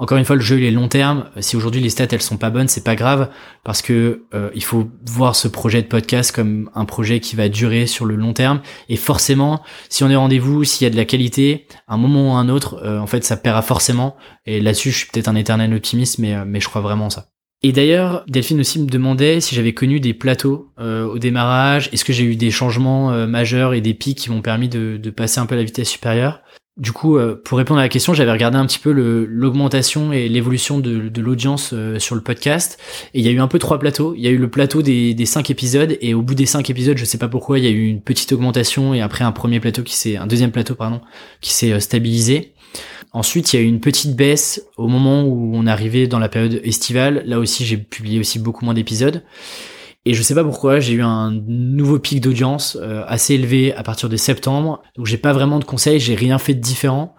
Encore 0.00 0.16
une 0.16 0.24
fois, 0.24 0.36
le 0.36 0.40
jeu 0.40 0.58
il 0.58 0.64
est 0.64 0.70
long 0.70 0.88
terme. 0.88 1.26
Si 1.40 1.56
aujourd'hui 1.56 1.82
les 1.82 1.90
stats 1.90 2.06
elles 2.10 2.22
sont 2.22 2.38
pas 2.38 2.48
bonnes, 2.48 2.68
c'est 2.68 2.84
pas 2.84 2.96
grave 2.96 3.28
parce 3.64 3.82
que 3.82 4.22
euh, 4.32 4.48
il 4.54 4.64
faut 4.64 4.90
voir 5.04 5.36
ce 5.36 5.46
projet 5.46 5.82
de 5.82 5.86
podcast 5.88 6.32
comme 6.34 6.70
un 6.74 6.86
projet 6.86 7.20
qui 7.20 7.36
va 7.36 7.50
durer 7.50 7.86
sur 7.86 8.06
le 8.06 8.16
long 8.16 8.32
terme. 8.32 8.62
Et 8.88 8.96
forcément, 8.96 9.60
si 9.90 10.02
on 10.02 10.08
est 10.08 10.16
rendez-vous, 10.16 10.64
s'il 10.64 10.86
y 10.86 10.88
a 10.88 10.90
de 10.90 10.96
la 10.96 11.04
qualité, 11.04 11.66
un 11.86 11.98
moment 11.98 12.32
ou 12.32 12.36
un 12.38 12.48
autre, 12.48 12.80
euh, 12.82 12.98
en 12.98 13.06
fait, 13.06 13.24
ça 13.24 13.36
paiera 13.36 13.60
forcément. 13.60 14.16
Et 14.46 14.62
là-dessus, 14.62 14.90
je 14.90 14.96
suis 14.96 15.06
peut-être 15.08 15.28
un 15.28 15.34
éternel 15.34 15.74
optimiste, 15.74 16.18
mais 16.18 16.34
euh, 16.34 16.44
mais 16.46 16.60
je 16.60 16.68
crois 16.70 16.80
vraiment 16.80 17.10
ça. 17.10 17.26
Et 17.62 17.72
d'ailleurs, 17.72 18.24
Delphine 18.26 18.60
aussi 18.60 18.80
me 18.80 18.86
demandait 18.86 19.42
si 19.42 19.54
j'avais 19.54 19.74
connu 19.74 20.00
des 20.00 20.14
plateaux 20.14 20.72
au 20.78 21.18
démarrage. 21.18 21.90
Est-ce 21.92 22.06
que 22.06 22.12
j'ai 22.14 22.24
eu 22.24 22.34
des 22.34 22.50
changements 22.50 23.10
majeurs 23.26 23.74
et 23.74 23.82
des 23.82 23.92
pics 23.92 24.16
qui 24.16 24.30
m'ont 24.30 24.40
permis 24.40 24.70
de 24.70 25.10
passer 25.10 25.40
un 25.40 25.44
peu 25.44 25.56
à 25.56 25.58
la 25.58 25.64
vitesse 25.64 25.90
supérieure? 25.90 26.40
Du 26.80 26.92
coup, 26.92 27.18
euh, 27.18 27.40
pour 27.44 27.58
répondre 27.58 27.78
à 27.78 27.82
la 27.82 27.90
question, 27.90 28.14
j'avais 28.14 28.32
regardé 28.32 28.56
un 28.56 28.64
petit 28.64 28.78
peu 28.78 28.90
l'augmentation 28.90 30.14
et 30.14 30.30
l'évolution 30.30 30.78
de, 30.78 31.20
l'audience 31.20 31.72
euh, 31.74 31.98
sur 31.98 32.14
le 32.14 32.22
podcast. 32.22 32.78
Et 33.12 33.20
il 33.20 33.26
y 33.26 33.28
a 33.28 33.32
eu 33.32 33.38
un 33.38 33.48
peu 33.48 33.58
trois 33.58 33.78
plateaux. 33.78 34.14
Il 34.16 34.22
y 34.22 34.26
a 34.26 34.30
eu 34.30 34.38
le 34.38 34.48
plateau 34.48 34.80
des, 34.80 35.26
cinq 35.26 35.50
épisodes, 35.50 35.98
et 36.00 36.14
au 36.14 36.22
bout 36.22 36.34
des 36.34 36.46
cinq 36.46 36.70
épisodes, 36.70 36.96
je 36.96 37.04
sais 37.04 37.18
pas 37.18 37.28
pourquoi, 37.28 37.58
il 37.58 37.66
y 37.66 37.68
a 37.68 37.70
eu 37.70 37.86
une 37.86 38.00
petite 38.00 38.32
augmentation, 38.32 38.94
et 38.94 39.02
après 39.02 39.24
un 39.24 39.32
premier 39.32 39.60
plateau 39.60 39.82
qui 39.82 39.94
s'est, 39.94 40.16
un 40.16 40.26
deuxième 40.26 40.52
plateau 40.52 40.74
pardon, 40.74 41.02
qui 41.42 41.52
s'est 41.52 41.72
euh, 41.72 41.80
stabilisé. 41.80 42.54
Ensuite, 43.12 43.52
il 43.52 43.56
y 43.56 43.58
a 43.58 43.62
eu 43.62 43.68
une 43.68 43.80
petite 43.80 44.16
baisse 44.16 44.64
au 44.78 44.88
moment 44.88 45.24
où 45.24 45.52
on 45.54 45.66
arrivait 45.66 46.06
dans 46.06 46.18
la 46.18 46.30
période 46.30 46.62
estivale. 46.64 47.24
Là 47.26 47.38
aussi, 47.40 47.66
j'ai 47.66 47.76
publié 47.76 48.18
aussi 48.20 48.38
beaucoup 48.38 48.64
moins 48.64 48.72
d'épisodes. 48.72 49.22
Et 50.06 50.14
je 50.14 50.22
sais 50.22 50.34
pas 50.34 50.44
pourquoi, 50.44 50.80
j'ai 50.80 50.94
eu 50.94 51.02
un 51.02 51.30
nouveau 51.30 51.98
pic 51.98 52.22
d'audience 52.22 52.78
euh, 52.80 53.04
assez 53.06 53.34
élevé 53.34 53.74
à 53.74 53.82
partir 53.82 54.08
de 54.08 54.16
septembre. 54.16 54.82
Donc 54.96 55.04
j'ai 55.06 55.18
pas 55.18 55.32
vraiment 55.32 55.58
de 55.58 55.64
conseils, 55.64 56.00
j'ai 56.00 56.14
rien 56.14 56.38
fait 56.38 56.54
de 56.54 56.60
différent, 56.60 57.14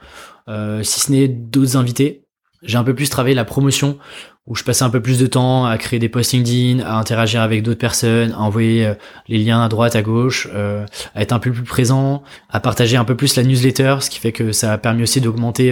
euh, 0.47 0.81
si 0.81 0.99
ce 0.99 1.11
n'est 1.11 1.27
d'autres 1.27 1.77
invités. 1.77 2.25
J'ai 2.63 2.77
un 2.77 2.83
peu 2.83 2.95
plus 2.95 3.09
travaillé 3.09 3.35
la 3.35 3.45
promotion, 3.45 3.99
où 4.47 4.55
je 4.55 4.63
passais 4.63 4.83
un 4.83 4.89
peu 4.89 5.01
plus 5.01 5.19
de 5.19 5.27
temps 5.27 5.65
à 5.65 5.77
créer 5.77 5.99
des 5.99 6.09
posts 6.09 6.33
LinkedIn, 6.33 6.83
à 6.83 6.95
interagir 6.97 7.41
avec 7.41 7.61
d'autres 7.61 7.79
personnes, 7.79 8.31
à 8.31 8.39
envoyer 8.39 8.87
euh, 8.87 8.93
les 9.27 9.37
liens 9.37 9.63
à 9.63 9.69
droite, 9.69 9.95
à 9.95 10.01
gauche, 10.01 10.47
à 10.47 11.21
être 11.21 11.33
un 11.33 11.39
peu 11.39 11.51
plus 11.51 11.63
présent, 11.63 12.23
à 12.49 12.59
partager 12.59 12.97
un 12.97 13.05
peu 13.05 13.15
plus 13.15 13.35
la 13.35 13.43
newsletter, 13.43 13.97
ce 14.01 14.09
qui 14.09 14.19
fait 14.19 14.31
que 14.31 14.51
ça 14.51 14.73
a 14.73 14.77
permis 14.79 15.03
aussi 15.03 15.21
d'augmenter 15.21 15.71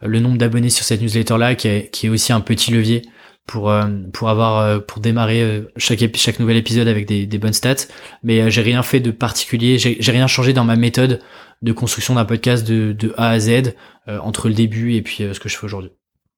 le 0.00 0.20
nombre 0.20 0.38
d'abonnés 0.38 0.70
sur 0.70 0.84
cette 0.84 1.02
newsletter-là, 1.02 1.56
qui 1.56 1.68
est, 1.68 1.90
qui 1.90 2.06
est 2.06 2.10
aussi 2.10 2.32
un 2.32 2.40
petit 2.40 2.72
levier 2.72 3.02
pour 3.46 3.70
euh, 3.70 3.86
pour 4.12 4.28
avoir 4.30 4.58
euh, 4.58 4.78
pour 4.78 5.00
démarrer 5.00 5.42
euh, 5.42 5.70
chaque 5.76 6.04
chaque 6.16 6.38
nouvel 6.38 6.56
épisode 6.56 6.88
avec 6.88 7.06
des, 7.06 7.26
des 7.26 7.38
bonnes 7.38 7.52
stats. 7.52 7.86
Mais 8.22 8.50
j'ai 8.50 8.62
rien 8.62 8.82
fait 8.82 9.00
de 9.00 9.10
particulier. 9.10 9.78
J'ai 9.78 10.12
rien 10.12 10.26
changé 10.26 10.52
dans 10.52 10.64
ma 10.64 10.76
méthode 10.76 11.20
de 11.62 11.72
construction 11.72 12.14
d'un 12.14 12.24
podcast 12.24 12.66
de, 12.66 12.92
de 12.92 13.14
A 13.16 13.30
à 13.30 13.38
Z 13.38 13.74
entre 14.06 14.48
le 14.48 14.54
début 14.54 14.94
et 14.94 15.02
puis 15.02 15.24
ce 15.32 15.40
que 15.40 15.48
je 15.48 15.56
fais 15.56 15.64
aujourd'hui. 15.64 15.90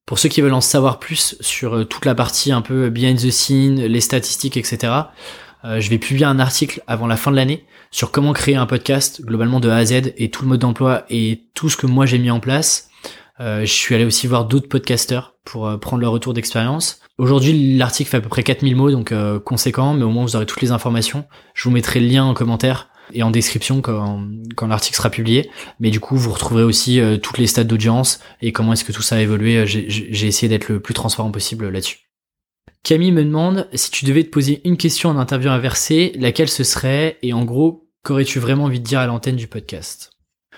Pour 0.05 0.19
ceux 0.19 0.29
qui 0.29 0.39
veulent 0.39 0.53
en 0.53 0.61
savoir 0.61 0.99
plus 0.99 1.35
sur 1.41 1.85
toute 1.87 2.05
la 2.05 2.15
partie 2.15 2.53
un 2.53 2.61
peu 2.61 2.89
behind 2.89 3.17
the 3.17 3.29
scene 3.29 3.81
les 3.81 3.99
statistiques 3.99 4.55
etc 4.55 4.93
je 5.65 5.89
vais 5.89 5.97
publier 5.97 6.25
un 6.25 6.39
article 6.39 6.81
avant 6.87 7.07
la 7.07 7.17
fin 7.17 7.31
de 7.31 7.35
l'année 7.35 7.65
sur 7.91 8.11
comment 8.11 8.31
créer 8.31 8.55
un 8.55 8.67
podcast 8.67 9.21
globalement 9.21 9.59
de 9.59 9.69
A 9.69 9.75
à 9.75 9.85
Z 9.85 10.13
et 10.15 10.29
tout 10.29 10.43
le 10.43 10.49
mode 10.49 10.61
d'emploi 10.61 11.03
et 11.09 11.43
tout 11.53 11.69
ce 11.69 11.75
que 11.75 11.87
moi 11.87 12.05
j'ai 12.05 12.19
mis 12.19 12.31
en 12.31 12.39
place 12.39 12.89
je 13.39 13.65
suis 13.65 13.95
allé 13.95 14.05
aussi 14.05 14.27
voir 14.27 14.45
d'autres 14.45 14.69
podcasteurs 14.69 15.37
pour 15.47 15.67
euh, 15.67 15.77
prendre 15.77 16.01
leur 16.01 16.11
retour 16.11 16.33
d'expérience. 16.33 16.99
Aujourd'hui, 17.17 17.75
l'article 17.77 18.09
fait 18.09 18.17
à 18.17 18.21
peu 18.21 18.29
près 18.29 18.43
4000 18.43 18.75
mots, 18.75 18.91
donc 18.91 19.11
euh, 19.11 19.39
conséquent, 19.39 19.93
mais 19.93 20.03
au 20.03 20.09
moins 20.09 20.23
vous 20.23 20.35
aurez 20.35 20.45
toutes 20.45 20.61
les 20.61 20.71
informations. 20.71 21.25
Je 21.53 21.63
vous 21.63 21.71
mettrai 21.71 21.99
le 21.99 22.07
lien 22.07 22.25
en 22.25 22.33
commentaire 22.33 22.89
et 23.13 23.23
en 23.23 23.31
description 23.31 23.81
quand, 23.81 24.27
quand 24.55 24.67
l'article 24.67 24.97
sera 24.97 25.09
publié. 25.09 25.49
Mais 25.79 25.89
du 25.89 25.99
coup, 25.99 26.17
vous 26.17 26.31
retrouverez 26.31 26.63
aussi 26.63 26.99
toutes 27.23 27.37
les 27.37 27.47
stats 27.47 27.63
d'audience 27.63 28.19
et 28.41 28.51
comment 28.51 28.73
est-ce 28.73 28.83
que 28.83 28.91
tout 28.91 29.01
ça 29.01 29.15
a 29.15 29.21
évolué. 29.21 29.65
J'ai 29.65 30.27
essayé 30.27 30.49
d'être 30.49 30.67
le 30.67 30.81
plus 30.81 30.93
transparent 30.93 31.31
possible 31.31 31.69
là-dessus. 31.69 31.99
Camille 32.83 33.13
me 33.13 33.23
demande 33.23 33.69
si 33.73 33.91
tu 33.91 34.03
devais 34.03 34.23
te 34.23 34.29
poser 34.29 34.61
une 34.65 34.75
question 34.75 35.09
en 35.09 35.17
interview 35.17 35.49
inversée, 35.49 36.11
laquelle 36.17 36.49
ce 36.49 36.65
serait? 36.65 37.17
Et 37.21 37.31
en 37.31 37.45
gros, 37.45 37.89
qu'aurais-tu 38.03 38.39
vraiment 38.39 38.65
envie 38.65 38.81
de 38.81 38.85
dire 38.85 38.99
à 38.99 39.07
l'antenne 39.07 39.37
du 39.37 39.47
podcast? 39.47 40.16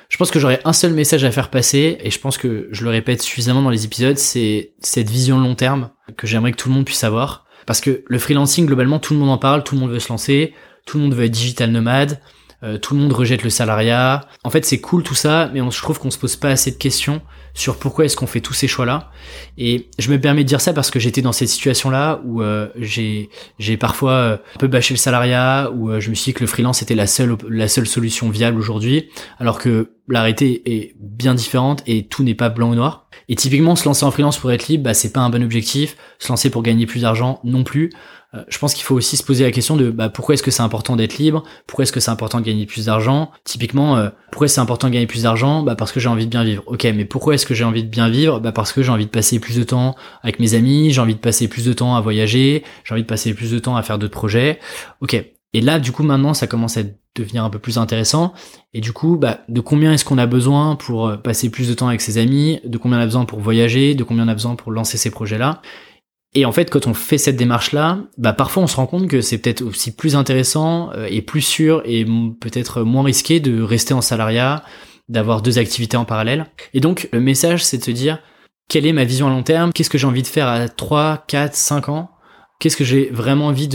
Je 0.10 0.18
pense 0.18 0.32
que 0.32 0.39
j'aurais 0.39 0.60
un 0.66 0.74
seul 0.74 0.93
message 0.93 1.24
à 1.24 1.32
faire 1.32 1.49
passer, 1.49 1.97
et 2.01 2.10
je 2.10 2.20
pense 2.20 2.38
que 2.38 2.68
je 2.72 2.84
le 2.84 2.89
répète 2.89 3.22
suffisamment 3.22 3.62
dans 3.62 3.70
les 3.70 3.86
épisodes, 3.86 4.18
c'est 4.18 4.74
cette 4.80 5.10
vision 5.10 5.39
long 5.39 5.53
terme 5.53 5.91
que 6.18 6.26
j'aimerais 6.26 6.51
que 6.51 6.57
tout 6.57 6.70
le 6.70 6.76
monde 6.76 6.86
puisse 6.86 7.03
avoir. 7.03 7.45
Parce 7.68 7.80
que 7.80 8.03
le 8.07 8.20
freelancing, 8.20 8.66
globalement, 8.66 8.97
tout 8.97 9.14
le 9.14 9.20
monde 9.20 9.30
en 9.30 9.38
parle, 9.38 9.64
tout 9.64 9.76
le 9.76 9.82
monde 9.82 9.91
veut 9.91 9.99
se 9.99 10.10
lancer, 10.10 10.53
tout 10.88 10.97
le 10.97 11.03
monde 11.03 11.14
veut 11.14 11.26
être 11.26 11.32
digital 11.32 11.70
nomade, 11.70 12.20
euh, 12.64 12.78
tout 12.78 12.95
le 12.95 12.99
monde 12.99 13.14
rejette 13.14 13.43
le 13.43 13.51
salariat. 13.51 14.28
En 14.43 14.49
fait, 14.49 14.66
c'est 14.66 14.82
cool 14.82 15.03
tout 15.03 15.16
ça, 15.16 15.49
mais 15.53 15.62
on, 15.62 15.70
je 15.70 15.80
trouve 15.80 15.99
qu'on 15.99 16.12
se 16.12 16.18
pose 16.18 16.36
pas 16.36 16.49
assez 16.49 16.72
de 16.72 16.78
questions 16.78 17.22
sur 17.53 17.78
pourquoi 17.78 18.05
est-ce 18.05 18.18
qu'on 18.18 18.28
fait 18.28 18.41
tous 18.41 18.53
ces 18.53 18.68
choix-là. 18.68 19.12
Et 19.57 19.89
je 19.97 20.12
me 20.12 20.20
permets 20.20 20.43
de 20.43 20.47
dire 20.47 20.62
ça 20.62 20.74
parce 20.74 20.91
que 20.91 20.99
j'étais 20.99 21.22
dans 21.22 21.32
cette 21.32 21.47
situation-là 21.49 22.22
où 22.26 22.41
euh, 22.41 22.68
j'ai 22.78 23.78
parfois 23.80 24.12
euh, 24.12 24.38
un 24.55 24.57
peu 24.57 24.68
bâché 24.68 24.93
le 24.93 24.97
salariat, 24.97 25.72
où 25.74 25.99
je 25.99 26.10
me 26.10 26.16
suis 26.16 26.32
dit 26.32 26.34
que 26.34 26.41
le 26.41 26.47
freelance 26.47 26.82
était 26.82 26.95
la 26.95 27.07
seule 27.07 27.38
la 27.47 27.68
seule 27.68 27.88
solution 27.88 28.30
viable 28.30 28.57
aujourd'hui, 28.57 29.10
alors 29.39 29.60
que 29.60 29.91
la 30.10 30.22
réalité 30.22 30.62
est 30.66 30.95
bien 30.99 31.34
différente 31.34 31.84
et 31.88 32.07
tout 32.07 32.24
n'est 32.24 32.36
pas 32.36 32.49
blanc 32.49 32.72
ou 32.72 32.76
noir. 32.76 33.07
Et 33.28 33.36
typiquement, 33.36 33.76
se 33.76 33.86
lancer 33.86 34.05
en 34.05 34.12
freelance 34.12 34.38
pour 34.38 34.51
être 34.51 34.68
libre, 34.68 34.86
bah, 34.86 34.93
c'est 34.93 35.14
pas 35.14 35.22
un 35.22 35.30
bon 35.30 35.43
objectif. 35.43 35.97
Se 36.18 36.30
lancer 36.30 36.49
pour 36.49 36.64
gagner 36.64 36.86
plus 36.86 37.01
d'argent 37.01 37.39
non 37.43 37.64
plus. 37.64 37.91
Euh, 38.36 38.43
je 38.47 38.60
pense 38.60 38.76
qu'il 38.76 38.84
faut 38.84 38.95
aussi 38.95 39.18
se 39.18 39.24
poser 39.24 39.43
la 39.43 39.51
question 39.51 39.76
de 39.76 39.89
bah, 39.89 40.10
pourquoi 40.10 40.36
est-ce 40.36 40.43
que 40.43 40.51
c'est 40.51 40.62
important 40.62 40.95
d'être 40.95 41.18
libre? 41.18 41.43
Pourquoi 41.66 41.84
est-ce 41.84 41.91
que 41.91 41.99
c'est 41.99 42.12
important 42.12 42.39
de 42.39 42.45
gagner 42.45 42.66
plus 42.68 42.86
d'argent? 42.86 43.32
Typiquement, 43.43 43.97
euh, 43.97 44.10
pourquoi 44.32 44.47
c'est 44.47 44.62
important 44.62 44.88
de 44.88 44.93
gagner 44.93 45.07
plus 45.07 45.24
d'argent? 45.24 45.64
Bah 45.64 45.76
parce 45.76 45.91
que 45.91 45.99
j'ai 45.99 46.10
envie 46.10 46.26
de 46.26 46.30
bien 46.30 46.43
vivre. 46.43 46.64
Ok, 46.68 46.84
mais 46.84 47.05
pourquoi 47.05 47.34
est-ce 47.34 47.47
que 47.47 47.55
j'ai 47.55 47.64
envie 47.64 47.84
de 47.84 47.89
bien 47.89 48.07
vivre? 48.07 48.39
Bah 48.39 48.51
parce 48.51 48.72
que 48.72 48.84
j'ai 48.84 48.91
envie 48.91 49.05
de 49.05 49.12
passer 49.12 49.39
plus 49.39 49.57
de 49.57 49.64
temps 49.64 49.95
avec 50.22 50.39
mes 50.39 50.53
amis, 50.53 50.91
j'ai 50.91 51.01
envie 51.01 51.16
de 51.16 51.20
passer 51.20 51.47
plus 51.47 51.66
de 51.66 51.74
temps 51.74 51.95
à 51.95 52.01
voyager, 52.01 52.64
j'ai 52.84 52.93
envie 52.93 53.01
de 53.01 53.07
passer 53.07 53.34
plus 53.34 53.51
de 53.51 53.57
temps 53.57 53.76
à 53.76 53.82
faire 53.82 53.97
d'autres 53.97 54.14
projets. 54.14 54.60
Ok. 55.01 55.39
Et 55.54 55.62
là, 55.62 55.80
du 55.80 55.91
coup, 55.91 56.04
maintenant, 56.04 56.34
ça 56.34 56.47
commence 56.47 56.78
à 56.78 56.84
devenir 57.16 57.43
un 57.43 57.50
peu 57.50 57.60
plus 57.60 57.78
intéressant. 57.78 58.34
Et 58.74 58.82
du 58.82 58.93
coup, 58.93 59.18
bah, 59.18 59.41
de 59.50 59.62
combien 59.62 59.93
est-ce 59.93 60.06
qu'on 60.06 60.18
a 60.18 60.28
besoin 60.28 60.76
pour 60.76 61.08
euh, 61.08 61.18
passer 61.18 61.50
plus 61.50 61.68
de 61.68 61.74
temps 61.74 61.88
avec 61.88 62.02
ses 62.02 62.18
amis? 62.18 62.60
De 62.66 62.78
combien 62.78 63.00
on 63.00 63.02
a 63.02 63.06
besoin 63.06 63.26
pour 63.26 63.39
voyager? 63.39 63.95
De 63.95 64.04
combien 64.04 64.26
on 64.26 64.30
a 64.30 64.34
besoin 64.34 64.56
pour 64.56 64.72
lancer 64.72 64.97
ces 64.97 65.10
projets-là? 65.10 65.62
Et 66.36 66.45
en 66.45 66.52
fait, 66.52 66.70
quand 66.70 66.86
on 66.86 66.93
fait 66.93 67.18
cette 67.18 67.38
démarche-là, 67.38 68.00
bah 68.20 68.34
parfois 68.34 68.62
on 68.62 68.68
se 68.68 68.76
rend 68.76 68.86
compte 68.86 69.08
que 69.08 69.20
c'est 69.20 69.39
peut-être 69.39 69.64
aussi 69.64 69.95
plus 69.95 70.16
intéressant 70.16 70.91
euh, 70.93 71.08
et 71.10 71.24
plus 71.24 71.41
sûr 71.41 71.82
et 71.86 72.06
peut-être 72.39 72.84
moins 72.84 73.04
risqué 73.04 73.39
de 73.39 73.64
rester 73.64 73.95
en 73.95 74.02
salariat, 74.02 74.64
d'avoir 75.08 75.41
deux 75.41 75.58
activités 75.58 75.97
en 75.97 76.06
parallèle. 76.06 76.45
Et 76.76 76.82
donc, 76.82 77.10
le 77.12 77.20
message, 77.20 77.66
c'est 77.66 77.80
de 77.80 77.84
se 77.84 77.91
dire, 77.91 78.20
quelle 78.70 78.86
est 78.86 78.93
ma 78.93 79.06
vision 79.06 79.26
à 79.26 79.32
long 79.32 79.41
terme? 79.41 79.74
Qu'est-ce 79.74 79.89
que 79.89 79.97
j'ai 79.97 80.06
envie 80.06 80.22
de 80.22 80.28
faire 80.28 80.47
à 80.47 80.70
3, 80.70 81.26
4, 81.28 81.56
5 81.56 81.89
ans? 81.89 82.12
Qu'est-ce 82.60 82.78
que 82.78 82.84
j'ai 82.84 83.10
vraiment 83.10 83.47
envie 83.47 83.68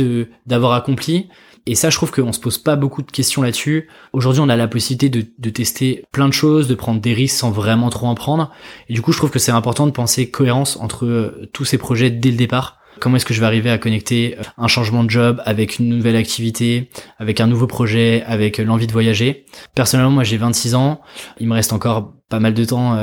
d'avoir 0.46 0.74
accompli? 0.74 1.28
Et 1.66 1.74
ça, 1.74 1.88
je 1.88 1.96
trouve 1.96 2.10
qu'on 2.10 2.32
se 2.32 2.40
pose 2.40 2.58
pas 2.58 2.76
beaucoup 2.76 3.00
de 3.00 3.10
questions 3.10 3.40
là-dessus. 3.40 3.88
Aujourd'hui, 4.12 4.42
on 4.42 4.50
a 4.50 4.56
la 4.56 4.68
possibilité 4.68 5.08
de, 5.08 5.26
de, 5.38 5.50
tester 5.50 6.04
plein 6.12 6.28
de 6.28 6.32
choses, 6.34 6.68
de 6.68 6.74
prendre 6.74 7.00
des 7.00 7.14
risques 7.14 7.36
sans 7.36 7.50
vraiment 7.50 7.88
trop 7.88 8.06
en 8.06 8.14
prendre. 8.14 8.50
Et 8.90 8.92
du 8.92 9.00
coup, 9.00 9.12
je 9.12 9.18
trouve 9.18 9.30
que 9.30 9.38
c'est 9.38 9.52
important 9.52 9.86
de 9.86 9.92
penser 9.92 10.30
cohérence 10.30 10.76
entre 10.76 11.06
euh, 11.06 11.48
tous 11.54 11.64
ces 11.64 11.78
projets 11.78 12.10
dès 12.10 12.30
le 12.30 12.36
départ. 12.36 12.80
Comment 13.00 13.16
est-ce 13.16 13.24
que 13.24 13.32
je 13.32 13.40
vais 13.40 13.46
arriver 13.46 13.70
à 13.70 13.78
connecter 13.78 14.36
euh, 14.38 14.42
un 14.58 14.68
changement 14.68 15.04
de 15.04 15.10
job 15.10 15.40
avec 15.46 15.78
une 15.78 15.88
nouvelle 15.88 16.16
activité, 16.16 16.90
avec 17.18 17.40
un 17.40 17.46
nouveau 17.46 17.66
projet, 17.66 18.22
avec 18.26 18.60
euh, 18.60 18.64
l'envie 18.64 18.86
de 18.86 18.92
voyager? 18.92 19.46
Personnellement, 19.74 20.12
moi 20.12 20.24
j'ai 20.24 20.36
26 20.36 20.74
ans, 20.74 21.00
il 21.40 21.48
me 21.48 21.54
reste 21.54 21.72
encore 21.72 22.12
pas 22.28 22.40
mal 22.40 22.52
de 22.52 22.64
temps 22.64 22.98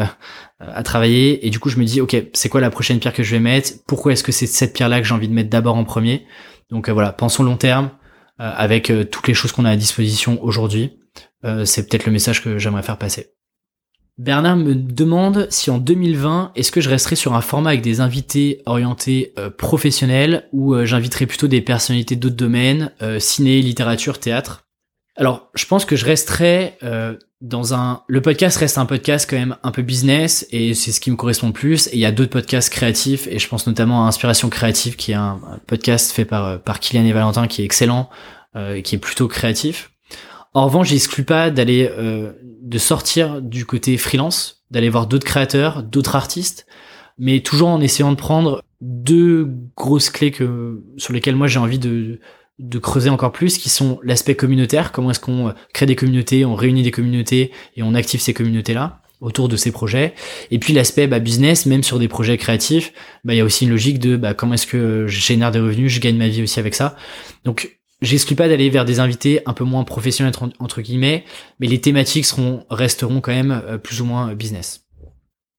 à 0.60 0.84
travailler 0.84 1.46
et 1.46 1.52
du 1.52 1.60
coup 1.60 1.70
je 1.70 1.78
me 1.78 1.86
dis 1.86 2.02
ok 2.02 2.18
c'est 2.34 2.50
quoi 2.50 2.60
la 2.60 2.72
prochaine 2.72 3.00
pierre 3.00 3.14
que 3.14 3.24
je 3.24 3.32
vais 3.32 3.40
mettre? 3.40 3.72
Pourquoi 3.88 4.12
est-ce 4.12 4.24
que 4.24 4.32
c'est 4.32 4.48
cette 4.48 4.74
pierre 4.74 4.90
là 4.90 5.00
que 5.00 5.08
j'ai 5.08 5.14
envie 5.14 5.30
de 5.30 5.34
mettre 5.34 5.50
d'abord 5.50 5.78
en 5.78 5.84
premier? 5.84 6.26
Donc 6.70 6.90
voilà, 6.90 7.14
pensons 7.14 7.44
long 7.44 7.56
terme, 7.56 7.92
avec 8.50 8.90
euh, 8.90 9.04
toutes 9.04 9.28
les 9.28 9.34
choses 9.34 9.52
qu'on 9.52 9.66
a 9.66 9.70
à 9.70 9.76
disposition 9.76 10.44
aujourd'hui. 10.44 11.00
Euh, 11.46 11.66
c'est 11.66 11.88
peut-être 11.88 12.06
le 12.06 12.12
message 12.12 12.44
que 12.44 12.58
j'aimerais 12.58 12.84
faire 12.84 12.98
passer. 12.98 13.34
Bernard 14.18 14.58
me 14.58 14.76
demande 14.76 15.48
si 15.50 15.70
en 15.70 15.78
2020, 15.78 16.52
est-ce 16.56 16.72
que 16.72 16.82
je 16.82 16.90
resterai 16.90 17.16
sur 17.16 17.34
un 17.34 17.42
format 17.42 17.70
avec 17.70 17.82
des 17.82 18.02
invités 18.02 18.62
orientés 18.66 19.34
professionnels 19.58 20.48
ou 20.52 20.76
j'inviterai 20.84 21.26
plutôt 21.26 21.48
des 21.48 21.62
personnalités 21.62 22.18
d'autres 22.18 22.36
domaines, 22.36 22.92
ciné, 23.18 23.62
littérature, 23.62 24.20
théâtre? 24.20 24.68
Alors, 25.16 25.50
je 25.56 25.66
pense 25.66 25.86
que 25.86 25.96
je 25.96 26.06
resterai 26.06 26.78
dans 27.42 27.74
un 27.74 28.04
le 28.08 28.22
podcast 28.22 28.58
reste 28.58 28.78
un 28.78 28.86
podcast 28.86 29.28
quand 29.28 29.36
même 29.36 29.58
un 29.64 29.72
peu 29.72 29.82
business 29.82 30.48
et 30.52 30.76
c'est 30.76 30.92
ce 30.92 31.02
qui 31.02 31.10
me 31.10 31.16
correspond 31.16 31.48
le 31.48 31.54
plus 31.54 31.88
et 31.88 31.94
il 31.94 32.00
y 32.00 32.06
a 32.06 32.12
d'autres 32.12 32.30
podcasts 32.30 32.72
créatifs 32.72 33.28
et 33.28 33.40
je 33.40 33.48
pense 33.48 33.66
notamment 33.66 34.06
à 34.06 34.08
Inspiration 34.08 34.48
créative 34.50 34.96
qui 34.96 35.12
est 35.12 35.16
un, 35.16 35.42
podcast 35.66 36.12
fait 36.12 36.24
par 36.24 36.62
par 36.62 36.80
Kylian 36.80 37.06
et 37.06 37.14
Valentin 37.14 37.48
qui 37.48 37.64
est 37.64 37.66
excellent 37.66 38.10
euh, 38.56 38.82
qui 38.82 38.96
est 38.96 39.00
plutôt 39.00 39.28
créatif. 39.28 39.92
En 40.54 40.66
revanche, 40.66 40.90
j'exclus 40.90 41.24
pas 41.24 41.50
d'aller 41.50 41.90
euh, 41.90 42.34
de 42.62 42.78
sortir 42.78 43.42
du 43.42 43.66
côté 43.66 43.98
freelance, 43.98 44.66
d'aller 44.70 44.90
voir 44.90 45.08
d'autres 45.08 45.26
créateurs, 45.26 45.82
d'autres 45.82 46.18
artistes, 46.18 46.68
mais 47.18 47.40
toujours 47.40 47.70
en 47.70 47.80
essayant 47.80 48.12
de 48.12 48.18
prendre 48.18 48.62
deux 48.82 49.50
grosses 49.78 50.10
clés 50.10 50.32
que 50.32 50.84
sur 50.98 51.14
lesquelles 51.14 51.38
moi 51.38 51.48
j'ai 51.48 51.60
envie 51.60 51.80
de 51.80 52.20
creuser 52.80 53.10
encore 53.10 53.32
plus, 53.32 53.58
qui 53.58 53.70
sont 53.70 54.00
l'aspect 54.04 54.36
communautaire, 54.36 54.92
comment 54.92 55.12
est-ce 55.12 55.20
qu'on 55.20 55.50
euh, 55.50 55.54
crée 55.74 55.86
des 55.86 55.96
communautés, 55.96 56.46
on 56.46 56.56
réunit 56.56 56.84
des 56.84 56.92
communautés 56.92 57.52
et 57.76 57.84
on 57.84 57.94
active 57.94 58.22
ces 58.22 58.34
communautés-là 58.34 59.02
autour 59.22 59.48
de 59.48 59.56
ces 59.56 59.72
projets. 59.72 60.14
Et 60.50 60.60
puis 60.60 60.74
l'aspect 60.74 61.08
bah, 61.08 61.20
business, 61.20 61.66
même 61.66 61.84
sur 61.84 62.00
des 62.00 62.08
projets 62.08 62.38
créatifs, 62.38 62.92
bah, 63.24 63.34
il 63.34 63.38
y 63.38 63.40
a 63.40 63.46
aussi 63.46 63.66
une 63.66 63.72
logique 63.72 64.00
de 64.00 64.18
bah, 64.18 64.34
comment 64.34 64.56
est-ce 64.56 64.68
que 64.68 65.06
je 65.08 65.20
génère 65.20 65.52
des 65.52 65.60
revenus, 65.60 65.92
je 65.92 66.00
gagne 66.00 66.18
ma 66.18 66.28
vie 66.28 66.42
aussi 66.42 66.60
avec 66.60 66.76
ça. 66.76 66.96
Donc 67.46 67.78
j'exclus 68.02 68.36
pas 68.36 68.48
d'aller 68.48 68.70
vers 68.70 68.84
des 68.84 69.00
invités 69.00 69.42
un 69.46 69.54
peu 69.54 69.64
moins 69.64 69.84
professionnels 69.84 70.34
entre 70.60 70.82
guillemets, 70.82 71.24
mais 71.60 71.68
les 71.68 71.80
thématiques 71.80 72.26
seront 72.26 72.66
resteront 72.70 73.22
quand 73.22 73.32
même 73.32 73.62
euh, 73.66 73.78
plus 73.78 74.02
ou 74.02 74.06
moins 74.06 74.34
business. 74.34 74.86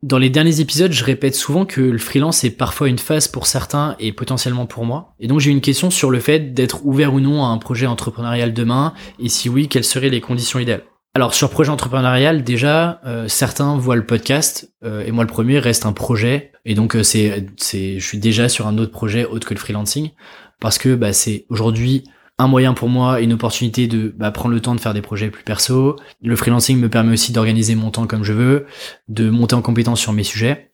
Dans 0.02 0.18
les 0.18 0.30
derniers 0.30 0.58
épisodes, 0.58 0.90
je 0.90 1.04
répète 1.04 1.36
souvent 1.36 1.64
que 1.64 1.80
le 1.80 1.98
freelance 1.98 2.42
est 2.42 2.50
parfois 2.50 2.88
une 2.88 2.98
phase 2.98 3.28
pour 3.28 3.46
certains 3.46 3.94
et 4.00 4.12
potentiellement 4.12 4.66
pour 4.66 4.84
moi. 4.84 5.14
Et 5.20 5.28
donc 5.28 5.38
j'ai 5.38 5.52
une 5.52 5.60
question 5.60 5.90
sur 5.90 6.10
le 6.10 6.18
fait 6.18 6.52
d'être 6.54 6.84
ouvert 6.84 7.14
ou 7.14 7.20
non 7.20 7.44
à 7.44 7.48
un 7.48 7.58
projet 7.58 7.86
entrepreneurial 7.86 8.52
demain, 8.52 8.94
et 9.20 9.28
si 9.28 9.48
oui, 9.48 9.68
quelles 9.68 9.84
seraient 9.84 10.10
les 10.10 10.20
conditions 10.20 10.58
idéales. 10.58 10.82
Alors 11.14 11.34
sur 11.34 11.50
projet 11.50 11.70
entrepreneurial, 11.70 12.42
déjà, 12.42 13.00
euh, 13.06 13.28
certains 13.28 13.76
voient 13.76 13.94
le 13.94 14.04
podcast, 14.04 14.74
euh, 14.82 15.04
et 15.06 15.12
moi 15.12 15.22
le 15.22 15.30
premier 15.30 15.60
reste 15.60 15.86
un 15.86 15.92
projet, 15.92 16.50
et 16.64 16.74
donc 16.74 16.96
euh, 16.96 17.04
c'est, 17.04 17.46
c'est, 17.56 18.00
je 18.00 18.04
suis 18.04 18.18
déjà 18.18 18.48
sur 18.48 18.66
un 18.66 18.78
autre 18.78 18.90
projet 18.90 19.24
autre 19.24 19.46
que 19.46 19.54
le 19.54 19.60
freelancing, 19.60 20.10
parce 20.58 20.78
que 20.78 20.96
bah, 20.96 21.12
c'est 21.12 21.46
aujourd'hui 21.48 22.02
un 22.38 22.48
moyen 22.48 22.74
pour 22.74 22.88
moi, 22.88 23.20
une 23.20 23.32
opportunité 23.34 23.86
de 23.86 24.12
bah, 24.16 24.30
prendre 24.30 24.54
le 24.54 24.60
temps 24.60 24.74
de 24.74 24.80
faire 24.80 24.94
des 24.94 25.02
projets 25.02 25.30
plus 25.30 25.44
perso. 25.44 25.96
Le 26.22 26.36
freelancing 26.36 26.78
me 26.78 26.88
permet 26.88 27.12
aussi 27.12 27.32
d'organiser 27.32 27.74
mon 27.74 27.90
temps 27.90 28.06
comme 28.06 28.24
je 28.24 28.32
veux, 28.32 28.66
de 29.08 29.30
monter 29.30 29.54
en 29.54 29.62
compétence 29.62 30.00
sur 30.00 30.12
mes 30.12 30.24
sujets. 30.24 30.72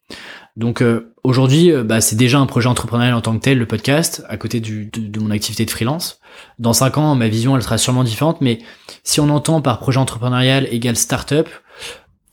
Donc 0.56 0.82
euh, 0.82 1.14
aujourd'hui, 1.22 1.70
euh, 1.70 1.84
bah, 1.84 2.00
c'est 2.00 2.16
déjà 2.16 2.38
un 2.38 2.46
projet 2.46 2.68
entrepreneurial 2.68 3.14
en 3.14 3.20
tant 3.20 3.36
que 3.36 3.42
tel, 3.42 3.58
le 3.58 3.66
podcast, 3.66 4.24
à 4.28 4.36
côté 4.36 4.60
de, 4.60 5.20
mon 5.20 5.30
activité 5.30 5.64
de 5.64 5.70
freelance. 5.70 6.20
Dans 6.58 6.72
cinq 6.72 6.98
ans, 6.98 7.14
ma 7.14 7.28
vision, 7.28 7.56
elle 7.56 7.62
sera 7.62 7.78
sûrement 7.78 8.04
différente, 8.04 8.40
mais 8.40 8.58
si 9.04 9.20
on 9.20 9.28
entend 9.28 9.60
par 9.60 9.78
projet 9.78 9.98
entrepreneurial 9.98 10.66
égale 10.72 10.96
startup, 10.96 11.48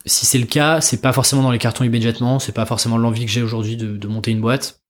si 0.05 0.25
c'est 0.25 0.39
le 0.39 0.45
cas, 0.45 0.81
c'est 0.81 1.01
pas 1.01 1.13
forcément 1.13 1.41
dans 1.41 1.51
les 1.51 1.59
cartons 1.59 1.83
immédiatement, 1.83 2.39
c'est 2.39 2.51
pas 2.51 2.65
forcément 2.65 2.97
l'envie 2.97 3.25
que 3.25 3.31
j'ai 3.31 3.41
aujourd'hui 3.41 3.75
de, 3.75 3.97
de 3.97 4.07
monter 4.07 4.31
une 4.31 4.41
boîte. 4.41 4.84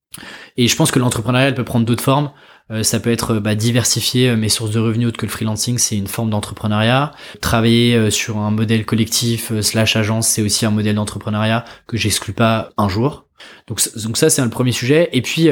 Et 0.57 0.67
je 0.67 0.75
pense 0.75 0.91
que 0.91 0.99
l'entrepreneuriat 0.99 1.51
peut 1.51 1.63
prendre 1.63 1.85
d'autres 1.85 2.03
formes. 2.03 2.31
Euh, 2.71 2.83
ça 2.83 2.99
peut 2.99 3.11
être 3.11 3.35
bah, 3.35 3.53
diversifier 3.53 4.29
euh, 4.29 4.37
mes 4.37 4.49
sources 4.49 4.71
de 4.71 4.79
revenus 4.79 5.09
autres 5.09 5.17
que 5.17 5.25
le 5.25 5.31
freelancing, 5.31 5.77
c'est 5.77 5.97
une 5.97 6.07
forme 6.07 6.31
d'entrepreneuriat. 6.31 7.11
Travailler 7.41 7.95
euh, 7.95 8.09
sur 8.09 8.37
un 8.37 8.49
modèle 8.49 8.85
collectif 8.85 9.59
slash 9.61 9.95
agence, 9.95 10.27
c'est 10.27 10.41
aussi 10.41 10.65
un 10.65 10.71
modèle 10.71 10.95
d'entrepreneuriat 10.95 11.63
que 11.87 11.97
j'exclus 11.97 12.33
pas 12.33 12.69
un 12.77 12.89
jour. 12.89 13.27
Donc, 13.67 13.81
donc 13.97 14.17
ça, 14.17 14.29
c'est 14.29 14.41
le 14.41 14.49
premier 14.49 14.71
sujet. 14.71 15.09
Et 15.13 15.21
puis, 15.21 15.49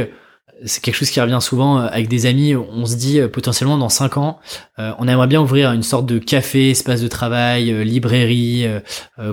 c'est 0.66 0.82
quelque 0.82 0.96
chose 0.96 1.12
qui 1.12 1.22
revient 1.22 1.40
souvent 1.42 1.78
avec 1.78 2.08
des 2.08 2.26
amis. 2.26 2.56
On 2.56 2.86
se 2.86 2.96
dit 2.96 3.20
potentiellement 3.32 3.78
dans 3.78 3.90
cinq 3.90 4.18
ans, 4.18 4.40
on 4.78 5.08
aimerait 5.08 5.28
bien 5.28 5.42
ouvrir 5.42 5.74
une 5.74 5.84
sorte 5.84 6.06
de 6.06 6.18
café, 6.18 6.72
espace 6.72 7.02
de 7.02 7.08
travail, 7.10 7.84
librairie, 7.84 8.66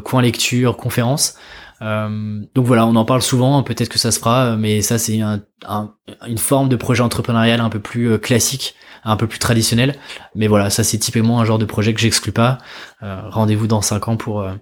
coin 0.05 0.21
lecture, 0.21 0.77
conférence. 0.77 1.37
Euh, 1.83 2.41
donc 2.55 2.67
voilà, 2.67 2.87
on 2.87 2.95
en 2.97 3.05
parle 3.05 3.23
souvent, 3.23 3.63
peut-être 3.63 3.89
que 3.89 3.99
ça 3.99 4.11
se 4.11 4.19
fera, 4.19 4.57
mais 4.57 4.83
ça 4.83 4.99
c'est 4.99 5.21
un, 5.21 5.43
une 6.27 6.39
forme 6.39 6.69
de 6.69 6.77
projet 6.77 7.03
entrepreneurial 7.03 7.61
un 7.61 7.71
peu 7.71 7.81
plus 7.81 8.11
euh, 8.11 8.19
classique, 8.19 8.75
un 9.05 9.17
peu 9.17 9.27
plus 9.27 9.39
traditionnel. 9.39 9.97
Mais 10.35 10.47
voilà, 10.47 10.71
ça 10.71 10.85
c'est 10.85 10.99
typiquement 10.99 11.41
un 11.41 11.45
genre 11.45 11.59
de 11.59 11.65
projet 11.65 11.95
que 11.95 12.01
j'exclus 12.01 12.33
pas. 12.33 12.59
Euh, 13.03 13.21
Rendez-vous 13.31 13.67
dans 13.67 13.81
5 13.83 14.09
ans 14.09 14.17
pour, 14.17 14.41
euh, 14.41 14.53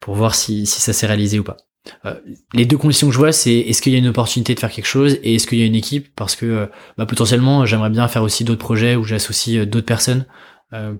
pour 0.00 0.14
voir 0.14 0.34
si, 0.34 0.66
si 0.66 0.80
ça 0.80 0.92
s'est 0.92 1.06
réalisé 1.06 1.38
ou 1.38 1.44
pas. 1.44 1.56
les 2.54 2.66
deux 2.66 2.76
conditions 2.78 3.08
que 3.08 3.12
je 3.12 3.18
vois, 3.18 3.32
c'est 3.32 3.54
est-ce 3.54 3.82
qu'il 3.82 3.92
y 3.92 3.96
a 3.96 3.98
une 3.98 4.08
opportunité 4.08 4.54
de 4.54 4.60
faire 4.60 4.70
quelque 4.70 4.86
chose 4.86 5.18
et 5.22 5.34
est-ce 5.34 5.46
qu'il 5.46 5.58
y 5.58 5.62
a 5.62 5.66
une 5.66 5.74
équipe? 5.74 6.14
Parce 6.14 6.36
que 6.36 6.70
bah, 6.96 7.06
potentiellement 7.06 7.66
j'aimerais 7.66 7.90
bien 7.90 8.06
faire 8.08 8.22
aussi 8.22 8.44
d'autres 8.44 8.60
projets 8.60 8.96
où 8.96 9.04
j'associe 9.04 9.66
d'autres 9.66 9.86
personnes 9.86 10.26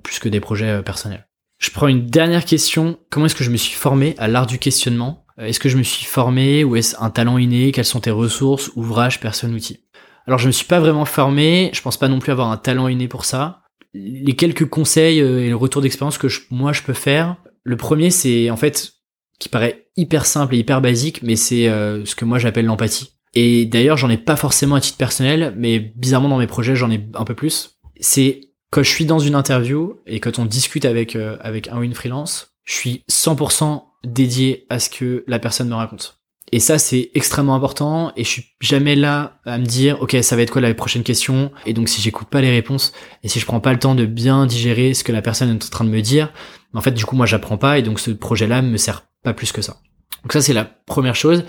plus 0.02 0.18
que 0.18 0.28
des 0.28 0.40
projets 0.40 0.82
personnels. 0.82 1.28
Je 1.58 1.70
prends 1.70 1.86
une 1.86 2.06
dernière 2.06 2.44
question. 2.44 2.98
Comment 3.10 3.26
est-ce 3.26 3.36
que 3.36 3.44
je 3.44 3.50
me 3.50 3.56
suis 3.56 3.74
formé 3.74 4.16
à 4.18 4.26
l'art 4.26 4.46
du 4.46 4.58
questionnement? 4.58 5.20
euh, 5.29 5.29
est-ce 5.38 5.60
que 5.60 5.68
je 5.68 5.76
me 5.76 5.82
suis 5.82 6.04
formé 6.04 6.64
ou 6.64 6.76
est-ce 6.76 6.96
un 7.00 7.10
talent 7.10 7.38
inné? 7.38 7.72
Quelles 7.72 7.84
sont 7.84 8.00
tes 8.00 8.10
ressources, 8.10 8.70
ouvrages, 8.76 9.20
personnes, 9.20 9.54
outils? 9.54 9.80
Alors 10.26 10.38
je 10.38 10.46
me 10.46 10.52
suis 10.52 10.66
pas 10.66 10.80
vraiment 10.80 11.04
formé, 11.04 11.70
je 11.72 11.82
pense 11.82 11.96
pas 11.96 12.08
non 12.08 12.18
plus 12.18 12.32
avoir 12.32 12.50
un 12.50 12.56
talent 12.56 12.88
inné 12.88 13.08
pour 13.08 13.24
ça. 13.24 13.62
Les 13.94 14.36
quelques 14.36 14.68
conseils 14.68 15.20
euh, 15.20 15.44
et 15.44 15.48
le 15.48 15.56
retour 15.56 15.82
d'expérience 15.82 16.18
que 16.18 16.28
moi 16.50 16.72
je 16.72 16.82
peux 16.82 16.92
faire, 16.92 17.36
Le 17.62 17.76
premier, 17.76 18.10
c'est 18.10 18.50
en 18.50 18.56
fait 18.56 18.92
qui 19.38 19.48
paraît 19.48 19.88
hyper 19.96 20.26
simple 20.26 20.54
et 20.54 20.58
hyper 20.58 20.80
basique, 20.80 21.22
mais 21.22 21.34
c'est 21.34 21.68
euh, 21.68 22.04
ce 22.04 22.14
que 22.14 22.24
moi 22.24 22.38
j'appelle 22.38 22.66
l'empathie. 22.66 23.16
Et 23.34 23.64
d'ailleurs, 23.64 23.96
j'en 23.96 24.10
ai 24.10 24.18
pas 24.18 24.36
forcément 24.36 24.76
à 24.76 24.80
titre 24.80 24.98
personnel, 24.98 25.54
mais 25.56 25.78
bizarrement 25.78 26.28
dans 26.28 26.38
mes 26.38 26.46
projets, 26.46 26.76
j'en 26.76 26.90
ai 26.90 27.08
un 27.14 27.24
peu 27.24 27.34
plus. 27.34 27.78
C'est 28.00 28.40
quand 28.70 28.82
je 28.82 28.90
suis 28.90 29.06
dans 29.06 29.18
une 29.18 29.34
interview 29.34 30.00
et 30.06 30.20
quand 30.20 30.38
on 30.38 30.44
discute 30.44 30.84
avec 30.84 31.16
euh, 31.16 31.36
avec 31.40 31.68
un 31.68 31.78
ou 31.78 31.82
une 31.82 31.94
freelance, 31.94 32.54
je 32.64 32.74
suis 32.74 33.04
100% 33.10 33.82
dédié 34.04 34.66
à 34.68 34.78
ce 34.78 34.90
que 34.90 35.24
la 35.26 35.38
personne 35.38 35.68
me 35.68 35.74
raconte. 35.74 36.20
Et 36.52 36.58
ça, 36.58 36.78
c'est 36.78 37.10
extrêmement 37.14 37.54
important. 37.54 38.12
Et 38.16 38.24
je 38.24 38.28
suis 38.28 38.44
jamais 38.60 38.96
là 38.96 39.38
à 39.44 39.58
me 39.58 39.64
dire, 39.64 40.00
ok, 40.02 40.16
ça 40.22 40.34
va 40.34 40.42
être 40.42 40.50
quoi 40.50 40.60
la 40.60 40.74
prochaine 40.74 41.04
question. 41.04 41.52
Et 41.64 41.72
donc, 41.72 41.88
si 41.88 42.02
j'écoute 42.02 42.28
pas 42.28 42.40
les 42.40 42.50
réponses 42.50 42.92
et 43.22 43.28
si 43.28 43.38
je 43.38 43.46
prends 43.46 43.60
pas 43.60 43.72
le 43.72 43.78
temps 43.78 43.94
de 43.94 44.04
bien 44.04 44.46
digérer 44.46 44.94
ce 44.94 45.04
que 45.04 45.12
la 45.12 45.22
personne 45.22 45.50
est 45.50 45.64
en 45.64 45.70
train 45.70 45.84
de 45.84 45.90
me 45.90 46.00
dire, 46.00 46.32
en 46.74 46.80
fait, 46.80 46.92
du 46.92 47.04
coup, 47.04 47.14
moi, 47.14 47.26
j'apprends 47.26 47.58
pas. 47.58 47.78
Et 47.78 47.82
donc, 47.82 48.00
ce 48.00 48.10
projet-là 48.10 48.62
me 48.62 48.76
sert 48.76 49.06
pas 49.22 49.32
plus 49.32 49.52
que 49.52 49.62
ça. 49.62 49.76
Donc 50.22 50.32
ça, 50.32 50.40
c'est 50.40 50.52
la 50.52 50.64
première 50.64 51.14
chose. 51.14 51.44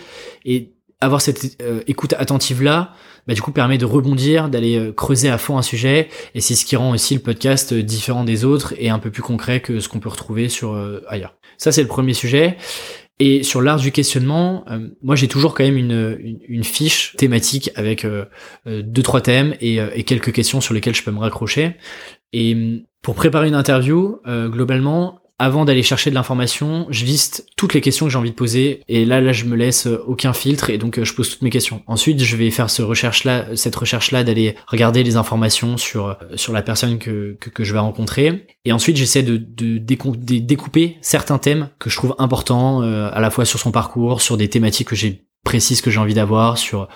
Et 0.45 0.75
avoir 1.01 1.21
cette 1.21 1.57
euh, 1.61 1.81
écoute 1.87 2.13
attentive 2.13 2.61
là, 2.61 2.93
bah, 3.27 3.33
du 3.33 3.41
coup 3.41 3.51
permet 3.51 3.77
de 3.77 3.85
rebondir, 3.85 4.49
d'aller 4.49 4.77
euh, 4.77 4.93
creuser 4.93 5.29
à 5.29 5.37
fond 5.37 5.57
un 5.57 5.63
sujet, 5.63 6.09
et 6.35 6.41
c'est 6.41 6.55
ce 6.55 6.63
qui 6.63 6.75
rend 6.75 6.91
aussi 6.91 7.15
le 7.15 7.21
podcast 7.21 7.73
euh, 7.73 7.81
différent 7.81 8.23
des 8.23 8.45
autres 8.45 8.73
et 8.77 8.89
un 8.89 8.99
peu 8.99 9.09
plus 9.09 9.23
concret 9.23 9.61
que 9.61 9.79
ce 9.79 9.89
qu'on 9.89 9.99
peut 9.99 10.09
retrouver 10.09 10.47
sur 10.47 10.79
ailleurs. 11.07 11.35
Ça 11.61 11.71
c'est 11.71 11.81
le 11.81 11.87
premier 11.87 12.13
sujet. 12.13 12.57
Et 13.19 13.43
sur 13.43 13.61
l'art 13.61 13.77
du 13.77 13.91
questionnement, 13.91 14.65
moi 15.03 15.15
j'ai 15.15 15.27
toujours 15.27 15.53
quand 15.53 15.63
même 15.63 15.77
une, 15.77 16.63
fiche 16.63 17.15
thématique 17.17 17.69
avec 17.75 18.03
deux 18.65 19.03
trois 19.03 19.21
thèmes 19.21 19.53
et, 19.61 19.75
et, 19.75 20.03
quelques 20.03 20.31
questions 20.31 20.59
sur 20.59 20.73
lesquelles 20.73 20.95
je 20.95 21.03
peux 21.03 21.11
me 21.11 21.19
raccrocher. 21.19 21.75
Et 22.33 22.83
pour 23.03 23.13
préparer 23.13 23.47
une 23.47 23.53
interview, 23.53 24.19
globalement, 24.25 25.20
avant 25.41 25.65
d'aller 25.65 25.81
chercher 25.81 26.11
de 26.11 26.15
l'information, 26.15 26.85
je 26.91 27.03
liste 27.03 27.47
toutes 27.57 27.73
les 27.73 27.81
questions 27.81 28.05
que 28.05 28.11
j'ai 28.11 28.17
envie 28.19 28.29
de 28.29 28.35
poser 28.35 28.83
et 28.87 29.05
là 29.05 29.21
là 29.21 29.31
je 29.31 29.45
me 29.45 29.55
laisse 29.55 29.87
euh, 29.87 30.03
aucun 30.05 30.33
filtre 30.33 30.69
et 30.69 30.77
donc 30.77 30.99
euh, 30.99 31.03
je 31.03 31.15
pose 31.15 31.31
toutes 31.31 31.41
mes 31.41 31.49
questions. 31.49 31.81
Ensuite, 31.87 32.23
je 32.23 32.35
vais 32.35 32.51
faire 32.51 32.69
ce 32.69 32.83
recherche 32.83 33.23
là 33.23 33.47
cette 33.55 33.75
recherche 33.75 34.11
là 34.11 34.23
d'aller 34.23 34.55
regarder 34.67 35.01
les 35.01 35.15
informations 35.15 35.77
sur 35.77 36.09
euh, 36.09 36.13
sur 36.35 36.53
la 36.53 36.61
personne 36.61 36.99
que, 36.99 37.35
que, 37.39 37.63
je 37.63 37.73
vais 37.73 37.79
rencontrer 37.79 38.45
et 38.65 38.71
ensuite 38.71 38.97
j'essaie 38.97 39.23
de, 39.23 39.37
de, 39.37 39.79
découper 39.79 40.97
certains 41.01 41.39
thèmes 41.39 41.69
que 41.79 41.89
je 41.89 41.95
trouve 41.95 42.15
importants 42.19 42.81
à 42.81 43.19
la 43.19 43.31
fois 43.31 43.45
sur 43.45 43.57
son 43.57 43.71
parcours, 43.71 44.21
sur 44.21 44.37
des 44.37 44.47
thématiques 44.47 44.89
que 44.89 44.95
j'ai 44.95 45.25
précises 45.43 45.81
que 45.81 45.89
j'ai 45.89 45.99
envie 45.99 46.13
d'avoir, 46.13 46.57
sur 46.57 46.87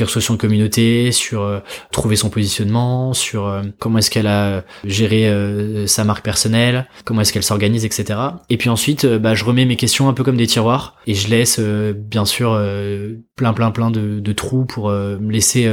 construction 0.00 0.34
de 0.34 0.38
communauté, 0.38 1.12
sur 1.12 1.42
euh, 1.42 1.60
trouver 1.92 2.16
son 2.16 2.30
positionnement, 2.30 3.12
sur 3.12 3.46
euh, 3.46 3.62
comment 3.78 3.98
est-ce 3.98 4.10
qu'elle 4.10 4.26
a 4.26 4.64
géré 4.84 5.28
euh, 5.28 5.86
sa 5.86 6.04
marque 6.04 6.24
personnelle, 6.24 6.88
comment 7.04 7.20
est-ce 7.20 7.32
qu'elle 7.32 7.42
s'organise, 7.42 7.84
etc. 7.84 8.18
Et 8.48 8.56
puis 8.56 8.68
ensuite, 8.70 9.06
bah, 9.06 9.34
je 9.34 9.44
remets 9.44 9.66
mes 9.66 9.76
questions 9.76 10.08
un 10.08 10.14
peu 10.14 10.24
comme 10.24 10.36
des 10.36 10.46
tiroirs 10.46 10.96
et 11.06 11.14
je 11.14 11.28
laisse 11.28 11.60
bien 11.60 12.24
sûr 12.24 12.60
plein 13.36 13.52
plein 13.52 13.70
plein 13.70 13.90
de, 13.90 14.20
de 14.20 14.32
trous 14.32 14.64
pour 14.64 14.90
me 14.90 15.30
laisser 15.30 15.70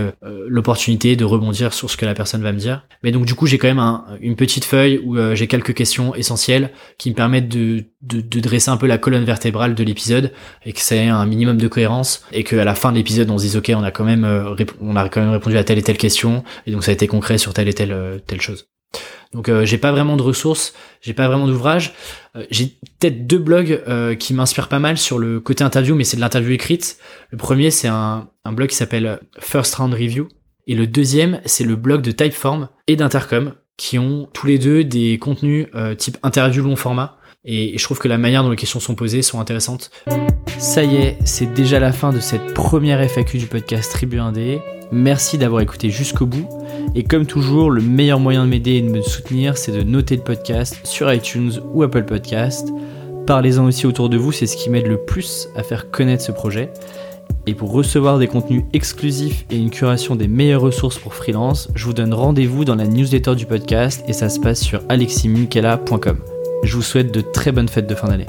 l'opportunité 0.48 1.16
de 1.16 1.26
rebondir 1.26 1.74
sur 1.74 1.90
ce 1.90 1.98
que 1.98 2.06
la 2.06 2.14
personne 2.14 2.42
va 2.42 2.52
me 2.52 2.58
dire. 2.58 2.86
Mais 3.04 3.12
donc 3.12 3.26
du 3.26 3.36
coup, 3.36 3.46
j'ai 3.46 3.58
quand 3.58 3.68
même 3.68 3.80
un, 3.80 4.06
une 4.22 4.36
petite 4.36 4.66
feuille 4.66 5.02
où 5.04 5.18
j'ai 5.34 5.48
quelques 5.48 5.74
questions 5.74 6.16
essentielles 6.16 6.72
qui 6.98 7.10
me 7.10 7.16
permettent 7.16 7.50
de, 7.50 7.86
de, 8.02 8.22
de, 8.22 8.40
dresser 8.40 8.70
un 8.70 8.78
peu 8.78 8.88
la 8.88 8.98
colonne 8.98 9.26
vertébrale 9.26 9.76
de 9.76 9.84
l'épisode 9.84 10.32
et 10.66 10.74
que 10.74 10.80
c'est 10.80 11.08
un 11.08 11.26
minimum 11.26 11.58
de 11.58 11.68
cohérence 11.68 12.24
et 12.32 12.44
qu'à 12.44 12.64
la 12.64 12.76
fin 12.76 12.92
de 12.92 12.98
l'épisode, 12.98 13.30
on 13.30 13.38
se 13.38 13.44
dise 13.44 13.58
ok, 13.58 13.72
on 13.76 13.84
a 13.84 13.92
quand 13.92 14.06
même 14.06 14.17
euh, 14.24 14.56
on 14.82 14.96
a 14.96 15.10
quand 15.10 15.22
même 15.22 15.32
répondu 15.32 15.58
à 15.58 15.64
telle 15.64 15.78
et 15.78 15.84
telle 15.84 15.98
question 15.98 16.44
et 16.66 16.72
donc 16.72 16.84
ça 16.84 16.92
a 16.92 16.94
été 16.94 17.08
concret 17.08 17.38
sur 17.38 17.54
telle 17.54 17.68
et 17.68 17.74
telle 17.74 17.92
euh, 17.92 18.20
telle 18.20 18.42
chose. 18.42 18.68
Donc 19.34 19.50
euh, 19.50 19.66
j'ai 19.66 19.78
pas 19.78 19.92
vraiment 19.92 20.16
de 20.16 20.22
ressources, 20.22 20.74
j'ai 21.02 21.14
pas 21.14 21.28
vraiment 21.28 21.48
d'ouvrage. 21.48 21.94
j'ai 22.50 22.78
peut-être 23.00 23.28
deux 23.28 23.40
blogs 23.40 23.84
qui 24.20 24.34
m'inspirent 24.34 24.70
pas 24.70 24.80
mal 24.80 24.98
sur 24.98 25.20
le 25.20 25.40
côté 25.40 25.64
interview, 25.64 25.96
mais 25.96 26.04
c'est 26.04 26.16
de 26.16 26.22
l'interview 26.22 26.52
écrite. 26.52 26.98
Le 27.32 27.38
premier 27.38 27.72
c'est 27.72 27.90
un, 27.90 28.30
un 28.46 28.52
blog 28.54 28.70
qui 28.70 28.76
s'appelle 28.76 29.20
First 29.40 29.76
Round 29.76 29.94
Review 29.94 30.30
et 30.68 30.76
le 30.76 30.88
deuxième 30.88 31.42
c'est 31.46 31.66
le 31.66 31.76
blog 31.76 32.02
de 32.02 32.12
Typeform 32.12 32.70
et 32.88 32.96
d'Intercom 32.96 33.54
qui 33.76 34.00
ont 34.00 34.28
tous 34.34 34.48
les 34.48 34.58
deux 34.58 34.84
des 34.84 35.20
contenus 35.20 35.68
type 35.98 36.18
interview 36.24 36.64
long 36.64 36.76
format 36.76 37.17
et 37.48 37.78
je 37.78 37.84
trouve 37.84 37.98
que 37.98 38.10
la 38.10 38.18
manière 38.18 38.44
dont 38.44 38.50
les 38.50 38.58
questions 38.58 38.82
sont 38.82 38.94
posées 38.94 39.22
sont 39.22 39.40
intéressantes. 39.40 39.90
Ça 40.60 40.84
y 40.84 40.98
est, 40.98 41.18
c'est 41.24 41.54
déjà 41.54 41.80
la 41.80 41.94
fin 41.94 42.12
de 42.12 42.20
cette 42.20 42.54
première 42.54 43.02
FAQ 43.02 43.38
du 43.38 43.48
podcast 43.48 43.92
Tribu 43.92 44.18
1D. 44.18 44.60
Merci 44.92 45.38
d'avoir 45.38 45.62
écouté 45.62 45.90
jusqu'au 45.90 46.26
bout. 46.26 46.48
Et 46.94 47.04
comme 47.04 47.26
toujours, 47.26 47.72
le 47.72 47.82
meilleur 47.82 48.20
moyen 48.20 48.44
de 48.44 48.50
m'aider 48.50 48.76
et 48.76 48.82
de 48.82 48.90
me 48.90 49.02
soutenir, 49.02 49.58
c'est 49.58 49.72
de 49.72 49.82
noter 49.82 50.18
le 50.18 50.24
podcast 50.24 50.80
sur 50.84 51.12
iTunes 51.12 51.54
ou 51.74 51.84
Apple 51.84 52.04
Podcast. 52.04 52.70
Parlez-en 53.26 53.66
aussi 53.66 53.88
autour 53.88 54.10
de 54.10 54.18
vous, 54.18 54.32
c'est 54.32 54.46
ce 54.46 54.58
qui 54.58 54.70
m'aide 54.70 54.88
le 54.88 54.98
plus 54.98 55.50
à 55.56 55.64
faire 55.64 55.90
connaître 55.90 56.24
ce 56.24 56.32
projet. 56.32 56.72
Et 57.46 57.54
pour 57.54 57.72
recevoir 57.72 58.20
des 58.20 58.28
contenus 58.28 58.64
exclusifs 58.74 59.46
et 59.52 59.58
une 59.58 59.70
curation 59.70 60.18
des 60.18 60.28
meilleures 60.28 60.62
ressources 60.62 60.98
pour 60.98 61.14
freelance, 61.14 61.70
je 61.76 61.86
vous 61.86 61.94
donne 61.94 62.14
rendez-vous 62.14 62.66
dans 62.66 62.76
la 62.76 62.88
newsletter 62.88 63.36
du 63.36 63.46
podcast 63.46 64.04
et 64.08 64.14
ça 64.14 64.28
se 64.28 64.40
passe 64.40 64.62
sur 64.62 64.82
aleximinkela.com. 64.90 66.37
Je 66.64 66.76
vous 66.76 66.82
souhaite 66.82 67.12
de 67.12 67.22
très 67.22 67.52
bonnes 67.52 67.70
fêtes 67.70 67.88
de 67.88 67.96
fin 67.96 68.08
d'année. 68.08 68.26